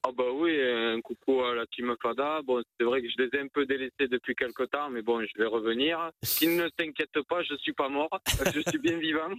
Ah 0.05 0.11
bah 0.16 0.25
oui, 0.35 0.51
un 0.61 1.01
coucou 1.01 1.43
à 1.43 1.55
la 1.55 1.66
team 1.66 1.95
Fada. 2.03 2.41
Bon, 2.43 2.62
c'est 2.79 2.85
vrai 2.85 3.03
que 3.03 3.09
je 3.09 3.23
les 3.23 3.39
ai 3.39 3.43
un 3.43 3.49
peu 3.49 3.64
délaissés 3.66 4.09
depuis 4.11 4.35
quelque 4.35 4.64
temps, 4.64 4.91
mais 4.91 5.03
bon, 5.03 5.20
je 5.20 5.39
vais 5.43 5.47
revenir. 5.49 6.11
Qu'ils 6.39 6.57
ne 6.57 6.68
s'inquiètent 6.79 7.23
pas, 7.29 7.43
je 7.43 7.55
suis 7.57 7.73
pas 7.73 7.89
mort, 7.89 8.11
je 8.55 8.61
suis 8.68 8.79
bien 8.79 8.99
vivant. 8.99 9.31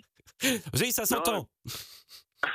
Oui, 0.80 0.92
ça 0.92 1.06
s'entend. 1.06 1.48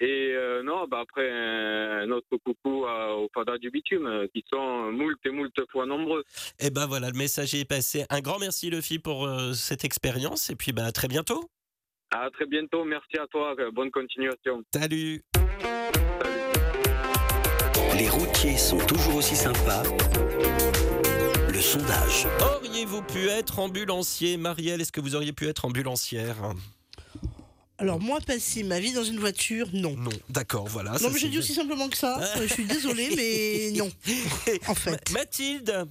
Et 0.00 0.32
euh, 0.32 0.62
non, 0.62 0.86
bah 0.86 1.00
après, 1.00 1.28
un 1.28 2.08
autre 2.12 2.36
coucou 2.44 2.86
à- 2.86 3.16
aux 3.16 3.28
Fada 3.34 3.58
du 3.58 3.70
bitume, 3.70 4.06
euh, 4.06 4.26
qui 4.32 4.44
sont 4.48 4.92
moult 4.92 5.18
et 5.24 5.30
moult 5.30 5.52
fois 5.72 5.86
nombreux. 5.86 6.22
Et 6.60 6.70
ben 6.70 6.86
voilà, 6.86 7.10
le 7.10 7.18
message 7.18 7.52
est 7.56 7.64
passé. 7.64 8.04
Un 8.08 8.20
grand 8.20 8.38
merci, 8.38 8.70
Luffy, 8.70 9.00
pour 9.00 9.26
euh, 9.26 9.54
cette 9.54 9.84
expérience. 9.84 10.50
Et 10.50 10.54
puis 10.54 10.70
bah, 10.72 10.84
à 10.84 10.92
très 10.92 11.08
bientôt. 11.08 11.50
À 12.10 12.28
très 12.32 12.46
bientôt, 12.46 12.84
merci 12.84 13.18
à 13.18 13.26
toi, 13.26 13.54
bonne 13.74 13.90
continuation. 13.90 14.62
Salut 14.74 15.22
Les 17.98 18.08
routiers 18.08 18.56
sont 18.56 18.78
toujours 18.78 19.16
aussi 19.16 19.36
sympas. 19.36 19.82
Le 21.52 21.60
sondage. 21.60 22.26
Auriez-vous 22.56 23.02
pu 23.02 23.28
être 23.28 23.58
ambulancier? 23.58 24.36
Marielle, 24.36 24.80
est-ce 24.80 24.92
que 24.92 25.00
vous 25.00 25.16
auriez 25.16 25.32
pu 25.32 25.48
être 25.48 25.64
ambulancière? 25.66 26.36
Alors 27.76 28.00
moi, 28.00 28.18
passer 28.26 28.62
ma 28.64 28.80
vie 28.80 28.92
dans 28.92 29.04
une 29.04 29.18
voiture, 29.18 29.68
non. 29.72 29.94
Non, 29.96 30.10
d'accord, 30.30 30.66
voilà. 30.66 30.92
Non, 30.92 30.98
ça, 30.98 31.10
mais 31.12 31.18
j'ai 31.18 31.28
dit 31.28 31.38
aussi 31.38 31.54
simplement 31.54 31.88
que 31.88 31.96
ça. 31.96 32.18
Euh, 32.36 32.46
Je 32.48 32.52
suis 32.54 32.64
désolée, 32.64 33.10
mais 33.16 33.78
non. 33.78 33.88
En 34.68 34.74
fait. 34.74 35.10
Ma- 35.12 35.20
Mathilde? 35.20 35.86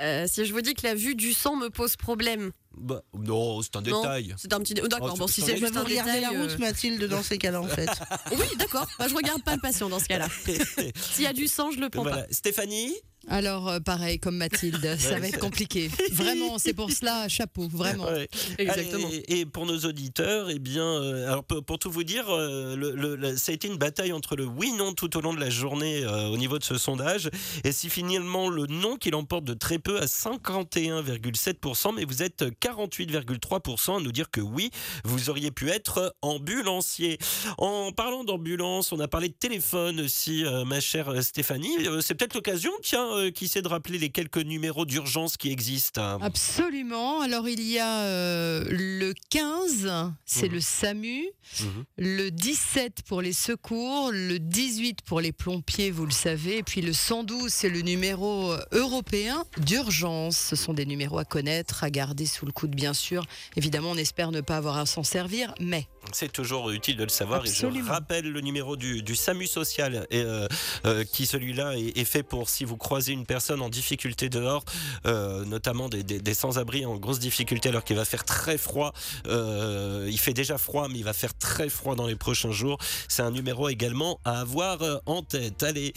Euh, 0.00 0.26
si 0.28 0.44
je 0.44 0.52
vous 0.52 0.60
dis 0.60 0.74
que 0.74 0.86
la 0.86 0.94
vue 0.94 1.14
du 1.14 1.32
sang 1.32 1.56
me 1.56 1.68
pose 1.70 1.96
problème. 1.96 2.52
Bah, 2.76 3.02
Non, 3.18 3.60
c'est 3.62 3.74
un 3.74 3.80
Non, 3.82 4.00
détail. 4.02 4.34
C'est 4.38 4.52
un 4.52 4.60
petit. 4.60 4.74
dé- 4.74 4.82
D'accord, 4.82 5.10
Oh, 5.14 5.18
bon, 5.18 5.26
si 5.26 5.40
c'est 5.40 5.56
juste 5.56 5.72
vous 5.72 5.78
un 5.78 5.82
regarder 5.84 6.12
détail. 6.12 6.20
la 6.34 6.40
route, 6.40 6.50
euh, 6.52 6.58
Mathilde, 6.58 7.04
dans 7.04 7.22
ces 7.24 7.38
cas-là, 7.38 7.60
en 7.60 7.66
fait. 7.68 7.88
Oui, 8.30 8.46
d'accord. 8.56 8.86
Bah, 8.98 9.08
je 9.08 9.14
regarde 9.14 9.42
pas 9.42 9.54
le 9.56 9.60
patient 9.60 9.88
dans 9.88 9.98
ce 9.98 10.06
cas-là. 10.06 10.28
S'il 11.12 11.24
y 11.24 11.26
a 11.26 11.32
du 11.32 11.48
sang, 11.48 11.70
je 11.72 11.80
le 11.80 11.88
prends 11.90 12.02
Voilà. 12.02 12.26
Stéphanie 12.30 12.94
Alors, 13.26 13.68
euh, 13.68 13.80
pareil, 13.80 14.18
comme 14.20 14.36
Mathilde, 14.36 14.96
ça 14.98 15.18
va 15.18 15.26
être 15.28 15.38
compliqué. 15.38 15.90
Vraiment, 16.12 16.58
c'est 16.58 16.72
pour 16.72 16.90
cela, 16.90 17.28
chapeau, 17.28 17.68
vraiment. 17.68 18.04
Ouais. 18.06 18.28
Exactement. 18.58 19.08
Et, 19.28 19.44
pour 19.44 19.66
nos 19.66 19.78
auditeurs, 19.80 20.48
eh 20.50 20.58
bien, 20.58 20.84
euh, 20.84 21.26
alors 21.30 21.44
pour, 21.44 21.64
pour 21.64 21.78
tout 21.78 21.90
vous 21.90 22.04
dire, 22.04 22.24
euh, 22.30 22.76
le, 22.76 22.92
le- 22.92 23.16
le- 23.16 23.36
ça 23.36 23.52
a 23.52 23.54
été 23.54 23.68
une 23.68 23.76
bataille 23.76 24.12
entre 24.12 24.36
le 24.36 24.44
oui/non 24.46 24.94
tout 24.94 25.16
au 25.16 25.20
long 25.20 25.34
de 25.34 25.40
la 25.40 25.50
journée 25.50 26.04
euh, 26.04 26.28
au 26.28 26.36
niveau 26.36 26.58
de 26.58 26.64
ce 26.64 26.78
sondage. 26.78 27.28
Et 27.64 27.72
si 27.72 27.90
finalement 27.90 28.48
le 28.48 28.66
non 28.66 28.96
qui 28.96 29.10
l'emporte 29.10 29.44
de 29.44 29.54
très 29.54 29.78
peu 29.78 29.98
à 30.00 30.06
51,7%, 30.06 31.94
mais 31.94 32.04
vous 32.04 32.22
êtes 32.22 32.44
48,3% 32.62 33.98
à 33.98 34.00
nous 34.00 34.12
dire 34.12 34.30
que 34.30 34.40
oui, 34.40 34.70
vous 35.04 35.30
auriez 35.30 35.50
pu 35.50 35.68
être 35.70 36.14
ambulancier. 36.22 37.18
En 37.58 37.92
parlant 37.92 38.24
d'ambulance, 38.24 38.92
on 38.92 39.00
a 39.00 39.08
parlé 39.08 39.28
de 39.28 39.34
téléphone 39.34 40.00
aussi, 40.00 40.44
euh, 40.44 40.64
ma 40.64 40.80
chère 40.80 41.22
Stéphanie. 41.22 41.76
Euh, 41.86 42.00
C'est 42.00 42.14
peut-être 42.14 42.34
l'occasion, 42.34 42.72
tiens, 42.82 43.07
euh, 43.16 43.30
qui 43.30 43.48
sait 43.48 43.62
de 43.62 43.68
rappeler 43.68 43.98
les 43.98 44.10
quelques 44.10 44.38
numéros 44.38 44.84
d'urgence 44.84 45.36
qui 45.36 45.50
existent. 45.50 46.18
Absolument. 46.20 47.20
Alors, 47.20 47.48
il 47.48 47.60
y 47.62 47.78
a 47.78 48.02
euh, 48.02 48.64
le 48.68 49.12
15, 49.30 49.90
c'est 50.24 50.46
Mhm. 50.48 50.52
le 50.54 50.60
SAMU. 50.60 51.28
Mhm. 51.60 51.84
Le 51.96 52.30
17 52.30 53.02
pour 53.06 53.22
les 53.22 53.32
secours, 53.32 54.10
le 54.12 54.38
18 54.38 55.02
pour 55.02 55.20
les 55.20 55.32
pompiers, 55.32 55.90
vous 55.90 56.04
le 56.04 56.10
savez, 56.12 56.58
et 56.58 56.62
puis 56.62 56.82
le 56.82 56.92
112, 56.92 57.50
c'est 57.52 57.68
le 57.70 57.80
numéro 57.80 58.52
euh, 58.52 58.58
européen 58.72 59.44
d'urgence. 59.56 60.36
Ce 60.36 60.56
sont 60.56 60.74
des 60.74 60.84
numéros 60.86 61.18
à 61.18 61.24
connaître, 61.24 61.84
à 61.84 61.90
garder 61.90 62.26
sous 62.26 62.44
le 62.46 62.52
coude, 62.52 62.74
bien 62.74 62.92
sûr. 62.94 63.24
Évidemment, 63.56 63.90
on 63.92 63.96
espère 63.96 64.30
ne 64.30 64.40
pas 64.40 64.56
avoir 64.56 64.76
à 64.78 64.86
s'en 64.86 65.02
servir, 65.04 65.54
mais 65.60 65.86
C'est 66.12 66.32
toujours 66.32 66.70
utile 66.70 66.96
de 66.96 67.04
le 67.04 67.08
savoir 67.10 67.44
et 67.44 67.48
je 67.52 67.66
rappelle 67.88 68.30
le 68.30 68.40
numéro 68.40 68.76
du, 68.76 69.02
du 69.02 69.14
SAMU 69.14 69.46
social 69.46 70.06
et, 70.10 70.22
euh, 70.22 71.04
qui 71.12 71.26
celui-là 71.26 71.76
est, 71.78 71.96
est 71.98 72.04
fait 72.04 72.22
pour 72.22 72.48
si 72.48 72.64
vous 72.64 72.76
croisez 72.76 72.97
une 73.00 73.26
personne 73.26 73.62
en 73.62 73.68
difficulté 73.68 74.28
dehors, 74.28 74.64
euh, 75.06 75.44
notamment 75.44 75.88
des, 75.88 76.34
sans-abri 76.34 76.84
en 76.86 76.96
grosse 76.96 77.18
difficulté 77.18 77.68
alors 77.68 77.84
qu'il 77.84 77.96
va 77.96 78.04
faire 78.04 78.24
très 78.24 78.58
froid. 78.58 78.92
Euh, 79.26 80.08
il 80.10 80.18
fait 80.18 80.34
déjà 80.34 80.58
froid 80.58 80.88
mais 80.88 80.98
il 80.98 81.04
va 81.04 81.12
faire 81.12 81.36
très 81.36 81.68
froid 81.68 81.94
dans 81.94 82.06
les 82.06 82.16
prochains 82.16 82.52
jours. 82.52 82.78
C'est 83.08 83.22
un 83.22 83.30
numéro 83.30 83.68
également 83.68 84.20
à 84.24 84.40
avoir 84.40 84.82
euh, 84.82 84.98
en 85.06 85.22
tête. 85.22 85.62
Allez, 85.62 85.92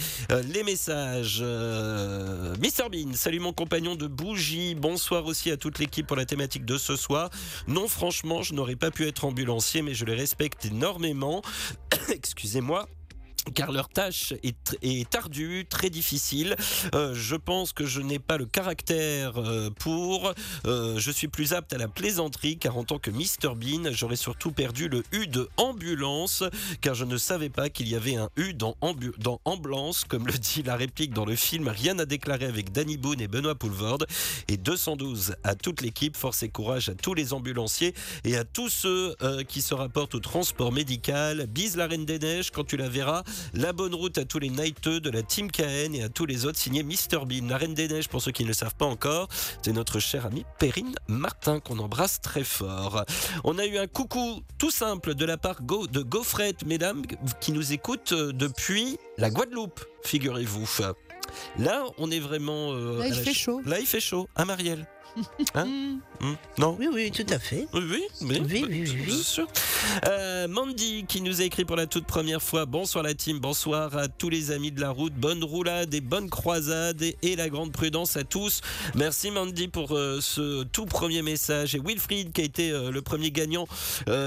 les 0.53 0.63
messages. 0.63 1.41
Mr 1.41 2.89
Bean, 2.91 3.13
salut 3.13 3.39
mon 3.39 3.53
compagnon 3.53 3.95
de 3.95 4.07
bougie. 4.07 4.75
Bonsoir 4.75 5.25
aussi 5.25 5.51
à 5.51 5.57
toute 5.57 5.79
l'équipe 5.79 6.07
pour 6.07 6.17
la 6.17 6.25
thématique 6.25 6.65
de 6.65 6.77
ce 6.77 6.95
soir. 6.95 7.29
Non, 7.67 7.87
franchement, 7.87 8.41
je 8.41 8.53
n'aurais 8.53 8.75
pas 8.75 8.91
pu 8.91 9.07
être 9.07 9.25
ambulancier, 9.25 9.81
mais 9.81 9.93
je 9.93 10.05
les 10.05 10.15
respecte 10.15 10.65
énormément. 10.65 11.41
Excusez-moi. 12.09 12.87
Car 13.55 13.71
leur 13.71 13.89
tâche 13.89 14.33
est, 14.43 14.77
est 14.83 15.09
très 15.69 15.89
difficile. 15.89 16.55
Euh, 16.93 17.13
je 17.15 17.35
pense 17.35 17.73
que 17.73 17.85
je 17.85 17.99
n'ai 17.99 18.19
pas 18.19 18.37
le 18.37 18.45
caractère 18.45 19.37
euh, 19.37 19.69
pour. 19.71 20.33
Euh, 20.65 20.99
je 20.99 21.11
suis 21.11 21.27
plus 21.27 21.53
apte 21.53 21.73
à 21.73 21.77
la 21.77 21.87
plaisanterie, 21.87 22.57
car 22.57 22.77
en 22.77 22.83
tant 22.83 22.99
que 22.99 23.09
Mr 23.09 23.55
Bean, 23.55 23.91
j'aurais 23.91 24.15
surtout 24.15 24.51
perdu 24.51 24.89
le 24.89 25.03
U 25.11 25.25
de 25.27 25.49
ambulance, 25.57 26.43
car 26.81 26.93
je 26.93 27.03
ne 27.03 27.17
savais 27.17 27.49
pas 27.49 27.69
qu'il 27.69 27.87
y 27.87 27.95
avait 27.95 28.15
un 28.15 28.29
U 28.37 28.53
dans, 28.53 28.75
dans 29.17 29.41
ambulance, 29.45 30.03
comme 30.03 30.27
le 30.27 30.33
dit 30.33 30.61
la 30.63 30.75
réplique 30.75 31.13
dans 31.13 31.25
le 31.25 31.35
film 31.35 31.67
Rien 31.67 31.97
à 31.99 32.05
déclarer 32.05 32.45
avec 32.45 32.71
Danny 32.71 32.97
Boone 32.97 33.21
et 33.21 33.27
Benoît 33.27 33.55
Poulvord. 33.55 34.05
Et 34.49 34.57
212 34.57 35.35
à 35.43 35.55
toute 35.55 35.81
l'équipe, 35.81 36.15
force 36.15 36.43
et 36.43 36.49
courage 36.49 36.89
à 36.89 36.95
tous 36.95 37.15
les 37.15 37.33
ambulanciers 37.33 37.95
et 38.23 38.37
à 38.37 38.43
tous 38.43 38.69
ceux 38.69 39.15
qui 39.47 39.61
se 39.61 39.73
rapportent 39.73 40.15
au 40.15 40.19
transport 40.19 40.71
médical. 40.71 41.47
Bise 41.47 41.75
la 41.75 41.87
Reine 41.87 42.05
des 42.05 42.19
Neiges 42.19 42.51
quand 42.51 42.63
tu 42.63 42.77
la 42.77 42.89
verras. 42.89 43.23
La 43.53 43.73
bonne 43.73 43.93
route 43.95 44.17
à 44.17 44.25
tous 44.25 44.39
les 44.39 44.49
nighteux 44.49 44.99
de 44.99 45.09
la 45.09 45.23
Team 45.23 45.51
KN 45.51 45.93
et 45.95 46.03
à 46.03 46.09
tous 46.09 46.25
les 46.25 46.45
autres 46.45 46.57
signés 46.57 46.83
Mr 46.83 47.25
Bean. 47.25 47.47
La 47.49 47.57
Reine 47.57 47.73
des 47.73 47.87
Neiges, 47.87 48.07
pour 48.09 48.21
ceux 48.21 48.31
qui 48.31 48.43
ne 48.43 48.47
le 48.49 48.53
savent 48.53 48.75
pas 48.75 48.85
encore, 48.85 49.27
c'est 49.61 49.73
notre 49.73 49.99
cher 49.99 50.25
ami 50.25 50.45
Perrine 50.59 50.95
Martin 51.07 51.59
qu'on 51.59 51.79
embrasse 51.79 52.21
très 52.21 52.43
fort. 52.43 53.05
On 53.43 53.57
a 53.59 53.65
eu 53.65 53.77
un 53.77 53.87
coucou 53.87 54.41
tout 54.57 54.71
simple 54.71 55.15
de 55.15 55.25
la 55.25 55.37
part 55.37 55.61
Go- 55.63 55.87
de 55.87 56.01
Gaufrette, 56.01 56.65
mesdames, 56.65 57.03
qui 57.39 57.51
nous 57.51 57.73
écoute 57.73 58.11
euh, 58.13 58.31
depuis 58.33 58.97
la 59.17 59.29
Guadeloupe, 59.29 59.83
figurez-vous. 60.03 60.67
Là, 61.57 61.83
on 61.97 62.11
est 62.11 62.19
vraiment. 62.19 62.73
euh, 62.73 62.99
Là, 62.99 63.07
il 63.07 63.13
fait 63.15 63.23
ch- 63.25 63.37
chaud. 63.37 63.61
Là, 63.65 63.79
il 63.79 63.85
fait 63.85 63.99
chaud. 64.01 64.27
À 64.35 64.45
Marielle. 64.45 64.85
Hein 65.55 65.97
Hmm, 66.21 66.33
Non 66.59 66.77
Oui, 66.79 66.87
oui, 66.93 67.09
tout 67.11 67.25
à 67.33 67.39
fait. 67.39 67.67
Oui, 67.73 67.81
oui, 67.89 68.03
mais- 68.21 68.39
Oui, 68.39 68.47
oui, 68.51 68.65
oui, 68.69 68.91
oui. 68.95 69.05
bien 69.07 69.15
sûr. 69.17 69.47
Euh, 70.07 70.47
Mandy 70.47 71.03
qui 71.07 71.19
nous 71.21 71.41
a 71.41 71.43
écrit 71.45 71.65
pour 71.65 71.75
la 71.75 71.87
toute 71.87 72.05
première 72.05 72.41
fois. 72.43 72.65
Bonsoir 72.67 73.03
la 73.03 73.15
team, 73.15 73.39
bonsoir 73.39 73.97
à 73.97 74.07
tous 74.07 74.29
les 74.29 74.51
amis 74.51 74.71
de 74.71 74.79
la 74.79 74.91
route. 74.91 75.13
Bonne 75.13 75.43
roulade 75.43 75.93
et 75.95 76.01
bonne 76.01 76.29
croisade 76.29 77.01
et, 77.01 77.17
et 77.23 77.35
la 77.35 77.49
grande 77.49 77.71
prudence 77.71 78.17
à 78.17 78.23
tous. 78.23 78.61
Merci 78.93 79.31
Mandy 79.31 79.67
pour 79.67 79.97
euh, 79.97 80.19
ce 80.21 80.63
tout 80.65 80.85
premier 80.85 81.23
message. 81.23 81.73
Et 81.73 81.79
Wilfried 81.83 82.31
qui 82.33 82.41
a 82.41 82.43
été 82.43 82.69
euh, 82.71 82.91
le 82.91 83.01
premier 83.01 83.31
gagnant 83.31 83.67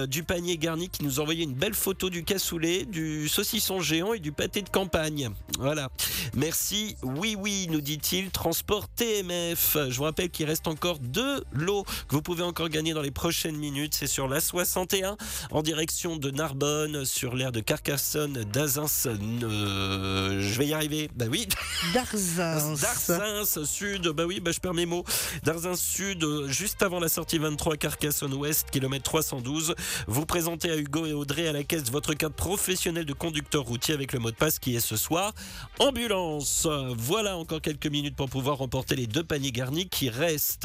du 0.09 0.23
panier 0.25 0.57
garni 0.59 0.89
qui 0.89 1.05
nous 1.05 1.21
a 1.21 1.23
envoyé 1.23 1.45
une 1.45 1.55
belle 1.55 1.75
photo 1.75 2.11
du 2.11 2.25
cassoulet, 2.25 2.85
du 2.85 3.29
saucisson 3.29 3.81
géant 3.81 4.15
et 4.15 4.19
du 4.19 4.33
pâté 4.33 4.63
de 4.63 4.69
campagne. 4.69 5.31
Voilà. 5.59 5.91
Merci. 6.35 6.97
Oui, 7.03 7.37
oui, 7.39 7.69
nous 7.71 7.81
dit-il. 7.81 8.31
Transport 8.31 8.89
TMF. 8.89 9.77
Je 9.89 9.97
vous 9.97 10.03
rappelle 10.05 10.31
qu'il 10.31 10.47
reste 10.47 10.67
encore 10.75 10.99
deux 10.99 11.45
lots 11.53 11.85
que 12.09 12.17
vous 12.17 12.21
pouvez 12.21 12.43
encore 12.43 12.69
gagner 12.69 12.95
dans 12.95 13.01
les 13.01 13.13
prochaines 13.13 13.55
minutes. 13.57 13.95
C'est 13.95 14.09
sur 14.09 14.27
la 14.27 14.41
61 14.41 15.17
en 15.53 15.63
direction 15.63 16.17
de 16.17 16.33
Narbonne, 16.33 17.05
sur 17.05 17.37
l'aire 17.37 17.53
de 17.53 17.61
Carcassonne, 17.61 18.43
d'Azins. 18.53 18.87
euh, 19.07 20.41
je 20.41 20.59
vais 20.59 20.67
y 20.67 20.75
arriver. 20.75 21.09
Bah 21.15 21.27
oui. 21.31 21.47
Darzins. 21.95 22.75
Darzins 23.09 23.65
Sud, 23.65 24.09
bah 24.09 24.25
oui, 24.27 24.41
bah 24.41 24.51
je 24.51 24.59
perds 24.59 24.75
mes 24.75 24.85
mots. 24.85 25.05
Darzins 25.45 25.77
Sud, 25.77 26.27
juste 26.49 26.83
avant 26.83 26.99
la 26.99 27.09
sortie 27.09 27.39
23 27.39 27.77
Carcassonne 27.77 28.35
Ouest, 28.35 28.71
kilomètre 28.73 29.05
312. 29.05 29.77
Vous 30.09 30.27
présentez 30.27 30.73
à 30.73 30.77
Hugo 30.77 31.07
et 31.07 31.13
Audrey 31.13 31.47
à 31.47 31.53
la 31.53 31.63
caisse 31.63 31.89
votre 31.93 32.15
carte 32.15 32.35
professionnelle 32.35 33.07
de 33.07 33.13
conducteur 33.13 33.63
routier 33.63 33.95
avec 33.95 34.13
le 34.13 34.19
mot 34.19 34.33
de 34.33 34.37
passe 34.37 34.59
qui 34.59 34.75
est 34.75 34.81
ce 34.81 34.97
soir. 34.97 35.33
Ambulance. 35.79 36.67
Voilà 36.99 37.37
encore 37.37 37.61
quelques 37.61 37.87
minutes 37.87 38.17
pour 38.17 38.29
pouvoir 38.29 38.59
remporter 38.59 38.97
les 38.97 39.07
deux 39.07 39.23
paniers 39.23 39.53
garnis 39.53 39.89
qui 39.89 40.11
restent. 40.11 40.64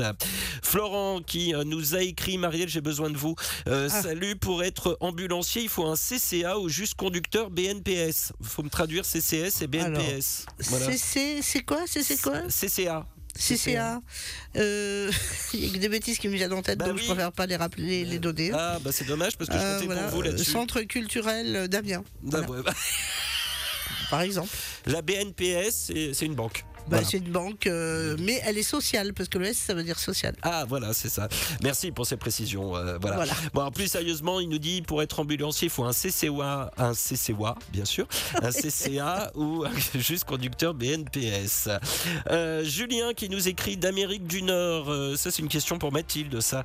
Florent 0.64 1.22
qui 1.26 1.54
euh, 1.56 1.64
nous 1.64 1.96
a 1.96 2.02
écrit 2.02 2.38
Marielle, 2.38 2.70
j'ai 2.70 2.82
besoin 2.82 3.10
de 3.10 3.18
vous. 3.18 3.36
Euh, 3.68 3.88
Ah. 3.92 4.02
Salut, 4.02 4.36
pour 4.36 4.64
être 4.64 4.98
ambulancier, 5.00 5.64
il 5.64 5.70
faut 5.70 5.86
un 5.86 5.96
CCA 5.96 6.58
ou 6.60 6.70
juste 6.70 6.94
conducteur 6.96 7.50
BNPS. 7.50 8.34
Il 8.42 8.48
faut 8.48 8.64
me 8.64 8.70
traduire 8.70 9.04
CCS 9.06 9.62
et 9.62 9.68
BNPS. 9.68 10.46
Voilà. 10.60 10.86
C'est- 10.98 11.64
quoi 11.66 11.86
CCA. 12.50 13.06
CCA. 13.36 14.02
Euh, 14.58 15.12
Il 15.54 15.66
y 15.74 15.76
a 15.76 15.80
des 15.80 15.90
bêtises 15.90 16.18
qui 16.20 16.28
me 16.28 16.34
viennent 16.36 16.52
en 16.54 16.62
tête, 16.62 16.78
Bah 16.80 16.86
donc 16.88 16.96
oui. 16.96 17.04
je 17.04 17.08
préfère 17.14 17.32
pas 17.32 17.46
les 17.46 17.56
rappeler, 17.56 18.04
les 18.06 18.20
donner. 18.20 18.52
Ah 18.54 18.80
bah 18.82 18.92
c'est 18.92 19.06
dommage 19.06 19.38
parce 19.38 19.50
que 19.50 19.56
je 19.56 19.62
Euh, 19.62 19.74
comptais 19.76 19.86
voilà, 19.86 20.02
pour 20.04 20.16
vous 20.18 20.22
là-dessus. 20.24 20.52
Centre 20.52 20.82
culturel 20.82 21.68
d'Amiens, 21.70 22.04
Ah, 22.34 22.40
ouais. 22.42 22.60
par 24.10 24.22
exemple. 24.22 24.50
La 24.88 25.02
BNPS, 25.02 25.92
c'est 26.14 26.26
une 26.26 26.36
banque. 26.36 26.66
Bah, 26.90 26.98
Voilà. 26.98 27.08
C'est 27.08 27.18
une 27.18 27.32
banque, 27.32 27.68
euh, 27.68 28.16
mais 28.20 28.42
elle 28.46 28.58
est 28.58 28.64
sociale, 28.64 29.14
parce 29.14 29.30
que 29.30 29.38
le 29.38 29.46
S, 29.46 29.58
ça 29.58 29.74
veut 29.74 29.84
dire 29.84 30.00
social. 30.00 30.36
Ah 30.42 30.66
voilà, 30.68 30.92
c'est 30.94 31.10
ça. 31.10 31.28
Merci 31.62 31.92
pour 31.92 32.06
ces 32.08 32.18
précisions. 32.18 32.76
euh, 32.76 32.98
voilà. 33.00 33.18
Voilà. 33.18 33.34
Bon, 33.54 33.62
en 33.62 33.72
plus 33.72 33.88
sérieusement, 33.88 34.40
il 34.40 34.50
nous 34.50 34.58
dit 34.60 34.82
pour 34.82 35.02
être 35.04 35.20
ambulancier, 35.20 35.68
il 35.68 35.72
faut 35.72 35.84
un 35.86 35.92
CCA, 35.94 36.72
un 36.78 36.94
CCA 36.94 37.56
bien 37.72 37.86
sûr, 37.86 38.08
un 38.42 38.50
CCA 38.52 39.32
ou 39.36 39.66
juste 39.96 40.24
conducteur 40.26 40.74
BNPS. 40.74 41.70
Euh, 42.32 42.64
Julien 42.64 43.14
qui 43.14 43.30
nous 43.30 43.48
écrit 43.48 43.78
d'Amérique 43.78 44.26
du 44.28 44.42
Nord. 44.42 44.88
Ça 45.18 45.32
c'est 45.32 45.42
une 45.42 45.48
question 45.48 45.78
pour 45.78 45.92
Mathilde. 45.92 46.40
Ça. 46.42 46.64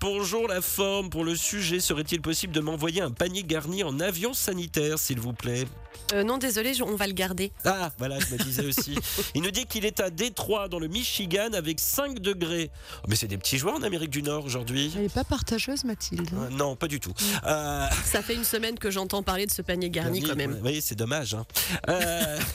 Bonjour 0.00 0.46
la 0.48 0.60
forme 0.60 1.10
pour 1.10 1.24
le 1.24 1.34
sujet. 1.36 1.80
Serait-il 1.80 2.20
possible 2.22 2.52
de 2.52 2.60
m'envoyer 2.60 3.02
un 3.02 3.10
panier 3.10 3.42
garni 3.42 3.82
en 3.82 3.98
avion 4.00 4.32
sanitaire, 4.34 4.98
s'il 4.98 5.20
vous 5.20 5.32
plaît? 5.32 5.64
Euh, 6.12 6.22
non, 6.22 6.38
désolé, 6.38 6.74
je- 6.74 6.82
on 6.82 6.94
va 6.96 7.06
le 7.06 7.12
garder. 7.12 7.52
Ah, 7.64 7.90
voilà, 7.98 8.18
je 8.18 8.32
me 8.34 8.38
disais 8.38 8.64
aussi. 8.64 8.96
Il 9.34 9.42
nous 9.42 9.50
dit 9.50 9.66
qu'il 9.66 9.84
est 9.84 10.00
à 10.00 10.10
Détroit, 10.10 10.68
dans 10.68 10.78
le 10.78 10.88
Michigan, 10.88 11.48
avec 11.52 11.80
5 11.80 12.20
degrés. 12.20 12.70
Oh, 13.02 13.06
mais 13.08 13.16
c'est 13.16 13.26
des 13.26 13.38
petits 13.38 13.58
joueurs 13.58 13.74
en 13.74 13.82
Amérique 13.82 14.10
du 14.10 14.22
Nord 14.22 14.44
aujourd'hui. 14.44 14.92
Elle 14.96 15.02
n'est 15.02 15.08
pas 15.08 15.24
partageuse, 15.24 15.84
Mathilde. 15.84 16.28
Euh, 16.34 16.48
non, 16.50 16.76
pas 16.76 16.88
du 16.88 17.00
tout. 17.00 17.12
Euh, 17.46 17.86
Ça 18.04 18.22
fait 18.22 18.34
une 18.34 18.44
semaine 18.44 18.78
que 18.78 18.90
j'entends 18.90 19.22
parler 19.22 19.46
de 19.46 19.50
ce 19.50 19.62
panier 19.62 19.90
garni 19.90 20.22
quand 20.22 20.36
même. 20.36 20.60
Oui, 20.64 20.80
c'est 20.82 20.94
dommage. 20.94 21.34
hein. 21.34 21.44
Euh, 21.88 22.38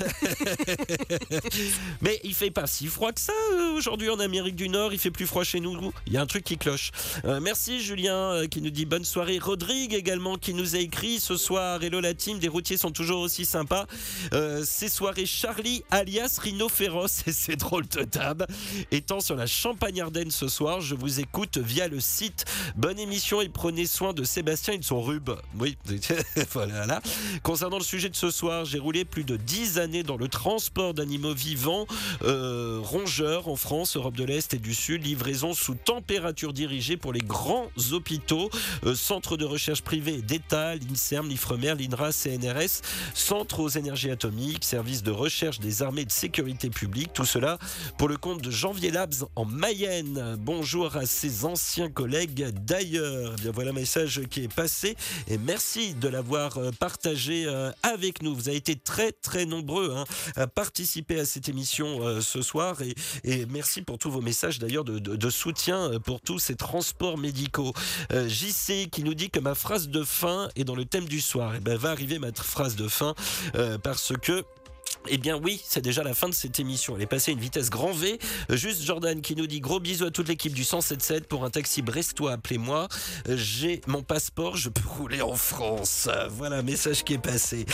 Mais 2.01 2.19
il 2.23 2.33
fait 2.33 2.51
pas 2.51 2.67
si 2.67 2.87
froid 2.87 3.11
que 3.11 3.21
ça 3.21 3.33
euh, 3.53 3.73
aujourd'hui 3.77 4.09
en 4.09 4.19
Amérique 4.19 4.55
du 4.55 4.69
Nord. 4.69 4.93
Il 4.93 4.99
fait 4.99 5.11
plus 5.11 5.27
froid 5.27 5.43
chez 5.43 5.59
nous. 5.59 5.91
Il 6.07 6.13
y 6.13 6.17
a 6.17 6.21
un 6.21 6.25
truc 6.25 6.43
qui 6.43 6.57
cloche. 6.57 6.91
Euh, 7.25 7.39
merci 7.39 7.81
Julien 7.81 8.15
euh, 8.33 8.47
qui 8.47 8.61
nous 8.61 8.69
dit 8.69 8.85
bonne 8.85 9.05
soirée. 9.05 9.39
Rodrigue 9.39 9.93
également 9.93 10.37
qui 10.37 10.53
nous 10.53 10.75
a 10.75 10.79
écrit 10.79 11.19
ce 11.19 11.37
soir. 11.37 11.83
Hello 11.83 11.99
la 11.99 12.13
team, 12.13 12.39
des 12.39 12.47
routiers 12.47 12.77
sont 12.77 12.91
toujours 12.91 13.21
aussi 13.21 13.30
sympas. 13.45 13.87
Euh, 14.33 14.63
ces 14.65 14.89
soirées 14.89 15.25
Charlie 15.25 15.83
alias 15.91 16.39
Rhino 16.41 16.69
Féroce 16.69 17.23
et 17.27 17.31
c'est 17.33 17.55
drôle 17.55 17.87
de 17.87 18.03
table. 18.03 18.47
Étant 18.91 19.19
sur 19.19 19.35
la 19.35 19.47
Champagne-Ardenne 19.47 20.31
ce 20.31 20.47
soir, 20.47 20.81
je 20.81 20.95
vous 20.95 21.19
écoute 21.19 21.57
via 21.57 21.87
le 21.87 21.99
site. 21.99 22.45
Bonne 22.75 22.99
émission 22.99 23.41
et 23.41 23.49
prenez 23.49 23.85
soin 23.85 24.13
de 24.13 24.23
Sébastien, 24.23 24.73
ils 24.73 24.83
sont 24.83 25.01
rubes. 25.01 25.31
Oui, 25.59 25.77
voilà. 26.51 26.85
là. 26.85 27.01
Concernant 27.43 27.77
le 27.77 27.83
sujet 27.83 28.09
de 28.09 28.15
ce 28.15 28.31
soir, 28.31 28.65
j'ai 28.65 28.79
roulé 28.79 29.05
plus 29.05 29.23
de 29.23 29.37
10 29.37 29.79
années 29.79 30.03
dans 30.03 30.17
le 30.17 30.27
transport 30.27 30.93
d'animaux 30.93 31.33
vivants, 31.33 31.85
euh, 32.23 32.79
rongeurs 32.81 33.47
en 33.47 33.55
France, 33.55 33.95
Europe 33.95 34.15
de 34.15 34.23
l'Est 34.23 34.53
et 34.53 34.59
du 34.59 34.73
Sud, 34.73 35.03
livraison 35.05 35.53
sous 35.53 35.75
température 35.75 36.53
dirigée 36.53 36.97
pour 36.97 37.13
les 37.13 37.19
grands 37.21 37.67
hôpitaux, 37.91 38.49
euh, 38.85 38.95
centres 38.95 39.37
de 39.37 39.45
recherche 39.45 39.81
privés 39.81 40.15
et 40.15 40.21
d'État, 40.21 40.75
l'INSERM, 40.75 41.27
l'IFREMER, 41.27 41.75
l'INRA, 41.75 42.11
CNRS, 42.11 42.81
centre 43.21 43.59
aux 43.59 43.69
énergies 43.69 44.09
atomiques, 44.09 44.65
service 44.65 45.03
de 45.03 45.11
recherche 45.11 45.59
des 45.59 45.83
armées 45.83 46.05
de 46.05 46.11
sécurité 46.11 46.71
publique, 46.71 47.13
tout 47.13 47.23
cela 47.23 47.59
pour 47.99 48.09
le 48.09 48.17
compte 48.17 48.41
de 48.41 48.49
Janvier 48.49 48.89
Labs 48.89 49.13
en 49.35 49.45
Mayenne. 49.45 50.37
Bonjour 50.39 50.97
à 50.97 51.05
ses 51.05 51.45
anciens 51.45 51.91
collègues 51.91 52.49
d'ailleurs. 52.65 53.35
Eh 53.45 53.49
voilà 53.49 53.69
un 53.69 53.73
message 53.73 54.21
qui 54.31 54.43
est 54.43 54.53
passé 54.53 54.97
et 55.27 55.37
merci 55.37 55.93
de 55.93 56.07
l'avoir 56.07 56.57
euh, 56.57 56.71
partagé 56.71 57.45
euh, 57.45 57.71
avec 57.83 58.23
nous. 58.23 58.33
Vous 58.33 58.49
avez 58.49 58.57
été 58.57 58.75
très 58.75 59.11
très 59.11 59.45
nombreux 59.45 59.93
hein, 59.95 60.05
à 60.35 60.47
participer 60.47 61.19
à 61.19 61.25
cette 61.25 61.47
émission 61.47 62.01
euh, 62.01 62.21
ce 62.21 62.41
soir 62.41 62.77
et, 62.81 63.45
merci 63.45 63.83
pour 63.83 63.99
tous 63.99 64.09
vos 64.09 64.21
messages 64.21 64.57
d'ailleurs 64.57 64.83
de, 64.83 65.29
soutien 65.29 65.91
pour 66.03 66.21
tous 66.21 66.39
ces 66.39 66.55
transports 66.55 67.17
médicaux. 67.17 67.73
JC 68.11 68.89
qui 68.91 69.03
nous 69.03 69.13
dit 69.13 69.29
que 69.29 69.39
ma 69.39 69.53
phrase 69.55 69.89
de 69.89 70.03
fin 70.03 70.49
est 70.55 70.63
dans 70.63 70.75
le 70.75 70.85
thème 70.85 71.05
du 71.05 71.21
soir. 71.21 71.55
Et 71.55 71.59
ben 71.59 71.77
va 71.77 71.91
arriver 71.91 72.17
ma 72.19 72.31
phrase 72.31 72.75
de 72.75 72.87
fin 72.87 73.00
euh, 73.55 73.77
parce 73.77 74.13
que 74.21 74.43
eh 75.09 75.17
bien 75.17 75.37
oui, 75.41 75.61
c'est 75.67 75.81
déjà 75.81 76.03
la 76.03 76.13
fin 76.13 76.29
de 76.29 76.33
cette 76.33 76.59
émission. 76.59 76.95
Elle 76.95 77.03
est 77.03 77.07
passée 77.07 77.31
à 77.31 77.33
une 77.33 77.39
vitesse 77.39 77.69
grand 77.69 77.91
V. 77.91 78.19
Juste 78.49 78.83
Jordan 78.83 79.21
qui 79.21 79.35
nous 79.35 79.47
dit 79.47 79.59
gros 79.59 79.79
bisous 79.79 80.05
à 80.05 80.11
toute 80.11 80.27
l'équipe 80.27 80.53
du 80.53 80.63
177 80.63 81.27
pour 81.27 81.43
un 81.43 81.49
taxi 81.49 81.81
brestois. 81.81 82.33
Appelez-moi. 82.33 82.87
J'ai 83.29 83.81
mon 83.87 84.03
passeport, 84.03 84.57
je 84.57 84.69
peux 84.69 84.87
rouler 84.87 85.21
en 85.21 85.35
France. 85.35 86.07
Voilà, 86.29 86.61
message 86.61 87.03
qui 87.03 87.13
est 87.13 87.17
passé. 87.21 87.65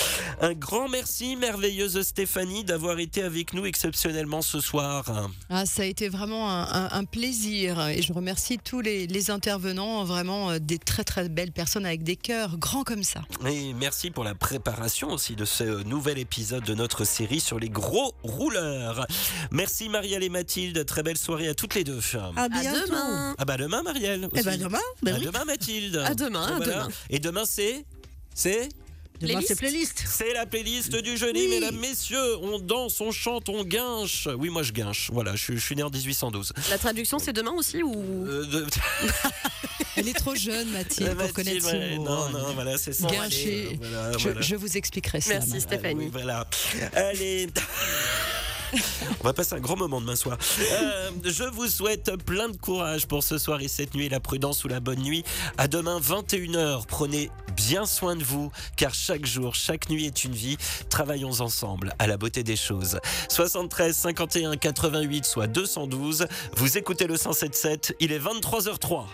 Un 0.42 0.54
grand 0.54 0.88
merci, 0.90 1.36
merveilleuse 1.36 2.02
Stéphanie, 2.02 2.64
d'avoir 2.64 3.00
été 3.00 3.22
avec 3.24 3.54
nous 3.54 3.66
exceptionnellement 3.66 4.42
ce 4.42 4.60
soir. 4.60 5.30
Ah, 5.50 5.66
ça 5.66 5.84
a 5.84 5.86
été 5.86 6.10
vraiment 6.10 6.50
un, 6.50 6.64
un- 6.64 6.90
un 6.92 7.04
plaisir 7.06 7.88
et 7.90 8.02
je 8.02 8.14
remercie 8.14 8.58
tous 8.58 8.82
les, 8.82 9.08
les 9.08 9.32
intervenants, 9.32 10.04
vraiment 10.04 10.52
euh, 10.52 10.60
des 10.60 10.78
très 10.78 11.04
très 11.04 11.28
belles 11.30 11.52
personnes 11.52 11.86
avec 11.86 12.04
des 12.04 12.16
cœurs 12.16 12.58
grands 12.58 12.84
comme 12.84 13.04
ça. 13.04 13.22
Et 13.48 13.74
merci 13.74 14.12
pour 14.12 14.24
la 14.24 14.36
préparation 14.36 15.10
aussi 15.12 15.36
de 15.36 15.46
ce 15.46 15.84
nouvel 15.84 16.18
épisode 16.18 16.64
de 16.64 16.74
notre 16.74 17.04
série 17.18 17.40
sur 17.40 17.58
les 17.60 17.70
gros 17.70 18.14
rouleurs. 18.22 19.08
Merci 19.52 19.90
Marielle 19.90 20.22
et 20.24 20.30
Mathilde. 20.30 20.86
Très 20.86 21.02
belle 21.02 21.18
soirée 21.18 21.48
à 21.48 21.56
toutes 21.56 21.74
les 21.74 21.84
deux. 21.84 22.00
À 22.14 22.44
À 22.44 22.48
bientôt. 22.50 22.80
demain. 22.88 23.36
Ah 23.40 23.46
bah 23.46 23.58
demain 23.58 23.82
Marielle. 23.82 24.28
Eh 24.36 24.44
ben 24.44 24.50
aussi. 24.52 24.60
demain, 24.64 24.80
ben 25.02 25.16
à 25.16 25.18
oui. 25.18 25.26
demain 25.26 25.46
Mathilde. 25.46 25.96
À 26.06 26.14
demain, 26.14 26.58
à 26.58 26.60
demain. 26.60 26.88
Et 27.10 27.20
demain 27.20 27.46
c'est 27.46 27.86
c'est 28.36 28.70
C'est 29.20 29.26
Playlist. 29.26 29.56
playlist. 29.58 30.04
c'est 30.08 30.34
la 30.34 30.46
playlist 30.46 30.96
du 30.96 31.18
jeudi, 31.18 31.40
Oui. 31.42 31.48
mesdames, 31.50 31.76
messieurs. 31.78 32.38
On 32.42 32.60
danse, 32.60 33.02
on 33.02 33.12
chante, 33.12 33.50
on 33.50 33.64
guinche. 33.64 34.28
Oui, 34.38 34.50
moi 34.50 34.62
je 34.64 34.72
guinche. 34.72 35.10
Voilà, 35.12 35.36
je, 35.36 35.44
suis- 35.44 35.58
je 35.58 35.66
suis 35.66 35.76
né 35.76 35.82
en 35.84 35.90
1812. 35.90 36.54
La 36.70 36.78
traduction, 36.78 37.18
c'est 37.18 37.34
demain 37.34 37.52
aussi 37.54 37.82
ou? 37.82 37.96
Euh, 38.28 38.46
de- 38.46 38.66
Elle 39.96 40.08
est 40.08 40.14
trop 40.14 40.36
jeune, 40.36 40.70
Mathilde, 40.70 41.10
pour 41.10 41.18
Mathilde, 41.18 41.34
connaître 41.36 41.66
ouais, 41.66 41.92
ce 41.94 41.98
mot. 41.98 42.04
non, 42.04 42.30
non, 42.30 42.54
voilà, 42.54 42.78
c'est 42.78 42.94
ça. 42.94 43.08
Guincher. 43.08 43.68
Allez, 43.70 43.80
voilà, 43.82 44.12
Je, 44.18 44.24
voilà. 44.30 44.42
je 44.42 44.56
vous 44.56 44.78
expliquerai 44.78 45.22
ça. 45.22 45.34
Merci. 45.34 45.62
Stéphanie. 45.62 45.96
Oui, 46.06 46.10
voilà. 46.12 46.48
Allez. 46.94 47.48
On 49.22 49.24
va 49.24 49.34
passer 49.34 49.56
un 49.56 49.60
grand 49.60 49.78
moment 49.78 50.02
demain 50.02 50.16
soir. 50.16 50.38
Euh, 50.60 51.12
je 51.24 51.44
vous 51.44 51.68
souhaite 51.68 52.16
plein 52.24 52.50
de 52.50 52.58
courage 52.58 53.08
pour 53.08 53.24
ce 53.24 53.38
soir 53.38 53.62
et 53.62 53.68
cette 53.68 53.94
nuit, 53.94 54.10
la 54.10 54.20
prudence 54.20 54.64
ou 54.64 54.68
la 54.68 54.80
bonne 54.80 55.00
nuit. 55.00 55.24
À 55.58 55.68
demain 55.68 56.00
21h. 56.00 56.86
Prenez 56.88 57.32
bien 57.56 57.86
soin 57.86 58.16
de 58.16 58.24
vous, 58.24 58.52
car 58.76 58.94
chaque 58.94 59.26
jour, 59.26 59.56
chaque 59.56 59.90
nuit 59.90 60.06
est 60.06 60.24
une 60.24 60.34
vie. 60.34 60.58
Travaillons 60.90 61.42
ensemble 61.42 61.94
à 62.00 62.08
la 62.08 62.18
beauté 62.18 62.44
des 62.44 62.56
choses. 62.56 63.00
73 63.30 63.96
51 63.96 64.58
88 64.58 65.26
soit 65.26 65.48
212. 65.48 66.28
Vous 66.56 66.78
écoutez 66.78 67.08
le 67.08 67.18
177. 67.18 67.96
Il 68.00 68.12
est 68.12 68.20
23h03. 68.20 69.06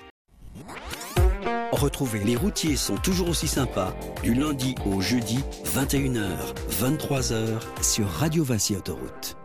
Retrouvez 1.72 2.20
Les 2.20 2.36
routiers 2.36 2.78
sont 2.78 2.98
toujours 2.98 3.30
aussi 3.30 3.48
sympas 3.48 3.94
du 4.22 4.34
lundi 4.34 4.76
au 4.86 5.02
jeudi 5.02 5.40
21h, 5.76 6.30
23h 6.80 7.60
sur 7.82 8.08
Radio 8.08 8.44
Vinci 8.44 8.76
Autoroute. 8.76 9.36